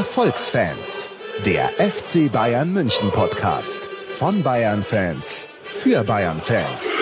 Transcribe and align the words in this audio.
Erfolgsfans, 0.00 1.10
der 1.44 1.68
FC 1.78 2.32
Bayern 2.32 2.72
München 2.72 3.10
Podcast 3.10 3.80
von 4.08 4.42
Bayern 4.42 4.82
Fans 4.82 5.46
für 5.62 6.02
Bayern 6.04 6.40
Fans. 6.40 6.96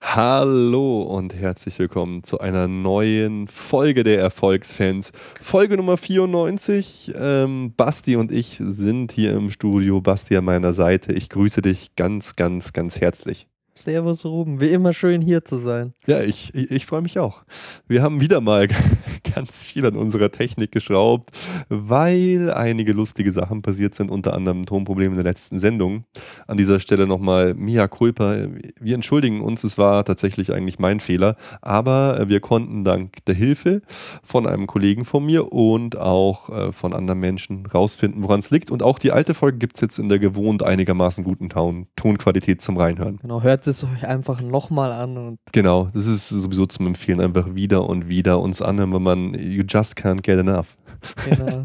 Hallo 0.00 1.02
und 1.02 1.34
herzlich 1.34 1.78
willkommen 1.78 2.24
zu 2.24 2.40
einer 2.40 2.66
neuen 2.66 3.46
Folge 3.46 4.04
der 4.04 4.18
Erfolgsfans. 4.18 5.12
Folge 5.42 5.76
Nummer 5.76 5.98
94. 5.98 7.12
Ähm, 7.14 7.74
Basti 7.76 8.16
und 8.16 8.32
ich 8.32 8.56
sind 8.58 9.12
hier 9.12 9.34
im 9.34 9.50
Studio. 9.50 10.00
Basti 10.00 10.34
an 10.34 10.46
meiner 10.46 10.72
Seite. 10.72 11.12
Ich 11.12 11.28
grüße 11.28 11.60
dich 11.60 11.94
ganz, 11.94 12.36
ganz, 12.36 12.72
ganz 12.72 12.98
herzlich. 13.02 13.48
Servus 13.84 14.24
Ruben, 14.24 14.60
wie 14.60 14.70
immer 14.70 14.92
schön 14.92 15.20
hier 15.20 15.44
zu 15.44 15.58
sein. 15.58 15.92
Ja, 16.06 16.20
ich, 16.20 16.54
ich, 16.54 16.70
ich 16.70 16.86
freue 16.86 17.00
mich 17.00 17.18
auch. 17.18 17.42
Wir 17.88 18.02
haben 18.02 18.20
wieder 18.20 18.40
mal 18.40 18.68
ganz 19.34 19.64
viel 19.64 19.86
an 19.86 19.96
unserer 19.96 20.30
Technik 20.30 20.72
geschraubt, 20.72 21.30
weil 21.68 22.50
einige 22.52 22.92
lustige 22.92 23.32
Sachen 23.32 23.62
passiert 23.62 23.94
sind, 23.94 24.10
unter 24.10 24.34
anderem 24.34 24.66
Tonprobleme 24.66 25.12
in 25.12 25.22
der 25.22 25.30
letzten 25.30 25.58
Sendung. 25.58 26.04
An 26.46 26.56
dieser 26.56 26.80
Stelle 26.80 27.06
nochmal 27.06 27.54
Mia 27.54 27.88
Culpa. 27.88 28.36
Wir 28.78 28.94
entschuldigen 28.94 29.40
uns, 29.40 29.64
es 29.64 29.78
war 29.78 30.04
tatsächlich 30.04 30.52
eigentlich 30.52 30.78
mein 30.78 31.00
Fehler, 31.00 31.36
aber 31.60 32.28
wir 32.28 32.40
konnten 32.40 32.84
dank 32.84 33.24
der 33.24 33.34
Hilfe 33.34 33.82
von 34.22 34.46
einem 34.46 34.66
Kollegen 34.66 35.04
von 35.04 35.24
mir 35.24 35.52
und 35.52 35.96
auch 35.96 36.48
äh, 36.50 36.72
von 36.72 36.92
anderen 36.92 37.20
Menschen 37.20 37.66
rausfinden, 37.66 38.22
woran 38.22 38.40
es 38.40 38.50
liegt. 38.50 38.70
Und 38.70 38.82
auch 38.82 38.98
die 38.98 39.12
alte 39.12 39.34
Folge 39.34 39.58
gibt 39.58 39.76
es 39.76 39.80
jetzt 39.80 39.98
in 39.98 40.08
der 40.08 40.18
gewohnt 40.18 40.62
einigermaßen 40.62 41.24
guten 41.24 41.48
Ton 41.48 41.86
Tonqualität 41.96 42.60
zum 42.60 42.76
Reinhören. 42.76 43.18
Genau, 43.22 43.42
hört 43.42 43.62
hört 43.62 43.64
es 43.72 43.84
euch 43.84 44.06
einfach 44.06 44.40
nochmal 44.40 44.92
an. 44.92 45.16
Und 45.16 45.38
genau, 45.52 45.90
das 45.92 46.06
ist 46.06 46.28
sowieso 46.28 46.66
zum 46.66 46.86
Empfehlen, 46.86 47.20
einfach 47.20 47.54
wieder 47.54 47.88
und 47.88 48.08
wieder 48.08 48.40
uns 48.40 48.62
anhören, 48.62 48.92
wenn 48.92 49.02
man 49.02 49.34
You 49.34 49.64
just 49.68 49.96
can't 49.96 50.22
get 50.22 50.38
enough. 50.38 50.76
Genau. 51.24 51.64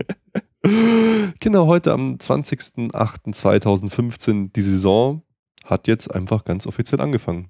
genau, 1.39 1.67
heute 1.67 1.94
am 1.94 2.16
20.08.2015, 2.16 4.52
die 4.53 4.61
Saison 4.61 5.22
hat 5.66 5.88
jetzt 5.88 6.14
einfach 6.14 6.44
ganz 6.45 6.66
offiziell 6.66 7.02
angefangen. 7.02 7.49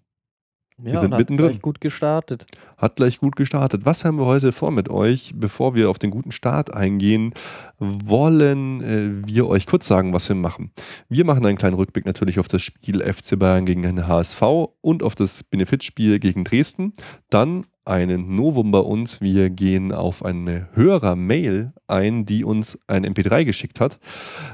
Ja, 0.79 0.93
wir 0.93 0.99
sind 0.99 1.11
hat 1.13 1.19
mittendrin. 1.19 1.49
gleich 1.49 1.61
gut 1.61 1.81
gestartet. 1.81 2.45
Hat 2.77 2.97
gleich 2.97 3.17
gut 3.17 3.35
gestartet. 3.35 3.83
Was 3.85 4.05
haben 4.05 4.19
wir 4.19 4.27
heute 4.27 4.51
vor 4.51 4.69
mit 4.69 4.89
euch? 4.89 5.33
Bevor 5.35 5.73
wir 5.73 5.89
auf 5.89 5.97
den 5.97 6.11
guten 6.11 6.31
Start 6.31 6.71
eingehen, 6.71 7.33
wollen 7.79 8.83
äh, 8.83 9.27
wir 9.27 9.47
euch 9.47 9.65
kurz 9.65 9.87
sagen, 9.87 10.13
was 10.13 10.29
wir 10.29 10.35
machen. 10.35 10.71
Wir 11.09 11.25
machen 11.25 11.43
einen 11.47 11.57
kleinen 11.57 11.73
Rückblick 11.73 12.05
natürlich 12.05 12.37
auf 12.37 12.47
das 12.47 12.61
Spiel 12.61 13.01
FC 13.01 13.39
Bayern 13.39 13.65
gegen 13.65 13.81
den 13.81 14.07
HSV 14.07 14.41
und 14.81 15.01
auf 15.01 15.15
das 15.15 15.43
Benefitspiel 15.43 16.19
gegen 16.19 16.43
Dresden. 16.43 16.93
Dann 17.31 17.65
einen 17.83 18.35
Novum 18.35 18.69
bei 18.69 18.79
uns. 18.79 19.19
Wir 19.19 19.49
gehen 19.49 19.91
auf 19.91 20.23
eine 20.23 20.67
Hörer-Mail 20.73 21.73
ein, 21.87 22.27
die 22.27 22.43
uns 22.43 22.77
ein 22.85 23.03
MP3 23.03 23.45
geschickt 23.45 23.79
hat. 23.79 23.97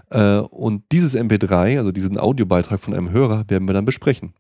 Äh, 0.10 0.38
und 0.38 0.84
dieses 0.94 1.18
MP3, 1.18 1.80
also 1.80 1.92
diesen 1.92 2.18
Audiobeitrag 2.18 2.80
von 2.80 2.94
einem 2.94 3.12
Hörer, 3.12 3.44
werden 3.50 3.68
wir 3.68 3.74
dann 3.74 3.84
besprechen. 3.84 4.34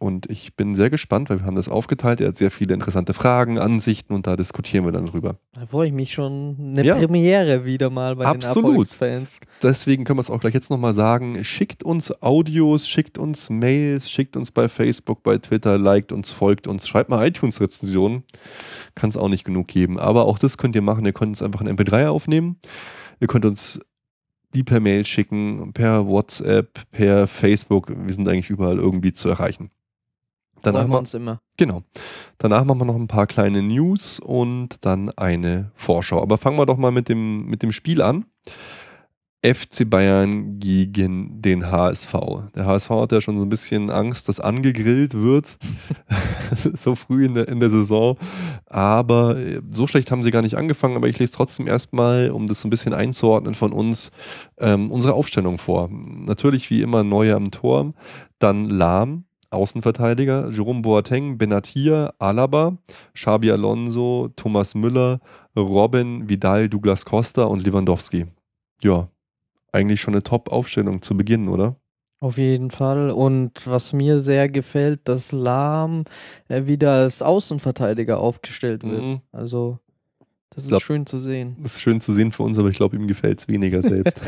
Und 0.00 0.30
ich 0.30 0.54
bin 0.54 0.76
sehr 0.76 0.90
gespannt, 0.90 1.28
weil 1.28 1.40
wir 1.40 1.46
haben 1.46 1.56
das 1.56 1.68
aufgeteilt. 1.68 2.20
Er 2.20 2.28
hat 2.28 2.38
sehr 2.38 2.52
viele 2.52 2.72
interessante 2.72 3.14
Fragen, 3.14 3.58
Ansichten 3.58 4.14
und 4.14 4.28
da 4.28 4.36
diskutieren 4.36 4.84
wir 4.84 4.92
dann 4.92 5.06
drüber. 5.06 5.38
Da 5.52 5.66
freue 5.66 5.88
ich 5.88 5.92
mich 5.92 6.12
schon. 6.12 6.56
Eine 6.58 6.84
ja. 6.84 6.94
Premiere 6.94 7.64
wieder 7.64 7.90
mal 7.90 8.14
bei 8.14 8.26
Absolut. 8.26 8.56
den 8.56 8.70
Erfolgsfans. 8.70 9.40
Deswegen 9.60 10.04
können 10.04 10.18
wir 10.18 10.22
es 10.22 10.30
auch 10.30 10.38
gleich 10.38 10.54
jetzt 10.54 10.70
nochmal 10.70 10.94
sagen. 10.94 11.42
Schickt 11.42 11.82
uns 11.82 12.22
Audios, 12.22 12.88
schickt 12.88 13.18
uns 13.18 13.50
Mails, 13.50 14.08
schickt 14.08 14.36
uns 14.36 14.52
bei 14.52 14.68
Facebook, 14.68 15.24
bei 15.24 15.38
Twitter, 15.38 15.78
liked 15.78 16.12
uns, 16.12 16.30
folgt 16.30 16.68
uns, 16.68 16.86
schreibt 16.86 17.10
mal 17.10 17.26
iTunes-Rezensionen. 17.26 18.22
Kann 18.94 19.10
es 19.10 19.16
auch 19.16 19.28
nicht 19.28 19.44
genug 19.44 19.66
geben. 19.66 19.98
Aber 19.98 20.26
auch 20.26 20.38
das 20.38 20.58
könnt 20.58 20.76
ihr 20.76 20.82
machen. 20.82 21.04
Ihr 21.06 21.12
könnt 21.12 21.30
uns 21.30 21.42
einfach 21.42 21.60
ein 21.60 21.68
MP3 21.68 22.06
aufnehmen. 22.06 22.58
Ihr 23.18 23.26
könnt 23.26 23.44
uns 23.44 23.80
die 24.54 24.62
per 24.62 24.78
Mail 24.80 25.04
schicken, 25.04 25.72
per 25.72 26.06
WhatsApp, 26.06 26.80
per 26.92 27.26
Facebook. 27.26 27.88
Wir 27.88 28.14
sind 28.14 28.28
eigentlich 28.28 28.50
überall 28.50 28.78
irgendwie 28.78 29.12
zu 29.12 29.28
erreichen. 29.28 29.70
Danach 30.62 30.88
wir 30.88 30.98
uns 30.98 31.14
immer. 31.14 31.40
Genau. 31.56 31.82
Danach 32.38 32.64
machen 32.64 32.80
wir 32.80 32.84
noch 32.84 32.96
ein 32.96 33.08
paar 33.08 33.26
kleine 33.26 33.62
News 33.62 34.20
und 34.20 34.84
dann 34.84 35.10
eine 35.10 35.70
Vorschau. 35.74 36.22
Aber 36.22 36.38
fangen 36.38 36.58
wir 36.58 36.66
doch 36.66 36.76
mal 36.76 36.92
mit 36.92 37.08
dem, 37.08 37.46
mit 37.46 37.62
dem 37.62 37.72
Spiel 37.72 38.02
an. 38.02 38.24
FC 39.44 39.88
Bayern 39.88 40.58
gegen 40.58 41.40
den 41.40 41.70
HSV. 41.70 42.12
Der 42.56 42.66
HSV 42.66 42.90
hat 42.90 43.12
ja 43.12 43.20
schon 43.20 43.38
so 43.38 43.44
ein 43.44 43.48
bisschen 43.48 43.88
Angst, 43.88 44.28
dass 44.28 44.40
angegrillt 44.40 45.14
wird, 45.14 45.56
so 46.74 46.96
früh 46.96 47.24
in 47.24 47.34
der, 47.34 47.46
in 47.46 47.60
der 47.60 47.70
Saison. 47.70 48.16
Aber 48.66 49.38
äh, 49.38 49.60
so 49.70 49.86
schlecht 49.86 50.10
haben 50.10 50.24
sie 50.24 50.32
gar 50.32 50.42
nicht 50.42 50.56
angefangen. 50.56 50.96
Aber 50.96 51.08
ich 51.08 51.20
lese 51.20 51.32
trotzdem 51.32 51.68
erstmal, 51.68 52.30
um 52.32 52.48
das 52.48 52.60
so 52.60 52.66
ein 52.66 52.70
bisschen 52.70 52.92
einzuordnen 52.92 53.54
von 53.54 53.72
uns, 53.72 54.10
ähm, 54.58 54.90
unsere 54.90 55.14
Aufstellung 55.14 55.58
vor. 55.58 55.88
Natürlich 55.90 56.68
wie 56.70 56.82
immer 56.82 57.04
Neue 57.04 57.36
am 57.36 57.52
Tor, 57.52 57.94
dann 58.40 58.68
Lahm, 58.68 59.24
Außenverteidiger, 59.50 60.50
Jerome 60.50 60.82
Boateng, 60.82 61.38
Benatia, 61.38 62.12
Alaba, 62.18 62.76
Xabi 63.14 63.50
Alonso, 63.50 64.28
Thomas 64.36 64.74
Müller, 64.74 65.20
Robin, 65.56 66.28
Vidal, 66.28 66.68
Douglas 66.68 67.04
Costa 67.04 67.44
und 67.44 67.64
Lewandowski. 67.64 68.26
Ja, 68.82 69.08
eigentlich 69.72 70.00
schon 70.00 70.14
eine 70.14 70.22
Top-Aufstellung 70.22 71.02
zu 71.02 71.16
Beginn, 71.16 71.48
oder? 71.48 71.76
Auf 72.20 72.36
jeden 72.36 72.70
Fall. 72.70 73.10
Und 73.10 73.66
was 73.66 73.92
mir 73.92 74.20
sehr 74.20 74.48
gefällt, 74.48 75.00
dass 75.04 75.32
Lahm 75.32 76.04
äh, 76.48 76.66
wieder 76.66 76.92
als 76.92 77.22
Außenverteidiger 77.22 78.18
aufgestellt 78.18 78.82
wird. 78.82 79.02
Mhm. 79.02 79.20
Also, 79.30 79.78
das 80.50 80.64
ist 80.64 80.70
glaub, 80.70 80.82
schön 80.82 81.06
zu 81.06 81.18
sehen. 81.18 81.56
Das 81.62 81.76
ist 81.76 81.82
schön 81.82 82.00
zu 82.00 82.12
sehen 82.12 82.32
für 82.32 82.42
uns, 82.42 82.58
aber 82.58 82.68
ich 82.68 82.76
glaube, 82.76 82.96
ihm 82.96 83.06
gefällt 83.06 83.40
es 83.40 83.48
weniger 83.48 83.82
selbst. 83.82 84.20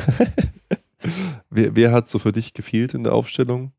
wer, 1.51 1.75
wer 1.75 1.93
hat 1.93 2.09
so 2.09 2.21
für 2.21 2.33
dich 2.33 2.55
gefehlt 2.55 2.95
in 2.95 3.03
der 3.03 3.13
Aufstellung? 3.13 3.73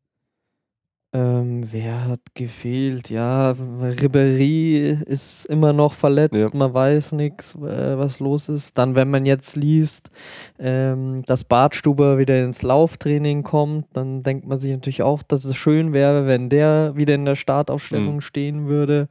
Ähm, 1.14 1.64
wer 1.70 2.06
hat 2.06 2.20
gefehlt? 2.34 3.10
Ja, 3.10 3.50
Ribéry 3.52 5.02
ist 5.02 5.44
immer 5.44 5.74
noch 5.74 5.92
verletzt, 5.92 6.34
ja. 6.34 6.48
man 6.54 6.72
weiß 6.72 7.12
nichts, 7.12 7.54
äh, 7.54 7.98
was 7.98 8.18
los 8.18 8.48
ist. 8.48 8.78
Dann, 8.78 8.94
wenn 8.94 9.10
man 9.10 9.26
jetzt 9.26 9.54
liest, 9.54 10.10
ähm, 10.58 11.22
dass 11.26 11.44
Bartstuber 11.44 12.16
wieder 12.16 12.42
ins 12.42 12.62
Lauftraining 12.62 13.42
kommt, 13.42 13.88
dann 13.92 14.20
denkt 14.20 14.46
man 14.46 14.58
sich 14.58 14.72
natürlich 14.72 15.02
auch, 15.02 15.22
dass 15.22 15.44
es 15.44 15.54
schön 15.54 15.92
wäre, 15.92 16.26
wenn 16.26 16.48
der 16.48 16.92
wieder 16.96 17.14
in 17.14 17.26
der 17.26 17.36
Startaufstellung 17.36 18.16
mhm. 18.16 18.20
stehen 18.22 18.66
würde. 18.68 19.08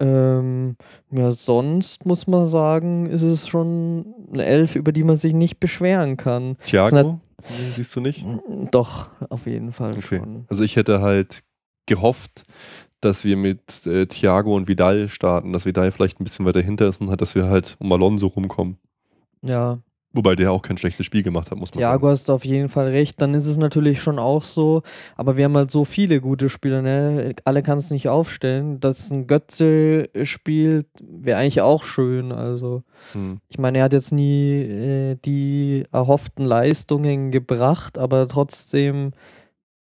Ähm, 0.00 0.76
ja, 1.10 1.30
sonst 1.32 2.06
muss 2.06 2.26
man 2.26 2.46
sagen, 2.46 3.04
ist 3.04 3.22
es 3.22 3.46
schon 3.48 4.14
eine 4.32 4.46
Elf, 4.46 4.76
über 4.76 4.92
die 4.92 5.04
man 5.04 5.16
sich 5.16 5.34
nicht 5.34 5.60
beschweren 5.60 6.16
kann. 6.16 6.56
Thiago? 6.64 7.20
Siehst 7.74 7.94
du 7.94 8.00
nicht? 8.00 8.24
Doch, 8.70 9.10
auf 9.30 9.46
jeden 9.46 9.72
Fall 9.72 9.92
okay. 9.92 10.18
schon. 10.18 10.44
Also 10.48 10.62
ich 10.64 10.76
hätte 10.76 11.00
halt 11.00 11.42
gehofft, 11.86 12.42
dass 13.00 13.24
wir 13.24 13.36
mit 13.36 13.86
äh, 13.86 14.06
Thiago 14.06 14.54
und 14.54 14.68
Vidal 14.68 15.08
starten, 15.08 15.52
dass 15.52 15.64
Vidal 15.64 15.90
vielleicht 15.92 16.20
ein 16.20 16.24
bisschen 16.24 16.46
weiter 16.46 16.60
hinter 16.60 16.88
ist 16.88 17.00
und 17.00 17.10
halt, 17.10 17.20
dass 17.20 17.34
wir 17.34 17.48
halt 17.48 17.76
um 17.78 17.92
Alonso 17.92 18.26
rumkommen. 18.26 18.78
Ja, 19.42 19.78
Wobei 20.12 20.36
der 20.36 20.52
auch 20.52 20.62
kein 20.62 20.78
schlechtes 20.78 21.04
Spiel 21.04 21.22
gemacht 21.22 21.50
hat, 21.50 21.58
muss 21.58 21.70
man 21.70 21.80
Thiago 21.80 22.06
sagen. 22.06 22.12
hast 22.12 22.28
du 22.28 22.32
auf 22.32 22.44
jeden 22.44 22.70
Fall 22.70 22.88
recht. 22.88 23.20
Dann 23.20 23.34
ist 23.34 23.46
es 23.46 23.58
natürlich 23.58 24.00
schon 24.00 24.18
auch 24.18 24.42
so, 24.42 24.82
aber 25.16 25.36
wir 25.36 25.44
haben 25.44 25.56
halt 25.56 25.70
so 25.70 25.84
viele 25.84 26.22
gute 26.22 26.48
Spieler, 26.48 26.80
ne? 26.80 27.34
Alle 27.44 27.62
kannst 27.62 27.90
du 27.90 27.94
nicht 27.94 28.08
aufstellen. 28.08 28.80
Dass 28.80 29.10
ein 29.10 29.26
Götze 29.26 30.08
spielt, 30.22 30.86
wäre 31.02 31.38
eigentlich 31.38 31.60
auch 31.60 31.84
schön. 31.84 32.32
Also, 32.32 32.84
hm. 33.12 33.40
ich 33.48 33.58
meine, 33.58 33.78
er 33.78 33.84
hat 33.84 33.92
jetzt 33.92 34.12
nie 34.12 34.62
äh, 34.62 35.16
die 35.22 35.84
erhofften 35.92 36.46
Leistungen 36.46 37.30
gebracht, 37.30 37.98
aber 37.98 38.26
trotzdem 38.28 39.12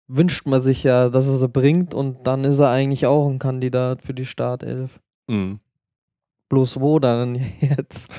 wünscht 0.10 0.46
man 0.48 0.62
sich 0.62 0.84
ja, 0.84 1.08
dass 1.08 1.28
er 1.28 1.38
sie 1.38 1.48
bringt 1.48 1.94
und 1.94 2.28
dann 2.28 2.44
ist 2.44 2.60
er 2.60 2.72
eigentlich 2.72 3.06
auch 3.06 3.30
ein 3.30 3.40
Kandidat 3.40 4.02
für 4.02 4.14
die 4.14 4.26
Startelf. 4.26 5.00
Hm. 5.30 5.60
Bloß 6.50 6.82
wo 6.82 7.00
dann 7.00 7.36
jetzt? 7.62 8.12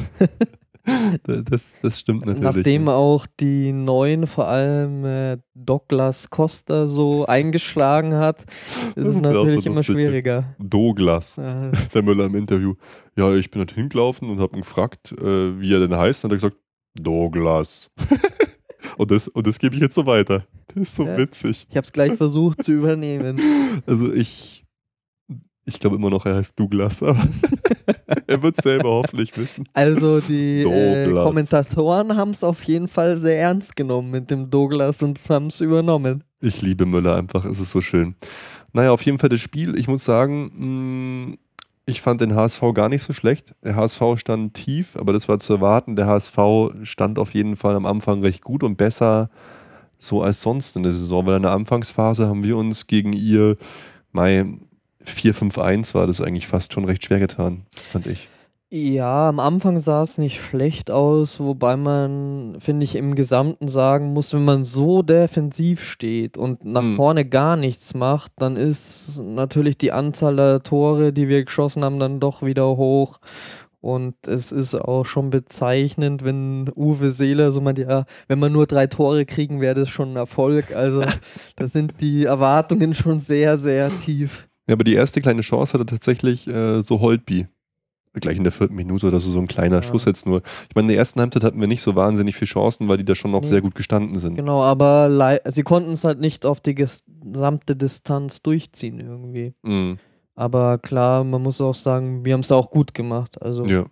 Das, 1.26 1.74
das 1.82 2.00
stimmt 2.00 2.26
natürlich. 2.26 2.42
Nachdem 2.42 2.88
auch 2.88 3.26
die 3.38 3.72
neuen, 3.72 4.26
vor 4.26 4.48
allem 4.48 5.04
äh, 5.04 5.38
Douglas 5.54 6.30
Costa 6.30 6.88
so 6.88 7.26
eingeschlagen 7.26 8.14
hat, 8.14 8.44
ist 8.96 9.06
es 9.06 9.20
natürlich 9.20 9.64
so 9.64 9.70
immer 9.70 9.82
schwieriger. 9.82 10.54
Douglas, 10.58 11.36
ja. 11.36 11.70
der 11.94 12.02
Müller 12.02 12.26
im 12.26 12.34
Interview. 12.34 12.74
Ja, 13.16 13.34
ich 13.34 13.50
bin 13.50 13.60
halt 13.60 13.72
hingelaufen 13.72 14.30
und 14.30 14.40
habe 14.40 14.56
ihn 14.56 14.62
gefragt, 14.62 15.12
äh, 15.12 15.60
wie 15.60 15.72
er 15.72 15.80
denn 15.80 15.96
heißt. 15.96 16.24
Und 16.24 16.30
er 16.30 16.34
hat 16.34 16.42
gesagt, 16.42 16.56
Douglas. 16.94 17.90
und 18.96 19.10
das, 19.10 19.28
und 19.28 19.46
das 19.46 19.58
gebe 19.58 19.74
ich 19.74 19.82
jetzt 19.82 19.94
so 19.94 20.06
weiter. 20.06 20.44
Das 20.68 20.76
ist 20.76 20.94
so 20.94 21.04
ja. 21.04 21.16
witzig. 21.18 21.66
Ich 21.68 21.76
habe 21.76 21.84
es 21.84 21.92
gleich 21.92 22.14
versucht 22.14 22.64
zu 22.64 22.72
übernehmen. 22.72 23.40
Also 23.86 24.12
ich 24.12 24.59
ich 25.64 25.78
glaube 25.78 25.96
immer 25.96 26.10
noch, 26.10 26.26
er 26.26 26.36
heißt 26.36 26.58
Douglas, 26.58 27.02
aber 27.02 27.20
er 28.26 28.42
wird 28.42 28.58
es 28.58 28.64
selber 28.64 28.90
hoffentlich 28.90 29.36
wissen. 29.36 29.66
Also 29.72 30.20
die 30.20 30.62
äh, 30.62 31.10
Kommentatoren 31.10 32.16
haben 32.16 32.30
es 32.30 32.42
auf 32.42 32.62
jeden 32.64 32.88
Fall 32.88 33.16
sehr 33.16 33.38
ernst 33.40 33.76
genommen 33.76 34.10
mit 34.10 34.30
dem 34.30 34.50
Douglas 34.50 35.02
und 35.02 35.18
haben 35.28 35.48
es 35.48 35.60
übernommen. 35.60 36.24
Ich 36.40 36.62
liebe 36.62 36.86
Müller 36.86 37.16
einfach, 37.16 37.44
es 37.44 37.60
ist 37.60 37.70
so 37.70 37.80
schön. 37.80 38.14
Naja, 38.72 38.92
auf 38.92 39.02
jeden 39.02 39.18
Fall 39.18 39.28
das 39.28 39.40
Spiel, 39.40 39.76
ich 39.76 39.88
muss 39.88 40.04
sagen, 40.04 40.50
mh, 40.54 41.32
mm, 41.32 41.38
Ich 41.86 42.02
fand 42.02 42.20
den 42.20 42.34
HSV 42.34 42.62
gar 42.72 42.88
nicht 42.88 43.02
so 43.02 43.12
schlecht. 43.12 43.54
Der 43.64 43.74
HSV 43.74 44.00
stand 44.16 44.54
tief, 44.54 44.96
aber 44.96 45.12
das 45.12 45.28
war 45.28 45.38
zu 45.38 45.54
erwarten. 45.54 45.96
Der 45.96 46.06
HSV 46.06 46.38
stand 46.84 47.18
auf 47.18 47.34
jeden 47.34 47.56
Fall 47.56 47.74
am 47.74 47.84
Anfang 47.84 48.20
recht 48.22 48.42
gut 48.42 48.62
und 48.62 48.76
besser 48.76 49.28
so 49.98 50.22
als 50.22 50.40
sonst 50.40 50.76
in 50.76 50.82
der 50.82 50.92
Saison, 50.92 51.26
weil 51.26 51.36
in 51.36 51.42
der 51.42 51.52
Anfangsphase 51.52 52.26
haben 52.26 52.44
wir 52.44 52.56
uns 52.56 52.86
gegen 52.86 53.12
ihr, 53.12 53.56
Mai 54.12 54.46
4-5-1 55.06 55.94
war 55.94 56.06
das 56.06 56.20
eigentlich 56.20 56.47
fast 56.47 56.73
schon 56.73 56.85
recht 56.85 57.05
schwer 57.05 57.19
getan, 57.19 57.67
fand 57.75 58.06
ich. 58.06 58.29
Ja, 58.73 59.29
am 59.29 59.41
Anfang 59.41 59.81
sah 59.81 60.02
es 60.02 60.17
nicht 60.17 60.41
schlecht 60.41 60.93
aus, 60.93 61.41
wobei 61.41 61.76
man, 61.76 62.56
finde 62.61 62.85
ich, 62.85 62.94
im 62.94 63.17
Gesamten 63.17 63.67
sagen 63.67 64.12
muss, 64.12 64.32
wenn 64.32 64.44
man 64.44 64.62
so 64.62 65.02
defensiv 65.02 65.82
steht 65.82 66.38
und 66.38 66.64
nach 66.64 66.82
hm. 66.82 66.94
vorne 66.94 67.25
gar 67.25 67.56
nichts 67.56 67.94
macht, 67.94 68.31
dann 68.37 68.56
ist 68.56 69.20
natürlich 69.25 69.76
die 69.76 69.91
Anzahl 69.91 70.37
der 70.37 70.62
Tore, 70.62 71.12
die 71.12 71.26
wir 71.26 71.44
geschossen 71.44 71.82
haben, 71.82 71.99
dann 71.99 72.20
doch 72.20 72.44
wieder 72.44 72.76
hoch. 72.76 73.19
Und 73.81 74.14
es 74.29 74.52
ist 74.52 74.76
auch 74.76 75.05
schon 75.05 75.31
bezeichnend, 75.31 76.23
wenn 76.23 76.70
Uwe 76.76 77.11
Seeler 77.11 77.50
so 77.50 77.61
meint, 77.61 77.79
ja, 77.79 78.05
wenn 78.29 78.38
man 78.38 78.52
nur 78.52 78.67
drei 78.69 78.87
Tore 78.87 79.25
kriegen, 79.25 79.61
wäre 79.61 79.75
das 79.75 79.88
schon 79.88 80.12
ein 80.12 80.17
Erfolg. 80.17 80.76
Also 80.76 81.02
da 81.56 81.67
sind 81.67 81.94
die 82.00 82.25
Erwartungen 82.25 82.94
schon 82.94 83.19
sehr, 83.19 83.58
sehr 83.58 83.91
tief. 83.99 84.47
Ja, 84.66 84.74
aber 84.74 84.84
die 84.84 84.94
erste 84.94 85.20
kleine 85.20 85.42
Chance 85.42 85.74
hatte 85.74 85.86
tatsächlich 85.86 86.46
äh, 86.46 86.82
so 86.82 87.00
Holtby 87.00 87.46
gleich 88.14 88.36
in 88.36 88.42
der 88.42 88.52
vierten 88.52 88.74
Minute 88.74 89.06
oder 89.06 89.20
so, 89.20 89.30
so 89.30 89.38
ein 89.38 89.46
kleiner 89.46 89.76
ja. 89.76 89.82
Schuss 89.82 90.04
jetzt 90.04 90.26
nur. 90.26 90.42
Ich 90.68 90.74
meine, 90.74 90.86
in 90.86 90.88
der 90.88 90.98
ersten 90.98 91.20
Halbzeit 91.20 91.44
hatten 91.44 91.60
wir 91.60 91.68
nicht 91.68 91.82
so 91.82 91.94
wahnsinnig 91.94 92.34
viele 92.34 92.48
Chancen, 92.48 92.88
weil 92.88 92.98
die 92.98 93.04
da 93.04 93.14
schon 93.14 93.30
noch 93.30 93.42
nee. 93.42 93.46
sehr 93.46 93.60
gut 93.60 93.76
gestanden 93.76 94.18
sind. 94.18 94.34
Genau, 94.34 94.62
aber 94.62 95.40
sie 95.46 95.62
konnten 95.62 95.92
es 95.92 96.02
halt 96.02 96.18
nicht 96.18 96.44
auf 96.44 96.60
die 96.60 96.74
gesamte 96.74 97.76
Distanz 97.76 98.42
durchziehen 98.42 98.98
irgendwie. 98.98 99.54
Mhm. 99.62 99.98
Aber 100.34 100.78
klar, 100.78 101.22
man 101.22 101.42
muss 101.42 101.60
auch 101.60 101.74
sagen, 101.74 102.24
wir 102.24 102.32
haben 102.32 102.40
es 102.40 102.50
auch 102.50 102.70
gut 102.70 102.94
gemacht. 102.94 103.40
Also. 103.40 103.64
Ja. 103.66 103.84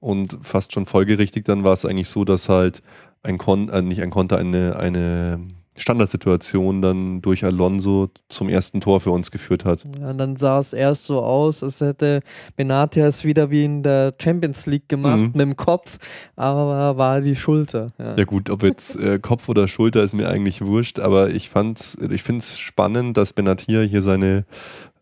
Und 0.00 0.38
fast 0.42 0.72
schon 0.72 0.86
folgerichtig 0.86 1.44
dann 1.44 1.64
war 1.64 1.72
es 1.72 1.84
eigentlich 1.84 2.08
so, 2.08 2.24
dass 2.24 2.48
halt 2.48 2.82
ein 3.22 3.38
Kon 3.38 3.68
äh, 3.68 3.82
nicht 3.82 4.02
ein 4.02 4.10
Konter, 4.10 4.38
eine, 4.38 4.76
eine 4.76 5.48
Standardsituation 5.76 6.82
dann 6.82 7.22
durch 7.22 7.44
Alonso 7.44 8.10
zum 8.28 8.48
ersten 8.48 8.80
Tor 8.80 9.00
für 9.00 9.12
uns 9.12 9.30
geführt 9.30 9.64
hat. 9.64 9.82
Ja, 9.98 10.12
dann 10.12 10.36
sah 10.36 10.58
es 10.58 10.72
erst 10.72 11.04
so 11.04 11.20
aus, 11.20 11.62
als 11.62 11.80
hätte 11.80 12.20
Benatia 12.56 13.06
es 13.06 13.24
wieder 13.24 13.50
wie 13.50 13.64
in 13.64 13.82
der 13.82 14.14
Champions 14.20 14.66
League 14.66 14.88
gemacht 14.88 15.18
mhm. 15.18 15.32
mit 15.32 15.40
dem 15.40 15.56
Kopf, 15.56 15.98
aber 16.36 16.96
war 16.96 17.20
die 17.20 17.36
Schulter. 17.36 17.92
Ja, 17.98 18.16
ja 18.16 18.24
gut, 18.24 18.50
ob 18.50 18.62
jetzt 18.62 18.96
äh, 18.96 19.18
Kopf 19.20 19.48
oder 19.48 19.68
Schulter 19.68 20.02
ist 20.02 20.14
mir 20.14 20.28
eigentlich 20.28 20.60
wurscht, 20.60 20.98
aber 20.98 21.30
ich 21.30 21.48
fand's, 21.48 21.96
ich 22.10 22.22
finde 22.22 22.40
es 22.40 22.58
spannend, 22.58 23.16
dass 23.16 23.32
Benatia 23.32 23.80
hier 23.82 24.02
seine 24.02 24.44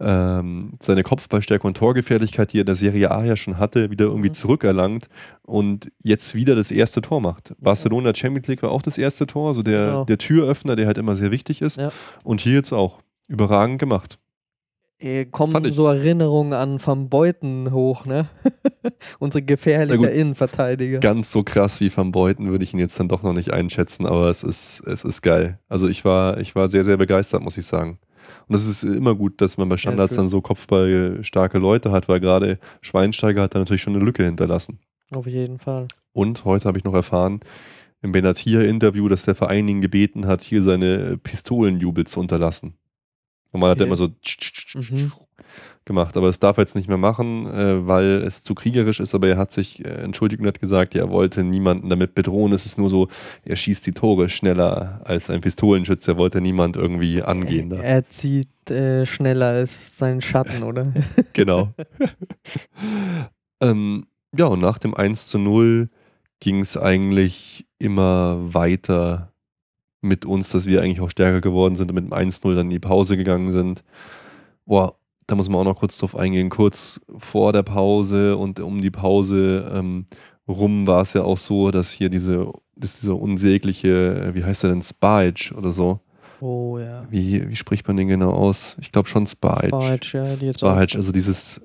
ähm, 0.01 0.75
seine 0.81 1.03
Kopfballstärke 1.03 1.67
und 1.67 1.77
Torgefährlichkeit, 1.77 2.53
die 2.53 2.59
er 2.59 2.61
in 2.61 2.67
der 2.67 2.75
Serie 2.75 3.11
A 3.11 3.25
ja 3.25 3.37
schon 3.37 3.59
hatte, 3.59 3.91
wieder 3.91 4.07
irgendwie 4.07 4.29
mhm. 4.29 4.35
zurückerlangt 4.35 5.09
und 5.43 5.91
jetzt 6.03 6.35
wieder 6.35 6.55
das 6.55 6.71
erste 6.71 7.01
Tor 7.01 7.21
macht. 7.21 7.55
Barcelona 7.59 8.15
Champions 8.15 8.47
League 8.47 8.63
war 8.63 8.71
auch 8.71 8.83
das 8.83 8.99
erste 8.99 9.27
Tor, 9.27 9.55
so 9.55 9.63
der, 9.63 9.87
genau. 9.87 10.05
der 10.05 10.19
Türöffner, 10.19 10.77
der 10.77 10.87
halt 10.87 10.99
immer 10.99 11.17
sehr 11.17 11.31
wichtig 11.31 11.63
ist. 11.63 11.79
Ja. 11.79 11.91
Und 12.25 12.41
hier 12.41 12.55
jetzt 12.55 12.73
auch. 12.73 13.01
Überragend 13.29 13.79
gemacht. 13.79 14.19
Äh, 15.01 15.27
kommen 15.27 15.73
so 15.73 15.87
Erinnerungen 15.87 16.53
an 16.53 16.81
Van 16.85 17.09
Beuten 17.09 17.73
hoch, 17.73 18.05
ne? 18.05 18.29
Unsere 19.21 19.43
gefährliche 19.43 20.03
ja 20.03 20.09
Innenverteidiger. 20.09 20.99
Ganz 20.99 21.31
so 21.31 21.45
krass 21.45 21.81
wie 21.81 21.97
Van 21.97 22.11
Beuten 22.11 22.51
würde 22.51 22.65
ich 22.65 22.73
ihn 22.73 22.81
jetzt 22.81 22.99
dann 22.99 23.07
doch 23.07 23.23
noch 23.23 23.33
nicht 23.33 23.53
einschätzen, 23.53 24.07
aber 24.07 24.29
es 24.29 24.43
ist, 24.43 24.81
es 24.87 25.05
ist 25.05 25.23
geil. 25.23 25.61
Also 25.69 25.87
ich 25.87 26.05
war, 26.05 26.39
ich 26.39 26.57
war 26.57 26.69
sehr, 26.69 26.83
sehr 26.83 26.97
begeistert, 26.97 27.43
muss 27.43 27.57
ich 27.57 27.67
sagen. 27.67 28.01
Und 28.47 28.55
es 28.55 28.67
ist 28.67 28.83
immer 28.83 29.15
gut, 29.15 29.41
dass 29.41 29.59
man 29.59 29.69
bei 29.69 29.77
Standards 29.77 30.15
ja, 30.15 30.19
dann 30.19 30.29
so 30.29 30.41
kopfballstarke 30.41 31.59
Leute 31.59 31.91
hat, 31.91 32.09
weil 32.09 32.21
gerade 32.21 32.59
Schweinsteiger 32.81 33.43
hat 33.43 33.55
da 33.55 33.59
natürlich 33.59 33.83
schon 33.83 33.95
eine 33.95 34.05
Lücke 34.05 34.25
hinterlassen. 34.25 34.79
Auf 35.11 35.27
jeden 35.27 35.59
Fall. 35.59 35.89
Und 36.13 36.45
heute 36.45 36.67
habe 36.67 36.79
ich 36.79 36.85
noch 36.85 36.95
erfahren, 36.95 37.41
im 38.01 38.13
Benatia-Interview, 38.13 39.09
dass 39.09 39.25
der 39.25 39.35
Verein 39.35 39.67
ihn 39.69 39.81
gebeten 39.81 40.27
hat, 40.27 40.43
hier 40.43 40.63
seine 40.63 41.17
Pistolenjubel 41.19 42.07
zu 42.07 42.21
unterlassen. 42.21 42.75
Normal 43.53 43.71
okay. 43.71 43.73
hat 43.73 43.81
er 43.81 43.87
immer 43.87 43.97
so 43.97 44.09
mhm 44.75 45.13
gemacht. 45.89 46.17
Aber 46.17 46.29
das 46.29 46.39
darf 46.39 46.59
er 46.59 46.63
jetzt 46.63 46.77
nicht 46.77 46.87
mehr 46.87 46.97
machen, 46.97 47.47
äh, 47.47 47.85
weil 47.85 48.23
es 48.23 48.45
zu 48.45 48.55
kriegerisch 48.55 49.01
ist. 49.01 49.17
Aber 49.17 49.27
er 49.27 49.37
hat 49.37 49.51
sich 49.51 49.85
äh, 49.85 49.89
entschuldigt 49.89 50.41
und 50.41 50.47
hat 50.47 50.61
gesagt, 50.61 50.95
er 50.95 51.11
wollte 51.11 51.43
niemanden 51.43 51.89
damit 51.89 52.15
bedrohen. 52.15 52.53
Es 52.53 52.65
ist 52.65 52.79
nur 52.79 52.91
so, 52.91 53.09
er 53.45 53.57
schießt 53.57 53.85
die 53.87 53.93
Tore 53.93 54.29
schneller 54.29 55.01
als 55.05 55.29
ein 55.31 55.41
Pistolenschütze. 55.41 56.13
Er 56.13 56.17
wollte 56.17 56.41
niemand 56.41 56.77
irgendwie 56.77 57.23
angehen. 57.23 57.73
Er, 57.73 57.83
er 57.83 58.09
zieht 58.09 58.71
äh, 58.71 59.05
schneller 59.05 59.47
als 59.47 59.99
sein 59.99 60.21
Schatten, 60.21 60.63
oder? 60.63 60.93
genau. 61.33 61.73
ähm, 63.61 64.07
ja, 64.37 64.47
und 64.47 64.61
nach 64.61 64.79
dem 64.79 64.95
1 64.95 65.27
zu 65.27 65.39
0 65.39 65.89
ging 66.39 66.61
es 66.61 66.77
eigentlich 66.77 67.67
immer 67.79 68.55
weiter 68.55 69.33
mit 70.01 70.25
uns, 70.25 70.51
dass 70.51 70.67
wir 70.67 70.83
eigentlich 70.83 71.01
auch 71.01 71.11
stärker 71.11 71.41
geworden 71.41 71.77
sind 71.77 71.91
und 71.91 71.95
mit 71.95 72.05
dem 72.05 72.13
1-0 72.13 72.55
dann 72.55 72.67
in 72.67 72.71
die 72.71 72.79
Pause 72.79 73.17
gegangen 73.17 73.53
sind. 73.53 73.83
Boah, 74.65 74.98
da 75.29 75.37
muss 75.37 75.49
man 75.49 75.61
auch 75.61 75.65
noch 75.65 75.79
kurz 75.79 75.99
drauf 75.99 76.17
eingehen, 76.17 76.49
kurz 76.49 77.01
vor 77.19 77.53
der 77.53 77.63
Pause 77.63 78.37
und 78.37 78.61
um 78.61 78.81
die 78.81 78.91
Pause 78.91 79.71
ähm, 79.73 80.07
rum 80.49 80.87
war 80.87 81.03
es 81.03 81.13
ja 81.13 81.23
auch 81.23 81.37
so, 81.37 81.71
dass 81.71 81.93
hier 81.93 82.09
diese, 82.09 82.51
dass 82.75 83.01
dieser 83.01 83.17
unsägliche, 83.17 84.31
wie 84.35 84.43
heißt 84.43 84.63
der 84.63 84.71
denn, 84.71 84.83
Spage 84.83 85.55
oder 85.55 85.71
so. 85.71 86.01
Oh 86.41 86.79
ja. 86.79 87.07
Wie, 87.11 87.47
wie 87.47 87.57
spricht 87.57 87.87
man 87.87 87.99
den 87.99 88.09
genau 88.09 88.31
aus? 88.31 88.77
Ich 88.81 88.91
glaube 88.91 89.09
schon 89.09 89.27
Spage. 89.27 89.69
Spage, 89.69 90.09
ja. 90.15 90.37
Die 90.37 90.47
jetzt 90.47 90.61
Spage, 90.61 90.97
also 90.97 91.13
dieses, 91.13 91.61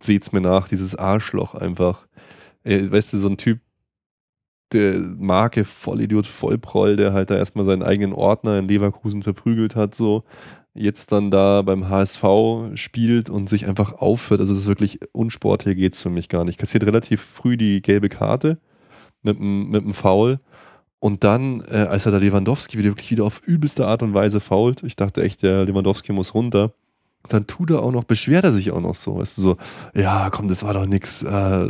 seht's 0.00 0.30
mir 0.30 0.40
nach, 0.40 0.68
dieses 0.68 0.94
Arschloch 0.94 1.56
einfach. 1.56 2.06
Ey, 2.62 2.92
weißt 2.92 3.12
du, 3.12 3.18
so 3.18 3.28
ein 3.28 3.38
Typ, 3.38 3.60
der 4.72 4.98
Marke 4.98 5.64
Vollidiot, 5.64 6.26
Vollproll, 6.26 6.94
der 6.94 7.12
halt 7.12 7.30
da 7.30 7.36
erstmal 7.36 7.64
seinen 7.64 7.82
eigenen 7.82 8.12
Ordner 8.12 8.58
in 8.58 8.68
Leverkusen 8.68 9.22
verprügelt 9.24 9.74
hat, 9.74 9.94
so 9.96 10.22
jetzt 10.74 11.12
dann 11.12 11.30
da 11.30 11.62
beim 11.62 11.88
HSV 11.88 12.24
spielt 12.74 13.30
und 13.30 13.48
sich 13.48 13.66
einfach 13.66 13.92
aufhört. 13.94 14.40
Also 14.40 14.52
das 14.52 14.62
ist 14.62 14.68
wirklich 14.68 15.00
unsportlich 15.12 15.76
geht 15.76 15.94
es 15.94 16.02
für 16.02 16.10
mich 16.10 16.28
gar 16.28 16.44
nicht. 16.44 16.58
Kassiert 16.58 16.84
relativ 16.84 17.22
früh 17.22 17.56
die 17.56 17.80
gelbe 17.80 18.08
Karte 18.08 18.58
mit 19.22 19.38
einem 19.38 19.70
mit 19.70 19.94
Foul. 19.94 20.40
Und 20.98 21.22
dann, 21.22 21.62
äh, 21.70 21.86
als 21.88 22.06
er 22.06 22.12
da 22.12 22.18
Lewandowski 22.18 22.78
wieder 22.78 22.90
wirklich 22.90 23.10
wieder 23.10 23.24
auf 23.24 23.42
übelste 23.44 23.86
Art 23.86 24.02
und 24.02 24.14
Weise 24.14 24.40
fault, 24.40 24.82
ich 24.82 24.96
dachte 24.96 25.22
echt, 25.22 25.42
der 25.42 25.66
Lewandowski 25.66 26.12
muss 26.12 26.34
runter. 26.34 26.72
Dann 27.28 27.46
tut 27.46 27.70
er 27.70 27.82
auch 27.82 27.92
noch, 27.92 28.04
beschwert 28.04 28.44
er 28.44 28.52
sich 28.52 28.70
auch 28.70 28.80
noch 28.80 28.94
so. 28.94 29.18
Weißt 29.18 29.36
du, 29.38 29.42
so, 29.42 29.56
ja, 29.94 30.30
komm, 30.30 30.48
das 30.48 30.62
war 30.62 30.74
doch 30.74 30.86
nix, 30.86 31.22
äh, 31.22 31.68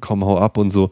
komm, 0.00 0.24
hau 0.24 0.38
ab 0.38 0.58
und 0.58 0.70
so. 0.70 0.90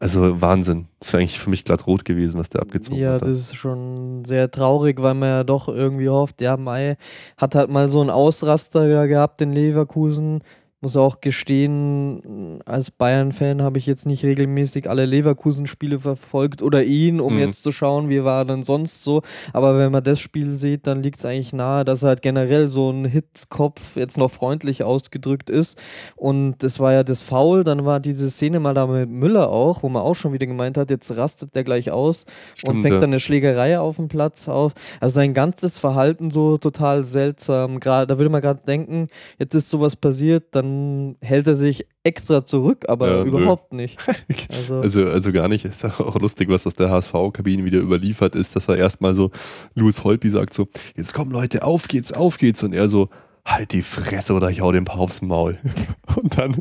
Also 0.00 0.40
Wahnsinn. 0.40 0.86
Das 1.00 1.12
wäre 1.12 1.22
eigentlich 1.22 1.40
für 1.40 1.50
mich 1.50 1.64
glatt 1.64 1.86
rot 1.88 2.04
gewesen, 2.04 2.38
was 2.38 2.48
der 2.50 2.62
abgezogen 2.62 2.98
ja, 2.98 3.14
hat. 3.14 3.22
Ja, 3.22 3.28
das 3.28 3.38
ist 3.38 3.56
schon 3.56 4.24
sehr 4.24 4.48
traurig, 4.50 5.02
weil 5.02 5.14
man 5.14 5.28
ja 5.28 5.44
doch 5.44 5.66
irgendwie 5.66 6.08
hofft, 6.08 6.40
ja, 6.40 6.56
Mai 6.56 6.96
hat 7.36 7.56
halt 7.56 7.68
mal 7.68 7.88
so 7.88 8.00
einen 8.00 8.10
Ausraster 8.10 9.08
gehabt 9.08 9.42
in 9.42 9.52
Leverkusen 9.52 10.44
muss 10.80 10.96
auch 10.96 11.20
gestehen, 11.20 12.60
als 12.64 12.92
Bayern-Fan 12.92 13.62
habe 13.62 13.78
ich 13.78 13.86
jetzt 13.86 14.06
nicht 14.06 14.24
regelmäßig 14.24 14.88
alle 14.88 15.06
Leverkusen-Spiele 15.06 15.98
verfolgt 15.98 16.62
oder 16.62 16.84
ihn, 16.84 17.20
um 17.20 17.34
mhm. 17.34 17.40
jetzt 17.40 17.64
zu 17.64 17.72
schauen, 17.72 18.08
wie 18.08 18.22
war 18.22 18.42
er 18.42 18.44
denn 18.44 18.62
sonst 18.62 19.02
so. 19.02 19.22
Aber 19.52 19.76
wenn 19.76 19.90
man 19.90 20.04
das 20.04 20.20
Spiel 20.20 20.54
sieht, 20.54 20.86
dann 20.86 21.02
liegt 21.02 21.18
es 21.18 21.24
eigentlich 21.24 21.52
nahe, 21.52 21.84
dass 21.84 22.04
er 22.04 22.10
halt 22.10 22.22
generell 22.22 22.68
so 22.68 22.90
ein 22.90 23.06
Hitzkopf 23.06 23.96
jetzt 23.96 24.18
noch 24.18 24.30
freundlich 24.30 24.84
ausgedrückt 24.84 25.50
ist. 25.50 25.76
Und 26.14 26.62
es 26.62 26.78
war 26.78 26.92
ja 26.92 27.02
das 27.02 27.22
Foul, 27.22 27.64
dann 27.64 27.84
war 27.84 27.98
diese 27.98 28.30
Szene 28.30 28.60
mal 28.60 28.74
da 28.74 28.86
mit 28.86 29.10
Müller 29.10 29.50
auch, 29.50 29.82
wo 29.82 29.88
man 29.88 30.02
auch 30.02 30.14
schon 30.14 30.32
wieder 30.32 30.46
gemeint 30.46 30.78
hat, 30.78 30.90
jetzt 30.90 31.16
rastet 31.16 31.56
der 31.56 31.64
gleich 31.64 31.90
aus 31.90 32.24
Stimmt, 32.54 32.76
und 32.76 32.82
fängt 32.82 32.94
ja. 32.94 33.00
dann 33.00 33.10
eine 33.10 33.20
Schlägerei 33.20 33.80
auf 33.80 33.96
dem 33.96 34.06
Platz 34.06 34.48
auf. 34.48 34.74
Also 35.00 35.16
sein 35.16 35.34
ganzes 35.34 35.76
Verhalten 35.76 36.30
so 36.30 36.56
total 36.56 37.02
seltsam. 37.02 37.80
Gerade, 37.80 38.06
da 38.06 38.18
würde 38.18 38.30
man 38.30 38.42
gerade 38.42 38.60
denken, 38.64 39.08
jetzt 39.40 39.56
ist 39.56 39.70
sowas 39.70 39.96
passiert, 39.96 40.44
dann 40.52 40.67
dann 40.68 41.16
hält 41.20 41.46
er 41.46 41.54
sich 41.54 41.86
extra 42.02 42.44
zurück, 42.44 42.84
aber 42.88 43.08
ja, 43.08 43.24
überhaupt 43.24 43.72
nö. 43.72 43.82
nicht. 43.82 43.98
Also, 44.50 44.80
also, 44.80 45.04
also, 45.06 45.32
gar 45.32 45.48
nicht. 45.48 45.64
Ist 45.64 45.84
auch 45.84 46.18
lustig, 46.18 46.48
was 46.48 46.66
aus 46.66 46.74
der 46.74 46.90
HSV-Kabine 46.90 47.64
wieder 47.64 47.80
überliefert 47.80 48.34
ist, 48.34 48.56
dass 48.56 48.68
er 48.68 48.76
erstmal 48.76 49.14
so, 49.14 49.30
Louis 49.74 50.04
Holtby 50.04 50.30
sagt 50.30 50.54
so, 50.54 50.68
jetzt 50.96 51.14
kommen 51.14 51.30
Leute, 51.30 51.62
auf 51.64 51.88
geht's, 51.88 52.12
auf 52.12 52.38
geht's. 52.38 52.62
Und 52.62 52.74
er 52.74 52.88
so, 52.88 53.08
halt 53.44 53.72
die 53.72 53.82
Fresse 53.82 54.34
oder 54.34 54.50
ich 54.50 54.60
hau 54.60 54.72
den 54.72 54.84
paar 54.84 55.00
aufs 55.00 55.22
Maul. 55.22 55.58
Und 56.16 56.38
dann, 56.38 56.56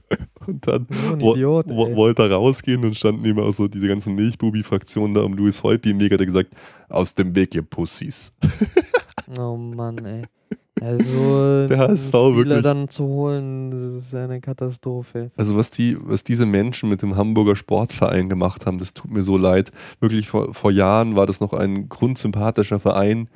und 0.46 0.66
dann 0.66 0.86
oh, 1.20 1.34
Idiot, 1.34 1.66
wo, 1.68 1.94
wollte 1.96 2.22
er 2.22 2.32
rausgehen 2.32 2.84
und 2.84 2.96
standen 2.96 3.24
immer 3.24 3.42
auch 3.42 3.52
so 3.52 3.68
diese 3.68 3.88
ganzen 3.88 4.14
Milchbubi-Fraktionen 4.14 5.14
da 5.14 5.22
um 5.22 5.34
Louis 5.34 5.62
Holtby. 5.62 5.92
Mega 5.92 6.14
hat 6.14 6.20
er 6.20 6.26
gesagt, 6.26 6.50
aus 6.88 7.14
dem 7.14 7.34
Weg, 7.34 7.54
ihr 7.54 7.62
Pussys. 7.62 8.32
Oh 9.38 9.56
Mann, 9.56 9.98
ey. 10.04 10.22
Also 10.80 11.66
der 11.68 11.78
HSV 11.78 12.12
wirklich. 12.12 12.62
dann 12.62 12.88
zu 12.88 13.04
holen, 13.04 13.70
das 13.70 13.82
ist 13.82 14.14
eine 14.14 14.40
Katastrophe. 14.40 15.30
Also 15.36 15.56
was 15.56 15.70
die, 15.70 15.96
was 16.00 16.22
diese 16.22 16.46
Menschen 16.46 16.88
mit 16.88 17.02
dem 17.02 17.16
Hamburger 17.16 17.56
Sportverein 17.56 18.28
gemacht 18.28 18.66
haben, 18.66 18.78
das 18.78 18.92
tut 18.92 19.10
mir 19.10 19.22
so 19.22 19.36
leid. 19.36 19.72
Wirklich 20.00 20.28
vor, 20.28 20.52
vor 20.52 20.70
Jahren 20.70 21.16
war 21.16 21.26
das 21.26 21.40
noch 21.40 21.52
ein 21.52 21.88
grundsympathischer 21.88 22.78
Verein. 22.78 23.28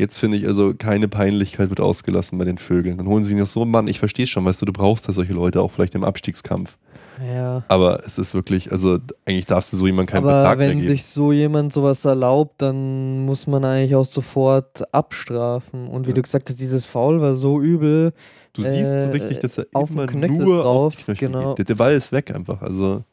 Jetzt 0.00 0.18
finde 0.18 0.38
ich 0.38 0.46
also, 0.46 0.72
keine 0.74 1.08
Peinlichkeit 1.08 1.68
wird 1.68 1.78
ausgelassen 1.78 2.38
bei 2.38 2.46
den 2.46 2.56
Vögeln. 2.56 2.96
Dann 2.96 3.06
holen 3.06 3.22
sie 3.22 3.34
noch 3.34 3.46
so 3.46 3.62
einen 3.62 3.70
Mann. 3.70 3.86
Ich 3.86 3.98
verstehe 3.98 4.26
schon, 4.26 4.44
weißt 4.46 4.62
du, 4.62 4.66
du 4.66 4.72
brauchst 4.72 5.06
ja 5.06 5.12
solche 5.12 5.34
Leute 5.34 5.60
auch 5.60 5.70
vielleicht 5.70 5.94
im 5.94 6.04
Abstiegskampf. 6.04 6.78
Ja. 7.22 7.64
Aber 7.68 8.04
es 8.04 8.18
ist 8.18 8.34
wirklich, 8.34 8.70
also 8.72 8.98
eigentlich 9.26 9.46
darfst 9.46 9.72
du 9.72 9.76
so 9.76 9.86
jemand 9.86 10.08
keinen 10.10 10.24
Aber 10.24 10.30
Vertrag 10.32 10.58
mehr 10.58 10.68
wenn 10.70 10.78
geben. 10.78 10.88
sich 10.88 11.04
so 11.04 11.32
jemand 11.32 11.72
sowas 11.72 12.04
erlaubt, 12.04 12.62
dann 12.62 13.24
muss 13.26 13.46
man 13.46 13.64
eigentlich 13.64 13.94
auch 13.94 14.04
sofort 14.04 14.92
abstrafen. 14.94 15.88
Und 15.88 16.06
wie 16.06 16.10
Ja. 16.10 16.14
du 16.16 16.22
gesagt 16.22 16.48
hast, 16.48 16.60
dieses 16.60 16.84
Foul 16.84 17.20
war 17.20 17.34
so 17.34 17.60
übel. 17.60 18.12
Du 18.52 18.62
siehst 18.62 18.90
so 18.90 18.96
äh, 18.96 19.10
richtig, 19.10 19.40
dass 19.40 19.58
er 19.58 19.66
auf 19.74 19.90
immer 19.90 20.06
nur 20.06 20.62
drauf, 20.62 20.86
auf 20.94 20.96
die 20.96 21.02
Knöchel 21.04 21.28
genau. 21.28 21.48
geht. 21.50 21.58
Der, 21.58 21.64
der 21.66 21.74
Ball 21.74 21.92
ist 21.92 22.10
weg 22.10 22.34
einfach. 22.34 22.62
Also 22.62 23.04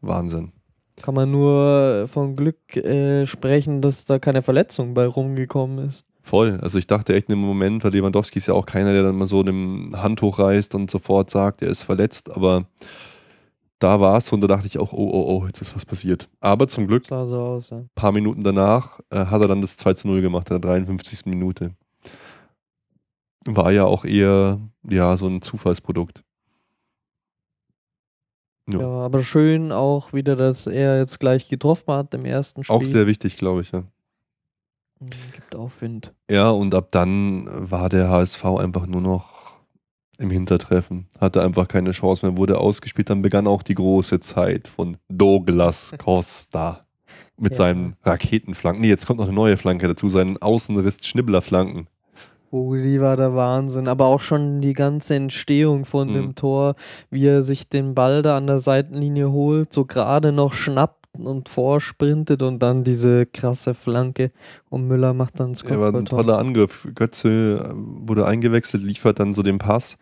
Wahnsinn. 0.00 0.52
Kann 1.02 1.14
man 1.14 1.30
nur 1.30 2.08
von 2.12 2.36
Glück 2.36 2.76
äh, 2.76 3.26
sprechen, 3.26 3.80
dass 3.80 4.04
da 4.04 4.18
keine 4.18 4.42
Verletzung 4.42 4.92
bei 4.94 5.06
rumgekommen 5.06 5.88
ist. 5.88 6.04
Voll. 6.22 6.58
Also 6.62 6.76
ich 6.78 6.86
dachte 6.86 7.14
echt 7.14 7.28
in 7.30 7.36
dem 7.36 7.40
Moment, 7.44 7.82
weil 7.82 7.92
Lewandowski 7.92 8.38
ist 8.38 8.46
ja 8.46 8.54
auch 8.54 8.66
keiner, 8.66 8.92
der 8.92 9.02
dann 9.04 9.16
mal 9.16 9.26
so 9.26 9.40
eine 9.40 9.90
Hand 9.96 10.20
hochreißt 10.20 10.74
und 10.74 10.90
sofort 10.90 11.30
sagt, 11.30 11.62
er 11.62 11.68
ist 11.68 11.82
verletzt. 11.82 12.30
Aber 12.30 12.66
da 13.80 13.98
war 13.98 14.16
es 14.18 14.30
und 14.30 14.40
da 14.42 14.46
dachte 14.46 14.66
ich 14.66 14.78
auch, 14.78 14.92
oh, 14.92 15.10
oh, 15.12 15.38
oh, 15.40 15.46
jetzt 15.46 15.60
ist 15.60 15.74
was 15.74 15.84
passiert. 15.84 16.28
Aber 16.40 16.68
zum 16.68 16.86
Glück, 16.86 17.06
so 17.06 17.14
aus, 17.14 17.70
ja. 17.70 17.78
ein 17.78 17.90
paar 17.94 18.12
Minuten 18.12 18.42
danach, 18.42 19.00
äh, 19.10 19.26
hat 19.26 19.40
er 19.40 19.48
dann 19.48 19.62
das 19.62 19.76
2 19.78 19.94
zu 19.94 20.08
0 20.08 20.20
gemacht, 20.20 20.48
in 20.50 20.60
der 20.60 20.70
53. 20.70 21.26
Minute. 21.26 21.72
War 23.46 23.72
ja 23.72 23.86
auch 23.86 24.04
eher, 24.04 24.60
ja, 24.88 25.16
so 25.16 25.26
ein 25.26 25.40
Zufallsprodukt. 25.40 26.22
Ja. 28.72 28.80
Ja, 28.80 28.86
aber 28.86 29.22
schön 29.22 29.72
auch 29.72 30.12
wieder, 30.12 30.36
dass 30.36 30.66
er 30.66 30.98
jetzt 30.98 31.18
gleich 31.18 31.48
getroffen 31.48 31.92
hat 31.92 32.14
im 32.14 32.24
ersten 32.24 32.62
Spiel. 32.62 32.76
Auch 32.76 32.84
sehr 32.84 33.06
wichtig, 33.06 33.36
glaube 33.36 33.62
ich, 33.62 33.72
ja. 33.72 33.84
Mhm, 35.00 35.08
Gibt 35.32 35.56
Aufwind. 35.56 36.12
Ja, 36.30 36.50
und 36.50 36.74
ab 36.74 36.88
dann 36.92 37.48
war 37.48 37.88
der 37.88 38.10
HSV 38.10 38.44
einfach 38.44 38.86
nur 38.86 39.00
noch 39.00 39.29
im 40.20 40.30
Hintertreffen. 40.30 41.06
Hatte 41.20 41.42
einfach 41.42 41.66
keine 41.66 41.92
Chance 41.92 42.24
mehr, 42.26 42.36
wurde 42.36 42.58
ausgespielt. 42.58 43.10
Dann 43.10 43.22
begann 43.22 43.46
auch 43.46 43.62
die 43.62 43.74
große 43.74 44.20
Zeit 44.20 44.68
von 44.68 44.96
Douglas 45.08 45.94
Costa 45.98 46.84
mit 47.38 47.52
Ja. 47.52 47.56
seinen 47.58 47.96
Raketenflanken. 48.04 48.82
Nee, 48.82 48.88
jetzt 48.88 49.06
kommt 49.06 49.18
noch 49.18 49.26
eine 49.26 49.34
neue 49.34 49.56
Flanke 49.56 49.88
dazu, 49.88 50.08
seinen 50.08 50.36
Außenriss-Schnibblerflanken. 50.38 51.86
Oh, 52.52 52.74
die 52.74 53.00
war 53.00 53.16
der 53.16 53.34
Wahnsinn. 53.36 53.86
Aber 53.88 54.06
auch 54.06 54.20
schon 54.20 54.60
die 54.60 54.72
ganze 54.72 55.14
Entstehung 55.14 55.84
von 55.84 56.08
Mhm. 56.08 56.14
dem 56.14 56.34
Tor, 56.34 56.74
wie 57.08 57.24
er 57.26 57.42
sich 57.44 57.68
den 57.68 57.94
Ball 57.94 58.22
da 58.22 58.36
an 58.36 58.46
der 58.48 58.58
Seitenlinie 58.58 59.30
holt, 59.30 59.72
so 59.72 59.84
gerade 59.84 60.32
noch 60.32 60.52
schnappt 60.52 60.99
und 61.18 61.48
vorsprintet 61.48 62.42
und 62.42 62.60
dann 62.60 62.84
diese 62.84 63.26
krasse 63.26 63.74
Flanke 63.74 64.30
und 64.68 64.86
Müller 64.86 65.12
macht 65.12 65.40
dann 65.40 65.52
das 65.52 65.62
Er 65.62 65.80
war 65.80 65.94
ein 65.94 66.06
toller 66.06 66.38
Angriff. 66.38 66.86
Götze 66.94 67.70
äh, 67.70 67.72
wurde 67.74 68.26
eingewechselt, 68.26 68.82
liefert 68.82 69.18
dann 69.18 69.34
so 69.34 69.42
den 69.42 69.58
Pass, 69.58 69.98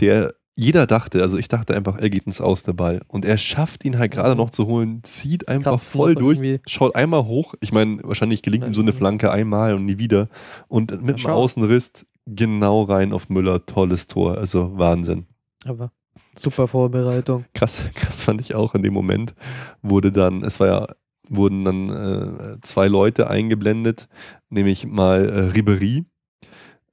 der 0.00 0.34
jeder 0.54 0.86
dachte, 0.86 1.22
also 1.22 1.38
ich 1.38 1.48
dachte 1.48 1.74
einfach, 1.74 1.96
er 1.98 2.10
geht 2.10 2.24
ins 2.24 2.42
Aus 2.42 2.62
der 2.62 2.74
Ball. 2.74 3.00
Und 3.08 3.24
er 3.24 3.38
schafft 3.38 3.86
ihn 3.86 3.98
halt 3.98 4.12
gerade 4.12 4.32
Mhm. 4.32 4.36
noch 4.36 4.50
zu 4.50 4.66
holen, 4.66 5.00
zieht 5.02 5.48
einfach 5.48 5.72
Kratzt 5.72 5.92
voll 5.92 6.14
durch, 6.14 6.36
irgendwie. 6.38 6.60
schaut 6.68 6.94
einmal 6.94 7.24
hoch. 7.24 7.54
Ich 7.60 7.72
meine, 7.72 8.00
wahrscheinlich 8.04 8.42
gelingt 8.42 8.66
ihm 8.66 8.74
so 8.74 8.82
eine 8.82 8.92
Mhm. 8.92 8.96
Flanke 8.96 9.30
einmal 9.32 9.74
und 9.74 9.86
nie 9.86 9.96
wieder. 9.98 10.28
Und 10.68 11.02
mit 11.02 11.24
dem. 11.24 11.30
Außenriss 11.30 12.04
genau 12.26 12.82
rein 12.82 13.14
auf 13.14 13.30
Müller. 13.30 13.64
Tolles 13.64 14.08
Tor. 14.08 14.36
Also 14.36 14.76
Wahnsinn. 14.76 15.24
Aber 15.64 15.90
super 16.36 16.68
Vorbereitung. 16.68 17.44
Krass, 17.54 17.86
krass 17.94 18.22
fand 18.22 18.40
ich 18.40 18.54
auch 18.54 18.74
in 18.74 18.82
dem 18.82 18.94
Moment, 18.94 19.34
wurde 19.82 20.12
dann, 20.12 20.42
es 20.42 20.60
war 20.60 20.66
ja, 20.66 20.86
wurden 21.28 21.64
dann 21.64 21.88
äh, 21.88 22.60
zwei 22.62 22.88
Leute 22.88 23.28
eingeblendet, 23.28 24.08
nämlich 24.50 24.86
mal 24.86 25.28
äh, 25.28 25.40
Ribery 25.50 26.04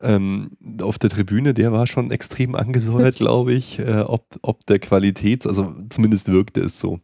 ähm, 0.01 0.51
auf 0.81 0.97
der 0.97 1.09
Tribüne, 1.09 1.53
der 1.53 1.71
war 1.71 1.87
schon 1.87 2.11
extrem 2.11 2.55
angesäuert, 2.55 3.15
glaube 3.17 3.53
ich, 3.53 3.79
äh, 3.79 4.01
ob, 4.01 4.25
ob 4.41 4.65
der 4.65 4.79
Qualitäts, 4.79 5.45
also 5.45 5.75
zumindest 5.89 6.31
wirkte 6.31 6.61
es 6.61 6.79
so. 6.79 6.99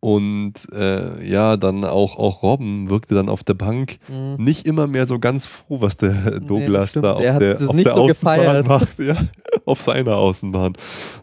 Und 0.00 0.52
äh, 0.72 1.24
ja, 1.28 1.56
dann 1.56 1.84
auch, 1.84 2.16
auch 2.16 2.42
Robben 2.44 2.88
wirkte 2.88 3.16
dann 3.16 3.28
auf 3.28 3.42
der 3.42 3.54
Bank 3.54 3.98
Mhm. 4.08 4.36
nicht 4.38 4.64
immer 4.66 4.86
mehr 4.86 5.06
so 5.06 5.18
ganz 5.18 5.46
froh, 5.46 5.80
was 5.80 5.96
der 5.96 6.38
Douglas 6.40 6.90
stimmt. 6.90 7.04
da 7.06 7.12
auf 7.14 7.22
Er 7.22 7.38
der, 7.40 7.54
auf 7.54 7.58
der 7.76 7.92
so 7.94 8.02
Außenbahn 8.02 8.06
gefeiert. 8.38 8.68
macht. 8.68 8.98
Ja, 9.00 9.16
auf 9.64 9.80
seiner 9.80 10.16
Außenbahn. 10.16 10.74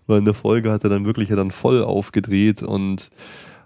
Weil 0.07 0.19
in 0.19 0.25
der 0.25 0.33
Folge 0.33 0.71
hat 0.71 0.83
er 0.83 0.89
dann 0.89 1.05
wirklich 1.05 1.29
ja 1.29 1.35
dann 1.37 1.51
voll 1.51 1.83
aufgedreht 1.83 2.63
und 2.63 3.09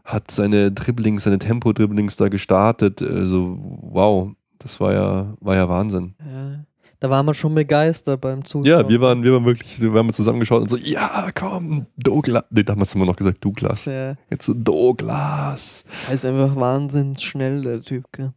hat 0.05 0.29
seine 0.31 0.71
Dribblings, 0.71 1.23
seine 1.23 1.39
Tempo-Dribblings 1.39 2.15
da 2.17 2.29
gestartet. 2.29 3.01
Also, 3.01 3.57
wow, 3.81 4.29
das 4.59 4.79
war 4.79 4.93
ja, 4.93 5.33
war 5.39 5.55
ja 5.55 5.67
Wahnsinn. 5.69 6.13
Ja. 6.19 6.65
Da 7.01 7.09
waren 7.09 7.25
wir 7.25 7.33
schon 7.33 7.55
begeistert 7.55 8.19
beim 8.19 8.43
Zuschauen. 8.43 8.65
Ja, 8.65 8.89
wir 8.89 8.99
waren, 8.99 9.23
wir 9.23 9.31
waren 9.31 9.45
wirklich, 9.45 9.79
wir 9.79 9.93
haben 9.93 10.11
zusammengeschaut 10.11 10.63
und 10.63 10.69
so, 10.69 10.75
ja, 10.75 11.29
komm, 11.33 11.85
Douglas. 11.95 12.43
Nee, 12.49 12.63
damals 12.63 12.93
haben 12.93 13.01
wir 13.01 13.05
noch 13.05 13.15
gesagt 13.15 13.43
Douglas. 13.43 13.85
Ja, 13.85 14.15
Jetzt 14.29 14.45
so, 14.45 14.53
Douglas. 14.53 15.85
er 16.09 16.13
ist 16.13 16.25
einfach 16.25 16.55
wahnsinnig 16.57 17.21
schnell, 17.21 17.61
der 17.61 17.81
Typ. 17.81 18.05
Gell? 18.11 18.33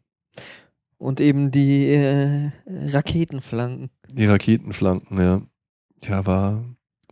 Und 0.98 1.20
eben 1.20 1.50
die 1.50 1.88
äh, 1.88 2.52
Raketenflanken. 2.66 3.90
Die 4.12 4.26
Raketenflanken, 4.26 5.18
ja. 5.18 5.42
Ja, 6.04 6.24
war, 6.26 6.64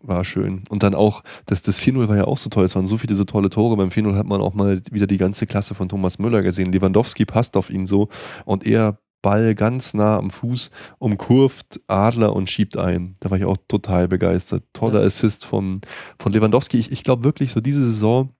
war 0.02 0.24
schön. 0.24 0.62
Und 0.68 0.84
dann 0.84 0.94
auch, 0.94 1.24
das, 1.46 1.62
das 1.62 1.80
4-0 1.80 2.08
war 2.08 2.16
ja 2.16 2.24
auch 2.24 2.38
so 2.38 2.48
toll. 2.48 2.64
Es 2.64 2.76
waren 2.76 2.86
so 2.86 2.96
viele 2.96 3.16
so 3.16 3.24
tolle 3.24 3.50
Tore. 3.50 3.76
Beim 3.76 3.88
4-0 3.88 4.14
hat 4.14 4.26
man 4.26 4.40
auch 4.40 4.54
mal 4.54 4.80
wieder 4.92 5.08
die 5.08 5.16
ganze 5.16 5.48
Klasse 5.48 5.74
von 5.74 5.88
Thomas 5.88 6.20
Müller 6.20 6.42
gesehen. 6.42 6.70
Lewandowski 6.70 7.24
passt 7.24 7.56
auf 7.56 7.70
ihn 7.70 7.88
so 7.88 8.08
und 8.44 8.64
er 8.64 9.00
Ball 9.22 9.54
ganz 9.54 9.94
nah 9.94 10.16
am 10.16 10.30
Fuß, 10.30 10.70
umkurvt 10.98 11.80
Adler 11.86 12.34
und 12.34 12.48
schiebt 12.48 12.76
ein. 12.76 13.14
Da 13.20 13.30
war 13.30 13.38
ich 13.38 13.44
auch 13.44 13.56
total 13.68 14.08
begeistert. 14.08 14.64
Toller 14.72 15.00
Ja. 15.00 15.06
Assist 15.06 15.44
von, 15.44 15.80
von 16.18 16.32
Lewandowski. 16.32 16.78
Ich, 16.78 16.90
ich 16.92 17.04
glaube 17.04 17.24
wirklich, 17.24 17.52
so 17.52 17.60
diese 17.60 17.84
Saison 17.84 18.30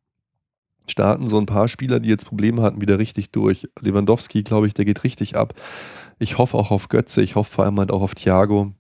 starten 0.87 1.29
so 1.29 1.39
ein 1.39 1.47
paar 1.47 1.69
Spieler, 1.69 2.01
die 2.01 2.09
jetzt 2.09 2.27
Probleme 2.27 2.63
hatten, 2.63 2.81
wieder 2.81 2.99
richtig 2.99 3.31
durch. 3.31 3.69
Lewandowski, 3.81 4.43
glaube 4.43 4.67
ich, 4.67 4.75
der 4.75 4.85
geht 4.85 5.05
richtig 5.05 5.37
ab. 5.37 5.55
Ich 6.19 6.39
hoffe 6.39 6.57
auch 6.57 6.71
auf 6.71 6.89
Götze, 6.89 7.23
ich 7.23 7.35
hoffe 7.37 7.53
vor 7.53 7.65
allem 7.65 7.79
halt 7.79 7.91
auch 7.91 8.03
auf 8.03 8.15
Thiago. 8.15 8.73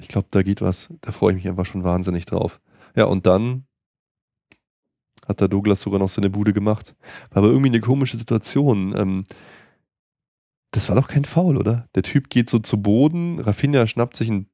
Ich 0.00 0.08
glaube, 0.08 0.28
da 0.30 0.42
geht 0.42 0.60
was. 0.60 0.92
Da 1.00 1.12
freue 1.12 1.32
ich 1.32 1.36
mich 1.36 1.48
einfach 1.48 1.66
schon 1.66 1.84
wahnsinnig 1.84 2.26
drauf. 2.26 2.60
Ja, 2.96 3.04
und 3.04 3.26
dann 3.26 3.64
hat 5.26 5.40
der 5.40 5.48
Douglas 5.48 5.80
sogar 5.80 5.98
noch 5.98 6.08
seine 6.08 6.30
Bude 6.30 6.52
gemacht. 6.52 6.94
War 7.30 7.38
aber 7.38 7.48
irgendwie 7.48 7.68
eine 7.68 7.80
komische 7.80 8.16
Situation. 8.16 8.94
Ähm, 8.96 9.26
das 10.74 10.88
war 10.88 10.96
doch 10.96 11.08
kein 11.08 11.24
Foul, 11.24 11.56
oder? 11.56 11.88
Der 11.94 12.02
Typ 12.02 12.28
geht 12.30 12.48
so 12.50 12.58
zu 12.58 12.80
Boden, 12.82 13.38
Rafinha 13.40 13.86
schnappt 13.86 14.16
sich 14.16 14.30
einen 14.30 14.46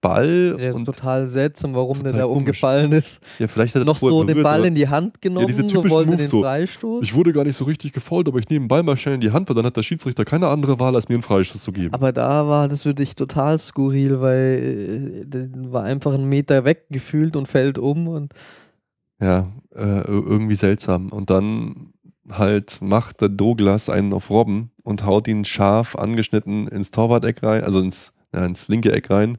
Ball 0.00 0.56
Der 0.58 0.68
ist 0.70 0.74
und 0.74 0.84
total 0.84 1.30
seltsam, 1.30 1.74
warum 1.74 1.94
der 1.94 2.12
total 2.12 2.18
da 2.18 2.24
komisch. 2.26 2.38
umgefallen 2.38 2.92
ist. 2.92 3.20
ja, 3.38 3.48
vielleicht 3.48 3.74
hat 3.74 3.80
er 3.82 3.86
Noch 3.86 3.96
so 3.96 4.20
den 4.22 4.26
berührt, 4.26 4.44
Ball 4.44 4.58
aber- 4.58 4.66
in 4.68 4.74
die 4.74 4.86
Hand 4.88 5.22
genommen, 5.22 5.46
diese 5.46 5.66
so 5.66 5.88
wollte 5.88 6.10
Moves 6.10 6.18
den 6.18 6.28
so. 6.28 6.42
Freistoß. 6.42 7.02
Ich 7.02 7.14
wurde 7.14 7.32
gar 7.32 7.44
nicht 7.44 7.56
so 7.56 7.64
richtig 7.64 7.92
gefault, 7.92 8.28
aber 8.28 8.38
ich 8.38 8.48
nehme 8.50 8.64
den 8.64 8.68
Ball 8.68 8.82
mal 8.82 8.98
schnell 8.98 9.14
in 9.14 9.22
die 9.22 9.30
Hand, 9.30 9.48
weil 9.48 9.56
dann 9.56 9.64
hat 9.64 9.78
der 9.78 9.82
Schiedsrichter 9.82 10.26
keine 10.26 10.48
andere 10.48 10.78
Wahl, 10.78 10.94
als 10.94 11.08
mir 11.08 11.14
einen 11.14 11.22
Freistoß 11.22 11.62
zu 11.62 11.72
geben. 11.72 11.94
Aber 11.94 12.12
da 12.12 12.46
war 12.46 12.68
das 12.68 12.84
wirklich 12.84 13.14
total 13.16 13.56
skurril, 13.58 14.20
weil 14.20 15.22
äh, 15.22 15.26
der 15.26 15.48
war 15.72 15.84
einfach 15.84 16.12
einen 16.12 16.28
Meter 16.28 16.64
weg 16.66 16.84
gefühlt 16.90 17.34
und 17.34 17.48
fällt 17.48 17.78
um 17.78 18.06
und 18.08 18.34
Ja, 19.22 19.50
äh, 19.74 20.02
irgendwie 20.06 20.56
seltsam. 20.56 21.08
Und 21.12 21.30
dann 21.30 21.94
halt 22.28 22.78
macht 22.82 23.22
der 23.22 23.30
Douglas 23.30 23.88
einen 23.88 24.12
auf 24.12 24.28
Robben 24.28 24.70
und 24.84 25.04
haut 25.04 25.26
ihn 25.26 25.44
scharf 25.44 25.96
angeschnitten 25.96 26.68
ins 26.68 26.92
Torwart-Eck 26.92 27.42
rein, 27.42 27.64
also 27.64 27.80
ins, 27.80 28.12
ja, 28.32 28.44
ins 28.44 28.68
linke 28.68 28.92
Eck 28.92 29.10
rein. 29.10 29.38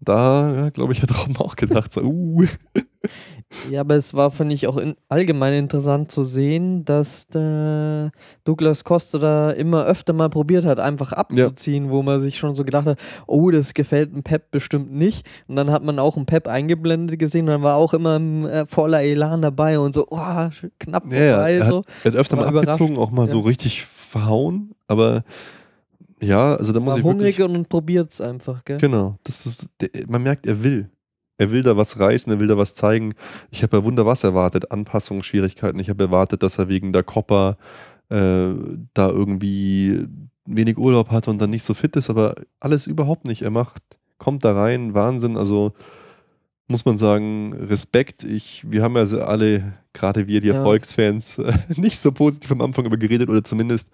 Da, 0.00 0.54
ja, 0.54 0.70
glaube 0.70 0.92
ich, 0.92 1.02
hat 1.02 1.10
Robben 1.18 1.36
auch 1.38 1.56
gedacht, 1.56 1.92
so, 1.92 2.02
uh, 2.02 2.44
ja, 3.70 3.80
aber 3.80 3.94
es 3.94 4.12
war, 4.12 4.30
finde 4.30 4.54
ich, 4.54 4.66
auch 4.66 4.76
in, 4.76 4.94
allgemein 5.08 5.54
interessant 5.54 6.10
zu 6.10 6.22
sehen, 6.22 6.84
dass 6.84 7.28
der 7.28 8.12
Douglas 8.44 8.84
Costa 8.84 9.18
da 9.18 9.50
immer 9.50 9.86
öfter 9.86 10.12
mal 10.12 10.28
probiert 10.28 10.66
hat, 10.66 10.80
einfach 10.80 11.12
abzuziehen, 11.12 11.90
wo 11.90 12.02
man 12.02 12.20
sich 12.20 12.36
schon 12.36 12.54
so 12.54 12.62
gedacht 12.62 12.86
hat, 12.86 12.98
oh, 13.26 13.50
das 13.50 13.72
gefällt 13.72 14.12
dem 14.12 14.22
Pep 14.22 14.50
bestimmt 14.50 14.92
nicht. 14.92 15.26
Und 15.48 15.56
dann 15.56 15.70
hat 15.70 15.82
man 15.82 15.98
auch 15.98 16.16
einen 16.16 16.26
Pep 16.26 16.46
eingeblendet 16.46 17.18
gesehen 17.18 17.46
und 17.46 17.52
dann 17.52 17.62
war 17.62 17.76
auch 17.76 17.94
immer 17.94 18.20
äh, 18.20 18.66
voller 18.68 19.02
Elan 19.02 19.40
dabei 19.40 19.78
und 19.78 19.94
so, 19.94 20.06
oh, 20.10 20.48
knapp 20.78 21.10
Ja, 21.10 21.18
ja, 21.18 21.34
vorbei. 21.36 21.52
er 21.54 21.70
so. 21.70 21.78
hat, 21.78 21.86
er 22.04 22.12
hat 22.12 22.18
öfter 22.18 22.36
War 22.36 22.52
mal 22.52 22.58
abgezogen, 22.58 22.98
auch 22.98 23.10
mal 23.10 23.26
so 23.28 23.40
ja. 23.40 23.46
richtig 23.46 23.84
verhauen, 23.84 24.74
aber 24.88 25.24
ja, 26.20 26.54
also 26.56 26.72
da 26.72 26.80
muss 26.80 26.92
War 26.92 26.98
ich 26.98 27.04
hungrig 27.04 27.38
wirklich, 27.38 27.56
und 27.58 27.68
probiert 27.68 28.12
es 28.12 28.20
einfach, 28.20 28.64
gell? 28.64 28.78
genau, 28.78 29.18
das 29.24 29.46
ist, 29.46 29.68
man 30.08 30.22
merkt, 30.22 30.46
er 30.46 30.62
will. 30.62 30.90
Er 31.38 31.50
will 31.50 31.62
da 31.62 31.76
was 31.76 31.98
reißen, 32.00 32.32
er 32.32 32.40
will 32.40 32.46
da 32.46 32.56
was 32.56 32.74
zeigen. 32.74 33.12
Ich 33.50 33.62
habe 33.62 33.76
ja 33.76 33.84
Wunder 33.84 34.06
was 34.06 34.24
erwartet, 34.24 34.70
Anpassungsschwierigkeiten. 34.70 35.78
Ich 35.78 35.90
habe 35.90 36.04
erwartet, 36.04 36.42
dass 36.42 36.56
er 36.58 36.68
wegen 36.68 36.94
der 36.94 37.02
Kopper 37.02 37.58
äh, 38.08 38.54
da 38.94 39.10
irgendwie 39.10 40.06
wenig 40.46 40.78
Urlaub 40.78 41.10
hatte 41.10 41.28
und 41.28 41.38
dann 41.38 41.50
nicht 41.50 41.64
so 41.64 41.74
fit 41.74 41.94
ist, 41.96 42.08
aber 42.08 42.36
alles 42.58 42.86
überhaupt 42.86 43.26
nicht. 43.26 43.42
Er 43.42 43.50
macht, 43.50 43.82
kommt 44.16 44.46
da 44.46 44.52
rein, 44.54 44.94
Wahnsinn. 44.94 45.36
Also 45.36 45.74
muss 46.68 46.86
man 46.86 46.96
sagen, 46.96 47.52
Respekt. 47.52 48.24
Ich, 48.24 48.64
wir 48.70 48.82
haben 48.82 48.96
ja 48.96 49.04
so 49.04 49.20
alle, 49.22 49.74
gerade 49.92 50.26
wir, 50.26 50.40
die 50.40 50.48
Ja. 50.48 50.54
Erfolgsfans, 50.54 51.38
nicht 51.76 51.98
so 51.98 52.12
positiv 52.12 52.50
am 52.50 52.62
Anfang 52.62 52.86
über 52.86 52.96
geredet 52.96 53.28
oder 53.28 53.44
zumindest 53.44 53.90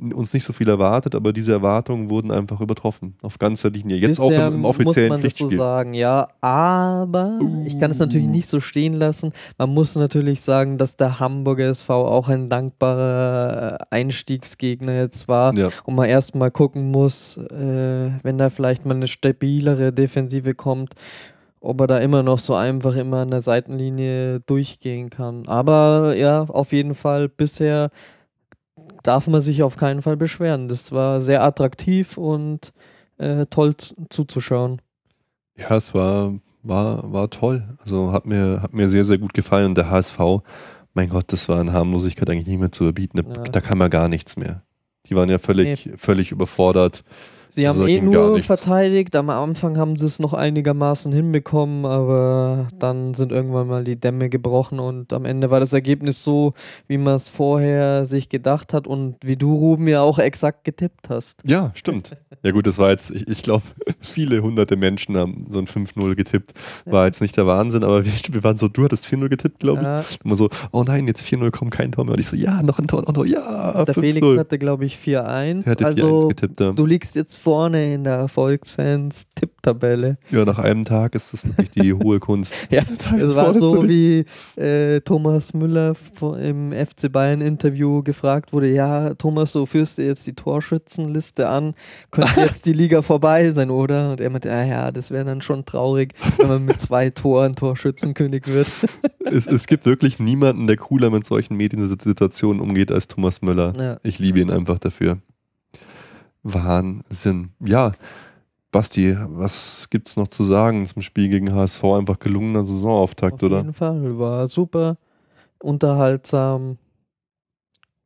uns 0.00 0.32
nicht 0.32 0.44
so 0.44 0.52
viel 0.52 0.68
erwartet, 0.68 1.14
aber 1.14 1.32
diese 1.32 1.52
Erwartungen 1.52 2.08
wurden 2.08 2.30
einfach 2.30 2.60
übertroffen. 2.60 3.14
Auf 3.22 3.38
ganzer 3.38 3.70
Linie. 3.70 3.96
Jetzt 3.96 4.18
Bisher 4.18 4.46
auch 4.46 4.48
im, 4.48 4.54
im 4.54 4.64
offiziellen 4.64 5.08
muss 5.08 5.10
man 5.10 5.20
Pflichtspiel. 5.20 5.48
Das 5.48 5.56
so 5.56 5.62
sagen, 5.62 5.94
ja. 5.94 6.28
Aber 6.40 7.38
uh. 7.40 7.64
ich 7.66 7.78
kann 7.78 7.90
es 7.90 7.98
natürlich 7.98 8.26
nicht 8.26 8.48
so 8.48 8.60
stehen 8.60 8.94
lassen. 8.94 9.32
Man 9.58 9.70
muss 9.70 9.94
natürlich 9.96 10.40
sagen, 10.40 10.78
dass 10.78 10.96
der 10.96 11.20
Hamburger 11.20 11.68
SV 11.68 12.06
auch 12.06 12.28
ein 12.28 12.48
dankbarer 12.48 13.78
äh, 13.80 13.84
Einstiegsgegner 13.90 14.94
jetzt 14.94 15.28
war. 15.28 15.56
Ja. 15.56 15.68
Und 15.84 15.94
man 15.94 16.08
erstmal 16.08 16.50
gucken 16.50 16.90
muss, 16.90 17.36
äh, 17.36 18.10
wenn 18.22 18.38
da 18.38 18.50
vielleicht 18.50 18.86
mal 18.86 18.94
eine 18.94 19.08
stabilere 19.08 19.92
Defensive 19.92 20.54
kommt 20.54 20.94
ob 21.62 21.78
er 21.82 21.86
da 21.86 21.98
immer 21.98 22.22
noch 22.22 22.38
so 22.38 22.54
einfach 22.54 22.96
immer 22.96 23.18
an 23.18 23.30
der 23.30 23.42
Seitenlinie 23.42 24.40
durchgehen 24.40 25.10
kann. 25.10 25.46
Aber 25.46 26.14
ja, 26.16 26.44
auf 26.44 26.72
jeden 26.72 26.94
Fall 26.94 27.28
bisher 27.28 27.90
darf 29.02 29.26
man 29.26 29.40
sich 29.40 29.62
auf 29.62 29.76
keinen 29.76 30.02
Fall 30.02 30.16
beschweren. 30.16 30.68
Das 30.68 30.92
war 30.92 31.20
sehr 31.20 31.42
attraktiv 31.42 32.16
und 32.16 32.72
äh, 33.18 33.46
toll 33.46 33.74
zuzuschauen. 33.76 34.80
Ja, 35.56 35.76
es 35.76 35.94
war, 35.94 36.34
war, 36.62 37.12
war 37.12 37.30
toll. 37.30 37.76
Also 37.80 38.12
hat 38.12 38.26
mir, 38.26 38.60
hat 38.62 38.72
mir 38.72 38.88
sehr, 38.88 39.04
sehr 39.04 39.18
gut 39.18 39.34
gefallen. 39.34 39.66
Und 39.66 39.78
der 39.78 39.90
HSV, 39.90 40.18
mein 40.94 41.08
Gott, 41.08 41.24
das 41.28 41.48
war 41.48 41.60
in 41.60 41.72
Harmlosigkeit 41.72 42.28
eigentlich 42.30 42.46
nicht 42.46 42.60
mehr 42.60 42.72
zu 42.72 42.84
überbieten. 42.84 43.18
Ja. 43.18 43.42
Da 43.44 43.60
kam 43.60 43.80
ja 43.80 43.88
gar 43.88 44.08
nichts 44.08 44.36
mehr. 44.36 44.62
Die 45.06 45.16
waren 45.16 45.28
ja 45.28 45.38
völlig, 45.38 45.86
nee. 45.86 45.92
völlig 45.96 46.32
überfordert. 46.32 47.04
Sie 47.50 47.68
haben 47.68 47.86
eh 47.86 48.00
nur 48.00 48.38
verteidigt. 48.42 49.14
Am 49.16 49.28
Anfang 49.28 49.76
haben 49.76 49.96
sie 49.96 50.06
es 50.06 50.18
noch 50.20 50.32
einigermaßen 50.32 51.12
hinbekommen, 51.12 51.84
aber 51.84 52.68
dann 52.78 53.14
sind 53.14 53.32
irgendwann 53.32 53.66
mal 53.66 53.84
die 53.84 53.96
Dämme 53.96 54.28
gebrochen 54.28 54.78
und 54.78 55.12
am 55.12 55.24
Ende 55.24 55.50
war 55.50 55.60
das 55.60 55.72
Ergebnis 55.72 56.22
so, 56.22 56.54
wie 56.86 56.96
man 56.96 57.16
es 57.16 57.28
vorher 57.28 58.06
sich 58.06 58.28
gedacht 58.28 58.72
hat 58.72 58.86
und 58.86 59.16
wie 59.22 59.36
du, 59.36 59.54
Ruben, 59.54 59.88
ja 59.88 60.00
auch 60.00 60.18
exakt 60.18 60.64
getippt 60.64 61.08
hast. 61.08 61.40
Ja, 61.44 61.72
stimmt. 61.74 62.16
Ja, 62.42 62.52
gut, 62.52 62.66
das 62.66 62.78
war 62.78 62.88
jetzt, 62.88 63.10
ich, 63.10 63.28
ich 63.28 63.42
glaube, 63.42 63.64
viele 64.00 64.40
hunderte 64.40 64.76
Menschen 64.76 65.14
haben 65.18 65.46
so 65.50 65.58
ein 65.58 65.66
5-0 65.66 66.14
getippt. 66.14 66.52
War 66.86 67.00
ja. 67.00 67.06
jetzt 67.06 67.20
nicht 67.20 67.36
der 67.36 67.46
Wahnsinn, 67.46 67.84
aber 67.84 68.04
wir, 68.04 68.12
wir 68.30 68.44
waren 68.44 68.56
so, 68.56 68.68
du 68.68 68.84
hattest 68.84 69.06
4-0 69.06 69.28
getippt, 69.28 69.58
glaube 69.58 69.80
ich. 69.80 69.86
Ja. 69.86 70.04
Immer 70.24 70.36
so, 70.36 70.48
oh 70.70 70.82
nein, 70.82 71.06
jetzt 71.06 71.22
4-0 71.26 71.50
kommt 71.50 71.72
kein 71.72 71.92
Tor 71.92 72.04
mehr. 72.04 72.14
Und 72.14 72.20
ich 72.20 72.28
so, 72.28 72.36
ja, 72.36 72.62
noch 72.62 72.78
ein 72.78 72.86
Tor, 72.86 73.02
noch 73.02 73.08
ein 73.08 73.14
Tor, 73.14 73.26
ja. 73.26 73.84
Der 73.84 73.94
Felix 73.94 74.26
hatte, 74.38 74.58
glaube 74.58 74.86
ich, 74.86 74.96
4-1. 74.96 75.84
Also, 75.84 76.20
4-1 76.20 76.28
getippt, 76.28 76.60
ja. 76.60 76.72
du 76.72 76.86
liegst 76.86 77.14
jetzt 77.14 77.36
vorne 77.40 77.94
in 77.94 78.04
der 78.04 78.14
Erfolgsfans 78.14 79.26
Tipptabelle. 79.34 80.18
Ja, 80.30 80.44
nach 80.44 80.58
einem 80.58 80.84
Tag 80.84 81.14
ist 81.14 81.32
das 81.32 81.46
wirklich 81.46 81.70
die 81.70 81.94
hohe 81.94 82.20
Kunst. 82.20 82.54
ja, 82.70 82.82
es 83.18 83.34
war 83.34 83.54
so 83.54 83.88
wie 83.88 84.24
äh, 84.56 85.00
Thomas 85.00 85.54
Müller 85.54 85.94
im 86.40 86.72
FC 86.72 87.10
Bayern 87.10 87.40
Interview 87.40 88.02
gefragt 88.02 88.52
wurde, 88.52 88.68
ja, 88.68 89.14
Thomas, 89.14 89.52
so 89.52 89.66
führst 89.66 89.98
du 89.98 90.02
jetzt 90.02 90.26
die 90.26 90.34
Torschützenliste 90.34 91.48
an, 91.48 91.74
könnte 92.10 92.40
jetzt 92.40 92.66
die 92.66 92.72
Liga 92.72 93.02
vorbei 93.02 93.50
sein, 93.50 93.70
oder? 93.70 94.12
Und 94.12 94.20
er 94.20 94.30
meinte, 94.30 94.48
ja, 94.48 94.64
ja, 94.64 94.90
das 94.90 95.10
wäre 95.10 95.24
dann 95.24 95.40
schon 95.40 95.64
traurig, 95.64 96.14
wenn 96.36 96.48
man 96.48 96.64
mit 96.64 96.80
zwei 96.80 97.10
Toren 97.10 97.54
Torschützenkönig 97.54 98.46
wird. 98.46 98.68
es, 99.24 99.46
es 99.46 99.66
gibt 99.66 99.86
wirklich 99.86 100.18
niemanden, 100.18 100.66
der 100.66 100.76
cooler 100.76 101.10
mit 101.10 101.26
solchen 101.26 101.56
Mediensituationen 101.56 102.60
umgeht 102.60 102.92
als 102.92 103.08
Thomas 103.08 103.40
Müller. 103.42 103.72
Ja. 103.78 103.96
Ich 104.02 104.18
liebe 104.18 104.40
ihn 104.40 104.50
einfach 104.50 104.78
dafür. 104.78 105.18
Wahnsinn. 106.42 107.50
Ja, 107.60 107.92
Basti, 108.72 109.16
was 109.18 109.88
gibt's 109.90 110.16
noch 110.16 110.28
zu 110.28 110.44
sagen 110.44 110.86
zum 110.86 111.02
Spiel 111.02 111.28
gegen 111.28 111.52
HSV? 111.52 111.82
Einfach 111.84 112.18
gelungener 112.18 112.64
Saisonauftakt, 112.64 113.42
oder? 113.42 113.58
Auf 113.58 113.62
jeden 113.62 113.74
Fall, 113.74 114.18
war 114.18 114.48
super, 114.48 114.96
unterhaltsam. 115.58 116.78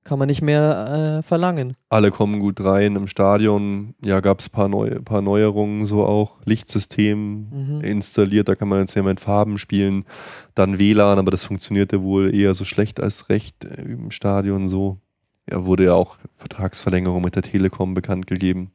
Kann 0.04 0.18
man 0.18 0.28
nicht 0.28 0.42
mehr 0.42 1.20
äh, 1.20 1.22
verlangen. 1.22 1.76
Alle 1.88 2.10
kommen 2.10 2.40
gut 2.40 2.62
rein. 2.62 2.94
Im 2.94 3.06
Stadion 3.06 3.94
ja, 4.04 4.20
gab 4.20 4.40
es 4.40 4.48
ein 4.48 4.52
paar, 4.52 4.68
Neu 4.68 5.00
paar 5.00 5.22
Neuerungen, 5.22 5.86
so 5.86 6.04
auch. 6.04 6.36
Lichtsystem 6.44 7.48
mhm. 7.50 7.80
installiert, 7.80 8.48
da 8.48 8.54
kann 8.54 8.68
man 8.68 8.80
jetzt 8.80 8.94
ja 8.94 9.02
mit 9.02 9.20
Farben 9.20 9.56
spielen. 9.56 10.04
Dann 10.54 10.78
WLAN, 10.78 11.18
aber 11.18 11.30
das 11.30 11.44
funktionierte 11.44 12.02
wohl 12.02 12.34
eher 12.34 12.52
so 12.52 12.66
schlecht 12.66 13.00
als 13.00 13.30
recht 13.30 13.64
äh, 13.64 13.80
im 13.80 14.10
Stadion 14.10 14.68
so 14.68 14.98
ja, 15.50 15.64
wurde 15.64 15.84
ja 15.84 15.94
auch 15.94 16.16
Vertragsverlängerung 16.36 17.22
mit 17.22 17.36
der 17.36 17.42
Telekom 17.42 17.94
bekannt 17.94 18.26
gegeben. 18.26 18.70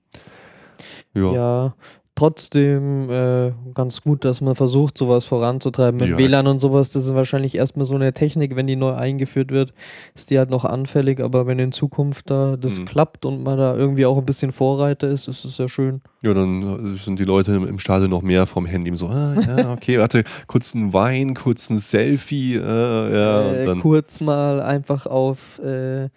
Ja. 1.13 1.33
ja 1.33 1.73
trotzdem 2.19 3.09
äh, 3.09 3.53
ganz 3.73 4.01
gut, 4.01 4.25
dass 4.25 4.41
man 4.41 4.55
versucht, 4.55 4.97
sowas 4.97 5.23
voranzutreiben. 5.23 5.99
Mit 5.99 6.09
ja. 6.09 6.17
WLAN 6.17 6.47
und 6.47 6.59
sowas, 6.59 6.89
das 6.89 7.05
ist 7.05 7.15
wahrscheinlich 7.15 7.55
erstmal 7.55 7.85
so 7.85 7.95
eine 7.95 8.13
Technik, 8.13 8.57
wenn 8.57 8.67
die 8.67 8.75
neu 8.75 8.93
eingeführt 8.93 9.51
wird, 9.51 9.73
ist 10.13 10.29
die 10.29 10.37
halt 10.37 10.49
noch 10.49 10.65
anfällig, 10.65 11.21
aber 11.21 11.47
wenn 11.47 11.59
in 11.59 11.71
Zukunft 11.71 12.29
da 12.29 12.57
das 12.57 12.79
mhm. 12.79 12.85
klappt 12.85 13.25
und 13.25 13.43
man 13.43 13.57
da 13.57 13.73
irgendwie 13.75 14.05
auch 14.05 14.17
ein 14.17 14.25
bisschen 14.25 14.51
Vorreiter 14.51 15.07
ist, 15.07 15.29
ist 15.29 15.45
es 15.45 15.57
ja 15.57 15.69
schön. 15.69 16.01
Ja, 16.21 16.33
dann 16.33 16.93
äh, 16.93 16.97
sind 16.97 17.19
die 17.19 17.23
Leute 17.23 17.53
im 17.53 17.79
Stadion 17.79 18.09
noch 18.09 18.21
mehr 18.21 18.45
vom 18.45 18.65
Handy 18.65 18.93
so, 18.97 19.07
ah, 19.07 19.35
ja, 19.39 19.71
okay, 19.71 19.99
warte, 19.99 20.23
kurz 20.47 20.73
ein 20.75 20.91
Wein, 20.91 21.35
kurz 21.35 21.69
ein 21.69 21.79
Selfie, 21.79 22.55
äh, 22.55 22.59
ja. 22.59 23.51
Äh, 23.53 23.75
kurz 23.77 24.19
mal 24.19 24.61
einfach 24.61 25.05
auf 25.05 25.59
äh, 25.59 26.09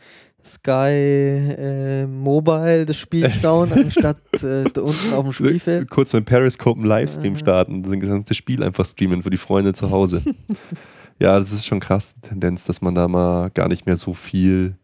Sky 0.45 0.91
äh, 0.91 2.07
Mobile 2.07 2.87
das 2.87 2.97
Spiel 2.97 3.31
schauen, 3.31 3.73
anstatt 3.73 4.19
äh, 4.43 4.65
unten 4.79 5.15
auf 5.15 5.25
dem 5.25 5.33
Spielfeld. 5.33 5.91
Kurz 5.91 6.13
mit 6.13 6.27
Periscope 6.27 6.79
einen 6.79 6.89
Livestream 6.89 7.37
starten, 7.37 7.83
das 7.83 7.93
gesamte 7.93 8.35
Spiel 8.35 8.63
einfach 8.63 8.85
streamen 8.85 9.23
für 9.23 9.31
die 9.31 9.37
Freunde 9.37 9.73
zu 9.73 9.91
Hause. 9.91 10.23
ja, 11.19 11.39
das 11.39 11.53
ist 11.53 11.67
schon 11.67 11.81
krass, 11.81 12.15
die 12.17 12.29
Tendenz, 12.29 12.65
dass 12.65 12.81
man 12.81 12.95
da 12.95 13.09
mal 13.09 13.51
gar 13.51 13.69
nicht 13.69 13.87
mehr 13.87 13.97
so 13.97 14.13
viel 14.13 14.77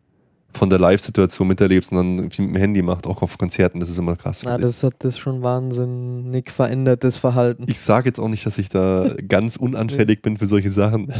von 0.50 0.70
der 0.70 0.78
Live-Situation 0.78 1.46
miterlebt, 1.46 1.86
sondern 1.86 2.24
mit 2.24 2.38
dem 2.38 2.56
Handy 2.56 2.82
macht, 2.82 3.06
auch 3.06 3.22
auf 3.22 3.38
Konzerten. 3.38 3.80
Das 3.80 3.90
ist 3.90 3.98
immer 3.98 4.16
krass. 4.16 4.42
Ja, 4.42 4.56
das 4.56 4.82
hat 4.82 4.94
das 5.00 5.18
schon 5.18 5.42
wahnsinnig 5.42 6.50
verändertes 6.50 7.18
Verhalten. 7.18 7.66
Ich 7.68 7.80
sage 7.80 8.08
jetzt 8.08 8.18
auch 8.18 8.28
nicht, 8.28 8.46
dass 8.46 8.58
ich 8.58 8.68
da 8.68 9.10
ganz 9.28 9.56
unanfällig 9.56 10.22
bin 10.22 10.38
für 10.38 10.48
solche 10.48 10.70
Sachen, 10.70 11.12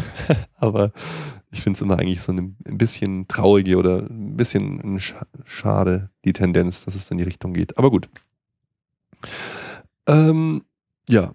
aber 0.57 0.92
ich 1.50 1.62
finde 1.62 1.76
es 1.76 1.82
immer 1.82 1.98
eigentlich 1.98 2.20
so 2.20 2.32
ein, 2.32 2.56
bisschen 2.64 3.26
traurige 3.28 3.76
oder 3.76 4.00
ein 4.02 4.37
bisschen 4.37 5.00
schade, 5.44 6.11
die 6.24 6.32
Tendenz, 6.32 6.84
dass 6.84 6.94
es 6.94 7.11
in 7.11 7.18
die 7.18 7.24
Richtung 7.24 7.54
geht. 7.54 7.78
Aber 7.78 7.90
gut. 7.90 8.08
Ähm, 10.06 10.62
ja, 11.08 11.34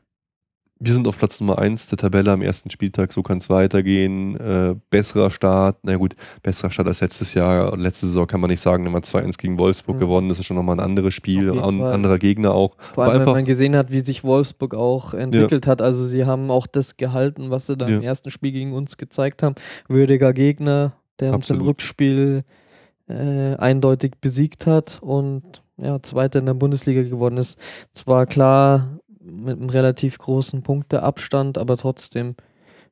wir 0.86 0.94
sind 0.94 1.08
auf 1.08 1.18
Platz 1.18 1.40
Nummer 1.40 1.60
1 1.60 1.88
der 1.88 1.98
Tabelle 1.98 2.32
am 2.32 2.42
ersten 2.42 2.70
Spieltag, 2.70 3.14
so 3.14 3.24
kann 3.24 3.38
es 3.38 3.50
weitergehen. 3.50 4.36
Äh, 4.36 4.76
besserer 4.90 5.32
Start, 5.32 5.78
na 5.84 5.96
gut, 5.96 6.16
besserer 6.42 6.72
Start 6.72 6.88
als 6.88 7.00
letztes 7.00 7.34
Jahr. 7.34 7.78
Letzte 7.78 8.06
Saison 8.06 8.28
kann 8.28 8.42
man 8.42 8.50
nicht 8.50 8.60
sagen, 8.60 8.84
wenn 8.84 8.92
man 8.92 9.02
2-1 9.02 9.38
gegen 9.38 9.58
Wolfsburg 9.58 9.96
mhm. 9.96 10.02
gewonnen, 10.02 10.30
das 10.30 10.40
ist 10.40 10.46
schon 10.46 10.58
nochmal 10.58 10.76
ein 10.76 10.86
anderes 10.86 11.14
Spiel, 11.14 11.52
ein 11.52 11.80
Fall. 11.80 11.94
anderer 11.94 12.20
Gegner 12.20 12.54
auch. 12.54 12.76
Vor 12.94 13.06
allem, 13.06 13.26
wenn 13.26 13.34
man 13.34 13.46
gesehen 13.46 13.78
hat, 13.78 13.92
wie 13.92 14.02
sich 14.02 14.24
Wolfsburg 14.24 14.76
auch 14.76 15.14
entwickelt 15.14 15.66
ja. 15.66 15.72
hat. 15.72 15.82
Also 15.82 16.04
sie 16.04 16.26
haben 16.26 16.52
auch 16.52 16.68
das 16.68 16.98
gehalten, 16.98 17.50
was 17.50 17.68
sie 17.68 17.78
da 17.78 17.88
ja. 17.88 17.98
im 17.98 18.04
ersten 18.04 18.30
Spiel 18.30 18.52
gegen 18.52 18.74
uns 18.74 18.98
gezeigt 18.98 19.42
haben. 19.42 19.56
Würdiger 19.88 20.34
Gegner, 20.34 20.94
der 21.20 21.34
uns 21.34 21.50
im 21.50 21.62
Rückspiel 21.62 22.44
äh, 23.08 23.56
eindeutig 23.56 24.14
besiegt 24.20 24.66
hat 24.66 25.00
und 25.02 25.64
ja, 25.78 26.02
Zweiter 26.02 26.40
in 26.40 26.46
der 26.46 26.54
Bundesliga 26.54 27.04
geworden 27.04 27.38
ist. 27.38 27.58
Zwar 27.94 28.26
klar, 28.26 29.00
mit 29.24 29.60
einem 29.60 29.70
relativ 29.70 30.18
großen 30.18 30.64
Punkteabstand, 30.64 31.58
aber 31.58 31.78
trotzdem 31.78 32.36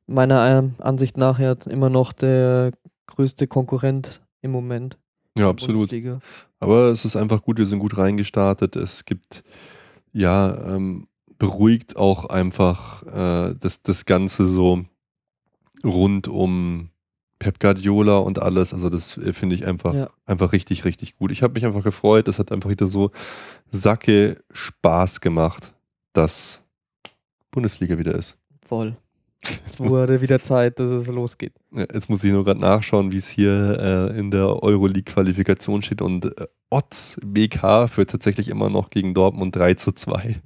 meiner 0.06 0.70
Ansicht 0.78 1.16
nach 1.16 1.38
ja 1.38 1.54
immer 1.68 1.90
noch 1.90 2.12
der 2.12 2.72
größte 3.06 3.46
Konkurrent 3.46 4.20
im 4.40 4.50
Moment. 4.50 4.98
Ja, 5.38 5.48
absolut. 5.48 5.90
Bundesliga. 5.90 6.20
Aber 6.60 6.90
es 6.90 7.04
ist 7.04 7.16
einfach 7.16 7.42
gut, 7.42 7.58
wir 7.58 7.66
sind 7.66 7.78
gut 7.78 7.96
reingestartet. 7.96 8.76
Es 8.76 9.04
gibt, 9.04 9.42
ja, 10.12 10.74
ähm, 10.74 11.08
beruhigt 11.38 11.96
auch 11.96 12.26
einfach 12.26 13.02
äh, 13.06 13.54
das, 13.58 13.82
das 13.82 14.04
Ganze 14.04 14.46
so 14.46 14.84
rund 15.82 16.28
um 16.28 16.90
Pep 17.38 17.58
Guardiola 17.58 18.18
und 18.18 18.38
alles. 18.38 18.72
Also 18.72 18.88
das 18.88 19.16
äh, 19.18 19.32
finde 19.32 19.56
ich 19.56 19.66
einfach, 19.66 19.94
ja. 19.94 20.10
einfach 20.26 20.52
richtig, 20.52 20.84
richtig 20.84 21.16
gut. 21.16 21.32
Ich 21.32 21.42
habe 21.42 21.54
mich 21.54 21.66
einfach 21.66 21.82
gefreut. 21.82 22.28
Es 22.28 22.38
hat 22.38 22.52
einfach 22.52 22.70
wieder 22.70 22.86
so 22.86 23.10
Sacke 23.70 24.38
Spaß 24.52 25.20
gemacht 25.20 25.72
dass 26.12 26.64
Bundesliga 27.50 27.98
wieder 27.98 28.14
ist. 28.14 28.36
Voll. 28.66 28.96
Es 29.68 29.80
wurde 29.80 30.20
wieder 30.20 30.40
Zeit, 30.40 30.78
dass 30.78 30.88
es 30.88 31.06
losgeht. 31.08 31.52
Jetzt 31.72 32.08
muss 32.08 32.22
ich 32.22 32.30
nur 32.32 32.44
gerade 32.44 32.60
nachschauen, 32.60 33.10
wie 33.10 33.16
es 33.16 33.28
hier 33.28 34.10
äh, 34.12 34.18
in 34.18 34.30
der 34.30 34.62
Euroleague-Qualifikation 34.62 35.82
steht. 35.82 36.00
Und 36.00 36.26
äh, 36.26 36.46
Otz 36.70 37.18
BK 37.24 37.88
führt 37.88 38.10
tatsächlich 38.10 38.48
immer 38.48 38.70
noch 38.70 38.90
gegen 38.90 39.14
Dortmund 39.14 39.56
3 39.56 39.74
zu 39.74 39.92
2. 39.92 40.40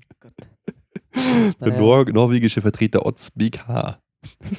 der. 1.60 1.78
Nor 1.78 2.10
norwegische 2.10 2.62
Vertreter 2.62 3.04
Otz 3.04 3.30
BK. 3.30 3.68
Ha 3.68 4.00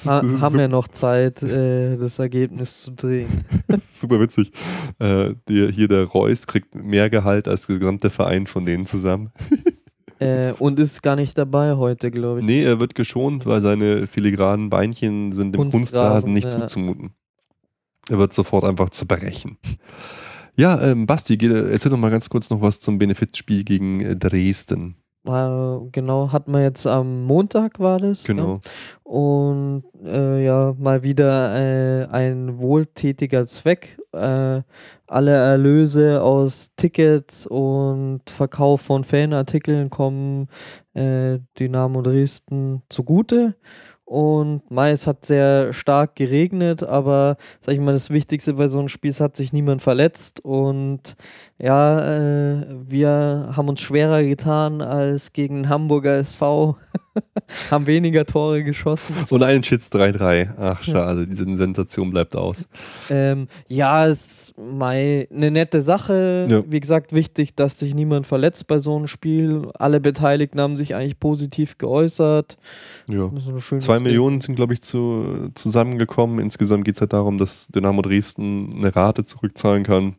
haben 0.06 0.58
wir 0.58 0.67
noch 0.67 0.88
Zeit, 0.88 1.43
äh, 1.43 1.98
das 1.98 2.20
Ergebnis 2.20 2.84
zu 2.84 2.91
drehen. 2.91 3.43
super 3.82 4.20
witzig. 4.20 4.52
Äh, 5.00 5.36
der, 5.48 5.72
hier 5.72 5.88
der 5.88 6.06
Reus 6.06 6.48
kriegt 6.48 6.74
mehr 6.74 7.10
Gehalt 7.10 7.48
als 7.48 7.67
der 7.67 7.80
gesamte 7.80 8.10
Verein 8.10 8.48
von 8.48 8.65
denen 8.65 8.86
zusammen. 8.86 9.32
Äh, 10.19 10.53
und 10.53 10.80
ist 10.80 11.03
gar 11.03 11.15
nicht 11.15 11.38
dabei 11.38 11.75
heute, 11.75 12.12
glaube 12.12 12.39
ich. 12.39 12.45
Nee, 12.45 12.63
er 12.63 12.80
wird 12.80 12.95
geschont, 12.95 13.45
weil 13.45 13.62
seine 13.62 14.08
filigranen 14.08 14.69
Beinchen 14.69 15.32
sind 15.32 15.53
dem 15.53 15.69
Kunstrasen, 15.69 15.82
Kunstrasen 15.82 16.34
nicht 16.34 16.51
ja. 16.51 16.60
zuzumuten. 16.60 17.12
Er 18.10 18.17
wird 18.17 18.34
sofort 18.34 18.63
einfach 18.63 18.89
zerbrechen. 18.89 19.58
Ja, 20.56 20.82
ähm, 20.82 21.06
Basti, 21.06 21.38
erzähl 21.39 21.91
doch 21.91 21.99
mal 21.99 22.10
ganz 22.10 22.30
kurz 22.30 22.49
noch 22.49 22.62
was 22.62 22.80
zum 22.80 22.97
Benefizspiel 22.97 23.63
gegen 23.63 24.01
äh, 24.01 24.15
Dresden. 24.15 24.95
Äh, 25.25 25.89
genau, 25.91 26.32
hat 26.32 26.47
man 26.47 26.62
jetzt 26.62 26.88
am 26.88 27.23
Montag 27.25 27.80
war 27.80 27.99
das. 27.99 28.23
Genau. 28.23 28.62
Ja? 28.63 28.71
Und 29.03 29.84
äh, 30.06 30.45
ja, 30.45 30.73
mal 30.77 31.03
wieder 31.03 31.56
äh, 31.56 32.08
ein 32.08 32.60
wohltätiger 32.60 33.45
Zweck. 33.45 33.97
Äh, 34.13 34.62
alle 35.08 35.32
Erlöse 35.32 36.21
aus 36.21 36.75
Tickets 36.75 37.47
und 37.47 38.21
Verkauf 38.30 38.82
von 38.82 39.03
Fanartikeln 39.03 39.89
kommen 39.89 40.49
äh, 40.93 41.39
Dynamo 41.58 42.01
Dresden 42.01 42.84
zugute. 42.89 43.56
Und 44.10 44.71
Mai, 44.71 44.91
es 44.91 45.06
hat 45.06 45.25
sehr 45.25 45.73
stark 45.73 46.15
geregnet, 46.15 46.82
aber 46.82 47.36
sag 47.60 47.73
ich 47.73 47.82
mal, 47.82 47.91
das 47.91 48.10
Wichtigste 48.10 48.53
bei 48.53 48.69
so 48.69 48.80
einem 48.80 48.88
Spiel, 48.88 49.12
es 49.12 49.19
hat 49.19 49.36
sich 49.36 49.51
niemand 49.51 49.82
verletzt. 49.82 50.39
Und 50.45 51.17
ja, 51.60 52.60
äh, 52.60 52.65
wir 52.88 53.54
haben 53.56 53.67
uns 53.70 53.82
schwerer 53.82 54.24
getan 54.24 54.82
als 54.82 55.34
gegen 55.34 55.70
Hamburger 55.70 56.17
SV. 56.17 56.78
haben 57.72 57.88
weniger 57.88 58.26
Tore 58.26 58.63
geschossen. 58.63 59.15
Und 59.30 59.41
einen 59.41 59.63
Schitz 59.63 59.89
3-3. 59.89 60.50
Ach, 60.58 60.84
schade, 60.84 61.22
ja. 61.22 61.26
diese 61.26 61.58
Sensation 61.58 62.12
bleibt 62.12 62.36
aus. 62.36 62.67
Ähm, 63.10 63.48
ja, 63.67 64.06
ist 64.06 64.54
Mai 64.58 65.28
eine 65.34 65.52
nette 65.52 65.82
Sache. 65.82 66.46
Ja. 66.48 66.63
Wie 66.67 66.80
gesagt, 66.80 67.13
wichtig, 67.13 67.56
dass 67.56 67.80
sich 67.80 67.96
niemand 67.96 68.28
verletzt 68.28 68.67
bei 68.67 68.80
so 68.80 68.96
einem 68.96 69.08
Spiel. 69.08 69.70
Alle 69.80 70.00
Beteiligten 70.00 70.60
haben 70.62 70.78
sich 70.78 70.96
eigentlich 70.96 71.20
positiv 71.20 71.78
geäußert. 71.78 72.58
Ja. 73.08 73.32
Zwei 73.80 74.00
Millionen 74.00 74.41
sind, 74.41 74.56
glaube 74.56 74.74
ich, 74.74 74.82
zu, 74.82 75.50
zusammengekommen. 75.56 76.39
Insgesamt 76.39 76.86
geht 76.86 76.96
es 76.96 77.02
halt 77.02 77.13
darum, 77.13 77.38
dass 77.38 77.67
Dynamo 77.70 78.02
Dresden 78.02 78.70
eine 78.76 78.96
Rate 78.96 79.26
zurückzahlen 79.26 79.84
kann 79.84 80.15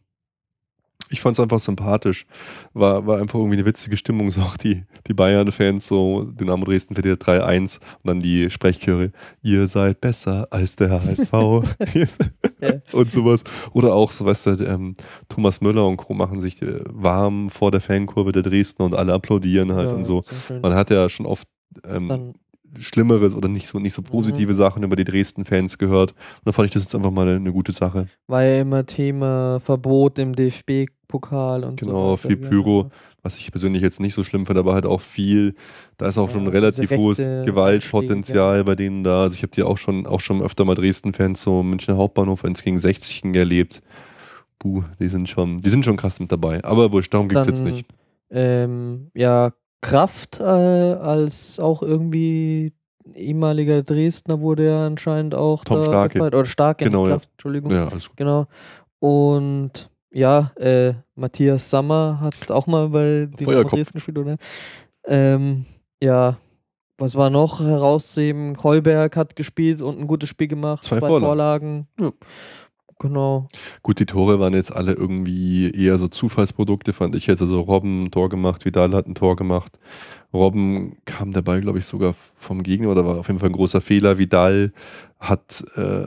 ich 1.10 1.20
fand 1.20 1.36
es 1.36 1.42
einfach 1.42 1.58
sympathisch. 1.58 2.26
War, 2.72 3.06
war 3.06 3.18
einfach 3.18 3.38
irgendwie 3.38 3.56
eine 3.56 3.66
witzige 3.66 3.96
Stimmung. 3.96 4.30
So 4.30 4.40
auch 4.40 4.56
die, 4.56 4.84
die 5.06 5.14
Bayern-Fans, 5.14 5.86
so 5.86 6.24
Dynamo 6.24 6.64
Dresden 6.64 6.94
verliert 6.94 7.22
3-1 7.22 7.80
und 7.80 7.82
dann 8.04 8.20
die 8.20 8.50
Sprechchöre, 8.50 9.12
ihr 9.42 9.66
seid 9.66 10.00
besser 10.00 10.48
als 10.50 10.76
der 10.76 10.90
HSV 10.90 11.32
und 12.92 13.12
sowas. 13.12 13.44
Oder 13.72 13.94
auch, 13.94 14.10
so 14.10 14.24
weißt 14.24 14.46
du, 14.46 14.50
ähm, 14.66 14.94
Thomas 15.28 15.60
Müller 15.60 15.86
und 15.86 15.96
Co. 15.96 16.14
machen 16.14 16.40
sich 16.40 16.60
äh, 16.62 16.80
warm 16.86 17.50
vor 17.50 17.70
der 17.70 17.80
Fankurve 17.80 18.32
der 18.32 18.42
Dresdner 18.42 18.86
und 18.86 18.94
alle 18.94 19.12
applaudieren 19.12 19.72
halt 19.72 19.90
ja, 19.90 19.94
und 19.94 20.04
so. 20.04 20.22
Man 20.62 20.74
hat 20.74 20.90
ja 20.90 21.08
schon 21.08 21.26
oft 21.26 21.48
ähm, 21.84 22.34
Schlimmeres 22.78 23.34
oder 23.34 23.48
nicht 23.48 23.66
so, 23.66 23.78
nicht 23.78 23.94
so 23.94 24.02
positive 24.02 24.52
mhm. 24.52 24.56
Sachen 24.56 24.82
über 24.82 24.96
die 24.96 25.04
Dresden-Fans 25.04 25.78
gehört. 25.78 26.12
Und 26.12 26.46
da 26.46 26.52
fand 26.52 26.66
ich 26.66 26.74
das 26.74 26.84
jetzt 26.84 26.94
einfach 26.94 27.10
mal 27.10 27.26
eine, 27.26 27.36
eine 27.36 27.52
gute 27.52 27.72
Sache. 27.72 28.08
War 28.26 28.44
ja 28.44 28.60
immer 28.60 28.86
Thema 28.86 29.60
Verbot 29.60 30.18
im 30.18 30.34
DFB 30.34 30.86
Pokal 31.08 31.64
und 31.64 31.80
genau, 31.80 31.90
so. 31.90 31.96
Genau, 31.96 32.16
viel 32.16 32.36
Pyro, 32.36 32.90
was 33.22 33.38
ich 33.38 33.50
persönlich 33.50 33.82
jetzt 33.82 33.98
nicht 33.98 34.14
so 34.14 34.22
schlimm 34.22 34.46
finde, 34.46 34.60
aber 34.60 34.74
halt 34.74 34.86
auch 34.86 35.00
viel, 35.00 35.54
da 35.96 36.06
ist 36.06 36.18
auch 36.18 36.28
ja, 36.28 36.34
schon 36.34 36.46
relativ 36.46 36.90
hohes 36.90 37.18
Gewaltpotenzial 37.18 38.58
ja. 38.58 38.62
bei 38.62 38.74
denen 38.74 39.02
da. 39.02 39.22
Also 39.22 39.36
ich 39.36 39.42
habe 39.42 39.52
die 39.52 39.62
auch 39.62 39.78
schon, 39.78 40.06
auch 40.06 40.20
schon 40.20 40.42
öfter 40.42 40.64
mal 40.64 40.74
Dresden-Fans 40.74 41.40
so 41.40 41.62
Münchner 41.62 41.96
Hauptbahnhof 41.96 42.44
1 42.44 42.62
gegen 42.62 42.78
60 42.78 43.34
erlebt. 43.34 43.82
Puh, 44.58 44.84
die 45.00 45.08
sind 45.08 45.28
schon, 45.28 45.58
die 45.58 45.70
sind 45.70 45.84
schon 45.84 45.96
krass 45.96 46.20
mit 46.20 46.30
dabei. 46.30 46.62
Aber 46.62 46.92
wurscht, 46.92 47.14
darum 47.14 47.28
geht 47.28 47.38
es 47.38 47.46
jetzt 47.46 47.64
nicht. 47.64 47.86
Ähm, 48.30 49.10
ja, 49.14 49.52
Kraft 49.80 50.40
äh, 50.40 50.42
als 50.42 51.60
auch 51.60 51.82
irgendwie 51.82 52.72
ehemaliger 53.14 53.82
Dresdner 53.82 54.40
wurde 54.40 54.66
ja 54.66 54.86
anscheinend 54.86 55.34
auch 55.34 55.64
Tom 55.64 55.84
Starke. 55.84 56.14
Gefeiert. 56.14 56.34
oder 56.34 56.46
Starke 56.46 56.84
genau, 56.84 57.06
Kraft, 57.06 57.26
ja. 57.26 57.30
Entschuldigung. 57.32 57.72
Ja, 57.72 57.88
alles 57.88 58.08
gut. 58.08 58.16
Genau. 58.16 58.46
Und 58.98 59.90
ja, 60.10 60.52
äh, 60.56 60.94
Matthias 61.14 61.68
Sammer 61.68 62.18
hat 62.20 62.50
auch 62.50 62.66
mal 62.66 62.88
bei 62.88 63.26
Dynamo 63.26 63.64
Dresden 63.64 63.98
gespielt, 63.98 64.18
oder? 64.18 64.36
Ähm, 65.06 65.64
ja, 66.02 66.36
was 66.96 67.14
war 67.14 67.30
noch 67.30 67.60
herauszuheben? 67.60 68.56
Kolberg 68.56 69.16
hat 69.16 69.36
gespielt 69.36 69.82
und 69.82 70.00
ein 70.00 70.06
gutes 70.06 70.28
Spiel 70.28 70.48
gemacht. 70.48 70.84
Zwei, 70.84 70.98
zwei 70.98 71.08
Vorlagen. 71.08 71.26
Vorlagen. 71.26 71.88
Ja. 72.00 72.10
Genau. 72.98 73.46
Gut, 73.82 74.00
die 74.00 74.06
Tore 74.06 74.40
waren 74.40 74.54
jetzt 74.54 74.74
alle 74.74 74.92
irgendwie 74.92 75.70
eher 75.70 75.98
so 75.98 76.08
Zufallsprodukte, 76.08 76.92
fand 76.92 77.14
ich 77.14 77.26
jetzt. 77.28 77.40
Also 77.40 77.60
Robben 77.60 78.04
ein 78.04 78.10
Tor 78.10 78.28
gemacht, 78.28 78.64
Vidal 78.64 78.92
hat 78.92 79.06
ein 79.06 79.14
Tor 79.14 79.36
gemacht. 79.36 79.78
Robben 80.32 80.96
kam 81.04 81.30
dabei, 81.30 81.60
glaube 81.60 81.78
ich, 81.78 81.86
sogar 81.86 82.14
vom 82.36 82.62
Gegner 82.62 82.90
oder 82.90 83.06
war 83.06 83.18
auf 83.18 83.28
jeden 83.28 83.38
Fall 83.38 83.50
ein 83.50 83.54
großer 83.54 83.80
Fehler. 83.80 84.18
Vidal 84.18 84.72
hat, 85.20 85.64
äh, 85.76 86.06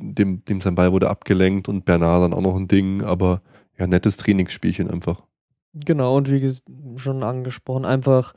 dem, 0.00 0.44
dem 0.44 0.60
sein 0.60 0.74
Ball 0.74 0.92
wurde 0.92 1.10
abgelenkt 1.10 1.68
und 1.68 1.84
Bernard 1.84 2.24
dann 2.24 2.34
auch 2.34 2.40
noch 2.40 2.56
ein 2.56 2.68
Ding, 2.68 3.02
aber 3.02 3.42
ja, 3.78 3.86
nettes 3.86 4.16
Trainingsspielchen 4.16 4.90
einfach. 4.90 5.22
Genau, 5.72 6.16
und 6.16 6.30
wie 6.30 6.52
schon 6.96 7.22
angesprochen, 7.22 7.84
einfach 7.84 8.34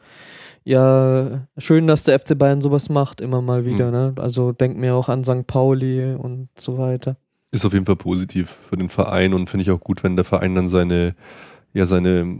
ja, 0.66 1.48
schön, 1.58 1.88
dass 1.88 2.04
der 2.04 2.20
FC 2.20 2.38
Bayern 2.38 2.62
sowas 2.62 2.90
macht, 2.90 3.20
immer 3.22 3.42
mal 3.42 3.66
wieder. 3.66 3.88
Mhm. 3.88 3.92
Ne? 3.92 4.16
Also 4.18 4.52
denkt 4.52 4.78
mir 4.78 4.96
auch 4.96 5.10
an 5.10 5.24
St. 5.24 5.46
Pauli 5.46 6.16
und 6.16 6.50
so 6.58 6.78
weiter. 6.78 7.18
Ist 7.54 7.66
auf 7.66 7.74
jeden 7.74 7.86
Fall 7.86 7.96
positiv 7.96 8.58
für 8.70 8.78
den 8.78 8.90
Verein 8.90 9.34
und 9.34 9.48
finde 9.48 9.62
ich 9.62 9.70
auch 9.70 9.80
gut, 9.80 10.04
wenn 10.04 10.16
der 10.16 10.26
Verein 10.26 10.56
dann 10.56 10.70
seine, 10.70 11.16
ja, 11.72 11.86
seine 11.86 12.40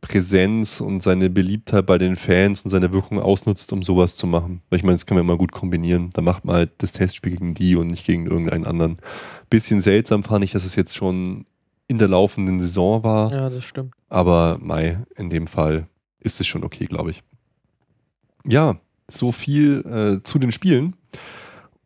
Präsenz 0.00 0.80
und 0.80 1.02
seine 1.02 1.28
Beliebtheit 1.28 1.84
bei 1.84 1.98
den 1.98 2.16
Fans 2.16 2.62
und 2.62 2.70
seine 2.70 2.90
Wirkung 2.90 3.18
ausnutzt, 3.18 3.72
um 3.74 3.82
sowas 3.82 4.16
zu 4.16 4.26
machen. 4.26 4.62
Weil 4.70 4.78
ich 4.78 4.82
meine, 4.82 4.94
das 4.94 5.04
kann 5.04 5.16
man 5.16 5.24
immer 5.24 5.36
gut 5.36 5.52
kombinieren. 5.52 6.10
Da 6.14 6.22
macht 6.22 6.46
man 6.46 6.56
halt 6.56 6.70
das 6.78 6.92
Testspiel 6.92 7.32
gegen 7.32 7.54
die 7.54 7.76
und 7.76 7.88
nicht 7.88 8.06
gegen 8.06 8.26
irgendeinen 8.26 8.64
anderen. 8.64 8.98
Bisschen 9.50 9.82
seltsam 9.82 10.22
fand 10.22 10.44
ich, 10.44 10.52
dass 10.52 10.64
es 10.64 10.76
jetzt 10.76 10.96
schon 10.96 11.44
in 11.88 11.98
der 11.98 12.08
laufenden 12.08 12.60
Saison 12.60 13.02
war. 13.04 13.30
Ja, 13.32 13.50
das 13.50 13.64
stimmt. 13.64 13.92
Aber 14.08 14.58
Mai, 14.60 14.98
in 15.16 15.28
dem 15.28 15.46
Fall 15.46 15.88
ist 16.20 16.40
es 16.40 16.46
schon 16.46 16.64
okay, 16.64 16.86
glaube 16.86 17.10
ich. 17.10 17.22
Ja, 18.46 18.78
so 19.08 19.30
viel 19.30 19.84
äh, 19.86 20.22
zu 20.22 20.38
den 20.38 20.52
Spielen. 20.52 20.96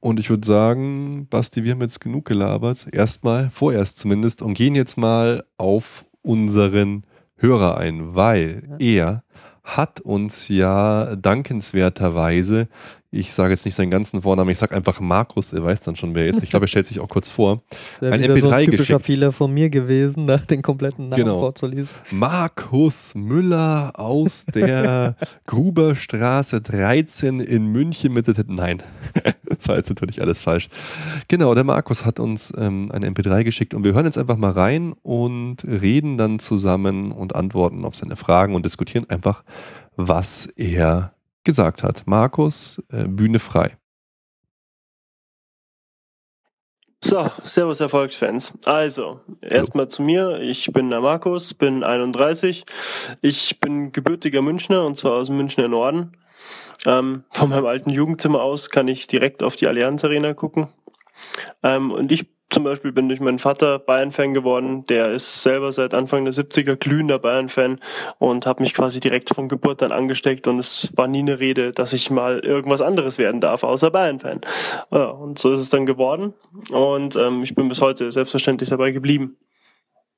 Und 0.01 0.21
ich 0.21 0.31
würde 0.31 0.47
sagen, 0.47 1.27
Basti, 1.29 1.65
wir 1.65 1.73
haben 1.73 1.81
jetzt 1.81 2.01
genug 2.01 2.25
gelabert. 2.25 2.87
Erstmal, 2.93 3.51
vorerst 3.51 3.99
zumindest, 3.99 4.43
und 4.43 4.55
gehen 4.55 4.75
jetzt 4.75 4.97
mal 4.97 5.45
auf 5.57 6.05
unseren 6.23 7.05
Hörer 7.37 7.77
ein, 7.77 8.15
weil 8.15 8.77
er 8.79 9.25
hat 9.65 10.01
uns 10.01 10.49
ja 10.49 11.15
dankenswerterweise, 11.17 12.69
ich 13.11 13.33
sage 13.33 13.51
jetzt 13.51 13.65
nicht 13.65 13.75
seinen 13.75 13.91
ganzen 13.91 14.21
Vornamen, 14.23 14.51
ich 14.51 14.59
sage 14.59 14.77
einfach 14.77 15.01
Markus, 15.01 15.55
er 15.55 15.65
weiß 15.65 15.81
dann 15.81 15.97
schon, 15.97 16.15
wer 16.15 16.25
er 16.25 16.29
ist. 16.29 16.43
Ich 16.43 16.51
glaube, 16.51 16.67
er 16.67 16.69
stellt 16.69 16.87
sich 16.87 17.01
auch 17.01 17.09
kurz 17.09 17.31
vor. 17.31 17.63
ein 18.03 18.23
MP3 18.23 18.41
so 18.41 18.51
ein 18.51 18.65
typischer 18.67 19.01
Fehler 19.01 19.33
von 19.33 19.53
mir 19.53 19.71
gewesen, 19.71 20.27
nach 20.27 20.45
den 20.45 20.61
kompletten 20.61 21.09
Namen 21.09 21.23
genau. 21.23 21.41
vorzulesen. 21.41 21.89
Markus 22.11 23.15
Müller 23.15 23.93
aus 23.95 24.45
der 24.45 25.17
Gruberstraße 25.47 26.61
13 26.61 27.41
in 27.41 27.73
München 27.73 28.13
mit 28.13 28.27
der 28.27 28.35
Nein, 28.47 28.83
das 29.45 29.67
war 29.69 29.77
jetzt 29.77 29.89
natürlich 29.89 30.21
alles 30.21 30.43
falsch. 30.43 30.69
Genau, 31.29 31.55
der 31.55 31.65
Markus 31.65 32.05
hat 32.05 32.21
uns 32.21 32.53
ähm, 32.59 32.91
eine 32.93 33.09
MP3 33.09 33.43
geschickt 33.43 33.73
und 33.73 33.85
wir 33.85 33.95
hören 33.95 34.05
jetzt 34.05 34.19
einfach 34.19 34.37
mal 34.37 34.53
rein 34.53 34.93
und 35.03 35.65
reden 35.65 36.19
dann 36.19 36.39
zusammen 36.39 37.11
und 37.13 37.35
antworten 37.35 37.87
auf 37.87 37.95
seine 37.95 38.17
Fragen 38.17 38.55
und 38.55 38.67
diskutieren 38.67 39.09
einfach, 39.09 39.45
was 39.97 40.47
er 40.57 41.13
gesagt 41.49 41.83
hat. 41.83 42.03
Markus, 42.05 42.79
äh, 42.93 43.05
Bühne 43.05 43.39
frei. 43.39 43.79
So, 47.03 47.31
Servus 47.43 47.81
Erfolgsfans. 47.81 48.53
Also, 48.67 49.21
erstmal 49.41 49.89
zu 49.89 50.03
mir. 50.03 50.41
Ich 50.43 50.71
bin 50.75 50.91
der 50.91 51.01
Markus, 51.01 51.55
bin 51.55 51.83
31. 51.83 52.67
Ich 53.23 53.61
bin 53.61 53.93
gebürtiger 53.93 54.43
Münchner 54.43 54.85
und 54.85 54.99
zwar 54.99 55.13
aus 55.13 55.29
dem 55.29 55.39
Münchner 55.39 55.69
Norden. 55.69 56.13
Ähm, 56.85 57.25
von 57.31 57.49
meinem 57.49 57.65
alten 57.65 57.89
Jugendzimmer 57.89 58.43
aus 58.43 58.69
kann 58.69 58.87
ich 58.87 59.07
direkt 59.07 59.43
auf 59.43 59.57
die 59.57 59.69
Allianz 59.69 60.05
Arena 60.05 60.35
gucken. 60.35 60.69
Ähm, 61.63 61.93
und 61.93 62.13
ich 62.13 62.27
zum 62.51 62.65
Beispiel 62.65 62.93
bin 62.93 63.09
durch 63.09 63.21
meinen 63.21 63.39
Vater 63.39 63.79
Bayern-Fan 63.79 64.33
geworden. 64.33 64.87
Der 64.87 65.13
ist 65.13 65.43
selber 65.43 65.71
seit 65.73 65.93
Anfang 65.93 66.25
der 66.25 66.33
70er 66.33 66.77
glühender 66.77 67.19
Bayern-Fan 67.19 67.79
und 68.19 68.47
habe 68.47 68.63
mich 68.63 68.75
quasi 68.75 69.01
direkt 69.01 69.35
von 69.35 69.49
Geburt 69.49 69.83
an 69.83 69.93
angesteckt 69.93 70.47
und 70.49 70.59
es 70.59 70.91
war 70.97 71.09
nie 71.09 71.21
eine 71.21 71.41
Rede, 71.41 71.73
dass 71.73 71.93
ich 71.93 72.11
mal 72.11 72.39
irgendwas 72.41 72.81
anderes 72.81 73.19
werden 73.19 73.41
darf, 73.41 73.65
außer 73.65 73.91
Bayern-Fan. 73.91 74.41
Ja, 74.91 75.05
und 75.07 75.39
so 75.39 75.53
ist 75.53 75.61
es 75.61 75.71
dann 75.71 75.87
geworden 75.87 76.35
und 76.73 77.17
ähm, 77.17 77.43
ich 77.43 77.55
bin 77.55 77.69
bis 77.69 77.81
heute 77.81 78.11
selbstverständlich 78.13 78.71
dabei 78.71 78.93
geblieben. 78.93 79.37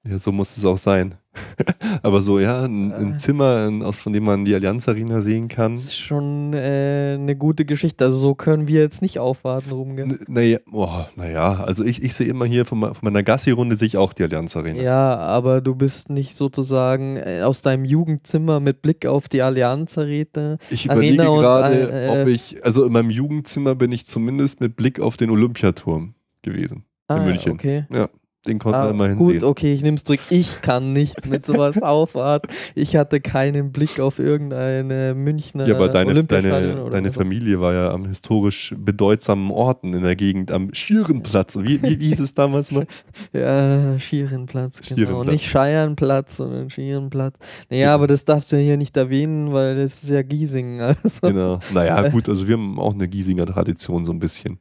Ja, 0.08 0.18
so 0.18 0.32
muss 0.32 0.56
es 0.56 0.64
auch 0.64 0.78
sein. 0.78 1.16
Aber 2.02 2.22
so, 2.22 2.40
ja, 2.40 2.62
ein, 2.62 2.90
ein 2.92 3.18
Zimmer, 3.18 3.92
von 3.92 4.12
dem 4.12 4.24
man 4.24 4.46
die 4.46 4.54
Allianz 4.54 4.88
Arena 4.88 5.20
sehen 5.20 5.48
kann. 5.48 5.74
Das 5.74 5.84
ist 5.84 5.98
schon 5.98 6.54
äh, 6.54 7.16
eine 7.18 7.36
gute 7.36 7.66
Geschichte. 7.66 8.06
Also 8.06 8.16
so 8.16 8.34
können 8.34 8.66
wir 8.66 8.80
jetzt 8.80 9.02
nicht 9.02 9.18
aufwarten, 9.18 9.70
rumgehen. 9.70 10.18
Naja, 10.26 10.58
oh, 10.72 11.04
naja, 11.16 11.62
also 11.62 11.84
ich, 11.84 12.02
ich 12.02 12.14
sehe 12.14 12.28
immer 12.28 12.46
hier 12.46 12.64
von, 12.64 12.80
von 12.80 12.96
meiner 13.02 13.22
Gassi-Runde 13.22 13.76
sehe 13.76 13.88
ich 13.88 13.96
auch 13.98 14.14
die 14.14 14.22
Allianz 14.22 14.56
Arena. 14.56 14.82
Ja, 14.82 15.16
aber 15.18 15.60
du 15.60 15.74
bist 15.74 16.08
nicht 16.08 16.34
sozusagen 16.34 17.18
äh, 17.18 17.42
aus 17.42 17.60
deinem 17.60 17.84
Jugendzimmer 17.84 18.58
mit 18.58 18.80
Blick 18.80 19.04
auf 19.04 19.28
die 19.28 19.42
Allianz 19.42 19.98
Arena. 19.98 20.56
Ich 20.70 20.86
überlege 20.86 21.16
gerade, 21.16 22.06
äh, 22.06 22.22
ob 22.22 22.28
ich, 22.28 22.64
also 22.64 22.86
in 22.86 22.92
meinem 22.92 23.10
Jugendzimmer 23.10 23.74
bin 23.74 23.92
ich 23.92 24.06
zumindest 24.06 24.60
mit 24.60 24.76
Blick 24.76 24.98
auf 24.98 25.18
den 25.18 25.30
Olympiaturm 25.30 26.14
gewesen. 26.42 26.84
Ah, 27.06 27.16
in 27.16 27.24
München. 27.24 27.52
Okay. 27.52 27.84
Ja. 27.92 28.08
Den 28.48 28.58
konnten 28.58 28.78
ah, 28.78 28.84
wir 28.84 28.90
immerhin 28.92 29.18
gut, 29.18 29.32
sehen. 29.32 29.40
Gut, 29.40 29.48
okay, 29.50 29.74
ich 29.74 29.82
nehme 29.82 29.98
es 29.98 30.04
zurück. 30.04 30.20
Ich 30.30 30.62
kann 30.62 30.94
nicht 30.94 31.26
mit 31.26 31.44
sowas 31.44 31.82
aufwarten. 31.82 32.48
Ich 32.74 32.96
hatte 32.96 33.20
keinen 33.20 33.70
Blick 33.70 34.00
auf 34.00 34.18
irgendeine 34.18 35.14
Münchner 35.14 35.66
Ja, 35.66 35.74
aber 35.74 35.90
deine, 35.90 36.24
deine, 36.24 36.88
deine 36.90 37.12
Familie 37.12 37.60
war 37.60 37.74
ja 37.74 37.90
am 37.90 38.06
historisch 38.06 38.74
bedeutsamen 38.78 39.50
Orten 39.50 39.92
in 39.92 40.02
der 40.02 40.16
Gegend, 40.16 40.52
am 40.52 40.72
Schierenplatz. 40.72 41.58
Wie, 41.58 41.82
wie, 41.82 42.00
wie 42.00 42.08
hieß 42.08 42.20
es 42.20 42.32
damals 42.32 42.72
mal? 42.72 42.86
ja, 43.34 43.98
Schierenplatz, 43.98 44.80
genau. 44.80 44.96
Schierenplatz. 44.96 45.32
Nicht 45.32 45.46
Scheiernplatz, 45.46 46.36
sondern 46.38 46.70
Schierenplatz. 46.70 47.36
Naja, 47.68 47.82
ja. 47.82 47.94
aber 47.94 48.06
das 48.06 48.24
darfst 48.24 48.52
du 48.52 48.56
ja 48.56 48.62
hier 48.62 48.76
nicht 48.78 48.96
erwähnen, 48.96 49.52
weil 49.52 49.76
es 49.76 50.02
ist 50.02 50.08
ja 50.08 50.22
Giesing. 50.22 50.80
Also. 50.80 51.28
Genau. 51.28 51.58
Naja, 51.74 52.08
gut, 52.08 52.26
also 52.28 52.48
wir 52.48 52.56
haben 52.56 52.78
auch 52.78 52.94
eine 52.94 53.06
Giesinger 53.06 53.44
Tradition 53.44 54.06
so 54.06 54.12
ein 54.12 54.18
bisschen. 54.18 54.58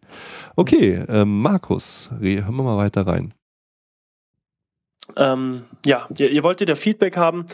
Okay, 0.58 1.02
ähm, 1.08 1.42
Markus, 1.42 2.10
hören 2.20 2.56
wir 2.56 2.64
mal 2.64 2.78
weiter 2.78 3.08
rein. 3.08 3.34
Ähm, 5.20 5.66
ja, 5.86 6.08
ihr, 6.18 6.32
ihr 6.32 6.44
wolltet 6.44 6.70
ja 6.70 6.76
Feedback 6.76 7.18
haben 7.18 7.46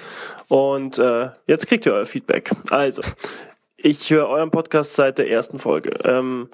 und 0.47 0.99
äh, 0.99 1.29
jetzt 1.47 1.67
kriegt 1.67 1.85
ihr 1.85 1.93
euer 1.93 2.05
Feedback. 2.05 2.51
Also, 2.69 3.01
ich 3.75 4.09
höre 4.11 4.29
euren 4.29 4.51
Podcast 4.51 4.95
seit 4.95 5.17
der 5.17 5.29
ersten 5.29 5.59
Folge. 5.59 5.89
Ähm, 6.03 6.47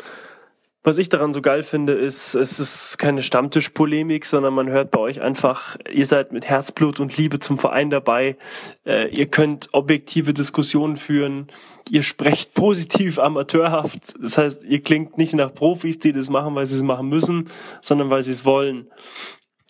was 0.84 0.98
ich 0.98 1.10
daran 1.10 1.32
so 1.32 1.42
geil 1.42 1.62
finde, 1.62 1.94
ist, 1.94 2.34
es 2.34 2.60
ist 2.60 2.98
keine 2.98 3.22
Stammtischpolemik, 3.22 4.26
sondern 4.26 4.56
man 4.56 4.68
hört 4.70 4.90
bei 4.90 5.00
euch 5.00 5.22
einfach, 5.22 5.78
ihr 5.92 6.08
seid 6.08 6.32
mit 6.32 6.48
Herzblut 6.50 7.00
und 7.00 7.16
Liebe 7.18 7.38
zum 7.38 7.60
Verein 7.60 7.92
dabei. 7.92 8.36
Äh, 8.84 9.10
ihr 9.10 9.28
könnt 9.28 9.70
objektive 9.74 10.34
Diskussionen 10.34 10.98
führen. 10.98 11.52
Ihr 11.92 12.02
sprecht 12.02 12.56
positiv 12.56 13.20
amateurhaft. 13.20 14.16
Das 14.20 14.40
heißt, 14.40 14.64
ihr 14.64 14.82
klingt 14.82 15.20
nicht 15.20 15.36
nach 15.36 15.54
Profis, 15.54 16.00
die 16.00 16.14
das 16.14 16.32
machen, 16.32 16.56
weil 16.56 16.66
sie 16.66 16.78
es 16.78 16.84
machen 16.84 17.10
müssen, 17.10 17.52
sondern 17.82 18.10
weil 18.10 18.24
sie 18.24 18.32
es 18.32 18.44
wollen. 18.46 18.88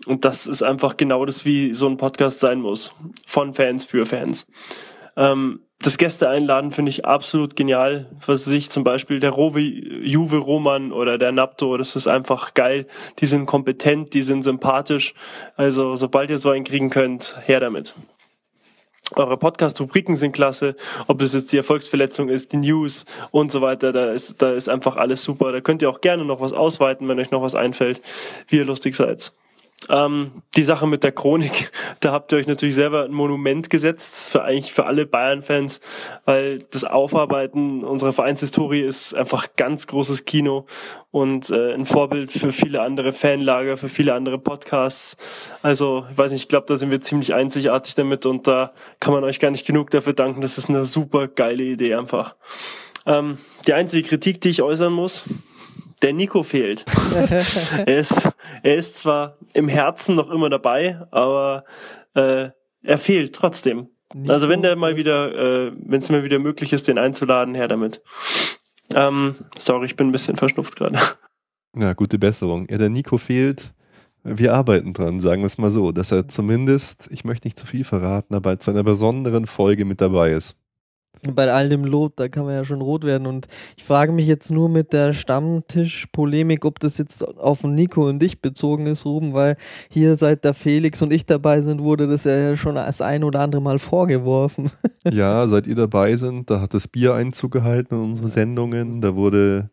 Und 0.05 0.25
das 0.25 0.47
ist 0.47 0.63
einfach 0.63 0.97
genau 0.97 1.25
das, 1.25 1.45
wie 1.45 1.73
so 1.73 1.87
ein 1.87 1.97
Podcast 1.97 2.39
sein 2.39 2.59
muss. 2.59 2.93
Von 3.25 3.53
Fans 3.53 3.85
für 3.85 4.05
Fans. 4.05 4.47
Ähm, 5.15 5.61
das 5.83 5.97
Gäste 5.97 6.29
einladen 6.29 6.71
finde 6.71 6.89
ich 6.89 7.05
absolut 7.05 7.55
genial. 7.55 8.07
Was 8.25 8.45
sich 8.45 8.69
zum 8.69 8.83
Beispiel 8.83 9.19
der 9.19 9.31
Rowe, 9.31 9.59
Juve 9.59 10.37
Roman 10.37 10.91
oder 10.91 11.17
der 11.17 11.31
Napto, 11.31 11.75
das 11.75 11.95
ist 11.95 12.07
einfach 12.07 12.53
geil. 12.53 12.85
Die 13.19 13.25
sind 13.25 13.47
kompetent, 13.47 14.13
die 14.13 14.21
sind 14.21 14.43
sympathisch. 14.43 15.15
Also 15.55 15.95
sobald 15.95 16.29
ihr 16.29 16.37
so 16.37 16.51
einen 16.51 16.65
kriegen 16.65 16.91
könnt, 16.91 17.35
her 17.45 17.59
damit. 17.59 17.95
Eure 19.15 19.37
Podcast-Rubriken 19.37 20.15
sind 20.15 20.31
klasse, 20.31 20.75
ob 21.07 21.19
das 21.19 21.33
jetzt 21.33 21.51
die 21.51 21.57
Erfolgsverletzung 21.57 22.29
ist, 22.29 22.53
die 22.53 22.57
News 22.57 23.05
und 23.31 23.51
so 23.51 23.59
weiter, 23.59 23.91
da 23.91 24.11
ist, 24.11 24.41
da 24.41 24.53
ist 24.53 24.69
einfach 24.69 24.95
alles 24.95 25.21
super. 25.23 25.51
Da 25.51 25.59
könnt 25.59 25.81
ihr 25.81 25.89
auch 25.89 25.99
gerne 25.99 26.23
noch 26.23 26.39
was 26.39 26.53
ausweiten, 26.53 27.09
wenn 27.09 27.19
euch 27.19 27.31
noch 27.31 27.41
was 27.41 27.55
einfällt, 27.55 28.01
wie 28.47 28.57
ihr 28.57 28.65
lustig 28.65 28.95
seid. 28.95 29.33
Ähm, 29.89 30.43
die 30.55 30.63
Sache 30.63 30.85
mit 30.85 31.03
der 31.03 31.11
Chronik, 31.11 31.71
da 32.01 32.11
habt 32.11 32.31
ihr 32.31 32.37
euch 32.37 32.47
natürlich 32.47 32.75
selber 32.75 33.03
ein 33.03 33.11
Monument 33.11 33.69
gesetzt, 33.69 34.31
für 34.31 34.43
eigentlich 34.43 34.73
für 34.73 34.85
alle 34.85 35.07
Bayern-Fans, 35.07 35.81
weil 36.25 36.59
das 36.71 36.83
Aufarbeiten 36.83 37.83
unserer 37.83 38.13
Vereinshistorie 38.13 38.81
ist 38.81 39.15
einfach 39.15 39.47
ganz 39.55 39.87
großes 39.87 40.25
Kino 40.25 40.67
und 41.09 41.49
äh, 41.49 41.73
ein 41.73 41.85
Vorbild 41.85 42.31
für 42.31 42.51
viele 42.51 42.81
andere 42.81 43.11
Fanlager, 43.11 43.75
für 43.75 43.89
viele 43.89 44.13
andere 44.13 44.37
Podcasts. 44.37 45.17
Also, 45.63 46.05
ich 46.11 46.17
weiß 46.17 46.31
nicht, 46.31 46.43
ich 46.43 46.47
glaube, 46.47 46.67
da 46.67 46.77
sind 46.77 46.91
wir 46.91 47.01
ziemlich 47.01 47.33
einzigartig 47.33 47.95
damit 47.95 48.27
und 48.27 48.47
da 48.47 48.73
kann 48.99 49.13
man 49.13 49.23
euch 49.23 49.39
gar 49.39 49.49
nicht 49.49 49.65
genug 49.65 49.89
dafür 49.89 50.13
danken. 50.13 50.41
Das 50.41 50.59
ist 50.59 50.69
eine 50.69 50.85
super 50.85 51.27
geile 51.27 51.63
Idee 51.63 51.95
einfach. 51.95 52.35
Ähm, 53.07 53.39
die 53.65 53.73
einzige 53.73 54.07
Kritik, 54.07 54.41
die 54.41 54.49
ich 54.49 54.61
äußern 54.61 54.93
muss, 54.93 55.25
der 56.01 56.13
Nico 56.13 56.43
fehlt. 56.43 56.85
er, 57.85 57.97
ist, 57.97 58.29
er 58.63 58.75
ist 58.75 58.97
zwar 58.97 59.37
im 59.53 59.67
Herzen 59.67 60.15
noch 60.15 60.29
immer 60.29 60.49
dabei, 60.49 61.01
aber 61.11 61.65
äh, 62.15 62.49
er 62.83 62.97
fehlt 62.97 63.35
trotzdem. 63.35 63.89
Nico. 64.13 64.33
Also 64.33 64.49
wenn 64.49 64.61
der 64.61 64.75
mal 64.75 64.97
wieder, 64.97 65.67
äh, 65.67 65.71
wenn 65.77 66.01
es 66.01 66.09
mal 66.09 66.23
wieder 66.23 66.39
möglich 66.39 66.73
ist, 66.73 66.87
den 66.87 66.97
einzuladen, 66.97 67.55
her 67.55 67.67
damit. 67.67 68.01
Ähm, 68.93 69.35
sorry, 69.57 69.85
ich 69.85 69.95
bin 69.95 70.09
ein 70.09 70.11
bisschen 70.11 70.35
verschnupft 70.35 70.75
gerade. 70.75 70.99
Ja, 71.77 71.93
gute 71.93 72.19
Besserung. 72.19 72.67
Ja, 72.69 72.77
der 72.77 72.89
Nico 72.89 73.17
fehlt. 73.17 73.73
Wir 74.23 74.53
arbeiten 74.53 74.93
dran, 74.93 75.19
sagen 75.19 75.41
wir 75.41 75.47
es 75.47 75.57
mal 75.57 75.71
so, 75.71 75.91
dass 75.91 76.11
er 76.11 76.27
zumindest, 76.27 77.07
ich 77.09 77.23
möchte 77.23 77.47
nicht 77.47 77.57
zu 77.57 77.65
viel 77.65 77.83
verraten, 77.83 78.35
aber 78.35 78.59
zu 78.59 78.69
einer 78.69 78.83
besonderen 78.83 79.47
Folge 79.47 79.85
mit 79.85 79.99
dabei 79.99 80.33
ist 80.33 80.57
bei 81.33 81.51
all 81.51 81.69
dem 81.69 81.85
Lob, 81.85 82.15
da 82.15 82.27
kann 82.27 82.45
man 82.45 82.55
ja 82.55 82.65
schon 82.65 82.81
rot 82.81 83.03
werden. 83.03 83.27
Und 83.27 83.47
ich 83.77 83.83
frage 83.83 84.11
mich 84.11 84.27
jetzt 84.27 84.51
nur 84.51 84.69
mit 84.69 84.93
der 84.93 85.13
Stammtisch-Polemik, 85.13 86.65
ob 86.65 86.79
das 86.79 86.97
jetzt 86.97 87.23
auf 87.37 87.63
Nico 87.63 88.07
und 88.07 88.19
dich 88.19 88.41
bezogen 88.41 88.87
ist, 88.87 89.05
Ruben, 89.05 89.33
weil 89.33 89.57
hier 89.89 90.17
seit 90.17 90.43
der 90.43 90.53
Felix 90.53 91.01
und 91.01 91.11
ich 91.11 91.25
dabei 91.25 91.61
sind, 91.61 91.81
wurde 91.81 92.07
das 92.07 92.23
ja 92.23 92.55
schon 92.55 92.75
das 92.75 93.01
ein 93.01 93.23
oder 93.23 93.41
andere 93.41 93.61
Mal 93.61 93.79
vorgeworfen. 93.79 94.69
Ja, 95.11 95.47
seit 95.47 95.65
ihr 95.65 95.73
dabei 95.73 96.15
sind, 96.15 96.51
da 96.51 96.61
hat 96.61 96.75
das 96.75 96.87
Bier 96.87 97.15
Einzug 97.15 97.51
gehalten 97.51 97.95
in 97.95 98.01
unsere 98.01 98.27
Sendungen, 98.27 99.01
da 99.01 99.15
wurde 99.15 99.71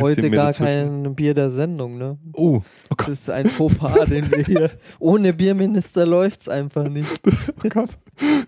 heute 0.00 0.30
gar 0.30 0.52
kein 0.52 1.14
Bier 1.14 1.34
der 1.34 1.50
Sendung, 1.50 1.98
ne? 1.98 2.18
Oh, 2.32 2.62
oh 2.90 2.94
Das 2.96 3.08
ist 3.08 3.30
ein 3.30 3.46
Fauxpas, 3.46 4.08
den 4.08 4.30
wir 4.30 4.44
hier. 4.44 4.70
Ohne 4.98 5.32
Bierminister 5.32 6.06
läuft 6.06 6.42
es 6.42 6.48
einfach 6.48 6.88
nicht. 6.88 7.20
oh 7.64 7.68
Gott. 7.68 7.90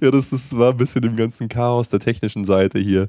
Ja, 0.01 0.11
das, 0.11 0.31
das 0.31 0.57
war 0.57 0.71
ein 0.71 0.77
bisschen 0.77 1.03
dem 1.03 1.17
ganzen 1.17 1.49
Chaos 1.49 1.89
der 1.89 2.01
technischen 2.01 2.45
Seite 2.45 2.79
hier 2.79 3.09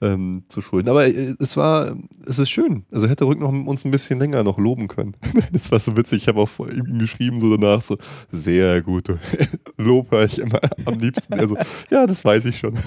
ähm, 0.00 0.44
zu 0.48 0.62
schulden. 0.62 0.88
Aber 0.88 1.06
äh, 1.06 1.34
es 1.38 1.56
war, 1.56 1.96
es 2.26 2.38
ist 2.38 2.50
schön. 2.50 2.84
Also 2.90 3.08
hätte 3.08 3.24
Rück 3.24 3.38
noch 3.38 3.50
uns 3.50 3.84
ein 3.84 3.90
bisschen 3.90 4.18
länger 4.18 4.42
noch 4.42 4.58
loben 4.58 4.88
können. 4.88 5.16
das 5.52 5.70
war 5.70 5.78
so 5.78 5.96
witzig. 5.96 6.22
Ich 6.22 6.28
habe 6.28 6.40
auch 6.40 6.50
ihm 6.60 6.98
geschrieben, 6.98 7.40
so 7.40 7.56
danach 7.56 7.82
so, 7.82 7.98
sehr 8.30 8.80
gut. 8.82 9.08
Lob 9.76 10.10
höre 10.10 10.24
ich 10.24 10.38
immer 10.38 10.60
am 10.84 10.98
liebsten. 10.98 11.34
Also, 11.34 11.56
ja, 11.90 12.06
das 12.06 12.24
weiß 12.24 12.46
ich 12.46 12.58
schon. 12.58 12.78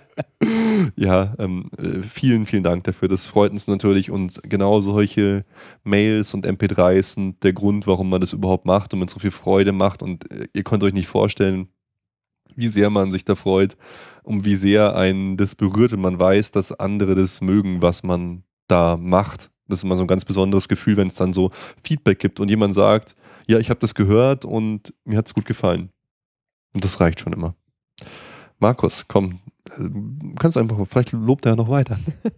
ja, 0.96 1.34
ähm, 1.38 1.70
äh, 1.76 2.02
vielen, 2.02 2.46
vielen 2.46 2.62
Dank 2.62 2.84
dafür. 2.84 3.08
Das 3.08 3.26
freut 3.26 3.52
uns 3.52 3.66
natürlich. 3.66 4.10
Und 4.10 4.40
genau 4.44 4.80
solche 4.80 5.44
Mails 5.84 6.34
und 6.34 6.46
MP3s 6.46 7.14
sind 7.14 7.42
der 7.42 7.52
Grund, 7.52 7.86
warum 7.86 8.10
man 8.10 8.20
das 8.20 8.32
überhaupt 8.32 8.66
macht 8.66 8.92
und 8.92 9.00
man 9.00 9.08
so 9.08 9.18
viel 9.18 9.30
Freude 9.30 9.72
macht. 9.72 10.02
Und 10.02 10.30
äh, 10.30 10.46
ihr 10.52 10.62
könnt 10.62 10.82
euch 10.82 10.94
nicht 10.94 11.08
vorstellen, 11.08 11.68
wie 12.56 12.68
sehr 12.68 12.90
man 12.90 13.10
sich 13.10 13.24
da 13.24 13.34
freut 13.34 13.76
und 14.22 14.44
wie 14.44 14.54
sehr 14.54 14.96
einen 14.96 15.36
das 15.36 15.54
berührt, 15.54 15.92
wenn 15.92 16.00
man 16.00 16.18
weiß, 16.18 16.52
dass 16.52 16.72
andere 16.72 17.14
das 17.14 17.40
mögen, 17.40 17.82
was 17.82 18.02
man 18.02 18.44
da 18.68 18.96
macht. 18.96 19.50
Das 19.68 19.80
ist 19.80 19.84
immer 19.84 19.96
so 19.96 20.02
ein 20.02 20.08
ganz 20.08 20.24
besonderes 20.24 20.68
Gefühl, 20.68 20.96
wenn 20.96 21.08
es 21.08 21.14
dann 21.14 21.32
so 21.32 21.50
Feedback 21.84 22.18
gibt 22.18 22.40
und 22.40 22.48
jemand 22.48 22.74
sagt, 22.74 23.14
ja, 23.46 23.58
ich 23.58 23.70
habe 23.70 23.80
das 23.80 23.94
gehört 23.94 24.44
und 24.44 24.94
mir 25.04 25.18
hat 25.18 25.26
es 25.26 25.34
gut 25.34 25.44
gefallen. 25.44 25.90
Und 26.72 26.84
das 26.84 27.00
reicht 27.00 27.20
schon 27.20 27.32
immer. 27.32 27.54
Markus, 28.58 29.04
komm, 29.08 29.40
kannst 30.38 30.56
du 30.56 30.60
einfach, 30.60 30.76
vielleicht 30.86 31.12
lobt 31.12 31.46
er 31.46 31.56
noch 31.56 31.68
weiter. 31.68 31.98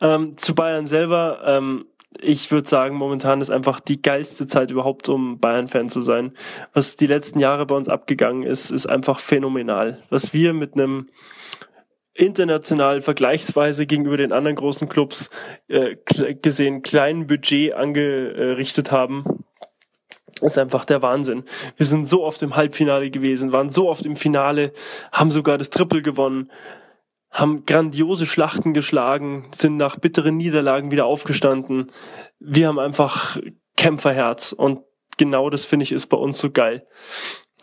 ähm, 0.00 0.36
zu 0.36 0.54
Bayern 0.54 0.86
selber, 0.86 1.40
ähm, 1.44 1.86
ich 2.20 2.50
würde 2.50 2.68
sagen, 2.68 2.96
momentan 2.96 3.40
ist 3.40 3.50
einfach 3.50 3.80
die 3.80 4.00
geilste 4.00 4.46
Zeit 4.46 4.70
überhaupt, 4.70 5.08
um 5.08 5.38
Bayern-Fan 5.38 5.88
zu 5.88 6.00
sein. 6.00 6.32
Was 6.72 6.96
die 6.96 7.06
letzten 7.06 7.38
Jahre 7.38 7.66
bei 7.66 7.74
uns 7.74 7.88
abgegangen 7.88 8.42
ist, 8.42 8.70
ist 8.70 8.86
einfach 8.86 9.20
phänomenal. 9.20 10.02
Was 10.10 10.32
wir 10.32 10.54
mit 10.54 10.74
einem 10.74 11.08
international 12.14 13.00
vergleichsweise 13.00 13.86
gegenüber 13.86 14.16
den 14.16 14.32
anderen 14.32 14.56
großen 14.56 14.88
Clubs 14.88 15.30
äh, 15.68 15.96
gesehen 16.40 16.82
kleinen 16.82 17.26
Budget 17.26 17.74
angerichtet 17.74 18.92
haben, 18.92 19.24
ist 20.40 20.58
einfach 20.58 20.84
der 20.84 21.02
Wahnsinn. 21.02 21.44
Wir 21.76 21.86
sind 21.86 22.06
so 22.06 22.24
oft 22.24 22.42
im 22.42 22.56
Halbfinale 22.56 23.10
gewesen, 23.10 23.52
waren 23.52 23.70
so 23.70 23.88
oft 23.88 24.06
im 24.06 24.16
Finale, 24.16 24.72
haben 25.10 25.30
sogar 25.30 25.58
das 25.58 25.70
Triple 25.70 26.02
gewonnen 26.02 26.50
haben 27.34 27.66
grandiose 27.66 28.26
Schlachten 28.26 28.72
geschlagen, 28.72 29.48
sind 29.52 29.76
nach 29.76 29.96
bitteren 29.96 30.36
Niederlagen 30.36 30.92
wieder 30.92 31.04
aufgestanden. 31.04 31.88
Wir 32.38 32.68
haben 32.68 32.78
einfach 32.78 33.38
Kämpferherz 33.76 34.52
und 34.52 34.80
genau 35.18 35.50
das 35.50 35.66
finde 35.66 35.82
ich 35.82 35.92
ist 35.92 36.06
bei 36.06 36.16
uns 36.16 36.38
so 36.38 36.50
geil. 36.50 36.84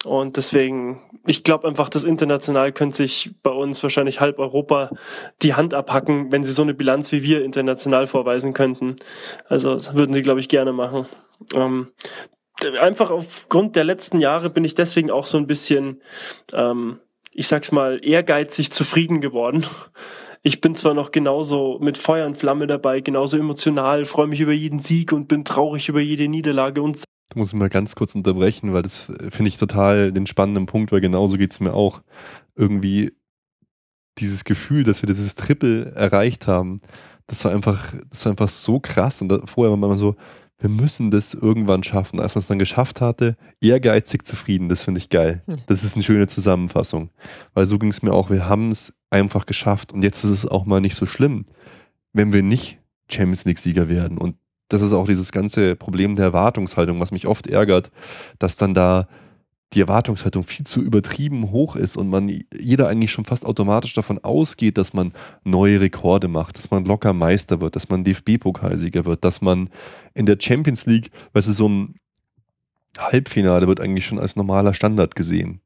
Und 0.03 0.35
deswegen, 0.35 1.01
ich 1.27 1.43
glaube 1.43 1.67
einfach, 1.67 1.87
das 1.87 2.03
international 2.03 2.71
könnte 2.71 2.97
sich 2.97 3.35
bei 3.43 3.51
uns 3.51 3.81
wahrscheinlich 3.81 4.19
halb 4.19 4.39
Europa 4.39 4.89
die 5.41 5.53
Hand 5.53 5.73
abhacken, 5.73 6.31
wenn 6.31 6.43
sie 6.43 6.51
so 6.51 6.63
eine 6.63 6.73
Bilanz 6.73 7.11
wie 7.11 7.23
wir 7.23 7.45
international 7.45 8.07
vorweisen 8.07 8.53
könnten. 8.53 8.97
Also 9.47 9.77
würden 9.93 10.13
sie, 10.13 10.23
glaube 10.23 10.39
ich, 10.39 10.49
gerne 10.49 10.73
machen. 10.73 11.05
Ähm, 11.53 11.91
einfach 12.79 13.11
aufgrund 13.11 13.75
der 13.75 13.83
letzten 13.83 14.19
Jahre 14.19 14.49
bin 14.49 14.65
ich 14.65 14.75
deswegen 14.75 15.11
auch 15.11 15.27
so 15.27 15.37
ein 15.37 15.47
bisschen 15.47 16.01
ähm, 16.53 16.99
ich 17.33 17.47
sag's 17.47 17.71
mal, 17.71 17.99
ehrgeizig 18.03 18.71
zufrieden 18.71 19.21
geworden. 19.21 19.65
Ich 20.43 20.59
bin 20.59 20.75
zwar 20.75 20.93
noch 20.93 21.11
genauso 21.11 21.77
mit 21.79 21.97
Feuer 21.97 22.25
und 22.25 22.35
Flamme 22.35 22.65
dabei, 22.65 23.01
genauso 23.01 23.37
emotional, 23.37 24.05
freue 24.05 24.27
mich 24.27 24.41
über 24.41 24.53
jeden 24.53 24.79
Sieg 24.79 25.13
und 25.13 25.27
bin 25.27 25.45
traurig 25.45 25.87
über 25.87 26.01
jede 26.01 26.27
Niederlage 26.27 26.81
und 26.81 27.03
da 27.31 27.39
muss 27.39 27.49
ich 27.49 27.53
mal 27.53 27.69
ganz 27.69 27.95
kurz 27.95 28.13
unterbrechen, 28.13 28.73
weil 28.73 28.81
das 28.81 29.09
finde 29.29 29.47
ich 29.47 29.57
total 29.57 30.11
den 30.11 30.27
spannenden 30.27 30.65
Punkt, 30.65 30.91
weil 30.91 30.99
genauso 30.99 31.37
geht 31.37 31.51
es 31.51 31.61
mir 31.61 31.73
auch. 31.73 32.01
Irgendwie 32.57 33.13
dieses 34.17 34.43
Gefühl, 34.43 34.83
dass 34.83 35.01
wir 35.01 35.07
dieses 35.07 35.35
Triple 35.35 35.93
erreicht 35.95 36.47
haben, 36.47 36.81
das 37.27 37.45
war 37.45 37.53
einfach, 37.53 37.93
das 38.09 38.25
war 38.25 38.31
einfach 38.31 38.49
so 38.49 38.81
krass. 38.81 39.21
Und 39.21 39.29
da, 39.29 39.41
vorher 39.45 39.71
war 39.71 39.77
man 39.77 39.95
so, 39.95 40.15
wir 40.61 40.69
müssen 40.69 41.09
das 41.09 41.33
irgendwann 41.33 41.83
schaffen. 41.83 42.19
Als 42.19 42.35
man 42.35 42.41
es 42.41 42.47
dann 42.47 42.59
geschafft 42.59 43.01
hatte, 43.01 43.35
ehrgeizig 43.59 44.25
zufrieden, 44.25 44.69
das 44.69 44.83
finde 44.83 44.99
ich 44.99 45.09
geil. 45.09 45.41
Hm. 45.47 45.55
Das 45.65 45.83
ist 45.83 45.95
eine 45.95 46.03
schöne 46.03 46.27
Zusammenfassung. 46.27 47.09
Weil 47.53 47.65
so 47.65 47.79
ging 47.79 47.89
es 47.89 48.03
mir 48.03 48.13
auch, 48.13 48.29
wir 48.29 48.47
haben 48.47 48.69
es 48.69 48.93
einfach 49.09 49.45
geschafft 49.45 49.91
und 49.91 50.03
jetzt 50.03 50.23
ist 50.23 50.29
es 50.29 50.45
auch 50.45 50.65
mal 50.65 50.79
nicht 50.79 50.95
so 50.95 51.05
schlimm, 51.05 51.45
wenn 52.13 52.31
wir 52.31 52.43
nicht 52.43 52.79
Champions 53.11 53.43
League-Sieger 53.45 53.89
werden. 53.89 54.17
Und 54.17 54.35
das 54.69 54.81
ist 54.81 54.93
auch 54.93 55.07
dieses 55.07 55.31
ganze 55.31 55.75
Problem 55.75 56.15
der 56.15 56.25
Erwartungshaltung, 56.25 56.99
was 56.99 57.11
mich 57.11 57.27
oft 57.27 57.47
ärgert, 57.47 57.91
dass 58.39 58.55
dann 58.55 58.73
da 58.73 59.07
die 59.73 59.81
Erwartungshaltung 59.81 60.43
viel 60.43 60.65
zu 60.65 60.81
übertrieben 60.81 61.51
hoch 61.51 61.75
ist 61.75 61.95
und 61.95 62.09
man 62.09 62.29
jeder 62.59 62.89
eigentlich 62.89 63.11
schon 63.11 63.25
fast 63.25 63.45
automatisch 63.45 63.93
davon 63.93 64.19
ausgeht, 64.19 64.77
dass 64.77 64.93
man 64.93 65.13
neue 65.43 65.79
Rekorde 65.79 66.27
macht, 66.27 66.57
dass 66.57 66.71
man 66.71 66.83
locker 66.85 67.13
Meister 67.13 67.61
wird, 67.61 67.75
dass 67.75 67.87
man 67.87 68.03
DFB-Pokalsieger 68.03 69.05
wird, 69.05 69.23
dass 69.23 69.41
man 69.41 69.69
in 70.13 70.25
der 70.25 70.37
Champions 70.39 70.85
League, 70.85 71.11
weißt 71.33 71.47
du, 71.47 71.53
so 71.53 71.69
ein 71.69 71.95
Halbfinale 72.97 73.67
wird 73.67 73.79
eigentlich 73.79 74.05
schon 74.05 74.19
als 74.19 74.35
normaler 74.35 74.73
Standard 74.73 75.15
gesehen. 75.15 75.61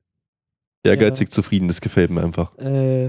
Ehrgeizig 0.84 1.30
ja. 1.30 1.32
zufrieden, 1.32 1.68
das 1.68 1.82
gefällt 1.82 2.12
mir 2.12 2.24
einfach. 2.24 2.56
Äh, 2.60 3.08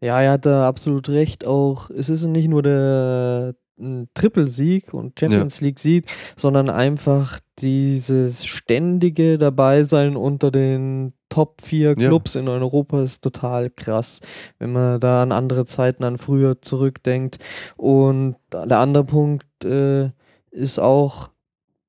ja, 0.00 0.20
er 0.20 0.32
hat 0.32 0.46
da 0.46 0.68
absolut 0.68 1.08
recht. 1.08 1.44
Auch 1.44 1.90
es 1.90 2.08
ist 2.08 2.24
nicht 2.26 2.48
nur 2.48 2.62
der 2.62 3.56
ein 3.78 4.08
Trippelsieg 4.14 4.92
und 4.94 5.18
Champions 5.18 5.60
ja. 5.60 5.66
League 5.66 5.78
Sieg, 5.78 6.06
sondern 6.36 6.68
einfach 6.70 7.40
dieses 7.58 8.46
ständige 8.46 9.38
Dabeisein 9.38 10.16
unter 10.16 10.50
den 10.50 11.12
Top 11.28 11.60
4 11.62 11.94
Clubs 11.96 12.34
ja. 12.34 12.40
in 12.40 12.48
Europa 12.48 13.02
ist 13.02 13.22
total 13.22 13.70
krass, 13.70 14.20
wenn 14.58 14.72
man 14.72 15.00
da 15.00 15.22
an 15.22 15.32
andere 15.32 15.64
Zeiten, 15.64 16.04
an 16.04 16.18
früher 16.18 16.62
zurückdenkt. 16.62 17.38
Und 17.76 18.36
der 18.52 18.78
andere 18.78 19.04
Punkt 19.04 19.46
äh, 19.64 20.10
ist 20.50 20.78
auch, 20.78 21.30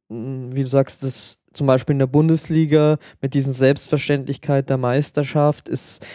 hm, 0.10 0.54
wie 0.54 0.64
du 0.64 0.70
sagst, 0.70 1.04
das 1.04 1.38
zum 1.54 1.68
Beispiel 1.68 1.94
in 1.94 2.00
der 2.00 2.08
Bundesliga 2.08 2.98
mit 3.22 3.34
diesen 3.34 3.54
Selbstverständlichkeit 3.54 4.70
der 4.70 4.78
Meisterschaft 4.78 5.68
ist 5.68 6.06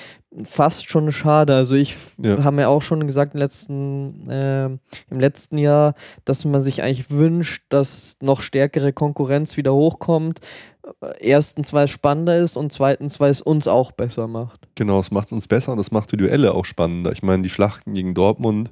fast 0.45 0.89
schon 0.89 1.13
schade. 1.13 1.55
Also 1.55 1.75
ich 1.75 1.97
ja. 2.19 2.43
habe 2.43 2.57
mir 2.57 2.69
auch 2.69 2.83
schon 2.83 3.07
gesagt 3.07 3.35
im 3.35 3.41
letzten, 3.41 4.29
äh, 4.29 4.67
im 4.67 5.21
letzten 5.21 5.59
Jahr, 5.59 5.95
dass 6.25 6.45
man 6.45 6.61
sich 6.61 6.83
eigentlich 6.83 7.11
wünscht, 7.11 7.65
dass 7.69 8.17
noch 8.21 8.41
stärkere 8.41 8.93
Konkurrenz 8.93 9.57
wieder 9.57 9.75
hochkommt. 9.75 10.41
Erstens, 11.19 11.73
weil 11.73 11.85
es 11.85 11.91
spannender 11.91 12.39
ist 12.39 12.57
und 12.57 12.73
zweitens, 12.73 13.19
weil 13.19 13.31
es 13.31 13.41
uns 13.41 13.67
auch 13.69 13.93
besser 13.93 14.27
macht. 14.27 14.69
Genau, 14.75 14.99
es 14.99 15.11
macht 15.11 15.33
uns 15.33 15.49
besser 15.49 15.73
und 15.73 15.79
es 15.79 15.91
macht 15.91 16.13
die 16.13 16.17
Duelle 16.17 16.55
auch 16.55 16.67
spannender. 16.67 17.13
Ich 17.13 17.23
meine, 17.23 17.43
die 17.43 17.49
Schlachten 17.49 17.95
gegen 17.95 18.15
Dortmund 18.15 18.71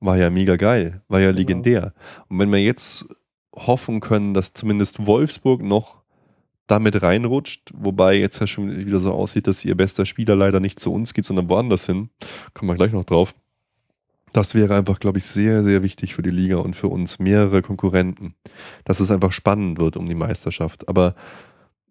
war 0.00 0.18
ja 0.18 0.28
mega 0.28 0.56
geil, 0.56 1.00
war 1.08 1.20
ja 1.20 1.28
genau. 1.28 1.38
legendär. 1.38 1.94
Und 2.28 2.38
wenn 2.38 2.52
wir 2.52 2.60
jetzt 2.60 3.06
hoffen 3.54 4.00
können, 4.00 4.34
dass 4.34 4.52
zumindest 4.52 5.06
Wolfsburg 5.06 5.62
noch 5.62 6.03
damit 6.66 7.02
reinrutscht, 7.02 7.70
wobei 7.74 8.18
jetzt 8.18 8.40
ja 8.40 8.46
schon 8.46 8.86
wieder 8.86 9.00
so 9.00 9.12
aussieht, 9.12 9.46
dass 9.46 9.64
ihr 9.64 9.76
bester 9.76 10.06
Spieler 10.06 10.34
leider 10.34 10.60
nicht 10.60 10.80
zu 10.80 10.92
uns 10.92 11.12
geht, 11.12 11.24
sondern 11.24 11.48
woanders 11.48 11.86
hin. 11.86 12.08
Kommen 12.54 12.70
wir 12.70 12.76
gleich 12.76 12.92
noch 12.92 13.04
drauf. 13.04 13.34
Das 14.32 14.54
wäre 14.54 14.74
einfach, 14.76 14.98
glaube 14.98 15.18
ich, 15.18 15.26
sehr, 15.26 15.62
sehr 15.62 15.82
wichtig 15.82 16.14
für 16.14 16.22
die 16.22 16.30
Liga 16.30 16.56
und 16.56 16.74
für 16.74 16.88
uns 16.88 17.18
mehrere 17.18 17.62
Konkurrenten, 17.62 18.34
dass 18.84 19.00
es 19.00 19.10
einfach 19.10 19.30
spannend 19.30 19.78
wird 19.78 19.96
um 19.96 20.08
die 20.08 20.16
Meisterschaft. 20.16 20.88
Aber 20.88 21.14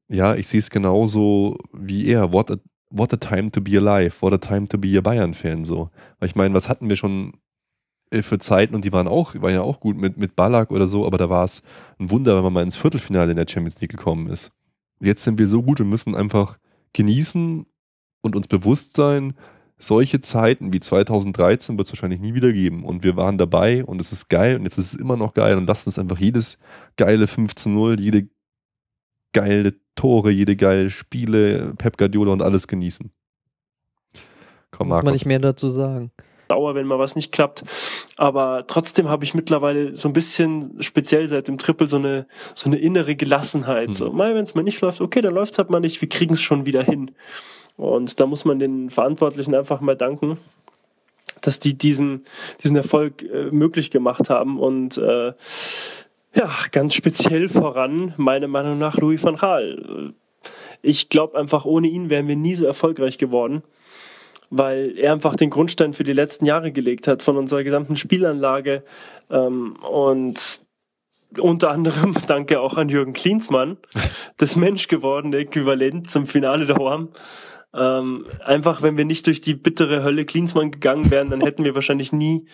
ja, 0.09 0.35
ich 0.35 0.47
sehe 0.47 0.59
es 0.59 0.69
genauso 0.69 1.57
wie 1.71 2.07
er. 2.07 2.33
What 2.33 2.51
a, 2.51 2.57
what 2.89 3.13
a 3.13 3.17
time 3.17 3.49
to 3.51 3.61
be 3.61 3.77
alive, 3.77 4.21
what 4.21 4.33
a 4.33 4.37
time 4.37 4.67
to 4.67 4.77
be 4.77 4.97
a 4.97 5.01
Bayern-Fan 5.01 5.63
so. 5.63 5.89
Weil 6.19 6.29
ich 6.29 6.35
meine, 6.35 6.53
was 6.53 6.67
hatten 6.67 6.89
wir 6.89 6.97
schon 6.97 7.33
äh, 8.11 8.21
für 8.21 8.39
Zeiten 8.39 8.75
und 8.75 8.83
die 8.83 8.91
waren 8.91 9.07
auch, 9.07 9.35
waren 9.35 9.53
ja 9.53 9.61
auch 9.61 9.79
gut 9.79 9.97
mit, 9.97 10.17
mit 10.17 10.35
Ballack 10.35 10.71
oder 10.71 10.87
so, 10.87 11.05
aber 11.05 11.17
da 11.17 11.29
war 11.29 11.45
es 11.45 11.63
ein 11.99 12.11
Wunder, 12.11 12.35
wenn 12.35 12.43
man 12.43 12.53
mal 12.53 12.63
ins 12.63 12.77
Viertelfinale 12.77 13.31
in 13.31 13.37
der 13.37 13.47
Champions 13.47 13.79
League 13.79 13.91
gekommen 13.91 14.27
ist. 14.27 14.51
Jetzt 15.03 15.23
sind 15.23 15.37
wir 15.37 15.47
so 15.47 15.61
gut, 15.61 15.79
wir 15.79 15.85
müssen 15.85 16.15
einfach 16.15 16.57
genießen 16.93 17.65
und 18.21 18.35
uns 18.35 18.47
bewusst 18.47 18.93
sein, 18.93 19.33
solche 19.77 20.21
Zeiten 20.21 20.71
wie 20.71 20.79
2013 20.79 21.77
wird 21.77 21.87
es 21.87 21.93
wahrscheinlich 21.93 22.21
nie 22.21 22.33
wieder 22.33 22.53
geben. 22.53 22.85
Und 22.85 23.03
wir 23.03 23.17
waren 23.17 23.37
dabei 23.37 23.83
und 23.83 23.99
es 23.99 24.11
ist 24.11 24.29
geil 24.29 24.55
und 24.55 24.63
jetzt 24.63 24.77
ist 24.77 24.93
es 24.93 24.99
immer 24.99 25.17
noch 25.17 25.33
geil 25.33 25.57
und 25.57 25.67
lasst 25.67 25.87
uns 25.87 25.99
einfach 25.99 26.17
jedes 26.17 26.57
geile 26.95 27.25
15-0, 27.25 27.99
jede 27.99 28.29
geile 29.33 29.75
Tore, 29.95 30.31
jede 30.31 30.55
geile 30.55 30.89
Spiele, 30.89 31.73
Pep 31.77 31.97
Guardiola 31.97 32.31
und 32.31 32.41
alles 32.41 32.67
genießen. 32.67 33.11
Komm, 34.71 34.87
Muss 34.87 35.03
man 35.03 35.13
nicht 35.13 35.25
mehr 35.25 35.39
dazu 35.39 35.69
sagen. 35.69 36.11
Dauer, 36.47 36.75
wenn 36.75 36.85
mal 36.85 36.99
was 36.99 37.15
nicht 37.15 37.31
klappt. 37.31 37.63
Aber 38.17 38.65
trotzdem 38.67 39.09
habe 39.09 39.23
ich 39.23 39.33
mittlerweile 39.33 39.95
so 39.95 40.09
ein 40.09 40.13
bisschen, 40.13 40.81
speziell 40.81 41.27
seit 41.27 41.47
dem 41.47 41.57
Triple, 41.57 41.87
so 41.87 41.97
eine, 41.97 42.27
so 42.55 42.69
eine 42.69 42.77
innere 42.77 43.15
Gelassenheit. 43.15 43.89
Mhm. 43.89 43.93
So, 43.93 44.11
mal, 44.11 44.35
wenn 44.35 44.43
es 44.43 44.55
mal 44.55 44.63
nicht 44.63 44.81
läuft, 44.81 45.01
okay, 45.01 45.21
dann 45.21 45.33
läuft 45.33 45.53
es 45.53 45.57
halt 45.57 45.69
mal 45.69 45.79
nicht, 45.79 46.01
wir 46.01 46.09
kriegen 46.09 46.33
es 46.33 46.41
schon 46.41 46.65
wieder 46.65 46.83
hin. 46.83 47.11
Und 47.75 48.19
da 48.19 48.25
muss 48.25 48.45
man 48.45 48.59
den 48.59 48.89
Verantwortlichen 48.89 49.55
einfach 49.55 49.81
mal 49.81 49.95
danken, 49.95 50.37
dass 51.41 51.59
die 51.59 51.77
diesen, 51.77 52.23
diesen 52.63 52.75
Erfolg 52.75 53.23
äh, 53.23 53.45
möglich 53.51 53.89
gemacht 53.91 54.29
haben. 54.29 54.59
Und 54.59 54.97
äh, 54.97 55.33
ja, 56.35 56.49
ganz 56.71 56.93
speziell 56.93 57.49
voran, 57.49 58.13
meiner 58.17 58.47
Meinung 58.47 58.77
nach, 58.77 58.97
Louis 58.97 59.23
van 59.23 59.37
Gaal. 59.37 60.13
Ich 60.81 61.09
glaube 61.09 61.37
einfach, 61.37 61.65
ohne 61.65 61.87
ihn 61.87 62.09
wären 62.09 62.27
wir 62.27 62.35
nie 62.35 62.55
so 62.55 62.65
erfolgreich 62.65 63.17
geworden 63.17 63.63
weil 64.55 64.93
er 64.97 65.13
einfach 65.13 65.35
den 65.35 65.49
Grundstein 65.49 65.93
für 65.93 66.03
die 66.03 66.13
letzten 66.13 66.45
Jahre 66.45 66.71
gelegt 66.71 67.07
hat 67.07 67.23
von 67.23 67.37
unserer 67.37 67.63
gesamten 67.63 67.95
Spielanlage 67.95 68.83
ähm, 69.31 69.75
und 69.77 70.59
unter 71.39 71.71
anderem 71.71 72.15
danke 72.27 72.59
auch 72.59 72.77
an 72.77 72.87
Jürgen 72.87 73.13
Klinsmann, 73.13 73.77
das 74.37 74.55
menschgewordene 74.55 75.37
Äquivalent 75.37 76.09
zum 76.11 76.27
Finale 76.27 76.67
der 76.67 76.75
Horm. 76.75 77.09
Ähm, 77.75 78.27
einfach, 78.45 78.83
wenn 78.83 78.95
wir 78.95 79.05
nicht 79.05 79.25
durch 79.25 79.41
die 79.41 79.55
bittere 79.55 80.03
Hölle 80.03 80.25
Klinsmann 80.25 80.69
gegangen 80.69 81.09
wären, 81.09 81.31
dann 81.31 81.41
hätten 81.41 81.63
wir 81.63 81.73
wahrscheinlich 81.73 82.13
nie 82.13 82.45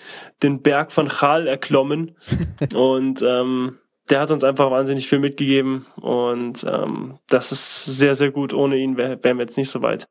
den 0.41 0.61
Berg 0.61 0.93
von 0.93 1.09
Chal 1.09 1.47
erklommen. 1.47 2.15
Und 2.75 3.21
ähm, 3.21 3.77
der 4.09 4.21
hat 4.21 4.31
uns 4.31 4.45
einfach 4.45 4.71
wahnsinnig 4.71 5.09
viel 5.09 5.19
mitgegeben. 5.19 5.85
Und 5.97 6.63
ähm, 6.63 7.15
das 7.27 7.51
ist 7.51 7.83
sehr, 7.83 8.15
sehr 8.15 8.31
gut. 8.31 8.53
Ohne 8.53 8.77
ihn 8.77 8.95
wären 8.95 9.21
wir 9.21 9.43
jetzt 9.43 9.57
nicht 9.57 9.69
so 9.69 9.81
weit. 9.81 10.07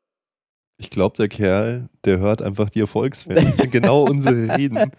Ich 0.79 0.89
glaube, 0.89 1.17
der 1.17 1.27
Kerl, 1.27 1.89
der 2.05 2.19
hört 2.19 2.41
einfach 2.41 2.69
die 2.69 2.79
Erfolgsfans. 2.79 3.43
Das 3.43 3.57
sind 3.57 3.71
genau 3.71 4.03
unsere 4.03 4.57
Reden. 4.57 4.91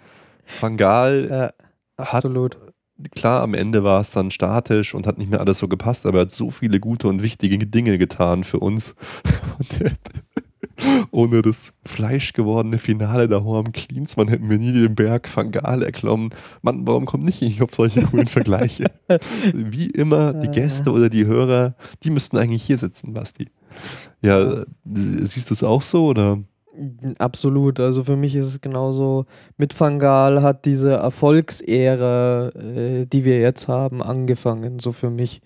Fangal 0.44 1.28
ja, 1.30 1.50
absolut. 1.96 2.56
hat, 2.56 3.10
klar, 3.12 3.42
am 3.42 3.54
Ende 3.54 3.82
war 3.82 4.00
es 4.00 4.10
dann 4.10 4.30
statisch 4.30 4.94
und 4.94 5.06
hat 5.06 5.16
nicht 5.16 5.30
mehr 5.30 5.40
alles 5.40 5.58
so 5.58 5.68
gepasst, 5.68 6.04
aber 6.04 6.18
er 6.18 6.22
hat 6.22 6.30
so 6.30 6.50
viele 6.50 6.80
gute 6.80 7.08
und 7.08 7.22
wichtige 7.22 7.58
Dinge 7.58 7.96
getan 7.96 8.44
für 8.44 8.58
uns. 8.58 8.94
ohne 11.10 11.42
das 11.42 11.74
fleischgewordene 11.84 12.78
Finale 12.78 13.28
der 13.28 13.44
Horm 13.44 13.72
Klinsmann 13.72 14.28
hätten 14.28 14.50
wir 14.50 14.58
nie 14.58 14.72
den 14.72 14.94
Berg 14.94 15.28
Fangal 15.28 15.82
erklommen. 15.82 16.30
Mann, 16.62 16.86
warum 16.86 17.06
kommt 17.06 17.24
nicht 17.24 17.42
ich 17.42 17.62
auf 17.62 17.74
solche 17.74 18.02
coolen 18.02 18.26
Vergleiche? 18.26 18.86
Wie 19.52 19.90
immer, 19.90 20.32
die 20.32 20.48
Gäste 20.48 20.92
oder 20.92 21.08
die 21.08 21.26
Hörer, 21.26 21.74
die 22.02 22.10
müssten 22.10 22.36
eigentlich 22.36 22.62
hier 22.62 22.78
sitzen, 22.78 23.12
Basti. 23.12 23.48
Ja, 24.22 24.64
siehst 24.84 25.50
du 25.50 25.54
es 25.54 25.62
auch 25.62 25.82
so 25.82 26.06
oder? 26.06 26.38
Absolut. 27.18 27.80
Also 27.80 28.04
für 28.04 28.16
mich 28.16 28.36
ist 28.36 28.46
es 28.46 28.60
genauso. 28.60 29.26
Mit 29.56 29.74
Fangal 29.74 30.42
hat 30.42 30.64
diese 30.64 30.92
Erfolgsära, 30.92 32.50
äh, 32.50 33.06
die 33.06 33.24
wir 33.24 33.40
jetzt 33.40 33.68
haben, 33.68 34.02
angefangen, 34.02 34.78
so 34.78 34.92
für 34.92 35.10
mich. 35.10 35.42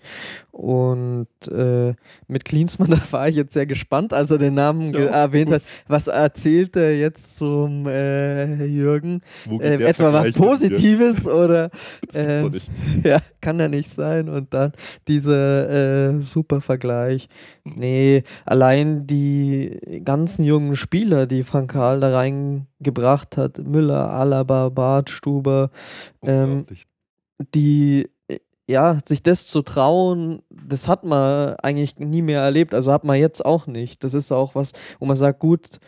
Und 0.55 1.27
äh, 1.51 1.95
mit 2.27 2.45
Klinsmann, 2.45 2.89
da 2.91 3.01
war 3.11 3.27
ich 3.27 3.35
jetzt 3.35 3.51
sehr 3.51 3.65
gespannt, 3.65 4.13
als 4.13 4.31
er 4.31 4.37
den 4.37 4.53
Namen 4.53 4.93
ja, 4.93 5.07
erwähnt 5.07 5.51
hat. 5.51 5.63
Was 5.89 6.07
erzählt 6.07 6.77
er 6.77 6.97
jetzt 6.97 7.35
zum 7.35 7.85
äh, 7.87 8.63
Jürgen? 8.63 9.19
Äh, 9.49 9.83
etwa 9.83 10.13
was 10.13 10.31
Positives 10.31 11.27
oder? 11.27 11.71
Äh, 12.13 12.49
ja, 13.03 13.19
kann 13.41 13.59
ja 13.59 13.67
nicht 13.67 13.89
sein. 13.89 14.29
Und 14.29 14.53
dann 14.53 14.71
dieser 15.09 16.13
äh, 16.13 16.21
super 16.21 16.61
Vergleich. 16.61 17.27
Nee, 17.65 18.23
allein 18.45 19.05
die 19.05 19.77
ganzen 20.05 20.45
jungen 20.45 20.77
Spieler, 20.77 21.25
die 21.27 21.45
Van 21.51 21.67
Gaal 21.67 21.99
da 21.99 22.15
reingebracht 22.15 23.35
hat, 23.35 23.57
Müller, 23.57 24.09
Alaba, 24.09 24.69
Bartstuber, 24.69 25.69
ähm, 26.23 26.65
die 27.53 28.07
ja, 28.67 28.99
sich 29.05 29.21
das 29.21 29.45
zu 29.47 29.61
trauen, 29.61 30.41
das 30.49 30.87
hat 30.87 31.03
man 31.03 31.55
eigentlich 31.61 31.97
nie 31.97 32.21
mehr 32.21 32.41
erlebt. 32.41 32.73
Also 32.73 32.91
hat 32.91 33.03
man 33.03 33.17
jetzt 33.17 33.45
auch 33.45 33.67
nicht. 33.67 34.03
Das 34.03 34.13
ist 34.13 34.31
auch 34.31 34.55
was, 34.55 34.71
wo 34.99 35.05
man 35.05 35.15
sagt, 35.15 35.39
gut, 35.39 35.79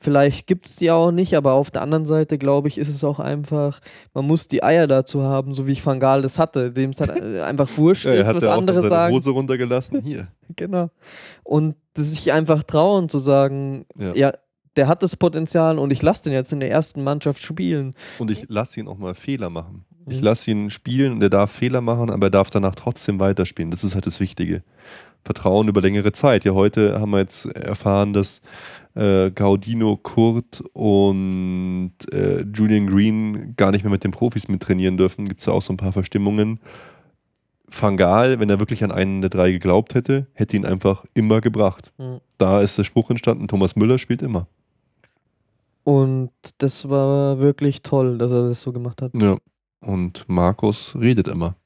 vielleicht 0.00 0.46
gibt 0.46 0.66
es 0.66 0.76
die 0.76 0.90
auch 0.90 1.10
nicht, 1.10 1.34
aber 1.36 1.52
auf 1.52 1.70
der 1.70 1.82
anderen 1.82 2.06
Seite, 2.06 2.38
glaube 2.38 2.68
ich, 2.68 2.78
ist 2.78 2.88
es 2.88 3.04
auch 3.04 3.20
einfach, 3.20 3.80
man 4.14 4.26
muss 4.26 4.48
die 4.48 4.62
Eier 4.62 4.86
dazu 4.86 5.22
haben, 5.22 5.52
so 5.54 5.66
wie 5.66 5.72
ich 5.72 5.84
Van 5.84 6.00
Gaal 6.00 6.22
das 6.22 6.38
hatte, 6.38 6.72
dem 6.72 6.90
es 6.90 7.00
halt 7.00 7.10
einfach 7.42 7.68
wurscht 7.76 8.06
ja, 8.06 8.14
ist, 8.14 8.34
was 8.34 8.44
andere 8.44 8.88
sagen. 8.88 9.14
Hose 9.14 9.30
runtergelassen, 9.30 10.02
hier. 10.02 10.28
genau. 10.56 10.90
Und 11.44 11.76
sich 11.96 12.32
einfach 12.32 12.62
trauen 12.62 13.08
zu 13.08 13.18
sagen, 13.18 13.84
ja, 13.98 14.14
ja 14.14 14.32
der 14.76 14.88
hat 14.88 15.02
das 15.02 15.16
Potenzial 15.16 15.78
und 15.78 15.92
ich 15.92 16.00
lasse 16.00 16.24
den 16.24 16.32
jetzt 16.32 16.52
in 16.52 16.60
der 16.60 16.70
ersten 16.70 17.04
Mannschaft 17.04 17.42
spielen. 17.42 17.94
Und 18.18 18.30
ich 18.30 18.48
lasse 18.48 18.80
ihn 18.80 18.88
auch 18.88 18.96
mal 18.96 19.14
Fehler 19.14 19.50
machen. 19.50 19.84
Ich 20.06 20.18
mhm. 20.18 20.24
lasse 20.24 20.50
ihn 20.50 20.70
spielen 20.70 21.12
und 21.12 21.22
er 21.22 21.30
darf 21.30 21.52
Fehler 21.52 21.80
machen, 21.80 22.10
aber 22.10 22.26
er 22.26 22.30
darf 22.30 22.50
danach 22.50 22.74
trotzdem 22.74 23.18
weiterspielen. 23.18 23.70
Das 23.70 23.84
ist 23.84 23.94
halt 23.94 24.06
das 24.06 24.20
Wichtige. 24.20 24.62
Vertrauen 25.24 25.68
über 25.68 25.80
längere 25.80 26.12
Zeit. 26.12 26.44
Ja, 26.44 26.52
heute 26.52 27.00
haben 27.00 27.12
wir 27.12 27.20
jetzt 27.20 27.46
erfahren, 27.46 28.12
dass 28.12 28.40
äh, 28.94 29.30
Gaudino, 29.30 29.96
Kurt 29.96 30.62
und 30.72 31.92
äh, 32.12 32.44
Julian 32.52 32.88
Green 32.88 33.54
gar 33.56 33.70
nicht 33.70 33.84
mehr 33.84 33.92
mit 33.92 34.04
den 34.04 34.10
Profis 34.10 34.48
mittrainieren 34.48 34.96
dürfen. 34.96 35.28
Gibt 35.28 35.40
es 35.40 35.46
da 35.46 35.52
auch 35.52 35.62
so 35.62 35.72
ein 35.72 35.76
paar 35.76 35.92
Verstimmungen. 35.92 36.58
Fangal, 37.68 38.38
wenn 38.38 38.50
er 38.50 38.58
wirklich 38.58 38.84
an 38.84 38.92
einen 38.92 39.22
der 39.22 39.30
drei 39.30 39.50
geglaubt 39.52 39.94
hätte, 39.94 40.26
hätte 40.34 40.56
ihn 40.56 40.66
einfach 40.66 41.04
immer 41.14 41.40
gebracht. 41.40 41.92
Mhm. 41.98 42.20
Da 42.36 42.60
ist 42.60 42.76
der 42.76 42.84
Spruch 42.84 43.08
entstanden, 43.08 43.48
Thomas 43.48 43.76
Müller 43.76 43.98
spielt 43.98 44.22
immer. 44.22 44.46
Und 45.84 46.30
das 46.58 46.88
war 46.88 47.38
wirklich 47.38 47.82
toll, 47.82 48.18
dass 48.18 48.30
er 48.30 48.48
das 48.48 48.60
so 48.60 48.72
gemacht 48.72 49.02
hat. 49.02 49.12
Ja. 49.20 49.36
Und 49.82 50.24
Markus 50.28 50.94
redet 50.98 51.28
immer. 51.28 51.56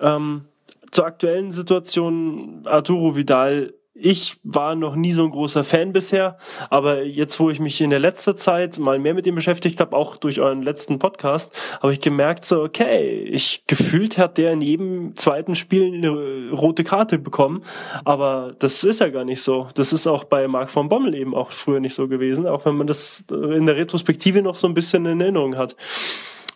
Ähm, 0.00 0.42
zur 0.90 1.06
aktuellen 1.06 1.50
Situation, 1.50 2.66
Arturo 2.66 3.16
Vidal 3.16 3.72
ich 3.94 4.38
war 4.42 4.74
noch 4.74 4.96
nie 4.96 5.12
so 5.12 5.22
ein 5.22 5.30
großer 5.30 5.64
Fan 5.64 5.92
bisher, 5.92 6.38
aber 6.70 7.02
jetzt, 7.02 7.38
wo 7.38 7.50
ich 7.50 7.60
mich 7.60 7.80
in 7.80 7.90
der 7.90 7.98
letzten 7.98 8.36
Zeit 8.36 8.78
mal 8.78 8.98
mehr 8.98 9.12
mit 9.12 9.26
ihm 9.26 9.34
beschäftigt 9.34 9.80
habe, 9.80 9.94
auch 9.94 10.16
durch 10.16 10.40
euren 10.40 10.62
letzten 10.62 10.98
Podcast, 10.98 11.78
habe 11.82 11.92
ich 11.92 12.00
gemerkt, 12.00 12.46
so, 12.46 12.62
okay, 12.62 13.22
ich 13.24 13.64
gefühlt 13.66 14.16
hat 14.16 14.38
der 14.38 14.52
in 14.52 14.62
jedem 14.62 15.14
zweiten 15.16 15.54
Spiel 15.54 15.92
eine 15.94 16.50
rote 16.52 16.84
Karte 16.84 17.18
bekommen, 17.18 17.62
aber 18.04 18.54
das 18.58 18.82
ist 18.82 19.00
ja 19.00 19.10
gar 19.10 19.24
nicht 19.24 19.42
so. 19.42 19.68
Das 19.74 19.92
ist 19.92 20.06
auch 20.06 20.24
bei 20.24 20.48
Marc 20.48 20.70
von 20.70 20.88
Bommel 20.88 21.14
eben 21.14 21.34
auch 21.34 21.50
früher 21.50 21.80
nicht 21.80 21.94
so 21.94 22.08
gewesen, 22.08 22.46
auch 22.46 22.64
wenn 22.64 22.76
man 22.76 22.86
das 22.86 23.26
in 23.30 23.66
der 23.66 23.76
Retrospektive 23.76 24.40
noch 24.40 24.54
so 24.54 24.66
ein 24.66 24.74
bisschen 24.74 25.04
in 25.04 25.20
Erinnerung 25.20 25.58
hat. 25.58 25.76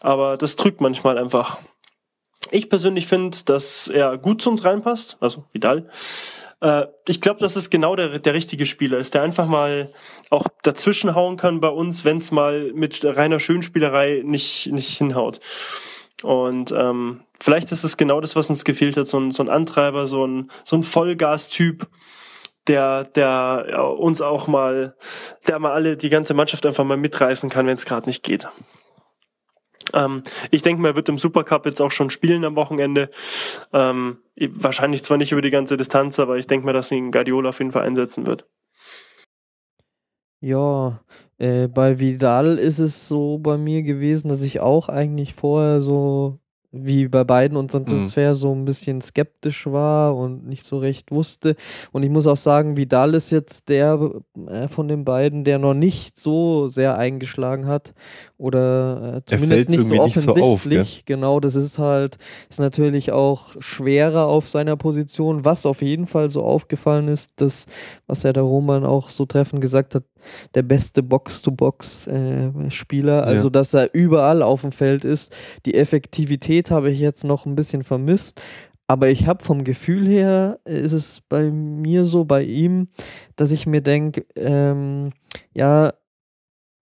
Aber 0.07 0.37
das 0.37 0.55
drückt 0.55 0.81
manchmal 0.81 1.19
einfach. 1.19 1.59
Ich 2.53 2.71
persönlich 2.71 3.09
finde, 3.09 3.37
dass 3.45 3.89
er 3.89 4.17
gut 4.19 4.41
zu 4.41 4.51
uns 4.51 4.65
reinpasst, 4.65 5.17
also 5.19 5.47
Vidal. 5.53 5.91
Äh, 6.61 6.87
ich 7.09 7.21
glaube, 7.21 7.41
dass 7.41 7.57
es 7.57 7.71
genau 7.71 7.97
der, 7.97 8.21
der 8.21 8.33
richtige 8.33 8.67
Spieler 8.67 8.99
ist, 8.99 9.15
der 9.15 9.23
einfach 9.23 9.49
mal 9.49 9.93
auch 10.31 10.47
dazwischenhauen 10.63 11.37
kann 11.37 11.59
bei 11.59 11.71
uns, 11.71 12.05
wenn 12.05 12.19
es 12.19 12.31
mal 12.31 12.73
mit 12.73 13.05
reiner 13.05 13.41
Schönspielerei 13.41 14.23
nicht, 14.25 14.69
nicht 14.69 14.97
hinhaut. 14.97 15.41
Und 16.23 16.71
ähm, 16.71 17.23
vielleicht 17.41 17.73
ist 17.73 17.83
es 17.83 17.97
genau 17.97 18.21
das, 18.21 18.37
was 18.37 18.49
uns 18.49 18.65
gefehlt 18.65 18.97
hat, 18.97 19.09
so 19.09 19.19
ein, 19.19 19.33
so 19.33 19.43
ein 19.43 19.49
Antreiber, 19.49 20.07
so 20.07 20.25
ein, 20.25 20.53
so 20.63 20.77
ein 20.77 20.85
Vollgas-Typ, 20.85 21.89
der, 22.69 23.03
der 23.03 23.67
ja, 23.71 23.83
uns 23.83 24.23
auch 24.23 24.47
mal, 24.47 24.95
der 25.49 25.59
mal 25.59 25.73
alle, 25.73 25.97
die 25.97 26.11
ganze 26.11 26.33
Mannschaft 26.33 26.65
einfach 26.65 26.85
mal 26.85 26.97
mitreißen 26.97 27.51
kann, 27.51 27.67
wenn 27.67 27.75
es 27.75 27.87
gerade 27.87 28.07
nicht 28.07 28.23
geht. 28.23 28.47
Ähm, 29.93 30.22
ich 30.51 30.62
denke 30.62 30.82
mal, 30.82 30.89
er 30.89 30.97
wird 30.97 31.09
im 31.09 31.18
Supercup 31.18 31.66
jetzt 31.66 31.80
auch 31.80 31.91
schon 31.91 32.11
spielen 32.11 32.45
am 32.45 32.57
Wochenende. 32.57 33.11
Ähm, 33.72 34.18
wahrscheinlich 34.37 35.05
zwar 35.05 35.16
nicht 35.18 35.32
über 35.32 35.43
die 35.43 35.51
ganze 35.51 35.76
Distanz, 35.76 36.18
aber 36.18 36.37
ich 36.39 36.47
denke 36.47 36.66
mal, 36.66 36.72
dass 36.72 36.93
ihn 36.93 37.11
Guardiola 37.11 37.51
auf 37.51 37.59
jeden 37.59 37.72
Fall 37.72 37.82
einsetzen 37.82 38.26
wird. 38.26 38.47
Ja, 40.41 41.01
äh, 41.39 41.66
bei 41.68 41.99
Vidal 41.99 42.59
ist 42.59 42.78
es 42.78 43.09
so 43.09 43.39
bei 43.39 43.57
mir 43.57 43.82
gewesen, 43.82 44.28
dass 44.28 44.43
ich 44.43 44.61
auch 44.61 44.89
eigentlich 44.89 45.34
vorher 45.34 45.80
so 45.80 46.39
wie 46.73 47.09
bei 47.09 47.25
beiden 47.25 47.57
unseren. 47.57 47.87
Transfer 47.87 48.31
mhm. 48.31 48.35
so 48.35 48.55
ein 48.55 48.64
bisschen 48.64 49.01
skeptisch 49.01 49.67
war 49.67 50.17
und 50.17 50.47
nicht 50.47 50.64
so 50.64 50.79
recht 50.79 51.11
wusste. 51.11 51.57
Und 51.93 52.03
ich 52.03 52.11
muss 52.11 52.27
auch 52.27 52.37
sagen, 52.37 52.77
Vidal 52.77 53.14
ist 53.14 53.31
jetzt 53.31 53.69
der 53.69 54.12
äh, 54.49 54.69
von 54.69 54.89
den 54.89 55.05
beiden, 55.05 55.45
der 55.45 55.59
noch 55.59 55.75
nicht 55.75 56.19
so 56.19 56.69
sehr 56.69 56.99
eingeschlagen 56.99 57.67
hat. 57.67 57.95
Oder 58.39 59.17
äh, 59.17 59.21
zumindest 59.25 59.71
nicht 59.71 59.85
so 59.85 59.95
offensichtlich. 60.01 60.37
Nicht 60.37 60.85
so 60.85 61.01
auf, 61.01 61.05
genau, 61.07 61.41
das 61.41 61.55
ist 61.55 61.79
halt, 61.79 62.19
ist 62.51 62.61
natürlich 62.61 63.12
auch 63.12 63.55
schwerer 63.61 64.27
auf 64.27 64.49
seiner 64.49 64.77
Position. 64.77 65.45
Was 65.45 65.64
auf 65.64 65.83
jeden 65.83 66.07
Fall 66.07 66.29
so 66.29 66.43
aufgefallen 66.43 67.09
ist, 67.09 67.33
das, 67.37 67.67
was 68.07 68.23
ja 68.25 68.33
der 68.33 68.43
Roman 68.43 68.85
auch 68.85 69.09
so 69.09 69.25
treffend 69.25 69.61
gesagt 69.61 69.95
hat, 69.95 70.05
der 70.55 70.62
beste 70.62 71.03
Box-to-Box-Spieler. 71.03 73.22
Äh, 73.22 73.27
also, 73.27 73.45
ja. 73.45 73.51
dass 73.51 73.74
er 73.74 73.95
überall 73.95 74.43
auf 74.43 74.62
dem 74.62 74.72
Feld 74.72 75.05
ist. 75.05 75.35
Die 75.64 75.74
Effektivität 75.74 76.70
habe 76.70 76.91
ich 76.91 77.01
jetzt 77.01 77.24
noch 77.24 77.47
ein 77.47 77.55
bisschen 77.55 77.85
vermisst. 77.85 78.41
Aber 78.89 79.09
ich 79.09 79.27
habe 79.27 79.43
vom 79.43 79.64
Gefühl 79.64 80.07
her, 80.07 80.61
ist 80.64 80.93
es 80.93 81.20
bei 81.29 81.51
mir 81.51 82.05
so, 82.05 82.24
bei 82.24 82.45
ihm, 82.45 82.87
dass 83.35 83.51
ich 83.51 83.66
mir 83.66 83.81
denke, 83.81 84.24
ähm, 84.37 85.11
ja, 85.55 85.93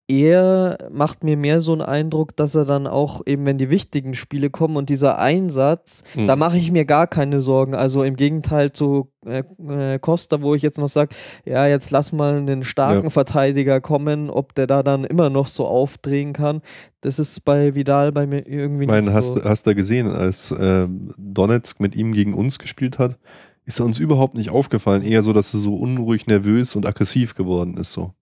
er 0.09 0.79
macht 0.93 1.25
mir 1.25 1.37
mehr 1.37 1.61
so 1.61 1.73
einen 1.73 1.83
Eindruck, 1.83 2.37
dass 2.37 2.55
er 2.55 2.65
dann 2.65 2.87
auch 2.87 3.23
eben, 3.27 3.45
wenn 3.45 3.59
die 3.59 3.71
wichtigen 3.71 4.15
Spiele 4.15 4.51
kommen 4.51 4.77
und 4.77 4.89
dieser 4.89 5.19
Einsatz, 5.19 6.05
mhm. 6.15 6.29
da 6.29 6.37
mache 6.37 6.59
ich 6.59 6.71
mir 6.71 6.85
gar 6.85 7.09
keine 7.09 7.41
Sorgen. 7.41 7.75
Also 7.75 8.05
im 8.05 8.15
Gegenteil 8.15 8.71
zu 8.71 9.11
äh, 9.27 9.43
äh, 9.69 9.99
Costa, 9.99 10.43
wo 10.43 10.55
ich 10.55 10.63
jetzt 10.63 10.79
noch 10.79 10.89
sage, 10.89 11.15
ja, 11.45 11.67
jetzt 11.67 11.91
lass 11.91 12.13
mal 12.13 12.37
einen 12.37 12.63
starken 12.63 13.05
ja. 13.05 13.11
Verteidiger 13.11 13.81
kommen, 13.81 14.31
ob 14.31 14.55
der 14.55 14.69
da 14.69 14.85
dann 14.85 15.05
immer 15.05 15.29
noch 15.29 15.49
so 15.49 15.67
aufdrehen 15.67 16.33
kann. 16.33 16.63
Das 17.01 17.19
ist 17.19 17.45
bei 17.45 17.75
Vidal 17.75 18.13
bei 18.13 18.27
mir 18.27 18.47
irgendwie 18.47 18.85
ich 18.85 18.91
meine, 18.91 19.09
nicht 19.09 19.15
hast, 19.15 19.35
so. 19.35 19.45
Hast 19.45 19.67
du 19.67 19.75
gesehen, 19.75 20.09
als 20.09 20.53
äh, 20.53 20.87
Donetsk 21.19 21.81
mit 21.81 21.97
ihm 21.97 22.13
gegen 22.13 22.35
uns 22.35 22.61
gespielt 22.61 23.01
hat, 23.01 23.19
ist 23.65 23.81
er 23.81 23.87
uns 23.87 23.99
überhaupt 23.99 24.37
nicht 24.37 24.51
aufgefallen. 24.51 25.03
Eher 25.03 25.23
so, 25.23 25.33
dass 25.33 25.53
er 25.53 25.59
so 25.59 25.75
unruhig, 25.75 26.29
nervös 26.29 26.77
und 26.77 26.87
aggressiv 26.87 27.35
geworden 27.35 27.77
ist. 27.77 27.93
So. 27.93 28.13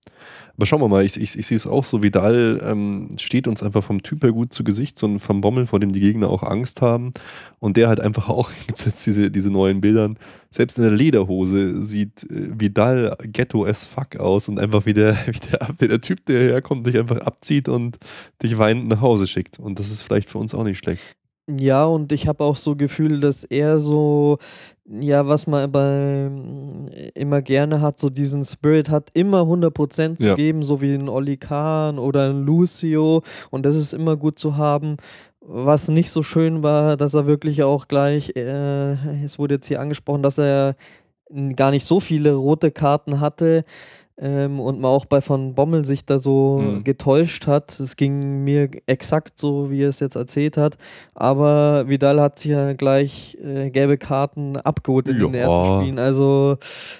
Aber 0.56 0.66
schauen 0.66 0.80
wir 0.80 0.88
mal, 0.88 1.04
ich, 1.04 1.20
ich, 1.20 1.36
ich 1.36 1.46
sehe 1.46 1.56
es 1.56 1.66
auch 1.66 1.82
so, 1.82 2.02
Vidal 2.02 2.60
ähm, 2.64 3.08
steht 3.18 3.48
uns 3.48 3.62
einfach 3.62 3.82
vom 3.82 4.02
Typ 4.02 4.22
her 4.22 4.32
gut 4.32 4.52
zu 4.52 4.62
Gesicht, 4.62 4.96
so 4.96 5.06
ein 5.06 5.20
Van 5.26 5.40
Bommel, 5.40 5.66
vor 5.66 5.80
dem 5.80 5.92
die 5.92 6.00
Gegner 6.00 6.30
auch 6.30 6.44
Angst 6.44 6.80
haben. 6.80 7.12
Und 7.58 7.76
der 7.76 7.88
halt 7.88 8.00
einfach 8.00 8.28
auch, 8.28 8.50
gibt 8.66 8.78
es 8.78 8.84
jetzt 8.84 9.06
diese, 9.06 9.30
diese 9.30 9.50
neuen 9.50 9.80
Bildern, 9.80 10.16
selbst 10.50 10.78
in 10.78 10.84
der 10.84 10.92
Lederhose 10.92 11.82
sieht 11.82 12.22
äh, 12.30 12.60
Vidal 12.60 13.16
ghetto 13.22 13.64
as 13.64 13.84
fuck 13.84 14.16
aus 14.16 14.48
und 14.48 14.60
einfach 14.60 14.86
wie 14.86 14.92
der, 14.92 15.16
wie 15.26 15.40
der, 15.40 15.88
der 15.88 16.00
Typ, 16.00 16.24
der 16.26 16.40
herkommt, 16.40 16.86
dich 16.86 16.98
einfach 16.98 17.18
abzieht 17.18 17.68
und 17.68 17.98
dich 18.42 18.56
weinend 18.56 18.88
nach 18.88 19.00
Hause 19.00 19.26
schickt. 19.26 19.58
Und 19.58 19.78
das 19.80 19.90
ist 19.90 20.02
vielleicht 20.02 20.30
für 20.30 20.38
uns 20.38 20.54
auch 20.54 20.64
nicht 20.64 20.78
schlecht. 20.78 21.02
Ja, 21.46 21.84
und 21.84 22.10
ich 22.12 22.26
habe 22.26 22.42
auch 22.42 22.56
so 22.56 22.74
Gefühl, 22.74 23.20
dass 23.20 23.44
er 23.44 23.78
so, 23.78 24.38
ja, 24.86 25.26
was 25.26 25.46
man 25.46 25.70
bei, 25.72 26.30
immer 27.14 27.42
gerne 27.42 27.80
hat, 27.80 27.98
so 27.98 28.10
diesen 28.10 28.44
Spirit 28.44 28.90
hat, 28.90 29.10
immer 29.14 29.42
100% 29.42 30.16
zu 30.16 30.26
ja. 30.26 30.34
geben, 30.34 30.62
so 30.62 30.80
wie 30.82 30.94
ein 30.94 31.08
Oli 31.08 31.36
Kahn 31.36 31.98
oder 31.98 32.28
ein 32.28 32.44
Lucio. 32.44 33.22
Und 33.50 33.64
das 33.64 33.76
ist 33.76 33.94
immer 33.94 34.16
gut 34.16 34.38
zu 34.38 34.56
haben. 34.56 34.96
Was 35.40 35.88
nicht 35.88 36.10
so 36.10 36.22
schön 36.22 36.62
war, 36.62 36.96
dass 36.96 37.14
er 37.14 37.26
wirklich 37.26 37.62
auch 37.62 37.88
gleich, 37.88 38.34
äh, 38.36 39.24
es 39.24 39.38
wurde 39.38 39.54
jetzt 39.54 39.66
hier 39.66 39.80
angesprochen, 39.80 40.22
dass 40.22 40.38
er 40.38 40.76
gar 41.56 41.70
nicht 41.70 41.84
so 41.84 42.00
viele 42.00 42.34
rote 42.34 42.70
Karten 42.70 43.20
hatte 43.20 43.64
ähm, 44.16 44.60
und 44.60 44.80
man 44.80 44.90
auch 44.90 45.06
bei 45.06 45.20
von 45.20 45.54
Bommel 45.54 45.84
sich 45.84 46.06
da 46.06 46.18
so 46.18 46.60
mhm. 46.60 46.84
getäuscht 46.84 47.46
hat. 47.46 47.78
Es 47.80 47.96
ging 47.96 48.44
mir 48.44 48.70
exakt 48.86 49.38
so, 49.38 49.70
wie 49.70 49.82
er 49.82 49.88
es 49.88 50.00
jetzt 50.00 50.14
erzählt 50.14 50.56
hat. 50.56 50.76
Aber 51.14 51.88
Vidal 51.88 52.20
hat 52.20 52.38
sich 52.38 52.52
ja 52.52 52.74
gleich 52.74 53.36
äh, 53.42 53.70
gelbe 53.70 53.98
Karten 53.98 54.56
abgeholt 54.56 55.08
in 55.08 55.16
ja. 55.16 55.26
den 55.26 55.34
ersten 55.34 55.80
Spielen. 55.80 55.98
Also 55.98 56.58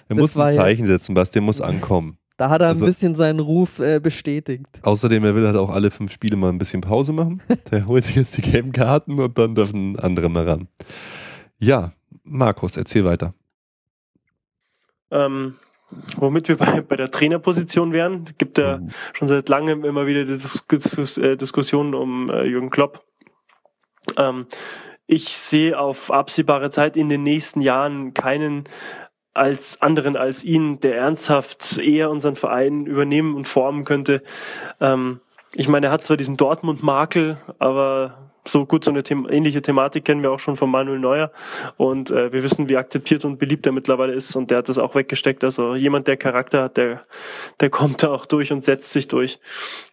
er 0.08 0.16
muss 0.16 0.36
ein 0.36 0.52
Zeichen 0.52 0.86
setzen, 0.86 1.14
Bastian 1.14 1.44
muss 1.44 1.60
ankommen. 1.60 2.18
Da 2.36 2.50
hat 2.50 2.62
er 2.62 2.68
also, 2.68 2.84
ein 2.84 2.88
bisschen 2.88 3.14
seinen 3.14 3.38
Ruf 3.38 3.78
äh, 3.78 4.00
bestätigt. 4.00 4.66
Außerdem, 4.82 5.24
er 5.24 5.36
will 5.36 5.46
halt 5.46 5.56
auch 5.56 5.70
alle 5.70 5.92
fünf 5.92 6.10
Spiele 6.10 6.36
mal 6.36 6.48
ein 6.48 6.58
bisschen 6.58 6.80
Pause 6.80 7.12
machen. 7.12 7.40
Der 7.70 7.86
holt 7.86 8.04
sich 8.04 8.16
jetzt 8.16 8.36
die 8.36 8.42
gelben 8.42 8.72
Karten 8.72 9.20
und 9.20 9.38
dann 9.38 9.54
dürfen 9.54 9.96
andere 10.00 10.28
mal 10.28 10.48
ran. 10.48 10.66
Ja, 11.58 11.92
Markus, 12.24 12.76
erzähl 12.76 13.04
weiter. 13.04 13.34
Ähm, 15.12 15.54
Womit 16.16 16.48
wir 16.48 16.56
bei, 16.56 16.80
bei 16.80 16.96
der 16.96 17.10
Trainerposition 17.10 17.92
wären, 17.92 18.24
es 18.26 18.38
gibt 18.38 18.58
ja 18.58 18.78
mhm. 18.78 18.88
schon 19.12 19.28
seit 19.28 19.48
langem 19.48 19.84
immer 19.84 20.06
wieder 20.06 20.24
Dis 20.24 20.64
äh, 21.18 21.36
Diskussionen 21.36 21.94
um 21.94 22.30
äh, 22.30 22.44
Jürgen 22.44 22.70
Klopp. 22.70 23.04
Ähm, 24.16 24.46
ich 25.06 25.28
sehe 25.36 25.78
auf 25.78 26.10
absehbare 26.10 26.70
Zeit 26.70 26.96
in 26.96 27.08
den 27.08 27.22
nächsten 27.22 27.60
Jahren 27.60 28.14
keinen 28.14 28.64
als 29.34 29.82
anderen 29.82 30.16
als 30.16 30.44
ihn, 30.44 30.78
der 30.80 30.96
ernsthaft 30.96 31.78
eher 31.78 32.10
unseren 32.10 32.36
Verein 32.36 32.86
übernehmen 32.86 33.34
und 33.34 33.48
formen 33.48 33.84
könnte. 33.84 34.22
Ähm, 34.80 35.20
ich 35.56 35.68
meine, 35.68 35.86
er 35.86 35.92
hat 35.92 36.04
zwar 36.04 36.16
diesen 36.16 36.36
Dortmund-Makel, 36.36 37.38
aber 37.58 38.32
so 38.46 38.66
gut 38.66 38.84
so 38.84 38.90
eine 38.90 39.02
The 39.04 39.14
ähnliche 39.30 39.62
Thematik 39.62 40.04
kennen 40.04 40.22
wir 40.22 40.30
auch 40.30 40.38
schon 40.38 40.56
von 40.56 40.70
Manuel 40.70 40.98
Neuer 40.98 41.30
und 41.76 42.10
äh, 42.10 42.32
wir 42.32 42.42
wissen, 42.42 42.68
wie 42.68 42.76
akzeptiert 42.76 43.24
und 43.24 43.38
beliebt 43.38 43.64
er 43.66 43.72
mittlerweile 43.72 44.12
ist 44.12 44.36
und 44.36 44.50
der 44.50 44.58
hat 44.58 44.68
das 44.68 44.78
auch 44.78 44.94
weggesteckt. 44.94 45.42
Also 45.44 45.74
jemand, 45.74 46.06
der 46.06 46.16
Charakter 46.16 46.64
hat, 46.64 46.76
der, 46.76 47.02
der 47.60 47.70
kommt 47.70 48.02
da 48.02 48.10
auch 48.10 48.26
durch 48.26 48.52
und 48.52 48.64
setzt 48.64 48.92
sich 48.92 49.08
durch. 49.08 49.38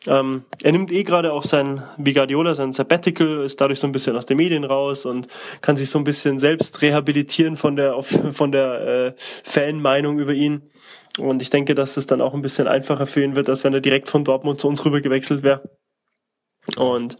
Ähm, 0.07 0.43
er 0.63 0.71
nimmt 0.71 0.91
eh 0.91 1.03
gerade 1.03 1.31
auch 1.31 1.43
sein, 1.43 1.83
wie 1.97 2.13
Guardiola, 2.13 2.53
sein 2.53 2.73
Sabbatical, 2.73 3.43
ist 3.43 3.61
dadurch 3.61 3.79
so 3.79 3.87
ein 3.87 3.91
bisschen 3.91 4.15
aus 4.15 4.25
den 4.25 4.37
Medien 4.37 4.63
raus 4.63 5.05
und 5.05 5.27
kann 5.61 5.77
sich 5.77 5.89
so 5.89 5.99
ein 5.99 6.03
bisschen 6.03 6.39
selbst 6.39 6.81
rehabilitieren 6.81 7.55
von 7.55 7.75
der, 7.75 8.01
von 8.01 8.51
der 8.51 8.81
äh, 8.81 9.13
Fanmeinung 9.43 10.19
über 10.19 10.33
ihn. 10.33 10.61
Und 11.19 11.41
ich 11.41 11.49
denke, 11.49 11.75
dass 11.75 11.97
es 11.97 12.05
dann 12.05 12.21
auch 12.21 12.33
ein 12.33 12.41
bisschen 12.41 12.67
einfacher 12.67 13.05
für 13.05 13.23
ihn 13.23 13.35
wird, 13.35 13.49
als 13.49 13.63
wenn 13.63 13.73
er 13.73 13.81
direkt 13.81 14.09
von 14.09 14.23
Dortmund 14.23 14.59
zu 14.59 14.67
uns 14.67 14.85
rüber 14.85 15.01
gewechselt 15.01 15.43
wäre. 15.43 15.61
Und 16.77 17.15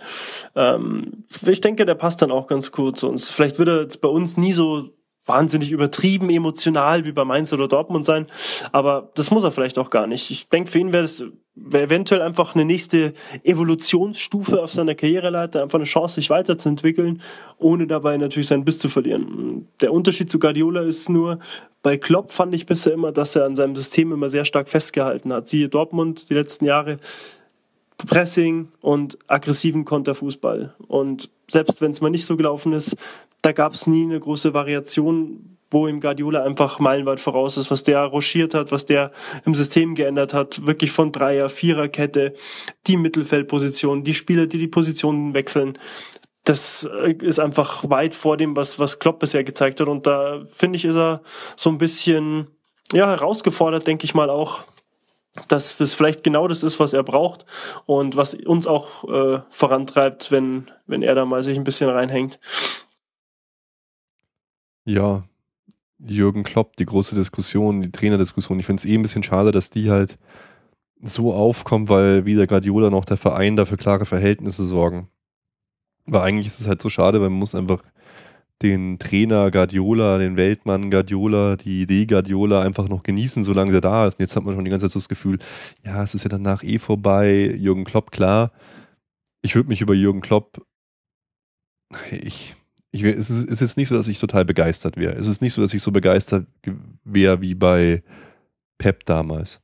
ähm, 0.56 1.26
ich 1.46 1.62
denke, 1.62 1.86
der 1.86 1.96
passt 1.96 2.22
dann 2.22 2.32
auch 2.32 2.48
ganz 2.48 2.72
gut 2.72 3.00
zu 3.00 3.10
uns. 3.10 3.30
Vielleicht 3.30 3.60
wird 3.60 3.70
er 3.70 3.82
jetzt 3.82 4.02
bei 4.02 4.10
uns 4.10 4.38
nie 4.38 4.54
so 4.54 4.89
wahnsinnig 5.26 5.72
übertrieben 5.72 6.30
emotional 6.30 7.06
wie 7.06 7.12
bei 7.12 7.24
Mainz 7.24 7.54
oder 7.54 7.68
Dortmund 7.68 8.06
sein, 8.06 8.26
aber 8.72 9.12
das 9.16 9.30
muss 9.30 9.44
er 9.44 9.52
vielleicht 9.52 9.78
auch 9.78 9.92
gar 9.92 10.08
nicht. 10.08 10.32
Ich 10.32 10.50
denke, 10.50 10.72
für 10.72 10.80
ihn 10.80 10.94
wäre 10.94 11.04
es 11.04 11.24
wär 11.54 11.84
eventuell 11.84 12.22
einfach 12.22 12.56
eine 12.56 12.66
nächste 12.66 13.14
Evolutionsstufe 13.44 14.62
auf 14.62 14.72
seiner 14.72 14.96
Karriereleiter, 14.96 15.62
einfach 15.62 15.78
eine 15.78 15.86
Chance, 15.86 16.16
sich 16.16 16.30
weiterzuentwickeln, 16.30 17.22
ohne 17.58 17.88
dabei 17.88 18.18
natürlich 18.18 18.48
seinen 18.48 18.64
Biss 18.64 18.80
zu 18.80 18.89
verlieren. 18.89 19.68
Der 19.82 19.92
Unterschied 19.92 20.32
zu 20.32 20.39
Guardiola 20.39 20.82
ist 20.82 21.10
nur, 21.10 21.39
bei 21.84 21.98
Klopp 21.98 22.32
fand 22.32 22.56
ich 22.56 22.66
bisher 22.66 22.94
immer, 22.94 23.12
dass 23.12 23.36
er 23.36 23.46
an 23.46 23.56
seinem 23.56 23.76
System 23.76 24.12
immer 24.14 24.30
sehr 24.30 24.46
stark 24.46 24.70
festgehalten 24.70 25.34
hat. 25.34 25.50
Siehe 25.50 25.68
Dortmund 25.68 26.30
die 26.30 26.36
letzten 26.36 26.66
Jahre, 26.66 26.98
Pressing 28.06 28.70
und 28.82 29.18
aggressiven 29.28 29.86
Konterfußball. 29.86 30.76
Und 30.88 31.30
selbst 31.47 31.82
wenn 31.82 31.91
es 31.91 32.02
mal 32.02 32.10
nicht 32.10 32.26
so 32.26 32.38
gelaufen 32.38 32.74
ist, 32.74 32.95
da 33.41 33.52
gab 33.52 33.74
es 33.74 33.88
nie 33.88 34.04
eine 34.04 34.20
große 34.20 34.54
Variation, 34.54 35.58
wo 35.72 35.88
ihm 35.88 36.02
Guardiola 36.02 36.43
einfach 36.43 36.80
meilenweit 36.80 37.20
voraus 37.20 37.58
ist, 37.58 37.72
was 37.72 37.84
der 37.84 38.04
rochiert 38.04 38.54
hat, 38.54 38.72
was 38.72 38.86
der 38.86 39.12
im 39.45 39.56
System 39.56 39.95
geändert 39.95 40.34
hat, 40.34 40.66
wirklich 40.66 40.91
von 40.91 41.12
Dreier, 41.12 41.47
Viererkette, 41.47 42.34
die 42.88 42.97
Mittelfeldposition, 42.97 44.04
die 44.04 44.14
Spieler, 44.14 44.47
die 44.47 44.58
die 44.58 44.68
Positionen 44.68 45.34
wechseln. 45.34 45.78
Das 46.43 46.89
äh, 47.04 47.14
ist 47.22 47.39
einfach 47.39 47.89
weit 47.89 48.14
vor 48.14 48.36
dem, 48.36 48.56
was, 48.56 48.80
was 48.80 48.99
Klopp 48.99 49.20
bisher 49.20 49.43
gezeigt 49.43 49.80
hat. 49.80 49.88
Und 49.88 50.06
da 50.06 50.43
finde 50.58 50.76
ich, 50.76 50.86
ist 50.86 50.97
er 50.97 51.22
so 51.56 51.70
ein 51.70 51.78
bisschen, 51.78 52.47
ja, 52.91 53.08
herausgefordert, 53.08 53.88
denke 53.88 54.06
ich 54.06 54.14
mal 54.14 54.30
auch, 54.30 54.62
dass 55.48 55.78
das 55.78 55.94
vielleicht 55.94 56.24
genau 56.24 56.48
das 56.48 56.64
ist, 56.64 56.80
was 56.80 56.94
er 56.94 57.04
braucht 57.04 57.46
und 57.86 58.16
was 58.16 58.34
uns 58.34 58.68
auch 58.68 59.04
äh, 59.10 59.42
vorantreibt, 59.50 60.32
wenn, 60.32 60.70
wenn 60.88 61.04
er 61.04 61.16
da 61.16 61.26
mal 61.26 61.44
sich 61.44 61.58
ein 61.58 61.64
bisschen 61.64 61.90
reinhängt. 61.90 62.40
Ja, 64.84 65.24
Jürgen 66.00 66.44
Klopp, 66.44 66.76
die 66.78 66.86
große 66.86 67.16
Diskussion, 67.16 67.82
die 67.82 67.92
Trainerdiskussion. 67.92 68.60
Ich 68.60 68.66
finde 68.66 68.80
es 68.80 68.86
eh 68.86 68.96
ein 68.96 69.04
bisschen 69.04 69.24
schade, 69.24 69.52
dass 69.52 69.70
die 69.70 69.90
halt 69.90 70.18
so 71.02 71.34
aufkommt, 71.34 71.90
weil 71.90 72.26
weder 72.26 72.48
Guardiola 72.48 72.90
noch 72.90 73.06
der 73.06 73.18
Verein 73.18 73.56
dafür 73.56 73.78
klare 73.78 74.06
Verhältnisse 74.06 74.66
sorgen. 74.66 75.10
Weil 76.06 76.22
eigentlich 76.22 76.48
ist 76.48 76.60
es 76.60 76.68
halt 76.68 76.82
so 76.82 76.90
schade, 76.90 77.22
weil 77.22 77.30
man 77.30 77.40
muss 77.40 77.56
einfach 77.56 77.84
den 78.62 78.99
Trainer 78.99 79.51
Guardiola, 79.51 80.18
den 80.18 80.38
Weltmann 80.38 80.91
Guardiola, 80.91 81.55
die 81.55 81.82
Idee 81.84 82.05
Guardiola 82.05 82.62
einfach 82.62 82.88
noch 82.88 83.03
genießen, 83.03 83.43
solange 83.43 83.74
er 83.74 83.82
da 83.82 84.07
ist. 84.07 84.16
Und 84.16 84.22
jetzt 84.22 84.36
hat 84.36 84.43
man 84.43 84.55
schon 84.55 84.66
die 84.66 84.72
ganze 84.72 84.86
Zeit 84.86 84.93
so 84.93 84.99
das 84.99 85.09
Gefühl, 85.09 85.39
ja, 85.84 86.03
es 86.03 86.16
ist 86.16 86.24
ja 86.24 86.30
danach 86.30 86.64
eh 86.64 86.80
vorbei. 86.80 87.55
Jürgen 87.57 87.84
Klopp, 87.84 88.12
klar. 88.12 88.51
Ich 89.41 89.55
würde 89.55 89.70
mich 89.70 89.82
über 89.82 89.93
Jürgen 89.93 90.22
Klopp, 90.22 90.62
ich, 92.12 92.55
ich, 92.91 93.03
es, 93.03 93.30
ist, 93.30 93.49
es 93.49 93.62
ist 93.62 93.78
nicht 93.78 93.89
so, 93.89 93.95
dass 93.95 94.07
ich 94.07 94.20
total 94.20 94.45
begeistert 94.45 94.97
wäre. 94.97 95.16
Es 95.16 95.28
ist 95.28 95.41
nicht 95.41 95.53
so, 95.53 95.62
dass 95.62 95.74
ich 95.74 95.82
so 95.82 95.91
begeistert 95.91 96.47
wäre 97.03 97.41
wie 97.41 97.55
bei 97.55 98.03
Pep 98.78 99.05
damals. 99.05 99.62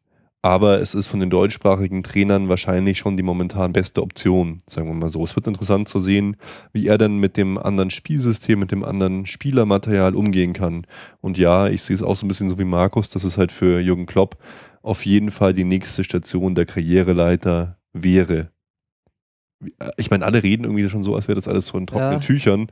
Aber 0.47 0.79
es 0.79 0.95
ist 0.95 1.07
von 1.07 1.19
den 1.19 1.29
deutschsprachigen 1.29 2.03
Trainern 2.03 2.47
wahrscheinlich 2.47 2.99
schon 2.99 3.17
die 3.17 3.23
momentan 3.23 3.73
beste 3.73 4.01
Option, 4.01 4.59
sagen 4.65 4.87
wir 4.87 4.93
mal 4.93 5.09
so. 5.09 5.21
Es 5.25 5.35
wird 5.35 5.45
interessant 5.45 5.89
zu 5.89 5.99
sehen, 5.99 6.37
wie 6.71 6.87
er 6.87 6.97
dann 6.97 7.17
mit 7.19 7.35
dem 7.35 7.57
anderen 7.57 7.89
Spielsystem, 7.89 8.57
mit 8.57 8.71
dem 8.71 8.85
anderen 8.85 9.25
Spielermaterial 9.25 10.15
umgehen 10.15 10.53
kann. 10.53 10.87
Und 11.19 11.37
ja, 11.37 11.67
ich 11.67 11.81
sehe 11.81 11.95
es 11.95 12.01
auch 12.01 12.15
so 12.15 12.25
ein 12.25 12.29
bisschen 12.29 12.47
so 12.49 12.57
wie 12.57 12.63
Markus, 12.63 13.09
dass 13.09 13.25
es 13.25 13.37
halt 13.37 13.51
für 13.51 13.81
Jürgen 13.81 14.05
Klopp 14.05 14.37
auf 14.83 15.05
jeden 15.05 15.31
Fall 15.31 15.51
die 15.51 15.65
nächste 15.65 16.05
Station 16.05 16.55
der 16.55 16.65
Karriereleiter 16.65 17.77
wäre. 17.91 18.49
Äh, 19.79 19.89
ich 19.97 20.09
meine, 20.09 20.25
alle 20.25 20.43
reden 20.43 20.63
irgendwie 20.63 20.87
schon 20.89 21.03
so, 21.03 21.15
als 21.15 21.27
wäre 21.27 21.35
das 21.35 21.47
alles 21.47 21.67
so 21.67 21.77
in 21.77 21.87
trockenen 21.87 22.13
ja. 22.13 22.19
Tüchern. 22.19 22.67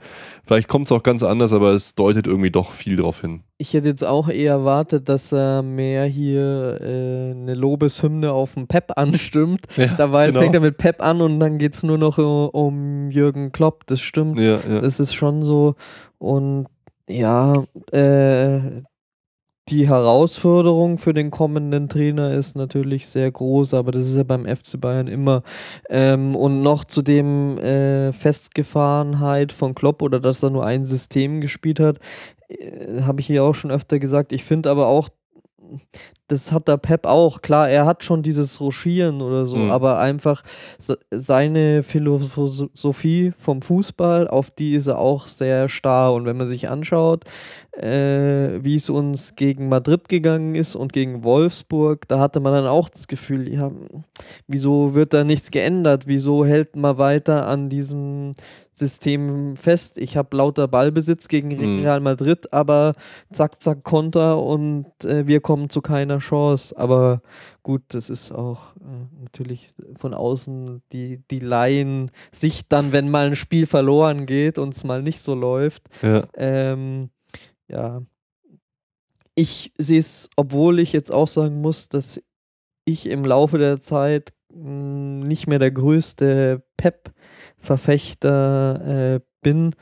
Vielleicht 0.46 0.68
kommt 0.68 0.86
es 0.86 0.92
auch 0.92 1.04
ganz 1.04 1.24
anders, 1.24 1.54
aber 1.54 1.72
es 1.72 1.96
deutet 1.96 2.28
irgendwie 2.28 2.52
doch 2.52 2.74
viel 2.74 2.98
darauf 2.98 3.22
hin. 3.22 3.44
Ich 3.58 3.74
hätte 3.74 3.88
jetzt 3.88 4.04
auch 4.04 4.28
eher 4.28 4.54
erwartet, 4.54 5.10
dass 5.10 5.32
er 5.32 5.62
mehr 5.62 6.06
hier 6.06 6.80
äh, 6.82 7.32
eine 7.32 7.54
Lobeshymne 7.54 8.32
auf 8.32 8.54
dem 8.54 8.68
Pep 8.68 8.98
anstimmt. 8.98 9.66
Ja, 9.78 9.88
Dabei 9.98 10.28
genau. 10.28 10.40
fängt 10.40 10.56
er 10.56 10.62
mit 10.62 10.78
Pep 10.78 11.02
an 11.02 11.22
und 11.22 11.40
dann 11.40 11.58
geht 11.58 11.74
es 11.74 11.84
nur 11.84 11.98
noch 11.98 12.18
um, 12.18 12.50
um, 12.50 13.12
Jürgen 13.12 13.52
Klopp. 13.52 13.86
Das 13.88 14.00
stimmt. 14.00 14.40
Ja, 14.40 14.60
ja. 14.68 14.82
Das 14.82 15.00
ist 15.00 15.14
schon 15.14 15.44
so. 15.44 15.76
Und 16.18 16.68
ja, 17.08 17.66
äh, 17.92 18.82
die 19.70 19.88
Herausforderung 19.88 21.00
für 21.00 21.14
den 21.14 21.32
kommenden 21.32 21.90
Trainer 21.90 22.34
ist 22.34 22.56
natürlich 22.56 23.08
sehr 23.08 23.32
groß, 23.32 23.74
aber 23.74 23.92
das 23.92 24.08
ist 24.08 24.16
ja 24.16 24.24
beim 24.24 24.46
FC 24.46 24.80
Bayern 24.80 25.08
immer. 25.08 25.42
Ähm, 25.90 26.36
und 26.36 26.62
noch 26.62 26.84
zu 26.84 27.02
dem 27.02 27.58
äh, 27.58 28.14
Festgefahrenheit 28.14 29.52
von 29.52 29.74
Klopp 29.74 30.04
oder 30.04 30.20
dass 30.20 30.44
er 30.44 30.52
nur 30.52 30.66
ein 30.66 30.86
System 30.86 31.42
gespielt 31.42 31.80
hat, 31.80 31.98
äh, 32.48 33.02
habe 33.02 33.22
ich 33.22 33.28
hier 33.28 33.44
auch 33.44 33.56
schon 33.56 33.72
öfter 33.72 33.98
gesagt. 33.98 34.34
Ich 34.34 34.44
finde 34.44 34.70
aber 34.70 34.86
auch, 34.86 35.10
das 36.28 36.52
hat 36.52 36.68
der 36.68 36.78
Pep 36.78 37.06
auch. 37.06 37.42
Klar, 37.42 37.70
er 37.70 37.86
hat 37.86 38.04
schon 38.04 38.24
dieses 38.24 38.60
Rochieren 38.60 39.22
oder 39.22 39.46
so, 39.46 39.58
mhm. 39.58 39.72
aber 39.72 40.00
einfach 40.00 40.44
seine 41.12 41.84
Philosophie 41.84 43.34
vom 43.38 43.62
Fußball, 43.62 44.28
auf 44.28 44.50
die 44.50 44.74
ist 44.74 44.88
er 44.88 44.98
auch 44.98 45.28
sehr 45.28 45.70
starr. 45.70 46.14
Und 46.14 46.26
wenn 46.26 46.38
man 46.38 46.48
sich 46.48 46.68
anschaut, 46.68 47.26
äh, 47.74 48.64
wie 48.64 48.76
es 48.76 48.90
uns 48.90 49.36
gegen 49.36 49.70
Madrid 49.70 50.10
gegangen 50.10 50.56
ist 50.56 50.76
und 50.76 50.94
gegen 50.94 51.24
Wolfsburg, 51.24 52.08
da 52.08 52.20
hatte 52.20 52.40
man 52.40 52.54
dann 52.54 52.68
auch 52.68 52.90
das 52.90 53.08
Gefühl, 53.08 53.48
ja, 53.52 53.72
wieso 54.48 54.96
wird 54.96 55.14
da 55.14 55.24
nichts 55.24 55.52
geändert? 55.52 56.08
Wieso 56.08 56.44
hält 56.46 56.76
man 56.76 56.98
weiter 56.98 57.48
an 57.48 57.70
diesem 57.70 58.34
System 58.78 59.56
fest. 59.56 59.98
Ich 59.98 60.18
habe 60.18 60.36
lauter 60.36 60.68
Ballbesitz 60.68 61.28
gegen 61.28 61.50
mhm. 61.50 61.82
Real 61.82 62.00
Madrid, 62.00 62.52
aber 62.52 62.94
zack, 63.32 63.62
zack, 63.62 63.84
Konter 63.84 64.42
und 64.42 64.86
äh, 65.06 65.28
wir 65.28 65.42
kommen 65.42 65.70
zu 65.70 65.82
keiner 65.82 66.20
Chance. 66.20 66.78
Aber 66.78 67.22
gut, 67.64 67.82
das 67.90 68.10
ist 68.10 68.32
auch 68.32 68.76
äh, 68.76 69.22
natürlich 69.22 69.74
von 69.98 70.14
außen 70.14 70.82
die, 70.92 71.22
die 71.32 71.40
Laien 71.40 72.12
sich 72.32 72.68
dann, 72.68 72.92
wenn 72.92 73.10
mal 73.10 73.28
ein 73.28 73.36
Spiel 73.36 73.66
verloren 73.66 74.26
geht 74.26 74.58
und 74.58 74.76
es 74.76 74.84
mal 74.84 75.02
nicht 75.02 75.22
so 75.22 75.34
läuft. 75.34 75.84
Ja. 76.02 76.24
Ähm, 76.36 77.10
ja. 77.68 78.02
Ich 79.36 79.74
sehe 79.78 80.00
es, 80.00 80.30
obwohl 80.36 80.80
ich 80.80 80.94
jetzt 80.94 81.12
auch 81.12 81.28
sagen 81.28 81.62
muss, 81.62 81.90
dass 81.90 82.22
ich 82.86 83.08
im 83.08 83.26
Laufe 83.26 83.58
der 83.58 83.80
Zeit 83.80 84.34
mh, 84.54 84.64
hm, 84.64 85.20
nicht 85.22 85.48
mehr 85.48 85.60
der 85.60 85.72
größte 85.72 86.64
Pep 86.78 87.12
Verfechter 87.66 89.16
äh, 89.16 89.20
bin, 89.42 89.76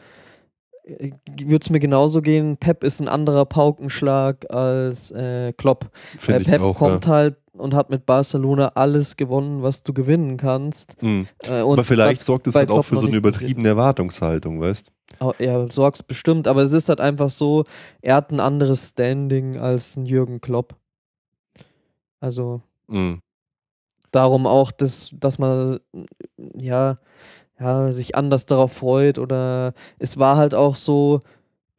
äh, 0.83 1.11
würde 1.41 1.63
es 1.63 1.69
mir 1.69 1.79
genauso 1.79 2.21
gehen. 2.21 2.57
Pep 2.57 2.83
ist 2.83 2.99
ein 2.99 3.07
anderer 3.07 3.45
Paukenschlag 3.45 4.49
als 4.51 5.11
äh, 5.11 5.53
Klopp. 5.53 5.89
Äh, 6.27 6.39
Pep 6.39 6.61
auch, 6.61 6.77
kommt 6.77 7.05
ja. 7.05 7.11
halt 7.11 7.37
und 7.53 7.73
hat 7.75 7.89
mit 7.89 8.05
Barcelona 8.05 8.71
alles 8.75 9.15
gewonnen, 9.15 9.61
was 9.61 9.83
du 9.83 9.93
gewinnen 9.93 10.37
kannst. 10.37 11.01
Mhm. 11.01 11.27
Äh, 11.43 11.61
aber 11.61 11.83
vielleicht 11.83 12.21
sorgt 12.21 12.47
es 12.47 12.55
halt 12.55 12.71
auch 12.71 12.81
für 12.81 12.97
so 12.97 13.07
eine 13.07 13.15
übertriebene 13.15 13.67
Erwartungshaltung, 13.67 14.59
weißt 14.59 14.87
du? 14.87 15.33
Ja, 15.39 15.67
sorgt 15.71 15.97
es 15.97 16.03
bestimmt, 16.03 16.47
aber 16.47 16.63
es 16.63 16.73
ist 16.73 16.89
halt 16.89 16.99
einfach 16.99 17.29
so, 17.29 17.65
er 18.01 18.15
hat 18.15 18.31
ein 18.31 18.39
anderes 18.39 18.89
Standing 18.89 19.57
als 19.57 19.95
ein 19.95 20.05
Jürgen 20.05 20.41
Klopp. 20.41 20.75
Also 22.19 22.61
mhm. 22.87 23.19
darum 24.11 24.47
auch, 24.47 24.71
dass, 24.71 25.11
dass 25.13 25.37
man 25.37 25.79
ja 26.55 26.97
ja, 27.59 27.91
sich 27.91 28.15
anders 28.15 28.45
darauf 28.45 28.73
freut 28.73 29.19
oder 29.19 29.73
es 29.99 30.17
war 30.17 30.37
halt 30.37 30.53
auch 30.53 30.75
so, 30.75 31.21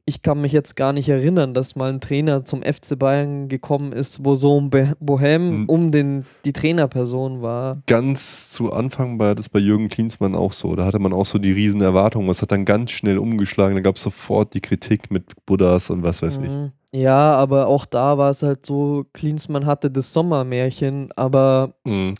ich 0.06 0.20
kann 0.20 0.40
mich 0.40 0.52
jetzt 0.52 0.76
gar 0.76 0.92
nicht 0.92 1.08
erinnern, 1.08 1.54
dass 1.54 1.76
mal 1.76 1.90
ein 1.90 2.00
Trainer 2.00 2.44
zum 2.44 2.62
FC 2.62 2.98
Bayern 2.98 3.48
gekommen 3.48 3.92
ist, 3.92 4.24
wo 4.24 4.34
so 4.34 4.60
ein 4.60 4.70
Bohem 5.00 5.64
um 5.66 5.92
den, 5.92 6.26
die 6.44 6.52
Trainerperson 6.52 7.40
war. 7.40 7.78
Ganz 7.86 8.52
zu 8.52 8.72
Anfang 8.72 9.18
war 9.18 9.34
das 9.34 9.48
bei 9.48 9.58
Jürgen 9.58 9.88
Klinsmann 9.88 10.34
auch 10.34 10.52
so. 10.52 10.76
Da 10.76 10.84
hatte 10.84 10.98
man 10.98 11.14
auch 11.14 11.24
so 11.24 11.38
die 11.38 11.52
riesen 11.52 11.80
Erwartungen. 11.80 12.28
Es 12.28 12.42
hat 12.42 12.52
dann 12.52 12.66
ganz 12.66 12.90
schnell 12.90 13.16
umgeschlagen. 13.16 13.76
Da 13.76 13.80
gab 13.80 13.96
es 13.96 14.02
sofort 14.02 14.52
die 14.52 14.60
Kritik 14.60 15.10
mit 15.10 15.32
Buddhas 15.46 15.88
und 15.88 16.02
was 16.02 16.20
weiß 16.20 16.38
mhm. 16.38 16.44
ich. 16.92 17.00
Ja, 17.00 17.32
aber 17.32 17.66
auch 17.66 17.86
da 17.86 18.18
war 18.18 18.30
es 18.30 18.42
halt 18.42 18.66
so, 18.66 19.06
Klinsmann 19.14 19.64
hatte 19.64 19.90
das 19.90 20.12
Sommermärchen, 20.12 21.10
aber 21.16 21.74
mhm 21.86 22.14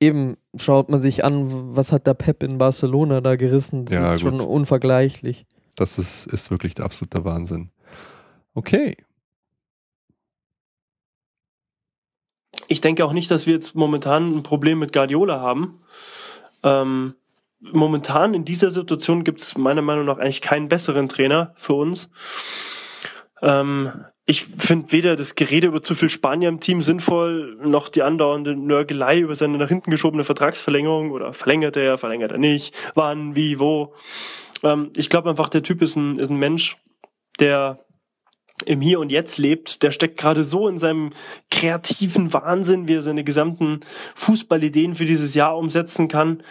eben 0.00 0.36
schaut 0.58 0.90
man 0.90 1.00
sich 1.00 1.24
an, 1.24 1.76
was 1.76 1.92
hat 1.92 2.06
der 2.06 2.14
Pep 2.14 2.42
in 2.42 2.58
Barcelona 2.58 3.20
da 3.20 3.36
gerissen. 3.36 3.84
Das 3.84 3.94
ja, 3.94 4.14
ist 4.14 4.22
gut. 4.22 4.38
schon 4.38 4.40
unvergleichlich. 4.40 5.46
Das 5.76 5.98
ist, 5.98 6.26
ist 6.26 6.50
wirklich 6.50 6.74
der 6.74 6.84
absolute 6.84 7.24
Wahnsinn. 7.24 7.70
Okay. 8.54 8.96
Ich 12.66 12.80
denke 12.80 13.04
auch 13.04 13.12
nicht, 13.12 13.30
dass 13.30 13.46
wir 13.46 13.54
jetzt 13.54 13.74
momentan 13.74 14.36
ein 14.36 14.42
Problem 14.42 14.78
mit 14.78 14.92
Guardiola 14.92 15.40
haben. 15.40 15.80
Ähm, 16.62 17.14
momentan 17.60 18.34
in 18.34 18.44
dieser 18.44 18.70
Situation 18.70 19.24
gibt 19.24 19.40
es 19.40 19.56
meiner 19.56 19.82
Meinung 19.82 20.04
nach 20.04 20.18
eigentlich 20.18 20.40
keinen 20.40 20.68
besseren 20.68 21.08
Trainer 21.08 21.54
für 21.56 21.74
uns. 21.74 22.10
Ähm, 23.40 24.04
ich 24.30 24.46
finde 24.58 24.92
weder 24.92 25.16
das 25.16 25.36
Gerede 25.36 25.68
über 25.68 25.82
zu 25.82 25.94
viel 25.94 26.10
Spanier 26.10 26.50
im 26.50 26.60
Team 26.60 26.82
sinnvoll, 26.82 27.56
noch 27.62 27.88
die 27.88 28.02
andauernde 28.02 28.54
Nörgelei 28.54 29.20
über 29.20 29.34
seine 29.34 29.56
nach 29.56 29.70
hinten 29.70 29.90
geschobene 29.90 30.22
Vertragsverlängerung 30.22 31.12
oder 31.12 31.32
verlängert 31.32 31.78
er, 31.78 31.96
verlängert 31.96 32.32
er 32.32 32.38
nicht, 32.38 32.74
wann, 32.94 33.34
wie, 33.34 33.58
wo. 33.58 33.94
Ähm, 34.62 34.90
ich 34.96 35.08
glaube 35.08 35.30
einfach, 35.30 35.48
der 35.48 35.62
Typ 35.62 35.80
ist 35.80 35.96
ein, 35.96 36.18
ist 36.18 36.28
ein 36.28 36.36
Mensch, 36.36 36.76
der 37.40 37.86
im 38.66 38.82
Hier 38.82 39.00
und 39.00 39.10
Jetzt 39.10 39.38
lebt, 39.38 39.82
der 39.82 39.92
steckt 39.92 40.18
gerade 40.18 40.44
so 40.44 40.68
in 40.68 40.76
seinem 40.76 41.08
kreativen 41.50 42.30
Wahnsinn, 42.34 42.86
wie 42.86 42.96
er 42.96 43.02
seine 43.02 43.24
gesamten 43.24 43.80
Fußballideen 44.14 44.94
für 44.94 45.06
dieses 45.06 45.34
Jahr 45.34 45.56
umsetzen 45.56 46.06
kann 46.06 46.42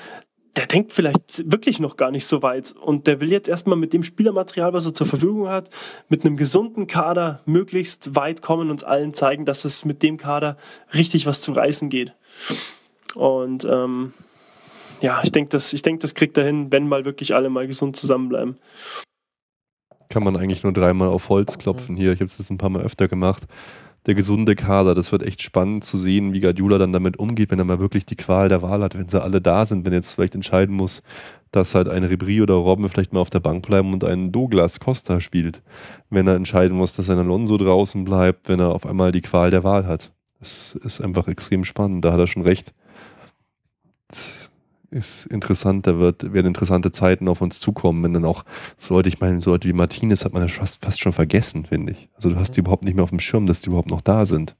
der 0.57 0.65
denkt 0.65 0.91
vielleicht 0.91 1.43
wirklich 1.51 1.79
noch 1.79 1.97
gar 1.97 2.09
nicht 2.09 2.25
so 2.25 2.41
weit. 2.41 2.71
Und 2.71 3.05
der 3.05 3.21
will 3.21 3.31
jetzt 3.31 3.47
erstmal 3.47 3.77
mit 3.77 3.93
dem 3.93 4.03
Spielermaterial, 4.03 4.73
was 4.73 4.87
er 4.87 4.93
zur 4.93 5.05
Verfügung 5.05 5.49
hat, 5.49 5.69
mit 6.09 6.25
einem 6.25 6.35
gesunden 6.35 6.87
Kader 6.87 7.41
möglichst 7.45 8.15
weit 8.15 8.41
kommen 8.41 8.63
und 8.63 8.71
uns 8.71 8.83
allen 8.83 9.13
zeigen, 9.13 9.45
dass 9.45 9.65
es 9.65 9.85
mit 9.85 10.01
dem 10.01 10.17
Kader 10.17 10.57
richtig 10.95 11.27
was 11.27 11.41
zu 11.41 11.51
reißen 11.51 11.89
geht. 11.89 12.15
Und 13.13 13.65
ähm, 13.65 14.13
ja, 15.01 15.21
ich 15.23 15.31
denke, 15.31 15.49
das, 15.49 15.69
denk, 15.69 15.99
das 15.99 16.15
kriegt 16.15 16.37
er 16.37 16.45
hin, 16.45 16.71
wenn 16.71 16.87
mal 16.87 17.05
wirklich 17.05 17.35
alle 17.35 17.49
mal 17.49 17.67
gesund 17.67 17.95
zusammenbleiben. 17.95 18.57
Kann 20.09 20.23
man 20.23 20.37
eigentlich 20.37 20.63
nur 20.63 20.73
dreimal 20.73 21.09
auf 21.09 21.29
Holz 21.29 21.59
klopfen 21.59 21.95
hier. 21.95 22.13
Ich 22.13 22.19
habe 22.19 22.25
es 22.25 22.37
das 22.37 22.49
ein 22.49 22.57
paar 22.57 22.69
Mal 22.69 22.81
öfter 22.81 23.07
gemacht 23.07 23.43
der 24.05 24.15
gesunde 24.15 24.55
Kader. 24.55 24.95
Das 24.95 25.11
wird 25.11 25.23
echt 25.23 25.41
spannend 25.41 25.83
zu 25.83 25.97
sehen, 25.97 26.33
wie 26.33 26.39
Guardiola 26.39 26.77
dann 26.77 26.93
damit 26.93 27.17
umgeht, 27.17 27.51
wenn 27.51 27.59
er 27.59 27.65
mal 27.65 27.79
wirklich 27.79 28.05
die 28.05 28.15
Qual 28.15 28.49
der 28.49 28.61
Wahl 28.61 28.83
hat, 28.83 28.97
wenn 28.97 29.09
sie 29.09 29.21
alle 29.21 29.41
da 29.41 29.65
sind, 29.65 29.85
wenn 29.85 29.93
er 29.93 29.99
jetzt 29.99 30.13
vielleicht 30.13 30.35
entscheiden 30.35 30.75
muss, 30.75 31.03
dass 31.51 31.75
halt 31.75 31.89
ein 31.89 32.03
Ribri 32.03 32.41
oder 32.41 32.53
Robben 32.53 32.89
vielleicht 32.89 33.13
mal 33.13 33.19
auf 33.19 33.29
der 33.29 33.39
Bank 33.39 33.65
bleiben 33.65 33.93
und 33.93 34.03
ein 34.03 34.31
Douglas 34.31 34.79
Costa 34.79 35.21
spielt. 35.21 35.61
Wenn 36.09 36.27
er 36.27 36.35
entscheiden 36.35 36.77
muss, 36.77 36.95
dass 36.95 37.09
ein 37.09 37.17
Alonso 37.17 37.57
draußen 37.57 38.05
bleibt, 38.05 38.49
wenn 38.49 38.59
er 38.59 38.73
auf 38.73 38.85
einmal 38.85 39.11
die 39.11 39.21
Qual 39.21 39.51
der 39.51 39.63
Wahl 39.63 39.87
hat. 39.87 40.11
Das 40.39 40.75
ist 40.75 41.01
einfach 41.01 41.27
extrem 41.27 41.65
spannend. 41.65 42.05
Da 42.05 42.13
hat 42.13 42.19
er 42.19 42.27
schon 42.27 42.43
recht. 42.43 42.73
Das 44.07 44.51
ist 44.89 45.25
interessant, 45.27 45.87
da 45.87 45.99
wird, 45.99 46.33
werden 46.33 46.47
interessante 46.47 46.91
Zeiten 46.91 47.27
auf 47.27 47.41
uns 47.41 47.59
zukommen, 47.59 48.03
wenn 48.03 48.13
dann 48.13 48.25
auch 48.25 48.43
so 48.77 48.93
Leute, 48.93 49.09
ich 49.09 49.19
meine, 49.19 49.41
so 49.41 49.51
Leute 49.51 49.67
wie 49.67 49.73
Martinez 49.73 50.25
hat 50.25 50.33
man 50.33 50.43
ja 50.43 50.47
fast, 50.47 50.83
fast 50.83 50.99
schon 50.99 51.13
vergessen, 51.13 51.65
finde 51.65 51.93
ich. 51.93 52.09
Also 52.15 52.29
du 52.29 52.35
hast 52.37 52.51
die 52.51 52.61
überhaupt 52.61 52.85
nicht 52.85 52.95
mehr 52.95 53.03
auf 53.03 53.09
dem 53.09 53.19
Schirm, 53.19 53.45
dass 53.45 53.61
die 53.61 53.69
überhaupt 53.69 53.89
noch 53.89 54.01
da 54.01 54.25
sind. 54.25 54.55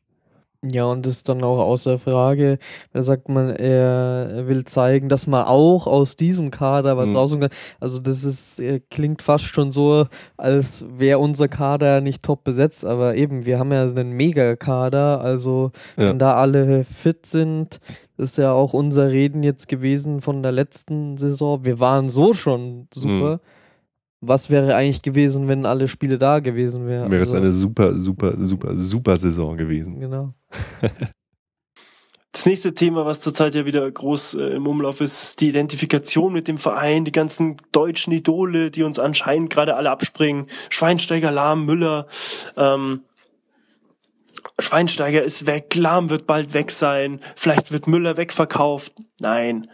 Ja, 0.64 0.86
und 0.86 1.06
das 1.06 1.18
ist 1.18 1.30
dann 1.30 1.44
auch 1.44 1.60
außer 1.60 2.00
Frage, 2.00 2.58
da 2.92 3.04
sagt 3.04 3.30
man, 3.30 3.52
er 3.52 4.48
will 4.48 4.66
zeigen, 4.66 5.08
dass 5.08 5.28
man 5.28 5.46
auch 5.46 5.86
aus 5.86 6.16
diesem 6.16 6.50
Kader 6.50 6.98
was 6.98 7.10
mhm. 7.10 7.16
rausholen 7.16 7.50
kann. 7.50 7.60
Also 7.80 8.00
das 8.00 8.24
ist, 8.24 8.60
äh, 8.60 8.82
klingt 8.90 9.22
fast 9.22 9.46
schon 9.46 9.70
so, 9.70 10.08
als 10.36 10.84
wäre 10.98 11.20
unser 11.20 11.48
Kader 11.48 12.02
nicht 12.02 12.24
top 12.24 12.44
besetzt, 12.44 12.86
aber 12.86 13.16
eben, 13.16 13.46
wir 13.46 13.60
haben 13.60 13.72
ja 13.72 13.84
einen 13.84 14.14
Mega-Kader, 14.14 15.22
also 15.22 15.72
ja. 15.96 16.10
wenn 16.10 16.20
da 16.20 16.34
alle 16.34 16.84
fit 16.86 17.28
sind, 17.28 17.80
ist 18.18 18.38
ja 18.38 18.52
auch 18.52 18.74
unser 18.74 19.10
Reden 19.10 19.44
jetzt 19.44 19.68
gewesen 19.68 20.22
von 20.22 20.42
der 20.44 20.52
letzten 20.52 21.18
Saison. 21.18 21.66
Wir 21.66 21.80
waren 21.80 22.10
so 22.10 22.34
schon 22.34 22.88
super. 22.94 23.36
Mhm. 23.36 23.40
Was 24.20 24.50
wäre 24.50 24.76
eigentlich 24.76 25.04
gewesen, 25.04 25.48
wenn 25.48 25.68
alle 25.68 25.88
Spiele 25.88 26.18
da 26.18 26.40
gewesen 26.40 26.88
wären? 26.88 27.12
Wäre 27.12 27.22
also, 27.22 27.36
es 27.36 27.42
eine 27.42 27.54
super, 27.54 27.94
super, 27.96 28.34
super, 28.38 28.76
super 28.76 29.18
Saison 29.18 29.56
gewesen. 29.56 30.00
Genau. 30.00 30.34
Das 32.32 32.46
nächste 32.46 32.74
Thema, 32.76 33.04
was 33.04 33.22
zurzeit 33.22 33.56
ja 33.56 33.66
wieder 33.66 33.90
groß 33.90 34.36
äh, 34.36 34.44
im 34.50 34.68
Umlauf 34.68 35.02
ist, 35.02 35.42
die 35.42 35.50
Identifikation 35.50 36.32
mit 36.32 36.48
dem 36.48 36.60
Verein, 36.60 37.04
die 37.04 37.12
ganzen 37.12 37.58
deutschen 37.72 38.14
Idole, 38.14 38.70
die 38.70 38.84
uns 38.84 39.00
anscheinend 39.00 39.50
gerade 39.50 39.76
alle 39.76 39.90
abspringen. 39.90 40.46
Schweinsteiger, 40.70 41.32
Lahm, 41.32 41.66
Müller. 41.66 42.06
Ähm, 42.56 43.02
Schweinsteiger 44.60 45.24
ist 45.24 45.46
weg, 45.46 45.76
Lahm 45.76 46.10
wird 46.10 46.26
bald 46.26 46.54
weg 46.54 46.72
sein, 46.72 47.20
vielleicht 47.36 47.72
wird 47.72 47.88
Müller 47.88 48.18
wegverkauft. 48.18 48.94
Nein. 49.20 49.68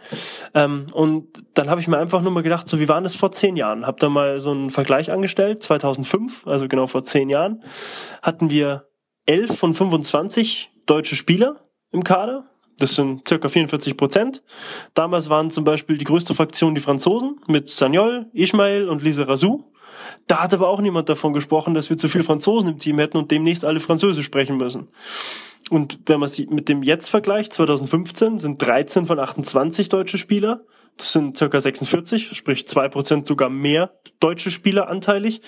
Ähm, 0.52 0.86
und 0.92 1.42
dann 1.54 1.70
habe 1.70 1.80
ich 1.80 1.88
mir 1.88 1.98
einfach 1.98 2.20
nur 2.20 2.32
mal 2.32 2.42
gedacht, 2.42 2.68
so 2.68 2.78
wie 2.78 2.88
waren 2.88 3.04
es 3.04 3.16
vor 3.16 3.32
zehn 3.32 3.56
Jahren? 3.56 3.86
Hab 3.86 3.98
da 4.00 4.08
mal 4.10 4.40
so 4.40 4.50
einen 4.50 4.70
Vergleich 4.70 5.10
angestellt. 5.10 5.62
2005, 5.62 6.46
also 6.46 6.68
genau 6.68 6.86
vor 6.86 7.02
zehn 7.02 7.30
Jahren, 7.30 7.62
hatten 8.20 8.50
wir 8.50 8.88
elf 9.26 9.56
von 9.58 9.74
25 9.74 10.70
deutsche 10.86 11.16
Spieler 11.16 11.64
im 11.90 12.04
Kader. 12.04 12.44
Das 12.78 12.94
sind 12.94 13.26
circa 13.26 13.48
44 13.48 13.96
Prozent. 13.96 14.42
Damals 14.94 15.30
waren 15.30 15.50
zum 15.50 15.64
Beispiel 15.64 15.96
die 15.96 16.04
größte 16.04 16.34
Fraktion 16.34 16.74
die 16.74 16.80
Franzosen 16.80 17.40
mit 17.46 17.68
Sagnol, 17.68 18.26
Ismail 18.32 18.88
und 18.88 19.02
Lise 19.02 19.28
Razou. 19.28 19.72
Da 20.26 20.42
hat 20.42 20.54
aber 20.54 20.68
auch 20.68 20.80
niemand 20.80 21.08
davon 21.08 21.32
gesprochen, 21.32 21.74
dass 21.74 21.90
wir 21.90 21.96
zu 21.96 22.08
viele 22.08 22.24
Franzosen 22.24 22.70
im 22.70 22.78
Team 22.78 22.98
hätten 22.98 23.18
und 23.18 23.30
demnächst 23.30 23.64
alle 23.64 23.80
Französisch 23.80 24.26
sprechen 24.26 24.56
müssen. 24.56 24.88
Und 25.70 25.98
wenn 26.06 26.20
man 26.20 26.28
sie 26.28 26.46
mit 26.46 26.68
dem 26.68 26.82
jetzt 26.82 27.08
vergleicht, 27.08 27.52
2015 27.52 28.38
sind 28.38 28.58
13 28.58 29.06
von 29.06 29.18
28 29.18 29.88
deutsche 29.88 30.18
Spieler. 30.18 30.60
Das 30.96 31.12
sind 31.12 31.36
circa 31.36 31.60
46, 31.60 32.36
sprich 32.36 32.68
zwei 32.68 32.88
Prozent 32.88 33.26
sogar 33.26 33.50
mehr 33.50 33.98
deutsche 34.20 34.50
Spieler 34.50 34.88
anteilig. 34.88 35.40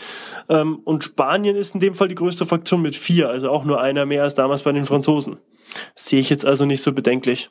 Ähm, 0.49 0.81
und 0.85 1.05
Spanien 1.05 1.55
ist 1.55 1.75
in 1.75 1.81
dem 1.81 1.95
Fall 1.95 2.09
die 2.09 2.17
größte 2.17 2.47
Fraktion 2.47 2.83
mit 2.83 2.97
vier, 2.97 3.29
also 3.29 3.51
auch 3.51 3.65
nur 3.65 3.81
einer 3.81 4.07
mehr 4.07 4.25
als 4.25 4.35
damals 4.35 4.63
bei 4.65 4.73
den 4.73 4.87
Franzosen. 4.87 5.37
sehe 5.95 6.21
ich 6.21 6.31
jetzt 6.31 6.45
also 6.45 6.65
nicht 6.65 6.83
so 6.83 6.93
bedenklich. 6.93 7.51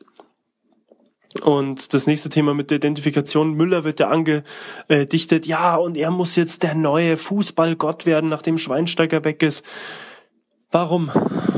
Und 1.44 1.94
das 1.94 2.08
nächste 2.08 2.30
Thema 2.30 2.54
mit 2.54 2.72
der 2.72 2.78
Identifikation, 2.78 3.56
Müller 3.56 3.84
wird 3.84 4.00
ja 4.00 4.10
angedichtet, 4.10 5.48
ja, 5.48 5.76
und 5.76 5.98
er 5.98 6.12
muss 6.12 6.36
jetzt 6.36 6.64
der 6.64 6.76
neue 6.76 7.18
Fußballgott 7.18 8.06
werden, 8.06 8.30
nachdem 8.30 8.58
Schweinsteiger 8.58 9.24
weg 9.26 9.44
ist. 9.44 9.66
Warum? 10.72 11.12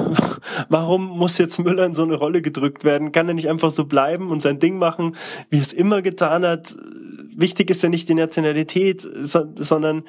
Warum 0.70 1.08
muss 1.08 1.38
jetzt 1.38 1.60
Müller 1.60 1.86
in 1.86 1.96
so 1.96 2.04
eine 2.04 2.16
Rolle 2.16 2.42
gedrückt 2.42 2.84
werden? 2.84 3.12
Kann 3.12 3.28
er 3.28 3.34
nicht 3.34 3.50
einfach 3.50 3.72
so 3.72 3.86
bleiben 3.86 4.32
und 4.32 4.42
sein 4.42 4.60
Ding 4.60 4.78
machen, 4.78 5.16
wie 5.50 5.58
er 5.58 5.62
es 5.62 5.74
immer 5.74 6.02
getan 6.02 6.46
hat? 6.46 6.76
Wichtig 7.38 7.70
ist 7.70 7.84
ja 7.84 7.90
nicht 7.90 8.10
die 8.10 8.16
Nationalität, 8.16 9.08
sondern 9.22 10.04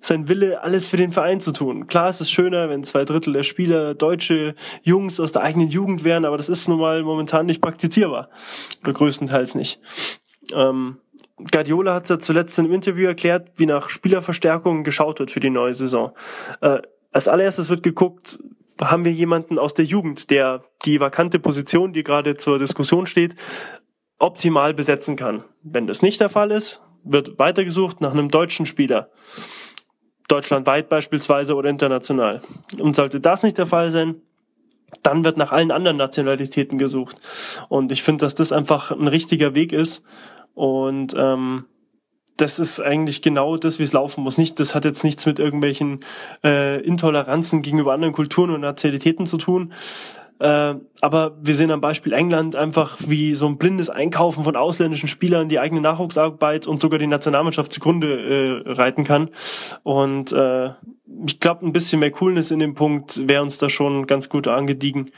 sein 0.00 0.28
Wille, 0.28 0.62
alles 0.62 0.86
für 0.86 0.96
den 0.96 1.10
Verein 1.10 1.40
zu 1.40 1.52
tun. 1.52 1.86
Klar 1.86 2.10
ist 2.10 2.20
es 2.20 2.30
schöner, 2.30 2.68
wenn 2.68 2.84
zwei 2.84 3.04
Drittel 3.04 3.32
der 3.32 3.42
Spieler 3.42 3.94
deutsche 3.94 4.54
Jungs 4.82 5.18
aus 5.18 5.32
der 5.32 5.42
eigenen 5.42 5.70
Jugend 5.70 6.04
wären, 6.04 6.24
aber 6.24 6.36
das 6.36 6.48
ist 6.48 6.68
nun 6.68 6.78
mal 6.78 7.02
momentan 7.02 7.46
nicht 7.46 7.60
praktizierbar. 7.60 8.28
Oder 8.82 8.92
größtenteils 8.92 9.54
nicht. 9.54 9.80
Ähm, 10.54 10.98
Guardiola 11.50 11.94
hat 11.94 12.04
es 12.04 12.10
ja 12.10 12.18
zuletzt 12.18 12.58
in 12.58 12.66
einem 12.66 12.74
Interview 12.74 13.08
erklärt, 13.08 13.50
wie 13.56 13.66
nach 13.66 13.88
Spielerverstärkungen 13.88 14.84
geschaut 14.84 15.18
wird 15.18 15.30
für 15.30 15.40
die 15.40 15.50
neue 15.50 15.74
Saison. 15.74 16.12
Äh, 16.60 16.80
als 17.10 17.28
allererstes 17.28 17.70
wird 17.70 17.82
geguckt, 17.82 18.38
haben 18.80 19.04
wir 19.04 19.12
jemanden 19.12 19.58
aus 19.58 19.74
der 19.74 19.84
Jugend, 19.84 20.30
der 20.30 20.62
die 20.84 21.00
vakante 21.00 21.38
Position, 21.38 21.92
die 21.92 22.02
gerade 22.02 22.36
zur 22.36 22.58
Diskussion 22.58 23.06
steht, 23.06 23.36
optimal 24.18 24.74
besetzen 24.74 25.16
kann. 25.16 25.44
Wenn 25.62 25.86
das 25.86 26.02
nicht 26.02 26.20
der 26.20 26.28
Fall 26.28 26.50
ist, 26.50 26.82
wird 27.04 27.38
weitergesucht 27.38 28.00
nach 28.00 28.12
einem 28.12 28.30
deutschen 28.30 28.66
Spieler. 28.66 29.10
Deutschlandweit 30.28 30.88
beispielsweise 30.88 31.54
oder 31.54 31.68
international. 31.68 32.40
Und 32.80 32.96
sollte 32.96 33.20
das 33.20 33.42
nicht 33.42 33.58
der 33.58 33.66
Fall 33.66 33.90
sein, 33.90 34.22
dann 35.02 35.24
wird 35.24 35.36
nach 35.36 35.52
allen 35.52 35.70
anderen 35.70 35.96
Nationalitäten 35.96 36.78
gesucht. 36.78 37.16
Und 37.68 37.92
ich 37.92 38.02
finde, 38.02 38.24
dass 38.24 38.34
das 38.34 38.52
einfach 38.52 38.90
ein 38.90 39.08
richtiger 39.08 39.54
Weg 39.54 39.72
ist. 39.72 40.04
Und 40.54 41.14
ähm, 41.16 41.66
das 42.36 42.58
ist 42.58 42.80
eigentlich 42.80 43.22
genau 43.22 43.56
das, 43.56 43.78
wie 43.78 43.84
es 43.84 43.92
laufen 43.92 44.24
muss. 44.24 44.38
Nicht, 44.38 44.58
das 44.60 44.74
hat 44.74 44.84
jetzt 44.84 45.04
nichts 45.04 45.26
mit 45.26 45.38
irgendwelchen 45.38 46.00
äh, 46.42 46.80
Intoleranzen 46.80 47.62
gegenüber 47.62 47.92
anderen 47.92 48.14
Kulturen 48.14 48.50
und 48.50 48.60
Nationalitäten 48.60 49.26
zu 49.26 49.36
tun, 49.36 49.72
äh, 50.40 50.74
aber 51.00 51.36
wir 51.40 51.54
sehen 51.54 51.70
am 51.70 51.80
Beispiel 51.80 52.12
England 52.12 52.56
einfach, 52.56 52.98
wie 53.06 53.34
so 53.34 53.46
ein 53.46 53.58
blindes 53.58 53.90
Einkaufen 53.90 54.44
von 54.44 54.56
ausländischen 54.56 55.08
Spielern 55.08 55.48
die 55.48 55.60
eigene 55.60 55.80
Nachwuchsarbeit 55.80 56.66
und 56.66 56.80
sogar 56.80 56.98
die 56.98 57.06
Nationalmannschaft 57.06 57.72
zugrunde 57.72 58.64
äh, 58.66 58.70
reiten 58.72 59.04
kann. 59.04 59.30
Und 59.82 60.32
äh, 60.32 60.70
ich 61.26 61.38
glaube, 61.38 61.64
ein 61.64 61.72
bisschen 61.72 62.00
mehr 62.00 62.10
Coolness 62.10 62.50
in 62.50 62.58
dem 62.58 62.74
Punkt 62.74 63.28
wäre 63.28 63.42
uns 63.42 63.58
da 63.58 63.68
schon 63.68 64.06
ganz 64.06 64.28
gut 64.28 64.48
angediegen. 64.48 65.10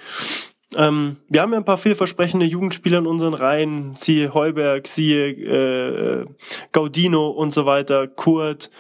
Ähm, 0.77 1.17
wir 1.29 1.43
haben 1.43 1.53
ja 1.53 1.59
ein 1.59 1.65
paar 1.65 1.79
vielversprechende 1.79 2.45
Jugendspieler 2.45 2.99
in 2.99 3.07
unseren 3.07 3.35
Reihen, 3.35 3.95
siehe 3.97 4.35
Heuberg, 4.35 4.87
siehe 4.87 5.31
äh, 5.31 6.27
Gaudino 6.73 7.29
und 7.29 7.53
so 7.53 7.67
weiter, 7.67 8.09
Kurt, 8.09 8.71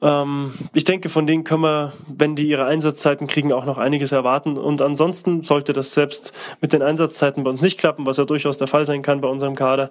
ähm, 0.00 0.52
ich 0.74 0.84
denke, 0.84 1.08
von 1.08 1.26
denen 1.26 1.44
können 1.44 1.62
wir, 1.62 1.92
wenn 2.06 2.36
die 2.36 2.48
ihre 2.48 2.66
Einsatzzeiten 2.66 3.26
kriegen, 3.26 3.52
auch 3.52 3.64
noch 3.64 3.78
einiges 3.78 4.12
erwarten. 4.12 4.56
Und 4.56 4.80
ansonsten 4.80 5.42
sollte 5.42 5.72
das 5.72 5.92
selbst 5.92 6.32
mit 6.60 6.72
den 6.72 6.82
Einsatzzeiten 6.82 7.42
bei 7.42 7.50
uns 7.50 7.62
nicht 7.62 7.78
klappen, 7.78 8.06
was 8.06 8.16
ja 8.16 8.24
durchaus 8.24 8.56
der 8.56 8.68
Fall 8.68 8.86
sein 8.86 9.02
kann 9.02 9.20
bei 9.20 9.28
unserem 9.28 9.56
Kader, 9.56 9.90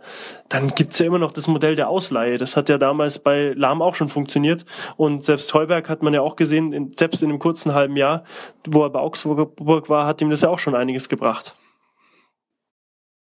dann 0.49 0.69
gibt's 0.69 0.99
ja 0.99 1.05
immer 1.05 1.19
noch 1.19 1.31
das 1.31 1.47
Modell 1.47 1.75
der 1.75 1.89
Ausleihe. 1.89 2.37
Das 2.37 2.55
hat 2.55 2.69
ja 2.69 2.77
damals 2.77 3.19
bei 3.19 3.53
Lahm 3.55 3.81
auch 3.81 3.95
schon 3.95 4.09
funktioniert. 4.09 4.65
Und 4.95 5.25
selbst 5.25 5.53
Heuberg 5.53 5.89
hat 5.89 6.03
man 6.03 6.13
ja 6.13 6.21
auch 6.21 6.37
gesehen, 6.37 6.71
in, 6.71 6.93
selbst 6.95 7.21
in 7.21 7.29
einem 7.29 7.39
kurzen 7.39 7.73
halben 7.73 7.97
Jahr, 7.97 8.23
wo 8.65 8.83
er 8.83 8.89
bei 8.89 8.99
Augsburg 8.99 9.89
war, 9.89 10.05
hat 10.05 10.21
ihm 10.21 10.29
das 10.29 10.41
ja 10.41 10.49
auch 10.49 10.59
schon 10.59 10.75
einiges 10.75 11.09
gebracht. 11.09 11.55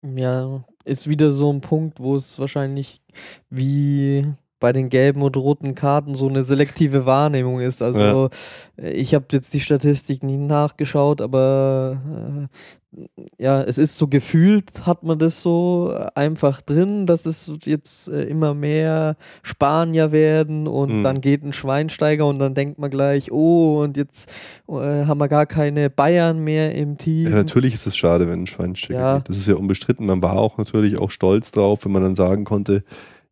Ja, 0.02 0.64
ist 0.84 1.08
wieder 1.08 1.30
so 1.30 1.50
ein 1.52 1.62
Punkt, 1.62 1.98
wo 1.98 2.14
es 2.16 2.38
wahrscheinlich 2.38 3.00
wie 3.48 4.26
bei 4.60 4.72
den 4.72 4.88
gelben 4.88 5.22
und 5.22 5.36
roten 5.36 5.74
Karten 5.74 6.14
so 6.14 6.28
eine 6.28 6.44
selektive 6.44 7.06
Wahrnehmung 7.06 7.60
ist. 7.60 7.82
Also 7.82 8.30
ja. 8.76 8.88
Ich 8.90 9.14
habe 9.14 9.26
jetzt 9.32 9.52
die 9.54 9.60
Statistik 9.60 10.22
nie 10.22 10.36
nachgeschaut, 10.36 11.20
aber 11.20 12.48
äh, 12.50 13.04
ja, 13.38 13.62
es 13.62 13.78
ist 13.78 13.98
so 13.98 14.08
gefühlt, 14.08 14.86
hat 14.86 15.02
man 15.02 15.18
das 15.18 15.42
so 15.42 15.94
einfach 16.14 16.60
drin, 16.60 17.06
dass 17.06 17.26
es 17.26 17.52
jetzt 17.64 18.08
äh, 18.08 18.22
immer 18.24 18.54
mehr 18.54 19.16
Spanier 19.42 20.12
werden 20.12 20.68
und 20.68 20.98
mhm. 20.98 21.02
dann 21.02 21.20
geht 21.20 21.42
ein 21.42 21.52
Schweinsteiger 21.52 22.26
und 22.26 22.38
dann 22.38 22.54
denkt 22.54 22.78
man 22.78 22.90
gleich, 22.90 23.32
oh, 23.32 23.82
und 23.82 23.96
jetzt 23.96 24.30
äh, 24.68 24.72
haben 24.72 25.18
wir 25.18 25.28
gar 25.28 25.46
keine 25.46 25.90
Bayern 25.90 26.42
mehr 26.42 26.74
im 26.74 26.98
Team. 26.98 27.30
Ja, 27.30 27.36
natürlich 27.36 27.74
ist 27.74 27.86
es 27.86 27.96
schade, 27.96 28.28
wenn 28.28 28.42
ein 28.42 28.46
Schweinsteiger 28.46 29.00
ja. 29.00 29.16
geht. 29.18 29.28
Das 29.28 29.36
ist 29.36 29.48
ja 29.48 29.56
unbestritten. 29.56 30.06
Man 30.06 30.22
war 30.22 30.36
auch 30.36 30.58
natürlich 30.58 30.98
auch 30.98 31.10
stolz 31.10 31.50
drauf, 31.50 31.84
wenn 31.84 31.92
man 31.92 32.02
dann 32.02 32.14
sagen 32.14 32.44
konnte, 32.44 32.84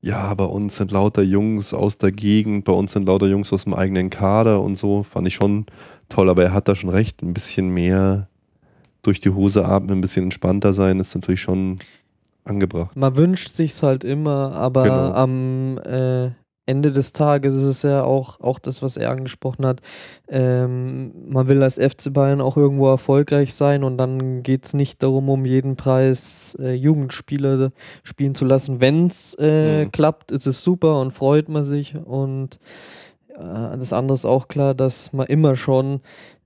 ja, 0.02 0.34
bei 0.34 0.44
uns 0.44 0.76
sind 0.76 0.90
lauter 0.90 1.22
Jungs 1.22 1.72
aus 1.72 1.96
der 1.96 2.10
Gegend, 2.10 2.64
bei 2.64 2.72
uns 2.72 2.92
sind 2.92 3.06
lauter 3.06 3.28
Jungs 3.28 3.52
aus 3.52 3.64
dem 3.64 3.72
eigenen 3.72 4.10
Kader 4.10 4.60
und 4.60 4.76
so, 4.76 5.04
fand 5.04 5.28
ich 5.28 5.36
schon 5.36 5.64
toll, 6.08 6.28
aber 6.28 6.42
er 6.42 6.52
hat 6.52 6.66
da 6.68 6.74
schon 6.74 6.90
recht, 6.90 7.22
ein 7.22 7.32
bisschen 7.32 7.72
mehr 7.72 8.28
durch 9.02 9.20
die 9.20 9.30
Hose 9.30 9.64
atmen, 9.64 9.98
ein 9.98 10.00
bisschen 10.00 10.24
entspannter 10.24 10.72
sein, 10.72 10.98
ist 10.98 11.14
natürlich 11.14 11.40
schon 11.40 11.78
angebracht. 12.44 12.96
Man 12.96 13.14
wünscht 13.14 13.48
sich's 13.48 13.82
halt 13.82 14.02
immer, 14.02 14.52
aber 14.54 14.82
genau. 14.82 15.12
am 15.12 15.78
äh, 15.78 16.30
Ende 16.72 16.90
des 16.90 17.12
Tages 17.12 17.54
ist 17.54 17.64
es 17.64 17.82
ja 17.82 18.02
auch, 18.02 18.40
auch 18.40 18.58
das, 18.58 18.80
was 18.80 18.96
er 18.96 19.10
angesprochen 19.10 19.66
hat. 19.66 19.82
Ähm, 20.28 21.12
man 21.28 21.48
will 21.48 21.62
als 21.62 21.76
FC 21.76 22.10
Bayern 22.10 22.40
auch 22.40 22.56
irgendwo 22.56 22.88
erfolgreich 22.88 23.52
sein 23.52 23.84
und 23.84 23.98
dann 23.98 24.42
geht 24.42 24.64
es 24.64 24.72
nicht 24.72 25.02
darum, 25.02 25.28
um 25.28 25.44
jeden 25.44 25.76
Preis 25.76 26.56
äh, 26.58 26.72
Jugendspieler 26.72 27.72
spielen 28.02 28.34
zu 28.34 28.46
lassen. 28.46 28.80
Wenn 28.80 29.08
es 29.08 29.36
äh, 29.38 29.84
mhm. 29.84 29.92
klappt, 29.92 30.32
ist 30.32 30.46
es 30.46 30.64
super 30.64 30.98
und 31.00 31.12
freut 31.12 31.50
man 31.50 31.64
sich. 31.64 31.94
Und 31.94 32.58
äh, 33.28 33.76
das 33.78 33.92
andere 33.92 34.14
ist 34.14 34.24
auch 34.24 34.48
klar, 34.48 34.74
dass 34.74 35.12
man 35.12 35.26
immer 35.26 35.54
schon 35.54 36.00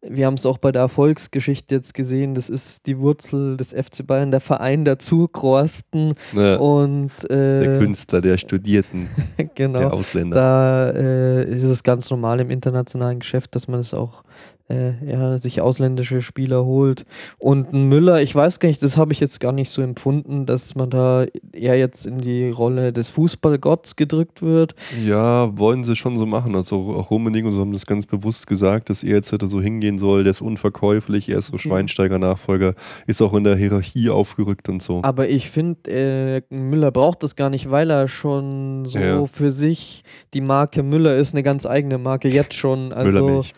wir 0.09 0.27
haben 0.27 0.35
es 0.35 0.47
auch 0.47 0.59
bei 0.59 0.73
der 0.73 0.83
Erfolgsgeschichte 0.83 1.75
jetzt 1.75 1.95
gesehen, 1.95 2.35
das 2.35 2.49
ist 2.49 2.87
die 2.87 2.99
Wurzel 2.99 3.57
des 3.57 3.73
FC 3.73 4.07
Bayern, 4.07 4.31
der 4.31 4.41
Verein 4.41 4.85
der 4.85 4.99
Zukrosten 4.99 6.15
ja, 6.33 6.57
und 6.57 7.13
äh, 7.31 7.61
der 7.61 7.79
Künstler, 7.79 8.21
der 8.21 8.39
Studierten, 8.39 9.09
genau, 9.55 9.79
der 9.81 9.93
Ausländer. 9.93 10.37
Da 10.37 10.91
äh, 10.91 11.45
ist 11.51 11.65
es 11.65 11.83
ganz 11.83 12.11
normal 12.11 12.41
im 12.41 12.51
internationalen 12.51 13.21
Geschäft, 13.21 13.55
dass 13.55 13.69
man 13.69 13.81
es 13.81 13.95
auch 13.95 14.23
äh, 14.69 14.93
ja, 15.07 15.39
sich 15.39 15.61
ausländische 15.61 16.23
Spieler 16.23 16.64
holt. 16.64 17.07
Und 17.39 17.73
ein 17.73 17.89
Müller, 17.89 18.21
ich 18.21 18.35
weiß 18.35 18.59
gar 18.61 18.69
nicht, 18.69 18.83
das 18.83 18.97
habe 18.97 19.12
ich 19.12 19.21
jetzt 19.21 19.41
gar 19.41 19.53
nicht 19.53 19.71
so 19.71 19.83
empfunden, 19.83 20.47
dass 20.47 20.75
man 20.75 20.91
da 20.91 21.27
eher 21.53 21.79
jetzt 21.79 22.07
in 22.07 22.19
die 22.19 22.51
Rolle 22.51 22.93
des 22.93 23.09
Fußballgotts 23.11 23.97
gedrückt 23.97 24.43
wird. 24.43 24.75
Ja, 25.05 25.57
wollen 25.57 25.85
sie 25.85 25.97
schon 25.97 26.19
so 26.19 26.27
machen. 26.27 26.55
Also 26.55 26.97
auch 26.97 27.11
Rummenigge 27.11 27.49
und 27.49 27.55
so 27.55 27.61
haben 27.61 27.73
das 27.73 27.87
ganz 27.87 28.07
bewusst 28.07 28.47
gesagt, 28.47 28.91
dass 28.91 29.03
er 29.03 29.17
jetzt 29.17 29.33
hätte 29.33 29.47
so 29.47 29.61
hingehen 29.61 29.99
soll, 29.99 30.25
der 30.25 30.33
ist 30.33 30.41
unverkäuflich, 30.41 31.29
er 31.29 31.39
ist 31.39 31.47
so 31.47 31.59
Schweinsteiger-Nachfolger, 31.59 32.75
ist 33.07 33.23
auch 33.23 33.35
in 33.35 33.45
der 33.45 33.57
Hierarchie 33.57 34.11
aufgerückt 34.11 34.69
und 34.69 34.83
so. 34.83 35.01
Aber 35.03 35.29
ich 35.29 35.51
finde, 35.51 35.91
äh, 35.91 36.55
Müller 36.55 36.91
braucht 36.91 37.23
das 37.23 37.37
gar 37.37 37.51
nicht, 37.51 37.71
weil 37.71 37.91
er 37.91 38.09
schon 38.09 38.85
so 38.85 38.99
ja. 38.99 39.27
für 39.27 39.51
sich 39.51 40.03
die 40.35 40.41
Marke 40.41 40.83
Müller 40.83 41.17
ist 41.17 41.35
eine 41.35 41.43
ganz 41.43 41.67
eigene 41.67 41.99
Marke 41.99 42.29
jetzt 42.29 42.55
schon. 42.55 42.93
Also 42.93 43.21
Müllermilch 43.21 43.55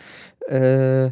äh, 0.49 1.11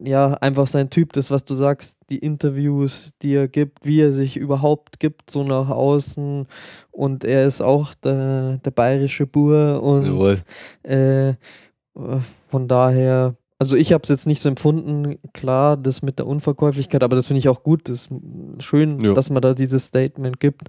ja, 0.00 0.34
einfach 0.34 0.66
sein 0.66 0.90
Typ, 0.90 1.12
das, 1.12 1.30
was 1.30 1.44
du 1.44 1.54
sagst, 1.54 1.98
die 2.08 2.18
Interviews, 2.18 3.12
die 3.20 3.34
er 3.34 3.48
gibt, 3.48 3.84
wie 3.84 4.00
er 4.00 4.12
sich 4.12 4.36
überhaupt 4.36 5.00
gibt, 5.00 5.30
so 5.30 5.42
nach 5.42 5.68
außen. 5.70 6.46
Und 6.90 7.24
er 7.24 7.46
ist 7.46 7.60
auch 7.60 7.94
der, 7.94 8.58
der 8.58 8.70
bayerische 8.70 9.26
Bur 9.26 9.82
und 9.82 10.42
äh, 10.84 11.34
von 12.48 12.68
daher, 12.68 13.34
also 13.58 13.76
ich 13.76 13.92
habe 13.92 14.02
es 14.02 14.08
jetzt 14.08 14.26
nicht 14.26 14.40
so 14.40 14.48
empfunden, 14.48 15.18
klar, 15.32 15.76
das 15.76 16.02
mit 16.02 16.18
der 16.18 16.26
Unverkäuflichkeit, 16.26 17.02
aber 17.02 17.16
das 17.16 17.26
finde 17.26 17.40
ich 17.40 17.48
auch 17.48 17.62
gut, 17.62 17.88
das 17.88 18.08
ist 18.08 18.10
schön, 18.64 19.00
ja. 19.00 19.14
dass 19.14 19.30
man 19.30 19.42
da 19.42 19.52
dieses 19.52 19.86
Statement 19.86 20.38
gibt. 20.38 20.68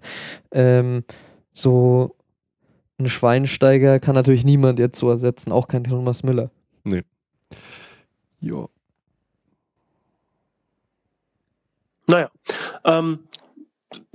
Ähm, 0.52 1.04
so 1.52 2.16
ein 2.98 3.08
Schweinsteiger 3.08 4.00
kann 4.00 4.16
natürlich 4.16 4.46
niemand 4.46 4.80
jetzt 4.80 5.00
so 5.00 5.10
ersetzen, 5.10 5.52
auch 5.52 5.68
kein 5.68 5.84
Thomas 5.84 6.24
Müller. 6.24 6.50
Nee. 6.84 7.04
Ja. 8.42 8.68
Naja, 12.08 12.30
ähm, 12.84 13.20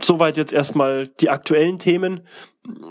soweit 0.01 0.37
jetzt 0.37 0.53
erstmal 0.53 1.09
die 1.09 1.31
aktuellen 1.31 1.79
Themen. 1.79 2.21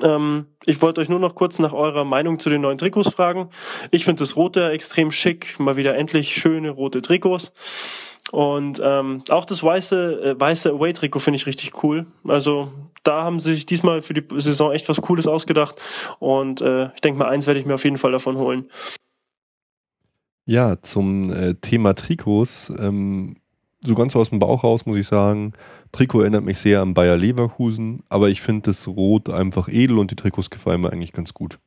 Ähm, 0.02 0.48
ich 0.66 0.82
wollte 0.82 1.02
euch 1.02 1.10
nur 1.10 1.20
noch 1.20 1.36
kurz 1.36 1.60
nach 1.60 1.74
eurer 1.74 2.04
Meinung 2.04 2.40
zu 2.40 2.50
den 2.50 2.62
neuen 2.62 2.78
Trikots 2.78 3.10
fragen. 3.10 3.50
Ich 3.92 4.06
finde 4.06 4.22
das 4.22 4.36
rote 4.36 4.70
extrem 4.70 5.12
schick, 5.12 5.60
mal 5.60 5.78
wieder 5.78 5.96
endlich 5.96 6.36
schöne 6.36 6.72
rote 6.72 7.02
Trikots. 7.02 7.54
Und 8.32 8.82
ähm, 8.84 9.24
auch 9.30 9.46
das 9.46 9.64
weiße, 9.64 10.22
äh, 10.22 10.40
weiße 10.40 10.72
Away-Trikot 10.72 11.20
finde 11.20 11.38
ich 11.38 11.46
richtig 11.46 11.84
cool. 11.84 12.08
Also 12.28 12.72
da 13.04 13.24
haben 13.24 13.40
sie 13.40 13.56
sich 13.56 13.66
diesmal 13.66 14.02
für 14.02 14.14
die 14.14 14.24
Saison 14.40 14.74
echt 14.74 14.90
was 14.90 15.02
Cooles 15.02 15.28
ausgedacht. 15.28 15.80
Und 16.20 16.62
äh, 16.62 16.88
ich 16.96 17.02
denke 17.02 17.20
mal, 17.20 17.30
eins 17.30 17.48
werde 17.48 17.60
ich 17.60 17.66
mir 17.66 17.76
auf 17.76 17.86
jeden 17.86 17.98
Fall 17.98 18.12
davon 18.12 18.38
holen. 18.38 18.70
Ja, 20.48 20.82
zum 20.82 21.32
äh, 21.32 21.56
Thema 21.56 21.94
Trikots. 21.94 22.72
Ähm, 22.80 23.36
so 23.86 23.96
ganz 23.96 24.16
aus 24.16 24.30
dem 24.30 24.40
Bauch 24.40 24.64
raus 24.64 24.86
muss 24.86 24.96
ich 24.96 25.06
sagen, 25.06 25.52
Trikot 25.92 26.22
erinnert 26.22 26.46
mich 26.46 26.58
sehr 26.58 26.82
an 26.82 26.94
Bayer 26.94 27.18
Leverkusen, 27.18 28.04
aber 28.08 28.30
ich 28.30 28.42
finde 28.42 28.64
das 28.64 28.88
Rot 28.88 29.30
einfach 29.30 29.68
edel 29.68 30.00
und 30.00 30.10
die 30.10 30.16
Trikots 30.16 30.50
gefallen 30.50 30.82
mir 30.82 30.92
eigentlich 30.94 31.12
ganz 31.12 31.34
gut. 31.34 31.60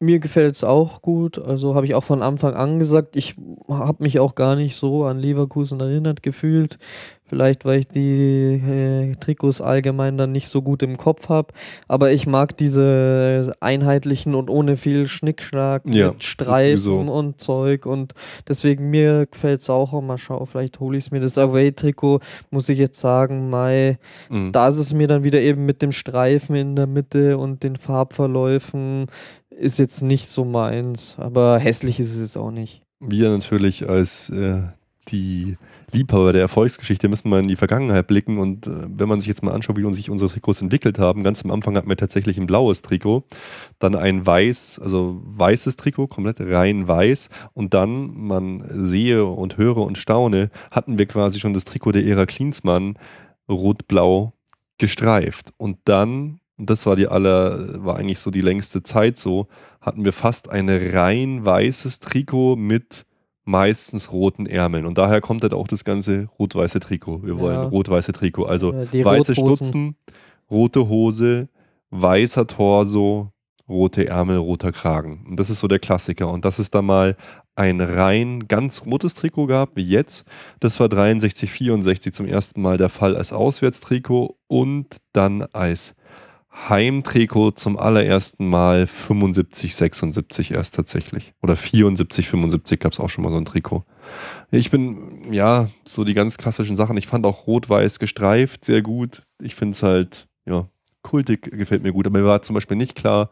Mir 0.00 0.18
gefällt 0.18 0.54
es 0.54 0.64
auch 0.64 1.02
gut. 1.02 1.38
Also 1.38 1.74
habe 1.74 1.84
ich 1.84 1.94
auch 1.94 2.04
von 2.04 2.22
Anfang 2.22 2.54
an 2.54 2.78
gesagt, 2.78 3.16
ich 3.16 3.36
habe 3.68 4.02
mich 4.02 4.18
auch 4.18 4.34
gar 4.34 4.56
nicht 4.56 4.74
so 4.74 5.04
an 5.04 5.18
Leverkusen 5.18 5.78
erinnert 5.78 6.22
gefühlt. 6.22 6.78
Vielleicht, 7.28 7.64
weil 7.64 7.80
ich 7.80 7.88
die 7.88 8.54
äh, 8.54 9.14
Trikots 9.16 9.60
allgemein 9.60 10.16
dann 10.16 10.32
nicht 10.32 10.48
so 10.48 10.62
gut 10.62 10.82
im 10.82 10.96
Kopf 10.96 11.28
habe. 11.28 11.52
Aber 11.86 12.10
ich 12.10 12.26
mag 12.26 12.56
diese 12.56 13.54
einheitlichen 13.60 14.34
und 14.34 14.48
ohne 14.48 14.76
viel 14.76 15.08
Schnickschnack 15.08 15.82
ja, 15.86 16.10
mit 16.10 16.24
Streifen 16.24 17.08
und 17.08 17.38
Zeug. 17.38 17.84
Und 17.84 18.14
deswegen 18.48 18.88
mir 18.90 19.26
gefällt 19.26 19.60
es 19.60 19.70
auch. 19.70 19.88
Mal 20.00 20.16
schauen, 20.16 20.46
vielleicht 20.46 20.80
hole 20.80 20.96
ich 20.96 21.04
es 21.04 21.10
mir. 21.10 21.20
Das 21.20 21.36
Away-Trikot, 21.36 22.20
muss 22.50 22.68
ich 22.68 22.78
jetzt 22.78 23.00
sagen, 23.00 23.50
Mai, 23.50 23.98
mhm. 24.30 24.52
da 24.52 24.68
ist 24.68 24.78
es 24.78 24.92
mir 24.92 25.06
dann 25.06 25.22
wieder 25.22 25.40
eben 25.40 25.66
mit 25.66 25.82
dem 25.82 25.92
Streifen 25.92 26.56
in 26.56 26.76
der 26.76 26.86
Mitte 26.86 27.36
und 27.36 27.62
den 27.62 27.76
Farbverläufen 27.76 29.06
ist 29.50 29.78
jetzt 29.78 30.02
nicht 30.02 30.28
so 30.28 30.44
meins. 30.44 31.16
Aber 31.18 31.58
hässlich 31.58 32.00
ist 32.00 32.14
es 32.14 32.20
jetzt 32.20 32.36
auch 32.36 32.50
nicht. 32.50 32.82
Wir 33.00 33.30
natürlich 33.30 33.88
als 33.88 34.30
äh, 34.30 34.62
die 35.08 35.56
Liebhaber 35.92 36.32
der 36.32 36.42
Erfolgsgeschichte 36.42 37.08
müssen 37.08 37.30
wir 37.30 37.38
in 37.38 37.48
die 37.48 37.56
Vergangenheit 37.56 38.06
blicken. 38.06 38.38
Und 38.38 38.66
äh, 38.66 38.70
wenn 38.88 39.08
man 39.08 39.20
sich 39.20 39.28
jetzt 39.28 39.42
mal 39.42 39.52
anschaut, 39.52 39.76
wie 39.76 39.94
sich 39.94 40.10
unsere 40.10 40.30
Trikots 40.30 40.60
entwickelt 40.60 40.98
haben, 40.98 41.22
ganz 41.22 41.44
am 41.44 41.50
Anfang 41.50 41.76
hatten 41.76 41.88
wir 41.88 41.96
tatsächlich 41.96 42.38
ein 42.38 42.46
blaues 42.46 42.82
Trikot, 42.82 43.24
dann 43.78 43.94
ein 43.94 44.26
weiß, 44.26 44.80
also 44.82 45.20
weißes 45.24 45.76
Trikot, 45.76 46.08
komplett 46.08 46.40
rein 46.40 46.86
weiß. 46.86 47.30
Und 47.54 47.74
dann, 47.74 48.14
man 48.14 48.64
sehe 48.70 49.24
und 49.24 49.56
höre 49.56 49.78
und 49.78 49.98
staune, 49.98 50.50
hatten 50.70 50.98
wir 50.98 51.06
quasi 51.06 51.40
schon 51.40 51.54
das 51.54 51.64
Trikot 51.64 51.92
der 51.92 52.04
Ära 52.04 52.26
Klinsmann 52.26 52.98
rot-blau 53.48 54.34
gestreift. 54.78 55.52
Und 55.56 55.78
dann 55.84 56.40
das 56.58 56.86
war 56.86 56.96
die 56.96 57.06
aller, 57.06 57.84
war 57.84 57.96
eigentlich 57.96 58.18
so 58.18 58.30
die 58.30 58.40
längste 58.40 58.82
Zeit 58.82 59.16
so, 59.16 59.46
hatten 59.80 60.04
wir 60.04 60.12
fast 60.12 60.50
ein 60.50 60.68
rein 60.68 61.44
weißes 61.44 62.00
Trikot 62.00 62.56
mit 62.56 63.06
meistens 63.48 64.12
roten 64.12 64.44
Ärmeln. 64.44 64.84
Und 64.84 64.98
daher 64.98 65.22
kommt 65.22 65.42
halt 65.42 65.54
auch 65.54 65.66
das 65.66 65.82
ganze 65.82 66.28
rot-weiße 66.38 66.80
Trikot. 66.80 67.22
Wir 67.24 67.38
wollen 67.38 67.68
rot-weiße 67.68 68.12
Trikot. 68.12 68.44
Also 68.44 68.74
ja, 68.74 69.04
weiße 69.04 69.34
Stutzen, 69.34 69.96
rote 70.50 70.88
Hose, 70.88 71.48
weißer 71.90 72.46
Torso, 72.46 73.32
rote 73.66 74.06
Ärmel, 74.06 74.36
roter 74.36 74.70
Kragen. 74.70 75.24
Und 75.26 75.40
das 75.40 75.48
ist 75.48 75.60
so 75.60 75.68
der 75.68 75.78
Klassiker. 75.78 76.30
Und 76.30 76.44
dass 76.44 76.58
es 76.58 76.70
da 76.70 76.82
mal 76.82 77.16
ein 77.56 77.80
rein 77.80 78.46
ganz 78.48 78.82
rotes 78.84 79.14
Trikot 79.14 79.46
gab, 79.46 79.76
wie 79.76 79.82
jetzt, 79.82 80.26
das 80.60 80.78
war 80.78 80.90
63, 80.90 81.50
64 81.50 82.12
zum 82.12 82.26
ersten 82.26 82.60
Mal 82.60 82.76
der 82.76 82.90
Fall 82.90 83.16
als 83.16 83.32
Auswärtstrikot 83.32 84.36
und 84.46 84.98
dann 85.12 85.42
als 85.54 85.94
Heimtrikot 86.50 87.52
zum 87.52 87.78
allerersten 87.78 88.48
Mal 88.48 88.86
75, 88.86 89.74
76 89.74 90.50
erst 90.52 90.74
tatsächlich. 90.74 91.34
Oder 91.42 91.56
74, 91.56 92.28
75 92.28 92.80
gab 92.80 92.92
es 92.92 93.00
auch 93.00 93.08
schon 93.08 93.24
mal 93.24 93.30
so 93.30 93.36
ein 93.36 93.44
Trikot. 93.44 93.84
Ich 94.50 94.70
bin, 94.70 95.32
ja, 95.32 95.68
so 95.84 96.04
die 96.04 96.14
ganz 96.14 96.38
klassischen 96.38 96.76
Sachen. 96.76 96.96
Ich 96.96 97.06
fand 97.06 97.26
auch 97.26 97.46
rot-weiß 97.46 97.98
gestreift 97.98 98.64
sehr 98.64 98.82
gut. 98.82 99.22
Ich 99.40 99.54
finde 99.54 99.72
es 99.72 99.82
halt, 99.82 100.26
ja, 100.46 100.68
kultig 101.02 101.42
gefällt 101.42 101.82
mir 101.82 101.92
gut. 101.92 102.06
Aber 102.06 102.18
mir 102.18 102.24
war 102.24 102.42
zum 102.42 102.54
Beispiel 102.54 102.76
nicht 102.76 102.94
klar, 102.94 103.30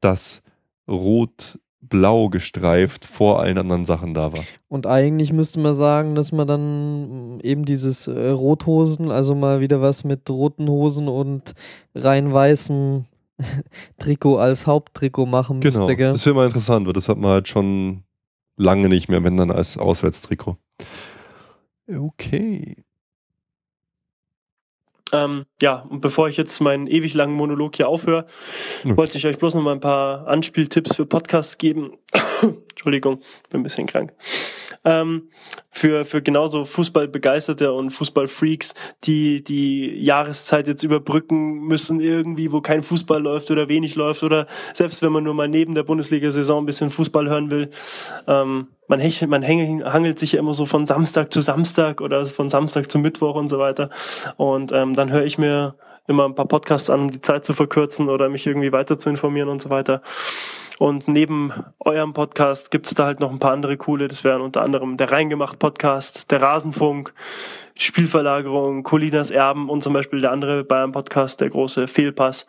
dass 0.00 0.42
rot 0.88 1.58
blau 1.80 2.28
gestreift 2.28 3.04
vor 3.04 3.40
allen 3.40 3.58
anderen 3.58 3.84
Sachen 3.84 4.14
da 4.14 4.32
war. 4.32 4.44
Und 4.68 4.86
eigentlich 4.86 5.32
müsste 5.32 5.60
man 5.60 5.74
sagen, 5.74 6.14
dass 6.14 6.32
man 6.32 6.48
dann 6.48 7.40
eben 7.40 7.64
dieses 7.64 8.08
äh, 8.08 8.28
Rothosen, 8.28 9.10
also 9.10 9.34
mal 9.34 9.60
wieder 9.60 9.80
was 9.80 10.04
mit 10.04 10.28
roten 10.28 10.68
Hosen 10.68 11.08
und 11.08 11.54
rein 11.94 12.32
weißem 12.32 13.04
Trikot 13.98 14.38
als 14.38 14.66
Haupttrikot 14.66 15.26
machen 15.26 15.58
müsste. 15.58 15.80
Genau, 15.80 15.94
gell? 15.94 16.12
das 16.12 16.26
wäre 16.26 16.34
mal 16.34 16.46
interessant, 16.46 16.86
weil 16.86 16.94
das 16.94 17.08
hat 17.08 17.18
man 17.18 17.30
halt 17.30 17.48
schon 17.48 18.02
lange 18.56 18.88
nicht 18.88 19.08
mehr, 19.08 19.22
wenn 19.22 19.36
dann 19.36 19.50
als 19.50 19.76
Auswärtstrikot. 19.76 20.56
Okay. 21.88 22.85
Ähm, 25.12 25.44
ja, 25.62 25.86
und 25.88 26.00
bevor 26.00 26.28
ich 26.28 26.36
jetzt 26.36 26.60
meinen 26.60 26.86
ewig 26.88 27.14
langen 27.14 27.34
Monolog 27.34 27.76
hier 27.76 27.88
aufhöre, 27.88 28.26
Ja. 28.84 28.96
wollte 28.96 29.18
ich 29.18 29.26
euch 29.26 29.38
bloß 29.38 29.54
noch 29.54 29.62
mal 29.62 29.72
ein 29.72 29.80
paar 29.80 30.26
Anspieltipps 30.26 30.96
für 30.96 31.06
Podcasts 31.06 31.58
geben. 31.58 31.92
Entschuldigung, 32.70 33.20
bin 33.50 33.60
ein 33.60 33.62
bisschen 33.62 33.86
krank. 33.86 34.12
Ähm, 34.86 35.28
für, 35.70 36.04
für 36.04 36.22
genauso 36.22 36.64
Fußballbegeisterte 36.64 37.72
und 37.72 37.90
Fußballfreaks, 37.90 38.74
die 39.02 39.42
die 39.42 39.98
Jahreszeit 39.98 40.68
jetzt 40.68 40.84
überbrücken 40.84 41.66
müssen, 41.66 42.00
irgendwie, 42.00 42.52
wo 42.52 42.60
kein 42.60 42.84
Fußball 42.84 43.20
läuft 43.20 43.50
oder 43.50 43.68
wenig 43.68 43.96
läuft 43.96 44.22
oder 44.22 44.46
selbst 44.74 45.02
wenn 45.02 45.10
man 45.10 45.24
nur 45.24 45.34
mal 45.34 45.48
neben 45.48 45.74
der 45.74 45.82
Bundesliga-Saison 45.82 46.62
ein 46.62 46.66
bisschen 46.66 46.90
Fußball 46.90 47.28
hören 47.28 47.50
will. 47.50 47.70
Ähm, 48.28 48.68
man, 48.86 49.00
hechelt, 49.00 49.28
man 49.28 49.42
häng- 49.42 49.84
hangelt 49.84 50.20
sich 50.20 50.32
ja 50.32 50.38
immer 50.38 50.54
so 50.54 50.66
von 50.66 50.86
Samstag 50.86 51.32
zu 51.32 51.40
Samstag 51.40 52.00
oder 52.00 52.24
von 52.24 52.48
Samstag 52.48 52.88
zu 52.88 53.00
Mittwoch 53.00 53.34
und 53.34 53.48
so 53.48 53.58
weiter. 53.58 53.90
Und 54.36 54.70
ähm, 54.70 54.94
dann 54.94 55.10
höre 55.10 55.24
ich 55.24 55.36
mir 55.36 55.74
immer 56.06 56.24
ein 56.26 56.36
paar 56.36 56.46
Podcasts 56.46 56.90
an, 56.90 57.00
um 57.00 57.10
die 57.10 57.20
Zeit 57.20 57.44
zu 57.44 57.52
verkürzen 57.52 58.08
oder 58.08 58.28
mich 58.28 58.46
irgendwie 58.46 58.70
weiter 58.70 58.96
zu 58.96 59.10
informieren 59.10 59.48
und 59.48 59.60
so 59.60 59.70
weiter. 59.70 60.00
Und 60.78 61.08
neben 61.08 61.52
eurem 61.78 62.12
Podcast 62.12 62.70
gibt's 62.70 62.94
da 62.94 63.06
halt 63.06 63.20
noch 63.20 63.30
ein 63.30 63.38
paar 63.38 63.52
andere 63.52 63.76
coole. 63.76 64.08
Das 64.08 64.24
wären 64.24 64.42
unter 64.42 64.62
anderem 64.62 64.96
der 64.96 65.10
Reingemacht 65.10 65.58
Podcast, 65.58 66.30
der 66.30 66.42
Rasenfunk, 66.42 67.14
Spielverlagerung, 67.74 68.82
Colinas 68.82 69.30
Erben 69.30 69.70
und 69.70 69.82
zum 69.82 69.94
Beispiel 69.94 70.20
der 70.20 70.32
andere 70.32 70.64
Bayern 70.64 70.92
Podcast, 70.92 71.40
der 71.40 71.48
große 71.48 71.86
Fehlpass. 71.86 72.46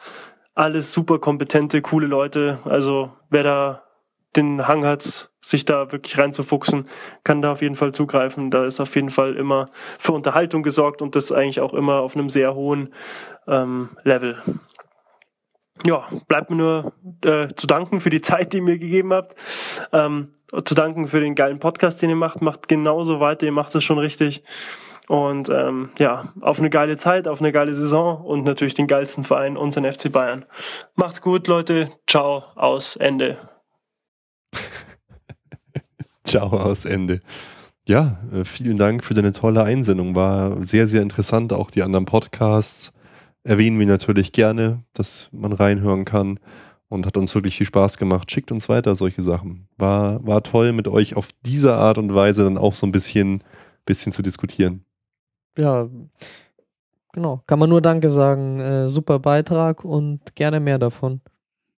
Alles 0.55 0.91
super 0.91 1.19
kompetente, 1.19 1.81
coole 1.81 2.07
Leute. 2.07 2.59
Also 2.65 3.11
wer 3.29 3.43
da 3.43 3.83
den 4.35 4.67
Hang 4.67 4.85
hat, 4.85 5.29
sich 5.41 5.65
da 5.65 5.91
wirklich 5.91 6.17
reinzufuchsen, 6.17 6.85
kann 7.23 7.41
da 7.41 7.53
auf 7.53 7.61
jeden 7.61 7.75
Fall 7.75 7.93
zugreifen. 7.93 8.51
Da 8.51 8.65
ist 8.65 8.79
auf 8.81 8.93
jeden 8.95 9.09
Fall 9.09 9.35
immer 9.35 9.69
für 9.97 10.11
Unterhaltung 10.11 10.63
gesorgt 10.63 11.01
und 11.01 11.15
das 11.15 11.31
eigentlich 11.31 11.61
auch 11.61 11.73
immer 11.73 12.01
auf 12.01 12.15
einem 12.15 12.29
sehr 12.29 12.53
hohen 12.53 12.93
ähm, 13.47 13.89
Level. 14.03 14.37
Ja, 15.85 16.07
bleibt 16.27 16.49
mir 16.49 16.55
nur 16.55 16.93
äh, 17.23 17.47
zu 17.55 17.67
danken 17.67 17.99
für 17.99 18.09
die 18.09 18.21
Zeit, 18.21 18.53
die 18.53 18.57
ihr 18.57 18.63
mir 18.63 18.79
gegeben 18.79 19.13
habt. 19.13 19.35
Ähm, 19.91 20.33
zu 20.63 20.75
danken 20.75 21.07
für 21.07 21.19
den 21.19 21.35
geilen 21.35 21.59
Podcast, 21.59 22.01
den 22.01 22.09
ihr 22.09 22.15
macht. 22.15 22.41
Macht 22.41 22.67
genauso 22.67 23.19
weiter, 23.19 23.45
ihr 23.45 23.51
macht 23.51 23.75
es 23.75 23.83
schon 23.83 23.99
richtig. 23.99 24.43
Und 25.07 25.49
ähm, 25.49 25.89
ja, 25.99 26.33
auf 26.41 26.59
eine 26.59 26.69
geile 26.69 26.97
Zeit, 26.97 27.27
auf 27.27 27.39
eine 27.39 27.51
geile 27.53 27.73
Saison 27.73 28.21
und 28.23 28.43
natürlich 28.43 28.73
den 28.73 28.87
geilsten 28.87 29.23
Verein, 29.23 29.55
unseren 29.55 29.89
FC 29.91 30.11
Bayern. 30.11 30.45
Macht's 30.95 31.21
gut, 31.21 31.47
Leute. 31.47 31.89
Ciao, 32.07 32.43
aus, 32.55 32.97
Ende. 32.97 33.37
Ciao 36.25 36.49
aus 36.49 36.83
Ende. 36.83 37.21
Ja, 37.87 38.19
äh, 38.33 38.43
vielen 38.43 38.77
Dank 38.77 39.05
für 39.05 39.13
deine 39.13 39.31
tolle 39.31 39.63
Einsendung. 39.63 40.13
War 40.13 40.61
sehr, 40.67 40.87
sehr 40.87 41.01
interessant. 41.01 41.53
Auch 41.53 41.71
die 41.71 41.83
anderen 41.83 42.05
Podcasts 42.05 42.91
erwähnen 43.47 43.79
wir 43.79 43.87
natürlich 43.87 44.33
gerne, 44.33 44.83
dass 44.93 45.29
man 45.31 45.53
reinhören 45.53 46.05
kann. 46.05 46.39
Und 46.89 47.05
hat 47.05 47.17
uns 47.17 47.35
wirklich 47.35 47.57
viel 47.57 47.67
Spaß 47.67 47.97
gemacht. 47.97 48.31
Schickt 48.31 48.49
uns 48.49 48.69
weiter 48.69 48.95
solche 48.95 49.21
Sachen. 49.21 49.67
War, 49.77 50.25
war 50.25 50.41
toll, 50.41 50.71
mit 50.71 50.87
euch 50.87 51.17
auf 51.17 51.29
diese 51.45 51.75
Art 51.75 51.97
und 51.97 52.15
Weise 52.15 52.45
dann 52.45 52.57
auch 52.57 52.75
so 52.75 52.87
ein 52.87 52.93
bisschen, 52.93 53.43
bisschen 53.85 54.13
zu 54.13 54.21
diskutieren. 54.21 54.85
Ja, 55.57 55.89
genau. 57.11 57.41
Kann 57.45 57.59
man 57.59 57.69
nur 57.69 57.81
Danke 57.81 58.09
sagen. 58.09 58.61
Äh, 58.61 58.87
super 58.87 59.19
Beitrag 59.19 59.83
und 59.83 60.33
gerne 60.35 60.61
mehr 60.61 60.79
davon. 60.79 61.19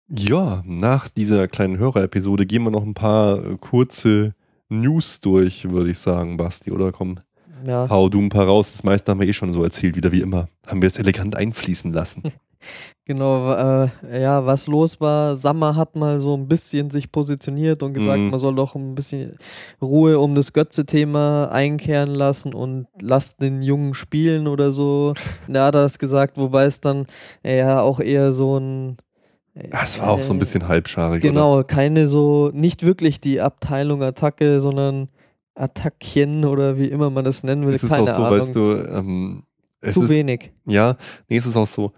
Ja, 0.08 0.62
nach 0.64 1.08
dieser 1.08 1.48
kleinen 1.48 1.78
Hörerepisode 1.78 2.46
gehen 2.46 2.62
wir 2.62 2.70
noch 2.70 2.84
ein 2.84 2.94
paar 2.94 3.44
äh, 3.44 3.56
kurze 3.58 4.36
News 4.68 5.20
durch, 5.20 5.68
würde 5.68 5.90
ich 5.90 5.98
sagen, 5.98 6.36
Basti, 6.36 6.70
oder? 6.70 6.92
Komm, 6.92 7.18
Ja, 7.66 7.88
hau 7.88 8.08
du 8.08 8.20
ein 8.20 8.28
paar 8.28 8.46
raus. 8.46 8.72
Das 8.72 8.84
meiste 8.84 9.10
haben 9.10 9.20
wir 9.20 9.28
eh 9.28 9.32
schon 9.32 9.52
so 9.52 9.62
erzählt, 9.62 9.96
wieder 9.96 10.12
wie 10.12 10.20
immer. 10.20 10.48
Haben 10.66 10.82
wir 10.82 10.86
es 10.86 10.98
elegant 10.98 11.36
einfließen 11.36 11.92
lassen. 11.92 12.22
genau. 13.04 13.52
Äh, 13.52 13.88
ja, 14.20 14.44
was 14.46 14.66
los 14.66 15.00
war. 15.00 15.36
Sammer 15.36 15.76
hat 15.76 15.96
mal 15.96 16.20
so 16.20 16.34
ein 16.36 16.46
bisschen 16.48 16.90
sich 16.90 17.10
positioniert 17.10 17.82
und 17.82 17.94
gesagt, 17.94 18.18
Mhm. 18.18 18.30
man 18.30 18.38
soll 18.38 18.54
doch 18.54 18.74
ein 18.74 18.94
bisschen 18.94 19.36
Ruhe 19.82 20.18
um 20.18 20.34
das 20.34 20.52
Götze-Thema 20.52 21.46
einkehren 21.50 22.14
lassen 22.14 22.54
und 22.54 22.86
lasst 23.00 23.40
den 23.42 23.62
Jungen 23.62 23.94
spielen 23.94 24.46
oder 24.46 24.72
so. 24.72 25.14
Da 25.48 25.66
hat 25.66 25.74
er 25.74 25.82
das 25.82 25.98
gesagt, 25.98 26.36
wobei 26.38 26.64
es 26.64 26.80
dann 26.80 27.06
äh, 27.42 27.58
ja 27.58 27.80
auch 27.80 28.00
eher 28.00 28.32
so 28.32 28.58
ein. 28.58 28.96
äh, 29.54 29.68
Das 29.68 30.00
war 30.00 30.10
auch 30.10 30.22
so 30.22 30.32
ein 30.32 30.36
äh, 30.36 30.40
bisschen 30.40 30.68
halbscharig, 30.68 31.22
oder? 31.24 31.32
Genau, 31.32 31.62
keine 31.64 32.08
so, 32.08 32.50
nicht 32.52 32.84
wirklich 32.84 33.20
die 33.20 33.40
Abteilung 33.40 34.02
Attacke, 34.02 34.60
sondern 34.60 35.08
Attackchen 35.54 36.44
oder 36.44 36.78
wie 36.78 36.86
immer 36.86 37.10
man 37.10 37.24
das 37.24 37.42
nennen 37.42 37.66
will. 37.66 37.74
Es 37.74 37.82
ist 37.82 37.90
keine 37.90 38.02
auch 38.10 38.16
so, 38.16 38.22
Ahnung. 38.22 38.38
weißt 38.38 38.54
du, 38.54 38.74
ähm, 38.88 39.42
es 39.80 39.94
Zu 39.94 40.04
ist, 40.04 40.10
wenig. 40.10 40.52
Ja, 40.66 40.96
nee, 41.28 41.36
es 41.36 41.46
ist 41.46 41.56
auch 41.56 41.66
so, 41.66 41.92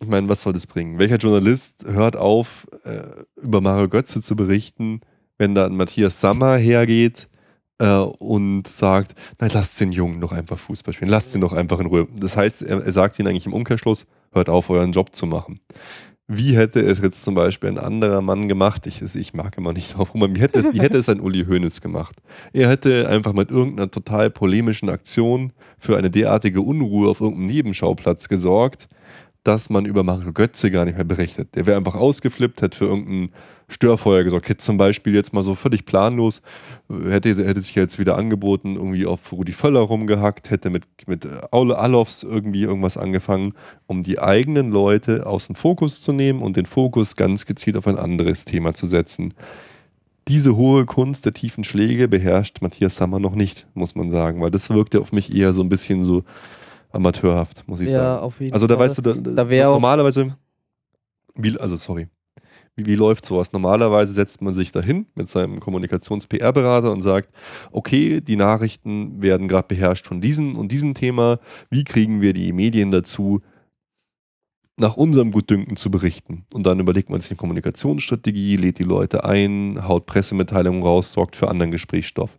ich 0.00 0.06
meine, 0.06 0.28
was 0.28 0.42
soll 0.42 0.52
das 0.52 0.66
bringen? 0.66 0.98
Welcher 0.98 1.16
Journalist 1.16 1.84
hört 1.86 2.16
auf, 2.16 2.66
äh, 2.84 3.02
über 3.40 3.60
Mario 3.60 3.88
Götze 3.88 4.20
zu 4.20 4.36
berichten, 4.36 5.00
wenn 5.38 5.54
da 5.54 5.66
ein 5.66 5.76
Matthias 5.76 6.20
Sammer 6.20 6.56
hergeht 6.56 7.28
äh, 7.78 7.92
und 7.96 8.68
sagt, 8.68 9.14
nein, 9.40 9.50
lasst 9.52 9.80
den 9.80 9.92
Jungen 9.92 10.20
doch 10.20 10.32
einfach 10.32 10.58
Fußball 10.58 10.94
spielen, 10.94 11.10
lasst 11.10 11.34
ihn 11.34 11.40
doch 11.40 11.52
einfach 11.52 11.78
in 11.80 11.86
Ruhe. 11.86 12.08
Das 12.18 12.36
heißt, 12.36 12.62
er, 12.62 12.84
er 12.84 12.92
sagt 12.92 13.18
ihnen 13.18 13.28
eigentlich 13.28 13.46
im 13.46 13.54
Umkehrschluss, 13.54 14.06
hört 14.32 14.48
auf, 14.48 14.68
euren 14.70 14.92
Job 14.92 15.14
zu 15.14 15.26
machen. 15.26 15.60
Wie 16.28 16.56
hätte 16.56 16.80
es 16.80 16.98
jetzt 16.98 17.22
zum 17.22 17.36
Beispiel 17.36 17.70
ein 17.70 17.78
anderer 17.78 18.20
Mann 18.20 18.48
gemacht? 18.48 18.86
Ich, 18.88 19.00
ich 19.00 19.32
mag 19.32 19.56
immer 19.56 19.72
nicht 19.72 19.96
drauf 19.96 20.12
rum, 20.12 20.34
wie 20.34 20.40
hätte, 20.40 20.58
es, 20.58 20.72
wie 20.72 20.80
hätte 20.80 20.98
es 20.98 21.08
ein 21.08 21.20
Uli 21.20 21.44
Hoeneß 21.44 21.80
gemacht? 21.80 22.16
Er 22.52 22.68
hätte 22.68 23.08
einfach 23.08 23.32
mit 23.32 23.50
irgendeiner 23.50 23.90
total 23.92 24.30
polemischen 24.30 24.88
Aktion 24.88 25.52
für 25.78 25.96
eine 25.96 26.10
derartige 26.10 26.62
Unruhe 26.62 27.08
auf 27.08 27.20
irgendeinem 27.20 27.46
Nebenschauplatz 27.46 28.28
gesorgt, 28.28 28.88
dass 29.44 29.70
man 29.70 29.86
über 29.86 30.02
Mario 30.02 30.32
Götze 30.32 30.72
gar 30.72 30.84
nicht 30.84 30.96
mehr 30.96 31.04
berichtet. 31.04 31.54
Der 31.54 31.66
wäre 31.66 31.76
einfach 31.76 31.94
ausgeflippt, 31.94 32.60
hätte 32.60 32.76
für 32.76 32.86
irgendein 32.86 33.30
Störfeuer 33.68 34.22
gesorgt. 34.24 34.48
Hätte 34.48 34.62
zum 34.64 34.76
Beispiel 34.76 35.14
jetzt 35.14 35.32
mal 35.32 35.42
so 35.42 35.54
völlig 35.54 35.84
planlos, 35.86 36.40
äh, 36.88 37.10
hätte, 37.10 37.30
hätte 37.30 37.60
sich 37.60 37.74
jetzt 37.74 37.98
wieder 37.98 38.16
angeboten, 38.16 38.76
irgendwie 38.76 39.06
auf 39.06 39.32
Rudi 39.32 39.52
Völler 39.52 39.80
rumgehackt, 39.80 40.50
hätte 40.50 40.70
mit, 40.70 40.84
mit 41.06 41.26
Aule 41.52 41.76
Alofs 41.78 42.22
irgendwie 42.22 42.62
irgendwas 42.62 42.96
angefangen, 42.96 43.54
um 43.86 44.02
die 44.02 44.18
eigenen 44.18 44.70
Leute 44.70 45.26
aus 45.26 45.46
dem 45.48 45.56
Fokus 45.56 46.00
zu 46.02 46.12
nehmen 46.12 46.42
und 46.42 46.56
den 46.56 46.66
Fokus 46.66 47.16
ganz 47.16 47.44
gezielt 47.46 47.76
auf 47.76 47.86
ein 47.86 47.98
anderes 47.98 48.44
Thema 48.44 48.74
zu 48.74 48.86
setzen. 48.86 49.34
Diese 50.28 50.56
hohe 50.56 50.86
Kunst 50.86 51.24
der 51.24 51.34
tiefen 51.34 51.62
Schläge 51.62 52.08
beherrscht 52.08 52.60
Matthias 52.60 52.96
Sammer 52.96 53.20
noch 53.20 53.34
nicht, 53.36 53.66
muss 53.74 53.94
man 53.94 54.10
sagen, 54.10 54.40
weil 54.40 54.50
das 54.50 54.70
wirkte 54.70 55.00
auf 55.00 55.12
mich 55.12 55.34
eher 55.34 55.52
so 55.52 55.62
ein 55.62 55.68
bisschen 55.68 56.02
so 56.02 56.24
amateurhaft, 56.90 57.66
muss 57.68 57.80
ich 57.80 57.90
Ja, 57.90 58.14
sagen. 58.14 58.22
auf 58.24 58.40
jeden 58.40 58.52
Also 58.52 58.66
da 58.66 58.76
Fall. 58.76 58.86
weißt 58.86 58.98
du, 58.98 59.02
da, 59.02 59.44
Da 59.44 59.44
normalerweise, 59.44 60.36
wie, 61.34 61.56
also 61.58 61.76
sorry, 61.76 62.08
wie, 62.76 62.86
wie 62.86 62.94
läuft 62.94 63.24
sowas? 63.24 63.52
Normalerweise 63.52 64.12
setzt 64.12 64.42
man 64.42 64.54
sich 64.54 64.70
dahin 64.70 65.06
mit 65.14 65.28
seinem 65.28 65.60
Kommunikations-PR-Berater 65.60 66.92
und 66.92 67.02
sagt, 67.02 67.30
okay, 67.72 68.20
die 68.20 68.36
Nachrichten 68.36 69.20
werden 69.20 69.48
gerade 69.48 69.68
beherrscht 69.68 70.06
von 70.06 70.20
diesem 70.20 70.56
und 70.56 70.70
diesem 70.70 70.94
Thema. 70.94 71.38
Wie 71.70 71.84
kriegen 71.84 72.20
wir 72.20 72.34
die 72.34 72.52
Medien 72.52 72.90
dazu, 72.90 73.40
nach 74.78 74.96
unserem 74.98 75.32
Gutdünken 75.32 75.76
zu 75.76 75.90
berichten? 75.90 76.44
Und 76.52 76.66
dann 76.66 76.78
überlegt 76.78 77.08
man 77.08 77.20
sich 77.20 77.30
eine 77.30 77.38
Kommunikationsstrategie, 77.38 78.56
lädt 78.56 78.78
die 78.78 78.84
Leute 78.84 79.24
ein, 79.24 79.88
haut 79.88 80.04
Pressemitteilungen 80.04 80.82
raus, 80.82 81.12
sorgt 81.12 81.34
für 81.34 81.48
anderen 81.48 81.70
Gesprächsstoff. 81.70 82.38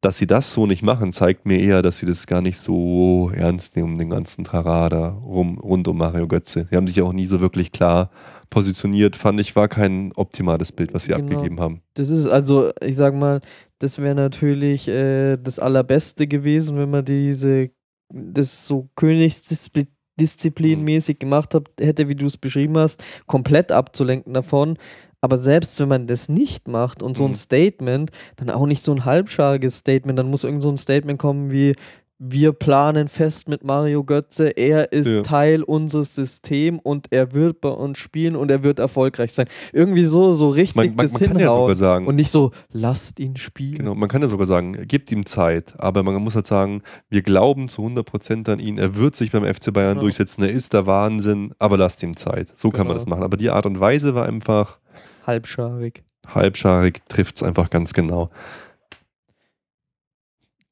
Dass 0.00 0.18
sie 0.18 0.26
das 0.26 0.52
so 0.52 0.66
nicht 0.66 0.82
machen, 0.82 1.12
zeigt 1.12 1.46
mir 1.46 1.60
eher, 1.60 1.80
dass 1.80 1.98
sie 1.98 2.06
das 2.06 2.26
gar 2.26 2.42
nicht 2.42 2.58
so 2.58 3.30
ernst 3.34 3.76
nehmen, 3.76 3.98
den 3.98 4.10
ganzen 4.10 4.44
Trarada 4.44 5.10
rum, 5.10 5.58
rund 5.58 5.88
um 5.88 5.96
Mario 5.96 6.26
Götze. 6.26 6.66
Sie 6.68 6.76
haben 6.76 6.88
sich 6.88 7.00
auch 7.00 7.12
nie 7.12 7.26
so 7.26 7.40
wirklich 7.40 7.72
klar 7.72 8.10
positioniert, 8.50 9.16
fand 9.16 9.40
ich, 9.40 9.54
war 9.56 9.68
kein 9.68 10.12
optimales 10.16 10.72
Bild, 10.72 10.92
was 10.94 11.04
sie 11.04 11.12
Genau. 11.12 11.24
abgegeben 11.34 11.60
haben. 11.60 11.82
Das 11.94 12.08
ist 12.10 12.26
also, 12.26 12.70
ich 12.82 12.96
sag 12.96 13.14
mal, 13.14 13.40
das 13.78 13.98
wäre 13.98 14.14
natürlich 14.14 14.88
äh, 14.88 15.36
das 15.36 15.58
Allerbeste 15.58 16.26
gewesen, 16.26 16.76
wenn 16.78 16.90
man 16.90 17.04
diese, 17.04 17.70
das 18.12 18.66
so 18.66 18.88
Königsdisziplinmäßig 18.96 21.18
gemacht 21.18 21.54
hat, 21.54 21.68
hätte, 21.80 22.08
wie 22.08 22.14
du 22.14 22.26
es 22.26 22.36
beschrieben 22.36 22.76
hast, 22.78 23.02
komplett 23.26 23.72
abzulenken 23.72 24.34
davon. 24.34 24.78
Aber 25.20 25.38
selbst 25.38 25.80
wenn 25.80 25.88
man 25.88 26.06
das 26.06 26.28
nicht 26.28 26.68
macht 26.68 27.02
und 27.02 27.16
so 27.16 27.24
ein 27.24 27.30
Mhm. 27.30 27.34
Statement, 27.36 28.10
dann 28.36 28.50
auch 28.50 28.66
nicht 28.66 28.82
so 28.82 28.92
ein 28.92 29.06
halbschariges 29.06 29.78
Statement, 29.78 30.18
dann 30.18 30.28
muss 30.28 30.44
irgend 30.44 30.62
so 30.62 30.68
ein 30.68 30.76
Statement 30.76 31.18
kommen 31.18 31.50
wie, 31.50 31.74
wir 32.18 32.52
planen 32.52 33.08
fest 33.08 33.48
mit 33.48 33.64
Mario 33.64 34.04
Götze, 34.04 34.48
er 34.48 34.92
ist 34.92 35.08
ja. 35.08 35.22
Teil 35.22 35.62
unseres 35.62 36.14
Systems 36.14 36.80
und 36.82 37.08
er 37.10 37.32
wird 37.32 37.60
bei 37.60 37.70
uns 37.70 37.98
spielen 37.98 38.36
und 38.36 38.50
er 38.50 38.62
wird 38.62 38.78
erfolgreich 38.78 39.32
sein. 39.32 39.46
Irgendwie 39.72 40.04
so, 40.04 40.34
so 40.34 40.48
richtig 40.48 40.76
man, 40.76 40.94
man, 40.94 41.06
das 41.06 41.12
man 41.14 41.30
kann 41.30 41.38
ja 41.38 41.46
sogar 41.46 41.74
sagen, 41.74 42.06
und 42.06 42.16
nicht 42.16 42.30
so, 42.30 42.52
lasst 42.70 43.18
ihn 43.18 43.36
spielen. 43.36 43.78
Genau, 43.78 43.94
man 43.94 44.08
kann 44.08 44.22
ja 44.22 44.28
sogar 44.28 44.46
sagen, 44.46 44.86
gebt 44.86 45.10
ihm 45.10 45.26
Zeit, 45.26 45.74
aber 45.78 46.02
man 46.02 46.14
muss 46.22 46.36
halt 46.36 46.46
sagen, 46.46 46.82
wir 47.10 47.22
glauben 47.22 47.68
zu 47.68 47.82
100% 47.82 48.50
an 48.50 48.60
ihn, 48.60 48.78
er 48.78 48.94
wird 48.94 49.16
sich 49.16 49.32
beim 49.32 49.44
FC 49.44 49.72
Bayern 49.72 49.94
genau. 49.94 50.02
durchsetzen, 50.02 50.44
er 50.44 50.50
ist 50.50 50.72
der 50.72 50.86
Wahnsinn, 50.86 51.52
aber 51.58 51.76
lasst 51.76 52.02
ihm 52.02 52.16
Zeit. 52.16 52.52
So 52.56 52.68
genau. 52.68 52.78
kann 52.78 52.86
man 52.86 52.94
genau. 52.96 53.04
das 53.04 53.06
machen. 53.08 53.22
Aber 53.24 53.36
die 53.36 53.50
Art 53.50 53.66
und 53.66 53.80
Weise 53.80 54.14
war 54.14 54.26
einfach 54.26 54.78
halbscharig. 55.26 56.04
Halbscharig 56.32 57.02
trifft 57.08 57.36
es 57.36 57.42
einfach 57.42 57.70
ganz 57.70 57.92
genau. 57.92 58.30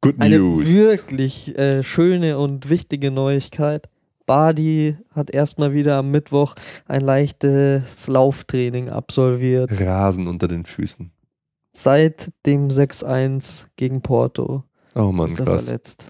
Good 0.03 0.16
Eine 0.18 0.38
News. 0.38 0.68
wirklich 0.68 1.57
äh, 1.57 1.84
schöne 1.84 2.36
und 2.36 2.68
wichtige 2.68 3.12
Neuigkeit. 3.12 3.88
Badi 4.26 4.96
hat 5.14 5.30
erstmal 5.30 5.74
wieder 5.74 5.96
am 5.96 6.11
Mittwoch 6.11 6.57
ein 6.88 7.03
leichtes 7.03 8.09
Lauftraining 8.09 8.88
absolviert. 8.88 9.70
Rasen 9.80 10.26
unter 10.26 10.48
den 10.48 10.64
Füßen. 10.64 11.12
Seit 11.70 12.32
dem 12.46 12.68
6-1 12.68 13.66
gegen 13.76 14.03
Porto. 14.03 14.64
Oh 14.96 15.12
Mann, 15.12 15.34
krass. 15.36 15.66
Verletzt. 15.66 16.07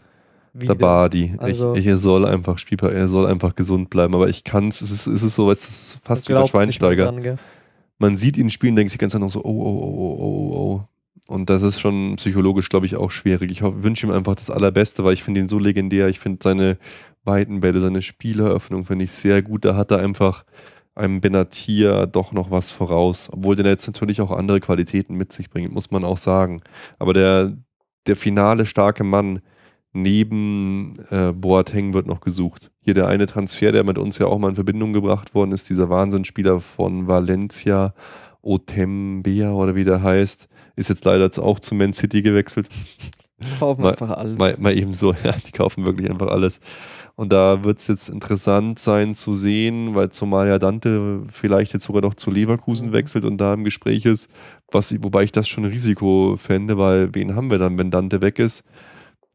Der 0.55 0.75
Badi. 0.75 1.35
Also, 1.37 1.75
ich, 1.75 1.81
ich, 1.81 1.87
er 1.87 1.99
soll 1.99 2.25
einfach 2.25 2.57
Spielbar, 2.57 2.93
er 2.93 3.09
soll 3.09 3.27
einfach 3.27 3.55
gesund 3.55 3.91
bleiben. 3.91 4.15
Aber 4.15 4.29
ich 4.31 4.43
kann 4.43 4.69
es, 4.69 4.81
es 4.81 5.07
ist, 5.07 5.23
es 5.23 5.35
so, 5.35 5.51
es 5.51 5.69
ist 5.69 5.99
fast 6.03 6.31
wie 6.31 6.33
bei 6.33 6.47
Schweinsteiger. 6.47 7.13
Dran, 7.13 7.39
Man 7.99 8.17
sieht 8.17 8.39
ihn 8.39 8.49
spielen, 8.49 8.75
denkt 8.75 8.91
sich 8.91 8.99
ganz 8.99 9.15
einfach 9.15 9.31
so, 9.31 9.45
oh, 9.45 9.51
oh, 9.51 9.69
oh, 9.69 9.97
oh, 9.99 10.17
oh, 10.19 10.57
oh. 10.57 10.89
Und 11.29 11.51
das 11.51 11.63
ist 11.63 11.81
schon 11.81 12.17
psychologisch, 12.17 12.69
glaube 12.69 12.87
ich, 12.87 12.97
auch 12.97 13.11
schwierig. 13.11 13.51
Ich 13.51 13.63
wünsche 13.63 14.07
ihm 14.07 14.13
einfach 14.13 14.35
das 14.35 14.51
Allerbeste, 14.51 15.05
weil 15.05 15.15
ich 15.15 15.23
finde 15.23 15.41
ihn 15.41 15.49
so 15.49 15.59
legendär. 15.59 16.09
Ich 16.09 16.19
finde 16.19 16.41
seine 16.43 16.79
weiten 17.25 17.61
Bälle, 17.61 17.81
seine 17.81 18.03
Spieleröffnung 18.03 18.85
finde 18.85 19.05
ich 19.05 19.13
sehr 19.13 19.43
gut. 19.43 19.65
Da 19.65 19.77
hat 19.77 19.93
er 19.93 19.99
einfach 19.99 20.45
einem 20.95 21.21
Benatia 21.21 22.07
doch 22.07 22.33
noch 22.33 22.51
was 22.51 22.71
voraus. 22.71 23.29
Obwohl 23.33 23.57
der 23.57 23.67
jetzt 23.67 23.87
natürlich 23.87 24.21
auch 24.21 24.31
andere 24.31 24.61
Qualitäten 24.61 25.15
mit 25.17 25.33
sich 25.33 25.49
bringt, 25.49 25.73
muss 25.73 25.91
man 25.91 26.05
auch 26.05 26.19
sagen. 26.19 26.63
Aber 26.99 27.15
der, 27.15 27.57
der 28.07 28.17
finale 28.17 28.67
starke 28.67 29.05
Mann 29.05 29.41
neben 29.93 30.95
äh, 31.11 31.33
Boateng 31.33 31.95
wird 31.95 32.07
noch 32.07 32.21
gesucht. 32.21 32.71
Hier 32.81 32.95
der 32.95 33.09
eine 33.09 33.27
Transfer, 33.27 33.73
der 33.73 33.85
mit 33.85 33.99
uns 33.99 34.19
ja 34.19 34.27
auch 34.27 34.39
mal 34.39 34.49
in 34.49 34.55
Verbindung 34.55 34.93
gebracht 34.93 35.35
worden 35.35 35.53
ist, 35.53 35.69
dieser 35.71 35.89
Wahnsinnsspieler 35.91 36.61
von 36.61 37.07
Valencia, 37.07 37.95
Otembea 38.41 39.53
oder 39.53 39.75
wie 39.75 39.85
der 39.85 40.03
heißt 40.03 40.49
ist 40.77 40.89
jetzt 40.89 41.05
leider 41.05 41.25
jetzt 41.25 41.39
auch 41.39 41.61
zu 41.61 41.75
Man 41.75 41.93
City 41.93 42.23
gewechselt. 42.23 42.69
Kaufen 43.59 43.83
mal, 43.83 43.91
einfach 43.91 44.11
alles. 44.11 44.39
Mal, 44.39 44.57
mal 44.59 44.77
eben 44.77 44.95
so, 44.95 45.13
ja, 45.25 45.33
die 45.33 45.53
kaufen 45.53 45.85
wirklich 45.85 46.11
einfach 46.11 46.29
alles. 46.29 46.61
Und 47.15 47.33
da 47.33 47.63
wird 47.63 47.79
es 47.79 47.89
jetzt 47.89 48.09
interessant 48.09 48.79
sein 48.79 49.15
zu 49.15 49.35
sehen, 49.35 49.95
weil 49.95 50.11
zumal 50.11 50.49
ja 50.49 50.59
Dante 50.59 51.23
vielleicht 51.31 51.75
jetzt 51.75 51.85
sogar 51.85 52.03
noch 52.03 52.15
zu 52.15 52.31
Leverkusen 52.31 52.89
mhm. 52.89 52.93
wechselt 52.93 53.25
und 53.25 53.39
da 53.39 53.55
im 53.55 53.65
Gespräch 53.65 54.07
ist, 54.07 54.31
was, 54.71 54.95
wobei 55.03 55.25
ich 55.25 55.33
das 55.33 55.49
schon 55.49 55.65
ein 55.65 55.71
Risiko 55.71 56.37
fände, 56.39 56.79
weil 56.79 57.15
wen 57.15 57.37
haben 57.37 57.51
wir 57.51 57.59
dann, 57.59 57.77
wenn 57.79 57.91
Dante 57.91 58.23
weg 58.23 58.39
ist? 58.39 58.65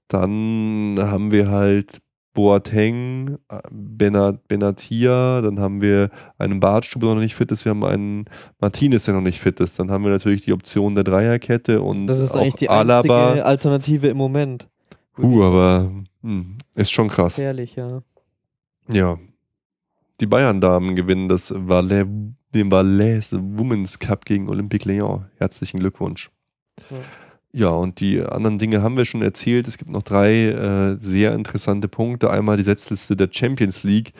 Dann 0.07 0.97
haben 0.99 1.31
wir 1.31 1.49
halt 1.49 1.99
Boateng, 2.37 3.39
Benat, 3.71 4.47
Benatia, 4.47 5.41
dann 5.41 5.59
haben 5.59 5.81
wir 5.81 6.11
einen 6.37 6.59
Bartstube, 6.59 7.07
der 7.07 7.15
noch 7.15 7.21
nicht 7.23 7.33
fit 7.33 7.51
ist, 7.51 7.65
wir 7.65 7.71
haben 7.71 7.83
einen 7.83 8.25
Martinez, 8.59 9.05
der 9.05 9.15
noch 9.15 9.21
nicht 9.21 9.39
fit 9.39 9.59
ist. 9.59 9.79
Dann 9.79 9.89
haben 9.89 10.03
wir 10.03 10.11
natürlich 10.11 10.43
die 10.43 10.53
Option 10.53 10.93
der 10.93 11.03
Dreierkette 11.03 11.81
und 11.81 12.05
Das 12.05 12.19
ist 12.19 12.35
eigentlich 12.35 12.53
die 12.53 12.69
Alaba. 12.69 13.29
einzige 13.29 13.45
Alternative 13.47 14.07
im 14.09 14.17
Moment. 14.17 14.69
Uh, 15.17 15.41
aber 15.41 15.91
hm, 16.21 16.59
ist 16.75 16.91
schon 16.91 17.07
krass. 17.07 17.39
Ehrlich, 17.39 17.75
ja. 17.75 18.03
Ja. 18.87 19.17
Die 20.19 20.27
Bayern-Damen 20.27 20.95
gewinnen 20.95 21.29
das 21.29 21.51
Valais, 21.55 22.05
den 22.53 22.71
Valais 22.71 23.33
Women's 23.33 23.97
Cup 23.97 24.25
gegen 24.25 24.47
Olympique 24.47 24.87
Lyon. 24.87 25.25
Herzlichen 25.37 25.79
Glückwunsch. 25.79 26.29
Ja. 26.91 26.97
Ja, 27.57 27.69
und 27.69 28.01
die 28.01 28.21
anderen 28.21 28.59
Dinge 28.59 28.83
haben 28.83 28.97
wir 28.97 29.05
schon 29.05 29.23
erzählt. 29.23 29.67
Es 29.67 29.79
gibt 29.79 29.89
noch 29.89 30.03
drei 30.03 30.49
äh, 30.49 30.95
sehr 30.99 31.33
interessante 31.33 31.87
Punkte. 31.87 32.29
Einmal 32.29 32.55
die 32.55 32.61
Setzliste 32.61 33.15
der 33.15 33.29
Champions 33.31 33.81
League 33.81 34.13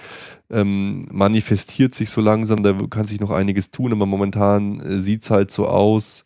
ähm, 0.50 1.06
manifestiert 1.12 1.94
sich 1.94 2.10
so 2.10 2.20
langsam, 2.20 2.64
da 2.64 2.74
kann 2.90 3.06
sich 3.06 3.20
noch 3.20 3.30
einiges 3.30 3.70
tun, 3.70 3.92
aber 3.92 4.08
momentan 4.08 4.80
äh, 4.80 4.98
sieht 4.98 5.22
es 5.22 5.30
halt 5.30 5.52
so 5.52 5.68
aus, 5.68 6.26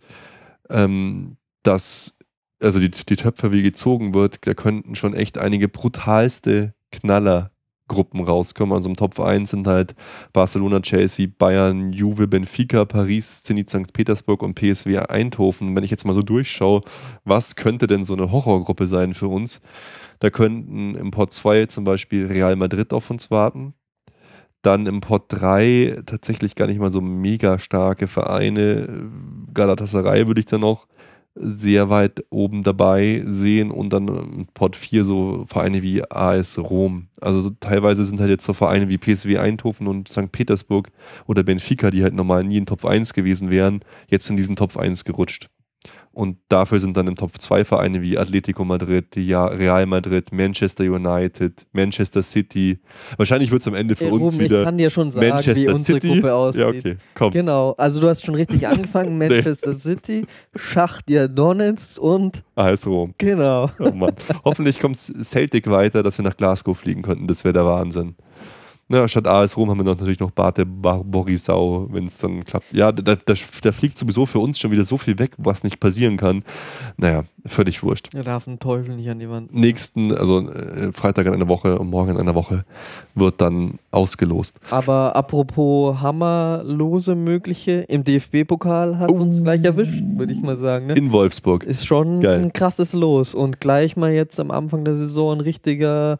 ähm, 0.70 1.36
dass 1.64 2.16
also 2.62 2.80
die, 2.80 2.92
die 2.92 3.18
Töpfe 3.18 3.52
wie 3.52 3.62
gezogen 3.62 4.14
wird, 4.14 4.48
da 4.48 4.54
könnten 4.54 4.96
schon 4.96 5.14
echt 5.14 5.38
einige 5.38 5.68
brutalste 5.68 6.74
Knaller 6.94 7.51
Gruppen 7.92 8.22
rauskommen. 8.22 8.74
Also 8.74 8.90
im 8.90 8.96
Top 8.96 9.20
1 9.20 9.50
sind 9.50 9.68
halt 9.68 9.96
Barcelona, 10.32 10.80
Chelsea, 10.80 11.28
Bayern, 11.38 11.92
Juve, 11.92 12.28
Benfica, 12.28 12.86
Paris, 12.86 13.44
Zenit 13.44 13.70
St. 13.70 13.92
Petersburg 13.92 14.42
und 14.42 14.56
PSW 14.56 14.98
Eindhoven. 14.98 15.76
Wenn 15.76 15.84
ich 15.84 15.92
jetzt 15.92 16.06
mal 16.06 16.14
so 16.14 16.22
durchschaue, 16.22 16.82
was 17.26 17.58
könnte 17.58 17.88
denn 17.88 18.06
so 18.06 18.14
eine 18.14 18.32
Horrorgruppe 18.32 18.88
sein 18.88 19.14
für 19.14 19.28
uns? 19.28 19.62
Da 20.20 20.30
könnten 20.30 20.96
im 20.96 21.12
Pot 21.12 21.34
2 21.34 21.66
zum 21.66 21.84
Beispiel 21.84 22.28
Real 22.28 22.56
Madrid 22.56 22.94
auf 22.94 23.10
uns 23.10 23.30
warten. 23.30 23.74
Dann 24.62 24.86
im 24.86 25.02
Pot 25.02 25.26
3 25.28 26.04
tatsächlich 26.06 26.56
gar 26.56 26.68
nicht 26.68 26.80
mal 26.80 26.92
so 26.92 27.02
mega 27.02 27.60
starke 27.60 28.08
Vereine. 28.08 29.10
Galatasaray 29.54 30.28
würde 30.28 30.40
ich 30.40 30.46
dann 30.46 30.62
noch 30.62 30.88
sehr 31.36 31.90
weit 31.90 32.26
oben 32.30 32.64
dabei 32.64 33.24
sehen 33.26 33.72
und 33.72 33.92
dann 33.94 34.48
Pot 34.54 34.76
4 34.76 35.04
so 35.06 35.46
Vereine 35.48 35.82
wie 35.82 36.04
AS 36.10 36.60
Rom. 36.60 37.08
Also 37.22 37.50
teilweise 37.60 38.06
sind 38.06 38.20
halt 38.20 38.30
jetzt 38.30 38.46
so 38.46 38.54
Vereine 38.54 38.90
wie 38.90 38.98
PSW 38.98 39.38
Eindhoven 39.38 39.88
und 39.88 40.10
St. 40.10 40.32
Petersburg 40.32 40.90
oder 41.28 41.44
Benfica, 41.44 41.90
die 41.90 42.04
halt 42.04 42.14
normal 42.14 42.44
nie 42.44 42.58
in 42.58 42.66
Top 42.66 42.86
1 42.86 43.14
gewesen 43.14 43.50
wären, 43.50 43.82
jetzt 44.08 44.30
in 44.30 44.38
diesen 44.38 44.56
Top 44.56 44.76
1 44.78 45.06
gerutscht. 45.06 45.50
Und 46.14 46.38
dafür 46.50 46.80
sind 46.82 46.98
dann 46.98 47.08
im 47.08 47.16
Top 47.16 47.32
2 47.40 47.64
Vereine 47.64 48.02
wie 48.02 48.18
Atletico 48.18 48.66
Madrid, 48.66 49.06
Real 49.16 49.86
Madrid, 49.86 50.32
Manchester 50.34 50.84
United, 50.84 51.66
Manchester 51.72 52.22
City. 52.22 52.80
Wahrscheinlich 53.16 53.50
wird 53.50 53.62
es 53.62 53.68
am 53.68 53.76
Ende 53.76 53.96
für 53.96 54.06
Ey, 54.06 54.12
uns 54.12 54.34
Ruben, 54.34 54.40
wieder. 54.40 54.60
Ich 54.60 54.66
kann 54.66 54.78
dir 54.78 54.90
schon 54.90 55.10
sagen, 55.12 55.30
Manchester 55.30 55.62
wie 55.62 55.70
unsere 55.70 56.02
City. 56.02 56.14
Gruppe 56.16 56.34
aussieht. 56.34 56.62
Ja, 56.62 56.68
okay, 56.68 56.98
komm. 57.16 57.32
Genau, 57.32 57.72
also 57.78 58.02
du 58.02 58.10
hast 58.10 58.26
schon 58.26 58.36
richtig 58.36 58.68
angefangen. 58.68 59.18
Manchester 59.18 59.78
City, 59.78 60.26
Schachtier 60.56 61.30
Donetsk 61.30 61.98
und. 61.98 62.44
AS 62.56 62.86
Rom. 62.86 63.14
Genau. 63.18 63.70
Oh 63.80 64.10
Hoffentlich 64.44 64.80
kommt 64.80 64.98
Celtic 64.98 65.70
weiter, 65.70 66.04
dass 66.04 66.18
wir 66.18 66.24
nach 66.24 66.36
Glasgow 66.36 66.78
fliegen 66.78 67.04
könnten. 67.04 67.28
Das 67.28 67.46
wäre 67.46 67.54
der 67.54 67.66
Wahnsinn. 67.66 68.16
Ja, 68.92 69.08
statt 69.08 69.28
AS 69.28 69.56
Rom 69.56 69.70
haben 69.70 69.80
wir 69.80 69.84
noch 69.86 69.98
natürlich 69.98 70.20
noch 70.20 70.32
Bate 70.32 70.66
Borisau, 70.66 71.88
wenn 71.92 72.08
es 72.08 72.18
dann 72.18 72.44
klappt. 72.44 72.74
Ja, 72.74 72.92
da, 72.92 73.16
da, 73.16 73.34
da, 73.62 73.72
fliegt 73.72 73.98
sowieso 73.98 74.26
für 74.26 74.40
uns 74.40 74.60
schon 74.60 74.72
wieder 74.72 74.84
so 74.84 74.98
viel 74.98 75.18
weg, 75.18 75.32
was 75.38 75.64
nicht 75.64 75.80
passieren 75.80 76.18
kann. 76.18 76.44
Naja, 76.98 77.24
völlig 77.46 77.84
wurscht. 77.84 78.14
Er 78.14 78.24
darf 78.24 78.48
ein 78.48 78.60
Teufel 78.60 78.96
nicht 78.96 79.10
an 79.10 79.20
die 79.20 79.30
Wand. 79.30 79.54
Nächsten, 79.54 80.14
also 80.14 80.50
äh, 80.50 80.92
Freitag 80.92 81.26
in 81.28 81.34
einer 81.34 81.48
Woche 81.48 81.80
und 81.80 81.90
morgen 81.90 82.12
in 82.12 82.18
einer 82.18 82.36
Woche 82.36 82.66
wird 83.16 83.40
dann 83.40 83.80
ausgelost. 83.92 84.60
Aber 84.70 85.16
apropos 85.16 86.02
Hammerlose 86.02 87.16
mögliche, 87.16 87.86
im 87.88 88.04
DFB-Pokal 88.04 89.00
hat 89.00 89.10
oh. 89.10 89.16
uns 89.16 89.42
gleich 89.42 89.64
erwischt, 89.64 90.04
würde 90.16 90.34
ich 90.34 90.42
mal 90.42 90.58
sagen. 90.58 90.88
Ne? 90.88 90.94
In 90.94 91.12
Wolfsburg. 91.12 91.64
Ist 91.64 91.86
schon 91.86 92.22
Geil. 92.22 92.42
ein 92.42 92.54
krasses 92.54 92.94
Los 92.94 93.34
und 93.34 93.62
gleich 93.62 93.96
mal 93.96 94.12
jetzt 94.12 94.40
am 94.40 94.52
Anfang 94.52 94.84
der 94.84 94.96
Saison 94.96 95.38
ein 95.38 95.42
richtiger 95.42 96.20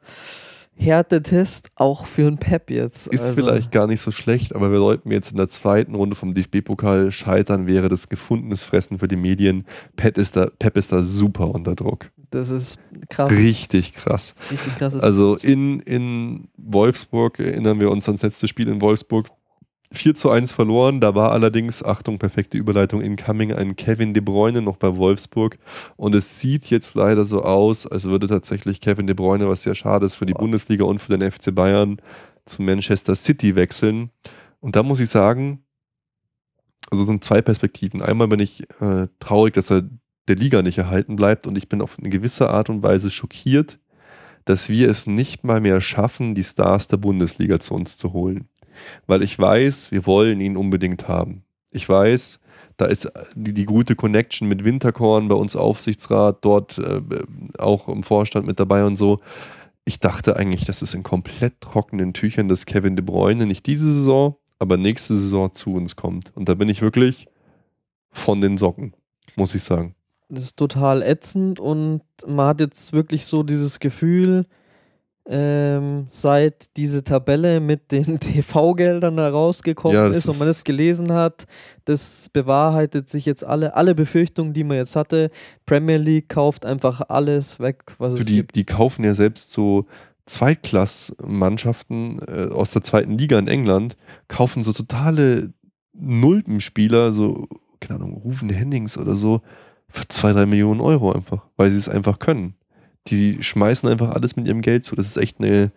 Härtetest 0.82 1.70
auch 1.76 2.08
für 2.08 2.26
ein 2.26 2.40
Pep 2.40 2.72
jetzt. 2.72 3.06
Ist 3.06 3.22
also. 3.22 3.36
vielleicht 3.36 3.72
gar 3.72 3.86
nicht 3.86 4.02
so 4.02 4.10
schlecht, 4.10 4.56
aber 4.56 4.72
wir 4.72 4.80
sollten 4.80 5.12
jetzt 5.12 5.30
in 5.30 5.38
der 5.38 5.48
zweiten 5.48 5.94
Runde 5.94 6.16
vom 6.16 6.34
DFB-Pokal 6.34 7.12
scheitern, 7.12 7.68
wäre 7.68 7.88
das 7.88 8.10
gefundenes 8.10 8.64
Fressen 8.64 8.98
für 8.98 9.08
die 9.08 9.16
Medien. 9.16 9.66
Pep 9.96 10.18
ist 10.18 10.36
da, 10.36 10.48
Pep 10.58 10.78
ist 10.78 10.92
da 10.92 11.04
super 11.04 11.54
unter 11.54 11.76
Druck. 11.76 12.10
Das 12.32 12.50
ist 12.50 12.80
krass. 13.10 13.32
Richtig 13.32 13.94
krass. 13.94 14.34
Richtig 14.50 14.76
krass. 14.78 14.96
Also 14.96 15.36
in, 15.36 15.82
in 15.82 16.48
Wolfsburg 16.58 17.40
erinnern 17.40 17.80
wir 17.80 17.92
uns 17.92 18.08
ans 18.08 18.24
letzte 18.24 18.48
Spiel 18.48 18.68
in 18.68 18.82
Wolfsburg 18.82 19.30
4 19.92 20.16
zu 20.16 20.30
1 20.30 20.52
verloren. 20.52 21.02
Da 21.02 21.16
war 21.16 21.32
allerdings, 21.32 21.84
Achtung, 21.84 22.18
perfekte 22.18 22.58
Überleitung, 22.58 23.02
incoming 23.02 23.54
ein 23.54 23.76
Kevin 23.76 24.14
De 24.14 24.22
Bruyne 24.22 24.62
noch 24.62 24.78
bei 24.78 24.96
Wolfsburg. 24.96 25.58
Und 25.98 26.16
es 26.16 26.40
sieht 26.40 26.70
jetzt 26.70 26.96
leider 26.96 27.26
so 27.26 27.44
aus, 27.44 27.86
als 27.86 28.06
würde 28.06 28.28
tatsächlich 28.28 28.82
Kevin 28.82 29.08
De 29.08 29.16
Bruyne, 29.16 29.48
was 29.50 29.64
sehr 29.64 29.76
schade 29.76 30.06
ist 30.06 30.16
für 30.16 30.26
die 30.26 30.34
Bundesliga 30.34 30.86
und 30.86 31.00
für 31.00 31.18
den 31.18 31.30
FC 31.30 31.54
Bayern, 31.54 32.02
zu 32.46 32.62
Manchester 32.62 33.16
City 33.16 33.56
wechseln. 33.56 34.10
Und 34.60 34.76
da 34.76 34.84
muss 34.84 35.00
ich 35.00 35.10
sagen, 35.10 35.64
also 36.90 37.06
sind 37.06 37.24
zwei 37.24 37.42
Perspektiven. 37.42 38.02
Einmal 38.02 38.28
bin 38.28 38.40
ich 38.40 38.70
äh, 38.82 39.08
traurig, 39.20 39.54
dass 39.54 39.72
er 39.72 39.84
der 40.28 40.36
Liga 40.36 40.62
nicht 40.62 40.78
erhalten 40.78 41.16
bleibt 41.16 41.48
und 41.48 41.58
ich 41.58 41.70
bin 41.70 41.82
auf 41.82 41.98
eine 42.00 42.10
gewisse 42.10 42.50
Art 42.50 42.70
und 42.70 42.84
Weise 42.84 43.10
schockiert, 43.10 43.80
dass 44.46 44.70
wir 44.70 44.90
es 44.90 45.08
nicht 45.08 45.44
mal 45.44 45.62
mehr 45.62 45.82
schaffen, 45.82 46.36
die 46.36 46.44
Stars 46.44 46.88
der 46.88 46.98
Bundesliga 46.98 47.60
zu 47.60 47.74
uns 47.74 47.98
zu 47.98 48.14
holen 48.14 48.48
weil 49.08 49.24
ich 49.24 49.38
weiß, 49.38 49.92
wir 49.92 50.06
wollen 50.06 50.42
ihn 50.42 50.58
unbedingt 50.58 51.08
haben. 51.08 51.44
Ich 51.72 51.88
weiß, 51.88 52.40
Da 52.78 52.88
ist 52.88 53.12
die, 53.36 53.54
die 53.54 53.66
gute 53.66 53.96
Connection 53.96 54.48
mit 54.48 54.64
Winterkorn 54.64 55.28
bei 55.28 55.36
uns 55.36 55.56
Aufsichtsrat, 55.56 56.44
dort 56.44 56.80
äh, 56.80 57.02
auch 57.60 57.88
im 57.88 58.02
Vorstand 58.02 58.48
mit 58.48 58.60
dabei 58.60 58.84
und 58.86 58.96
so. 58.96 59.20
Ich 59.86 60.00
dachte 60.00 60.36
eigentlich, 60.36 60.66
das 60.66 60.82
ist 60.82 60.96
in 60.96 61.04
komplett 61.04 61.62
trockenen 61.62 62.14
Tüchern, 62.14 62.48
dass 62.48 62.66
Kevin 62.66 62.96
De 62.96 63.06
Bruyne 63.06 63.46
nicht 63.46 63.68
diese 63.68 63.86
Saison, 63.86 64.36
aber 64.58 64.78
nächste 64.78 65.16
Saison 65.16 65.52
zu 65.52 65.76
uns 65.76 65.96
kommt. 65.96 66.32
Und 66.36 66.50
da 66.50 66.56
bin 66.56 66.70
ich 66.70 66.82
wirklich 66.82 67.28
von 68.10 68.42
den 68.42 68.58
Socken, 68.58 68.96
muss 69.36 69.54
ich 69.54 69.64
sagen. 69.64 69.94
Das 70.30 70.46
ist 70.46 70.58
total 70.58 71.04
ätzend 71.04 71.60
und 71.60 72.02
man 72.26 72.48
hat 72.48 72.62
jetzt 72.62 72.94
wirklich 72.94 73.26
so 73.26 73.44
dieses 73.44 73.80
Gefühl, 73.80 74.46
ähm, 75.28 76.08
seit 76.10 76.76
diese 76.78 77.04
Tabelle 77.04 77.60
mit 77.60 77.92
den 77.92 78.20
TV-Geldern 78.20 79.18
da 79.18 79.30
rausgekommen 79.30 79.96
ja, 79.96 80.08
ist 80.08 80.28
und 80.28 80.40
man 80.40 80.48
es 80.48 80.64
gelesen 80.64 81.12
hat, 81.14 81.46
das 81.86 82.30
bewahrheitet 82.34 83.08
sich 83.08 83.26
jetzt 83.26 83.44
alle, 83.44 83.76
alle 83.76 83.94
Befürchtungen, 83.94 84.54
die 84.54 84.64
man 84.64 84.78
jetzt 84.78 84.96
hatte. 84.96 85.30
Premier 85.66 85.98
League 85.98 86.30
kauft 86.30 86.66
einfach 86.66 87.02
alles 87.10 87.60
weg, 87.60 87.84
was 87.98 88.16
Für 88.16 88.22
es 88.22 88.26
die, 88.28 88.36
gibt. 88.36 88.56
Die 88.56 88.66
kaufen 88.66 89.04
ja 89.04 89.14
selbst 89.14 89.52
so 89.52 89.86
Zweitklass-Mannschaften 90.26 92.20
äh, 92.28 92.48
aus 92.52 92.72
der 92.72 92.84
zweiten 92.84 93.18
Liga 93.18 93.38
in 93.38 93.48
England, 93.48 93.98
kaufen 94.28 94.64
so 94.64 94.74
totale 94.74 95.54
Nulpenspieler, 95.94 97.14
so, 97.14 97.48
keine 97.80 98.00
Ahnung, 98.00 98.14
Rufen 98.14 98.50
Hennings 98.50 98.98
oder 98.98 99.16
so, 99.16 99.42
für 99.88 100.08
zwei, 100.08 100.32
drei 100.32 100.46
Millionen 100.46 100.82
Euro 100.82 101.12
einfach, 101.12 101.46
weil 101.58 101.70
sie 101.70 101.80
es 101.80 101.90
einfach 101.90 102.18
können 102.18 102.56
die 103.08 103.42
schmeißen 103.44 103.90
einfach 103.90 104.12
alles 104.12 104.36
mit 104.36 104.48
ihrem 104.48 104.62
Geld 104.62 104.84
zu. 104.84 104.96
Das 104.96 105.08
ist 105.08 105.18
echt 105.18 105.40
eine 105.40 105.72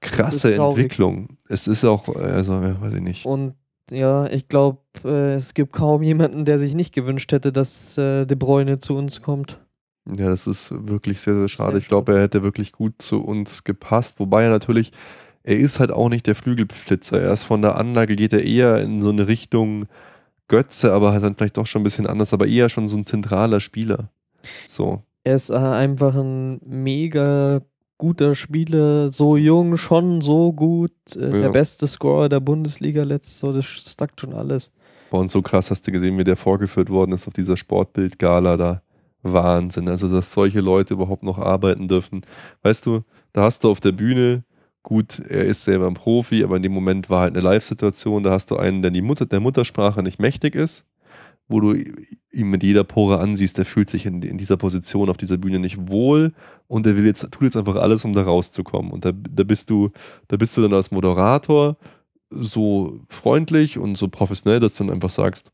krasse 0.00 0.54
Entwicklung. 0.54 1.36
Es 1.48 1.66
ist 1.68 1.84
auch, 1.84 2.08
also, 2.08 2.54
ja, 2.54 2.80
weiß 2.80 2.94
ich 2.94 3.00
nicht. 3.00 3.26
Und 3.26 3.54
ja, 3.90 4.26
ich 4.26 4.48
glaube, 4.48 4.78
äh, 5.04 5.34
es 5.34 5.54
gibt 5.54 5.72
kaum 5.72 6.02
jemanden, 6.02 6.44
der 6.44 6.58
sich 6.58 6.74
nicht 6.74 6.94
gewünscht 6.94 7.32
hätte, 7.32 7.52
dass 7.52 7.98
äh, 7.98 8.24
De 8.24 8.36
Bruyne 8.36 8.78
zu 8.78 8.96
uns 8.96 9.20
kommt. 9.20 9.58
Ja, 10.16 10.28
das 10.28 10.46
ist 10.46 10.70
wirklich 10.70 11.20
sehr, 11.20 11.34
sehr 11.34 11.48
schade. 11.48 11.72
Sehr 11.72 11.80
ich 11.80 11.88
glaube, 11.88 12.14
er 12.14 12.22
hätte 12.22 12.42
wirklich 12.42 12.72
gut 12.72 12.94
zu 12.98 13.22
uns 13.22 13.64
gepasst. 13.64 14.18
Wobei 14.18 14.44
er 14.44 14.50
natürlich, 14.50 14.92
er 15.42 15.58
ist 15.58 15.80
halt 15.80 15.90
auch 15.90 16.08
nicht 16.08 16.26
der 16.26 16.34
Flügelflitzer. 16.34 17.20
Er 17.20 17.32
ist 17.32 17.42
von 17.42 17.62
der 17.62 17.76
Anlage, 17.76 18.16
geht 18.16 18.32
er 18.32 18.44
eher 18.44 18.80
in 18.80 19.02
so 19.02 19.10
eine 19.10 19.28
Richtung 19.28 19.86
Götze, 20.48 20.92
aber 20.92 21.12
halt 21.12 21.22
dann 21.22 21.36
vielleicht 21.36 21.56
doch 21.56 21.66
schon 21.66 21.82
ein 21.82 21.84
bisschen 21.84 22.06
anders, 22.06 22.32
aber 22.32 22.46
eher 22.46 22.68
schon 22.68 22.88
so 22.88 22.96
ein 22.96 23.06
zentraler 23.06 23.60
Spieler. 23.60 24.10
So. 24.66 25.02
Er 25.24 25.34
ist 25.34 25.50
äh, 25.50 25.56
einfach 25.56 26.14
ein 26.14 26.60
mega 26.64 27.60
guter 27.98 28.34
Spieler, 28.34 29.10
so 29.10 29.36
jung, 29.36 29.76
schon 29.76 30.22
so 30.22 30.52
gut. 30.52 30.92
Äh, 31.14 31.24
ja. 31.24 31.42
Der 31.42 31.48
beste 31.50 31.86
Scorer 31.86 32.28
der 32.28 32.40
Bundesliga 32.40 33.02
letztes, 33.02 33.38
so, 33.38 33.52
das 33.52 33.66
sagt 33.98 34.20
schon 34.20 34.32
alles. 34.32 34.70
Und 35.10 35.30
so 35.30 35.42
krass 35.42 35.70
hast 35.70 35.86
du 35.86 35.92
gesehen, 35.92 36.16
wie 36.18 36.24
der 36.24 36.36
vorgeführt 36.36 36.88
worden 36.88 37.12
ist 37.12 37.26
auf 37.26 37.34
dieser 37.34 37.56
Sportbild-Gala 37.56 38.56
da. 38.56 38.82
Wahnsinn. 39.22 39.88
Also, 39.88 40.08
dass 40.08 40.32
solche 40.32 40.60
Leute 40.60 40.94
überhaupt 40.94 41.22
noch 41.22 41.36
arbeiten 41.36 41.88
dürfen. 41.88 42.22
Weißt 42.62 42.86
du, 42.86 43.02
da 43.34 43.42
hast 43.42 43.62
du 43.62 43.70
auf 43.70 43.80
der 43.80 43.92
Bühne, 43.92 44.44
gut, 44.82 45.18
er 45.28 45.44
ist 45.44 45.64
selber 45.64 45.86
ein 45.88 45.94
Profi, 45.94 46.42
aber 46.42 46.56
in 46.56 46.62
dem 46.62 46.72
Moment 46.72 47.10
war 47.10 47.20
halt 47.20 47.34
eine 47.34 47.44
Live-Situation, 47.44 48.22
da 48.22 48.30
hast 48.30 48.50
du 48.50 48.56
einen, 48.56 48.80
der 48.80 48.90
die 48.90 49.02
Mutter, 49.02 49.26
der 49.26 49.40
Muttersprache 49.40 50.02
nicht 50.02 50.20
mächtig 50.20 50.54
ist 50.54 50.86
wo 51.50 51.60
du 51.60 51.74
ihm 52.32 52.50
mit 52.50 52.62
jeder 52.62 52.84
Pore 52.84 53.18
ansiehst, 53.18 53.58
der 53.58 53.66
fühlt 53.66 53.90
sich 53.90 54.06
in, 54.06 54.22
in, 54.22 54.38
dieser 54.38 54.56
Position 54.56 55.10
auf 55.10 55.16
dieser 55.16 55.36
Bühne 55.36 55.58
nicht 55.58 55.88
wohl 55.88 56.32
und 56.68 56.86
er 56.86 56.96
will 56.96 57.04
jetzt, 57.04 57.22
tut 57.32 57.42
jetzt 57.42 57.56
einfach 57.56 57.76
alles, 57.76 58.04
um 58.04 58.12
da 58.12 58.22
rauszukommen. 58.22 58.92
Und 58.92 59.04
da, 59.04 59.12
da 59.12 59.42
bist 59.42 59.68
du, 59.68 59.90
da 60.28 60.36
bist 60.36 60.56
du 60.56 60.62
dann 60.62 60.72
als 60.72 60.92
Moderator 60.92 61.76
so 62.30 63.00
freundlich 63.08 63.78
und 63.78 63.98
so 63.98 64.08
professionell, 64.08 64.60
dass 64.60 64.74
du 64.74 64.84
dann 64.84 64.94
einfach 64.94 65.10
sagst, 65.10 65.50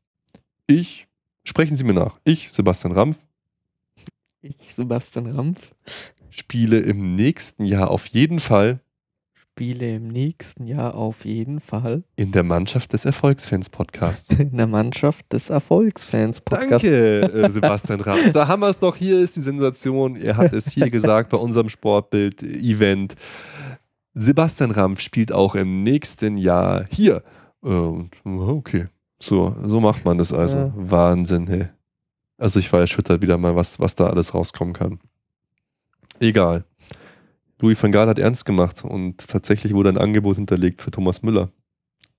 ich, 0.67 1.09
sprechen 1.45 1.77
Sie 1.77 1.85
mir 1.85 1.95
nach, 1.95 2.19
ich, 2.25 2.53
Sebastian 2.53 2.93
Rampf. 2.93 3.17
Ich, 4.43 4.75
Sebastian 4.75 5.27
Rampf. 5.27 5.73
Spiele 6.29 6.81
im 6.81 7.17
nächsten 7.17 7.65
Jahr 7.65 7.91
auf 7.91 8.07
jeden 8.09 8.41
Fall 8.41 8.81
Spiele 9.57 9.95
im 9.95 10.09
nächsten 10.09 10.67
Jahr 10.67 10.95
auf 10.95 11.25
jeden 11.25 11.61
Fall. 11.61 12.05
In 12.17 12.31
der 12.31 12.43
Mannschaft 12.43 12.93
des 12.93 13.07
Erfolgsfans 13.07 13.71
Podcasts. 13.71 14.31
In 14.39 14.55
der 14.55 14.67
Mannschaft 14.67 15.33
des 15.33 15.49
Erfolgsfans 15.49 16.43
Podcasts. 16.43 16.87
Danke, 16.87 17.23
äh, 17.23 17.49
Sebastian 17.49 18.03
Rath. 18.03 18.35
Da 18.35 18.49
haben 18.49 18.61
wir 18.61 18.69
es 18.69 18.79
doch. 18.79 18.95
Hier 18.97 19.19
ist 19.19 19.35
die 19.35 19.41
Sensation. 19.41 20.17
Er 20.17 20.37
hat 20.37 20.53
es 20.53 20.71
hier 20.71 20.91
gesagt 20.91 21.31
bei 21.31 21.39
unserem 21.39 21.71
Sportbild-Event. 21.71 23.15
Sebastian 24.13 24.73
Rampf 24.73 25.01
spielt 25.01 25.33
auch 25.33 25.55
im 25.55 25.83
nächsten 25.83 26.37
Jahr 26.37 26.85
hier. 26.91 27.23
Und, 27.61 28.11
okay, 28.25 28.89
so, 29.19 29.57
so 29.63 29.81
macht 29.81 30.05
man 30.05 30.19
das 30.19 30.35
also. 30.35 30.59
Ja. 30.59 30.73
Wahnsinn, 30.77 31.47
hey. 31.47 31.69
Also 32.37 32.61
ich 32.61 32.71
war 32.75 32.81
erschüttert 32.81 33.23
wieder 33.23 33.39
mal, 33.39 33.57
was, 33.57 33.81
was 33.81 33.95
da 33.95 34.09
alles 34.09 34.35
rauskommen 34.35 34.75
kann. 34.75 35.01
Egal. 36.21 36.65
Louis 37.61 37.83
van 37.83 37.93
Gaal 37.93 38.09
hat 38.09 38.19
ernst 38.19 38.45
gemacht 38.45 38.85
und 38.85 39.29
tatsächlich 39.29 39.73
wurde 39.73 39.89
ein 39.89 39.99
Angebot 39.99 40.37
hinterlegt 40.37 40.83
für 40.83 40.91
Thomas 40.91 41.23
Müller. 41.23 41.51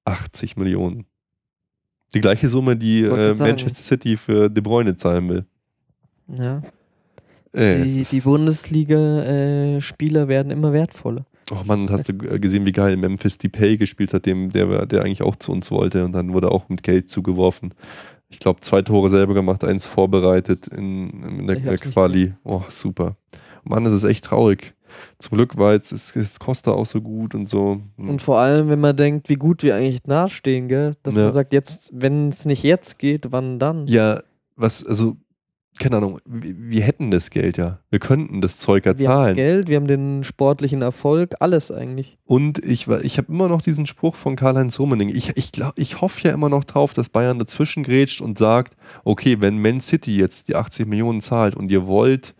80 0.05 0.57
Millionen. 0.57 1.05
Die 2.13 2.21
gleiche 2.21 2.47
Summe, 2.47 2.77
die 2.77 3.01
äh, 3.01 3.35
Manchester 3.35 3.83
City 3.83 4.15
für 4.15 4.49
De 4.49 4.63
Bruyne 4.63 4.95
zahlen 4.95 5.29
will. 5.29 5.45
Ja. 6.27 6.61
Äh, 7.51 7.83
die, 7.83 8.03
die 8.03 8.21
Bundesliga-Spieler 8.21 10.23
äh, 10.23 10.27
werden 10.27 10.51
immer 10.51 10.73
wertvoller. 10.73 11.25
Oh 11.51 11.63
Mann, 11.65 11.89
hast 11.89 12.09
du 12.09 12.17
gesehen, 12.17 12.65
wie 12.65 12.71
geil 12.71 12.97
Memphis 12.97 13.37
Depay 13.37 13.77
gespielt 13.77 14.13
hat, 14.13 14.25
dem, 14.25 14.51
der, 14.51 14.85
der 14.85 15.03
eigentlich 15.03 15.21
auch 15.21 15.35
zu 15.35 15.51
uns 15.51 15.71
wollte 15.71 16.05
und 16.05 16.13
dann 16.13 16.33
wurde 16.33 16.51
auch 16.51 16.69
mit 16.69 16.83
Geld 16.83 17.09
zugeworfen. 17.09 17.73
Ich 18.29 18.39
glaube, 18.39 18.59
zwei 18.61 18.81
Tore 18.81 19.09
selber 19.09 19.33
gemacht, 19.33 19.63
eins 19.63 19.87
vorbereitet 19.87 20.67
in, 20.67 21.39
in 21.39 21.47
der, 21.47 21.57
der 21.57 21.77
Quali. 21.77 22.33
Oh, 22.43 22.63
super. 22.67 23.15
Mann, 23.63 23.85
das 23.85 23.93
ist 23.93 24.03
echt 24.03 24.25
traurig 24.25 24.73
zum 25.19 25.37
Glück 25.37 25.57
war 25.57 25.73
jetzt, 25.73 25.91
ist, 25.91 26.15
ist 26.15 26.39
Costa 26.39 26.71
auch 26.71 26.85
so 26.85 27.01
gut 27.01 27.35
und 27.35 27.49
so. 27.49 27.81
Hm. 27.97 28.09
Und 28.09 28.21
vor 28.21 28.39
allem, 28.39 28.69
wenn 28.69 28.79
man 28.79 28.95
denkt, 28.95 29.29
wie 29.29 29.35
gut 29.35 29.63
wir 29.63 29.75
eigentlich 29.75 30.05
nahestehen, 30.05 30.67
gell? 30.67 30.95
Dass 31.03 31.15
ja. 31.15 31.23
man 31.23 31.33
sagt, 31.33 31.53
jetzt, 31.53 31.91
wenn 31.93 32.29
es 32.29 32.45
nicht 32.45 32.63
jetzt 32.63 32.99
geht, 32.99 33.31
wann 33.31 33.59
dann? 33.59 33.87
Ja, 33.87 34.21
was, 34.55 34.85
also, 34.85 35.17
keine 35.79 35.97
Ahnung, 35.97 36.19
wir, 36.25 36.55
wir 36.57 36.81
hätten 36.81 37.11
das 37.11 37.29
Geld 37.29 37.57
ja. 37.57 37.79
Wir 37.89 37.99
könnten 37.99 38.41
das 38.41 38.57
Zeug 38.57 38.85
ja 38.85 38.97
wir 38.97 39.05
zahlen. 39.05 39.07
Wir 39.07 39.15
haben 39.15 39.27
das 39.27 39.35
Geld, 39.35 39.67
wir 39.69 39.75
haben 39.77 39.87
den 39.87 40.23
sportlichen 40.23 40.81
Erfolg, 40.81 41.35
alles 41.39 41.71
eigentlich. 41.71 42.17
Und 42.25 42.63
ich, 42.63 42.87
ich 42.87 43.17
habe 43.17 43.31
immer 43.31 43.47
noch 43.47 43.61
diesen 43.61 43.85
Spruch 43.87 44.15
von 44.15 44.35
Karl-Heinz 44.35 44.79
Rummening. 44.79 45.09
Ich, 45.09 45.35
ich, 45.35 45.51
glaub, 45.51 45.77
ich 45.77 46.01
hoffe 46.01 46.27
ja 46.27 46.33
immer 46.33 46.49
noch 46.49 46.63
drauf, 46.63 46.93
dass 46.93 47.09
Bayern 47.09 47.39
dazwischen 47.39 47.83
grätscht 47.83 48.21
und 48.21 48.37
sagt, 48.37 48.75
okay, 49.03 49.37
wenn 49.39 49.61
Man 49.61 49.81
City 49.81 50.17
jetzt 50.17 50.47
die 50.47 50.55
80 50.55 50.87
Millionen 50.87 51.21
zahlt 51.21 51.55
und 51.55 51.71
ihr 51.71 51.87
wollt 51.87 52.33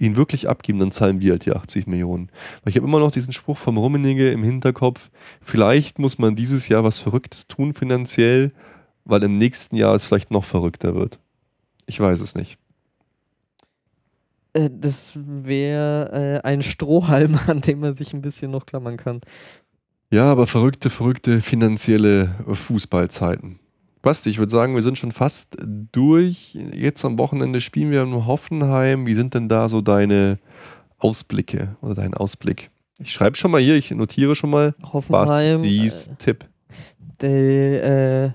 ihn 0.00 0.16
wirklich 0.16 0.48
abgeben, 0.48 0.78
dann 0.78 0.90
zahlen 0.90 1.20
wir 1.20 1.32
halt 1.32 1.44
die 1.44 1.52
80 1.52 1.86
Millionen. 1.86 2.30
Weil 2.62 2.70
ich 2.70 2.76
habe 2.76 2.86
immer 2.86 2.98
noch 2.98 3.12
diesen 3.12 3.32
Spruch 3.32 3.58
vom 3.58 3.76
Rummenigge 3.76 4.30
im 4.30 4.42
Hinterkopf, 4.42 5.10
vielleicht 5.42 5.98
muss 5.98 6.18
man 6.18 6.34
dieses 6.34 6.68
Jahr 6.68 6.82
was 6.82 6.98
Verrücktes 6.98 7.46
tun 7.46 7.74
finanziell, 7.74 8.52
weil 9.04 9.22
im 9.22 9.32
nächsten 9.32 9.76
Jahr 9.76 9.94
es 9.94 10.04
vielleicht 10.04 10.30
noch 10.30 10.44
verrückter 10.44 10.94
wird. 10.94 11.18
Ich 11.86 12.00
weiß 12.00 12.20
es 12.20 12.34
nicht. 12.34 12.58
Äh, 14.54 14.70
das 14.72 15.12
wäre 15.16 16.40
äh, 16.42 16.46
ein 16.46 16.62
Strohhalm, 16.62 17.38
an 17.46 17.60
dem 17.60 17.80
man 17.80 17.94
sich 17.94 18.14
ein 18.14 18.22
bisschen 18.22 18.50
noch 18.50 18.66
klammern 18.66 18.96
kann. 18.96 19.20
Ja, 20.12 20.24
aber 20.32 20.46
verrückte, 20.46 20.90
verrückte 20.90 21.40
finanzielle 21.40 22.34
Fußballzeiten. 22.46 23.60
Basti, 24.02 24.30
ich 24.30 24.38
würde 24.38 24.50
sagen, 24.50 24.74
wir 24.74 24.82
sind 24.82 24.96
schon 24.96 25.12
fast 25.12 25.56
durch. 25.92 26.54
Jetzt 26.72 27.04
am 27.04 27.18
Wochenende 27.18 27.60
spielen 27.60 27.90
wir 27.90 28.02
in 28.02 28.26
Hoffenheim. 28.26 29.06
Wie 29.06 29.14
sind 29.14 29.34
denn 29.34 29.48
da 29.48 29.68
so 29.68 29.82
deine 29.82 30.38
Ausblicke 30.98 31.76
oder 31.82 31.94
dein 31.94 32.14
Ausblick? 32.14 32.70
Ich 32.98 33.12
schreibe 33.12 33.36
schon 33.36 33.50
mal 33.50 33.60
hier, 33.60 33.76
ich 33.76 33.90
notiere 33.90 34.34
schon 34.36 34.50
mal 34.50 34.74
Hoffenheim, 34.92 35.62
Bastis 35.62 36.08
äh, 36.08 36.14
Tipp. 36.18 36.44
Der, 37.20 38.24
äh, 38.24 38.30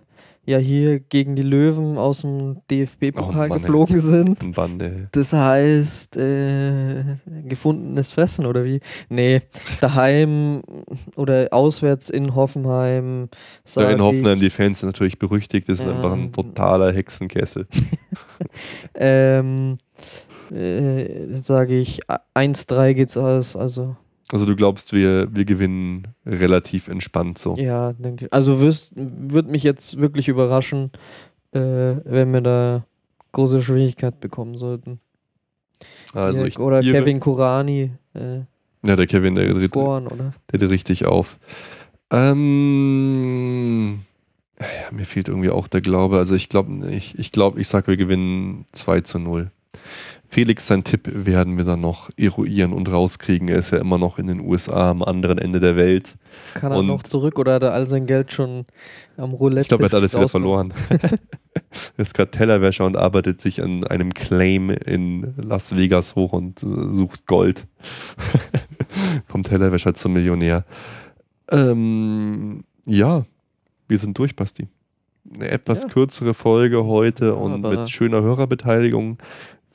ja 0.46 0.58
hier 0.58 1.00
gegen 1.00 1.36
die 1.36 1.42
Löwen 1.42 1.98
aus 1.98 2.22
dem 2.22 2.62
DFB-Pokal 2.70 3.52
oh, 3.52 3.54
geflogen 3.56 4.00
sind. 4.00 4.56
Bande. 4.56 5.10
Das 5.12 5.34
heißt, 5.34 6.18
äh, 6.18 7.04
gefundenes 7.48 8.12
Fressen 8.12 8.46
oder 8.46 8.64
wie? 8.64 8.80
Nee, 9.10 9.42
daheim 9.82 10.62
oder 11.16 11.48
auswärts 11.52 12.10
in 12.10 12.36
Hoffenheim. 12.36 13.30
Ja, 13.76 13.90
in 13.90 14.02
Hoffenheim, 14.02 14.40
die 14.40 14.50
Fans 14.50 14.80
sind 14.80 14.90
natürlich 14.90 15.20
berüchtigt, 15.20 15.68
das 15.70 15.80
ist 15.80 15.88
ähm, 15.88 15.96
einfach 15.96 16.14
ein 16.14 16.32
totaler 16.32 16.92
Hexenkessel. 16.94 17.68
ähm, 18.96 19.78
äh, 20.52 21.42
sage 21.42 21.80
ich, 21.80 22.02
1-3 22.36 22.94
geht's 22.94 23.18
aus, 23.18 23.56
also 23.56 23.96
also 24.32 24.46
du 24.46 24.56
glaubst, 24.56 24.94
wir, 24.94 25.28
wir 25.36 25.46
gewinnen 25.46 26.08
relativ 26.26 26.88
entspannt 26.88 27.38
so. 27.38 27.56
Ja, 27.56 27.94
denke 27.94 28.26
ich. 28.26 28.34
Also 28.34 28.60
würde 28.60 29.50
mich 29.52 29.64
jetzt 29.64 30.00
wirklich 30.00 30.28
überraschen, 30.28 30.92
äh, 31.52 31.60
wenn 32.04 32.34
wir 32.34 32.42
da 32.42 32.86
große 33.32 33.62
Schwierigkeit 33.62 34.20
bekommen 34.20 34.58
sollten. 34.58 35.00
Also 36.14 36.46
ich, 36.46 36.58
oder 36.58 36.82
Kevin 36.82 37.20
Kurani. 37.20 37.92
Äh, 38.14 38.40
ja, 38.86 38.96
der 38.96 39.08
Kevin, 39.08 39.36
der, 39.36 39.60
scoren, 39.60 40.08
oder? 40.08 40.34
der, 40.52 40.60
der 40.60 40.70
richtig 40.70 41.06
auf. 41.06 41.38
Ähm, 42.12 44.00
Ja, 44.60 44.92
mir 44.92 45.06
fehlt 45.06 45.28
irgendwie 45.28 45.50
auch 45.50 45.68
der 45.68 45.82
Glaube. 45.82 46.18
Also 46.18 46.36
ich 46.36 46.50
glaube, 46.50 46.90
ich, 46.90 47.20
ich 47.20 47.32
glaube, 47.32 47.60
ich 47.60 47.68
sage, 47.68 47.88
wir 47.88 47.98
gewinnen 47.98 48.66
2 48.72 49.02
zu 49.02 49.20
0. 49.20 49.52
Felix, 50.36 50.68
sein 50.68 50.84
Tipp 50.84 51.10
werden 51.14 51.58
wir 51.58 51.64
dann 51.64 51.80
noch 51.80 52.10
eruieren 52.18 52.74
und 52.74 52.92
rauskriegen. 52.92 53.48
Er 53.48 53.56
ist 53.56 53.72
ja 53.72 53.78
immer 53.78 53.98
noch 53.98 54.20
in 54.20 54.28
den 54.28 54.42
USA 54.42 54.90
am 54.90 55.02
anderen 55.02 55.38
Ende 55.38 55.62
der 55.62 55.78
Welt. 55.78 56.18
Kann 56.56 56.74
er 56.74 56.80
und 56.80 56.88
noch 56.88 57.04
zurück 57.04 57.40
oder 57.40 57.54
hat 57.54 57.64
er 57.64 57.72
all 57.72 57.88
sein 57.88 58.06
Geld 58.06 58.34
schon 58.34 58.66
am 59.16 59.32
Roulette? 59.32 59.62
Ich 59.62 59.68
glaube, 59.70 59.84
er 59.84 59.86
hat 59.86 59.94
alles 59.94 60.14
wieder 60.14 60.28
verloren. 60.28 60.74
er 60.90 61.20
ist 61.96 62.14
gerade 62.14 62.32
Tellerwäscher 62.32 62.86
und 62.86 62.98
arbeitet 62.98 63.40
sich 63.40 63.64
an 63.64 63.86
einem 63.86 64.14
Claim 64.14 64.72
in 64.72 65.36
Las 65.38 65.74
Vegas 65.74 66.18
hoch 66.18 66.34
und 66.34 66.62
äh, 66.64 66.92
sucht 66.92 67.28
Gold. 67.28 67.66
Vom 69.28 69.42
Tellerwäscher 69.42 69.94
zum 69.94 70.12
Millionär. 70.12 70.66
Ähm, 71.50 72.66
ja, 72.86 73.24
wir 73.88 73.98
sind 73.98 74.18
durch, 74.18 74.36
Basti. 74.36 74.68
Eine 75.34 75.50
etwas 75.50 75.84
ja. 75.84 75.90
kürzere 75.90 76.34
Folge 76.34 76.84
heute 76.84 77.36
und 77.36 77.62
mit 77.62 77.90
schöner 77.90 78.22
Hörerbeteiligung. 78.22 79.18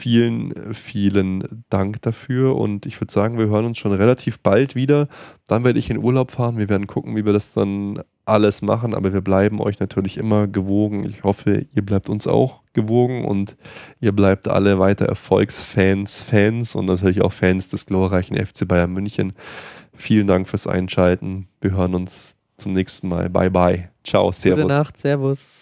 Vielen, 0.00 0.72
vielen 0.72 1.64
Dank 1.68 2.00
dafür 2.00 2.56
und 2.56 2.86
ich 2.86 2.98
würde 3.02 3.12
sagen, 3.12 3.36
wir 3.36 3.48
hören 3.48 3.66
uns 3.66 3.76
schon 3.76 3.92
relativ 3.92 4.40
bald 4.40 4.74
wieder. 4.74 5.08
Dann 5.46 5.62
werde 5.62 5.78
ich 5.78 5.90
in 5.90 5.98
Urlaub 5.98 6.30
fahren. 6.30 6.56
Wir 6.56 6.70
werden 6.70 6.86
gucken, 6.86 7.16
wie 7.16 7.26
wir 7.26 7.34
das 7.34 7.52
dann 7.52 8.02
alles 8.24 8.62
machen, 8.62 8.94
aber 8.94 9.12
wir 9.12 9.20
bleiben 9.20 9.60
euch 9.60 9.78
natürlich 9.78 10.16
immer 10.16 10.46
gewogen. 10.46 11.04
Ich 11.06 11.22
hoffe, 11.22 11.66
ihr 11.74 11.84
bleibt 11.84 12.08
uns 12.08 12.26
auch 12.26 12.62
gewogen 12.72 13.26
und 13.26 13.58
ihr 14.00 14.12
bleibt 14.12 14.48
alle 14.48 14.78
weiter 14.78 15.04
Erfolgsfans, 15.04 16.22
Fans 16.22 16.74
und 16.74 16.86
natürlich 16.86 17.20
auch 17.20 17.34
Fans 17.34 17.68
des 17.68 17.84
glorreichen 17.84 18.38
FC 18.38 18.66
Bayern 18.66 18.94
München. 18.94 19.34
Vielen 19.92 20.28
Dank 20.28 20.48
fürs 20.48 20.66
Einschalten. 20.66 21.46
Wir 21.60 21.72
hören 21.72 21.94
uns 21.94 22.36
zum 22.56 22.72
nächsten 22.72 23.08
Mal. 23.08 23.28
Bye 23.28 23.50
bye. 23.50 23.90
Ciao, 24.02 24.32
Servus. 24.32 24.62
Gute 24.62 24.74
Nacht, 24.74 24.96
Servus. 24.96 25.59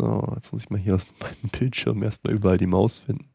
So, 0.00 0.32
jetzt 0.34 0.50
muss 0.50 0.62
ich 0.62 0.70
mal 0.70 0.80
hier 0.80 0.94
aus 0.94 1.04
meinem 1.20 1.50
Bildschirm 1.50 2.02
erstmal 2.02 2.32
überall 2.32 2.56
die 2.56 2.66
Maus 2.66 3.00
finden. 3.00 3.28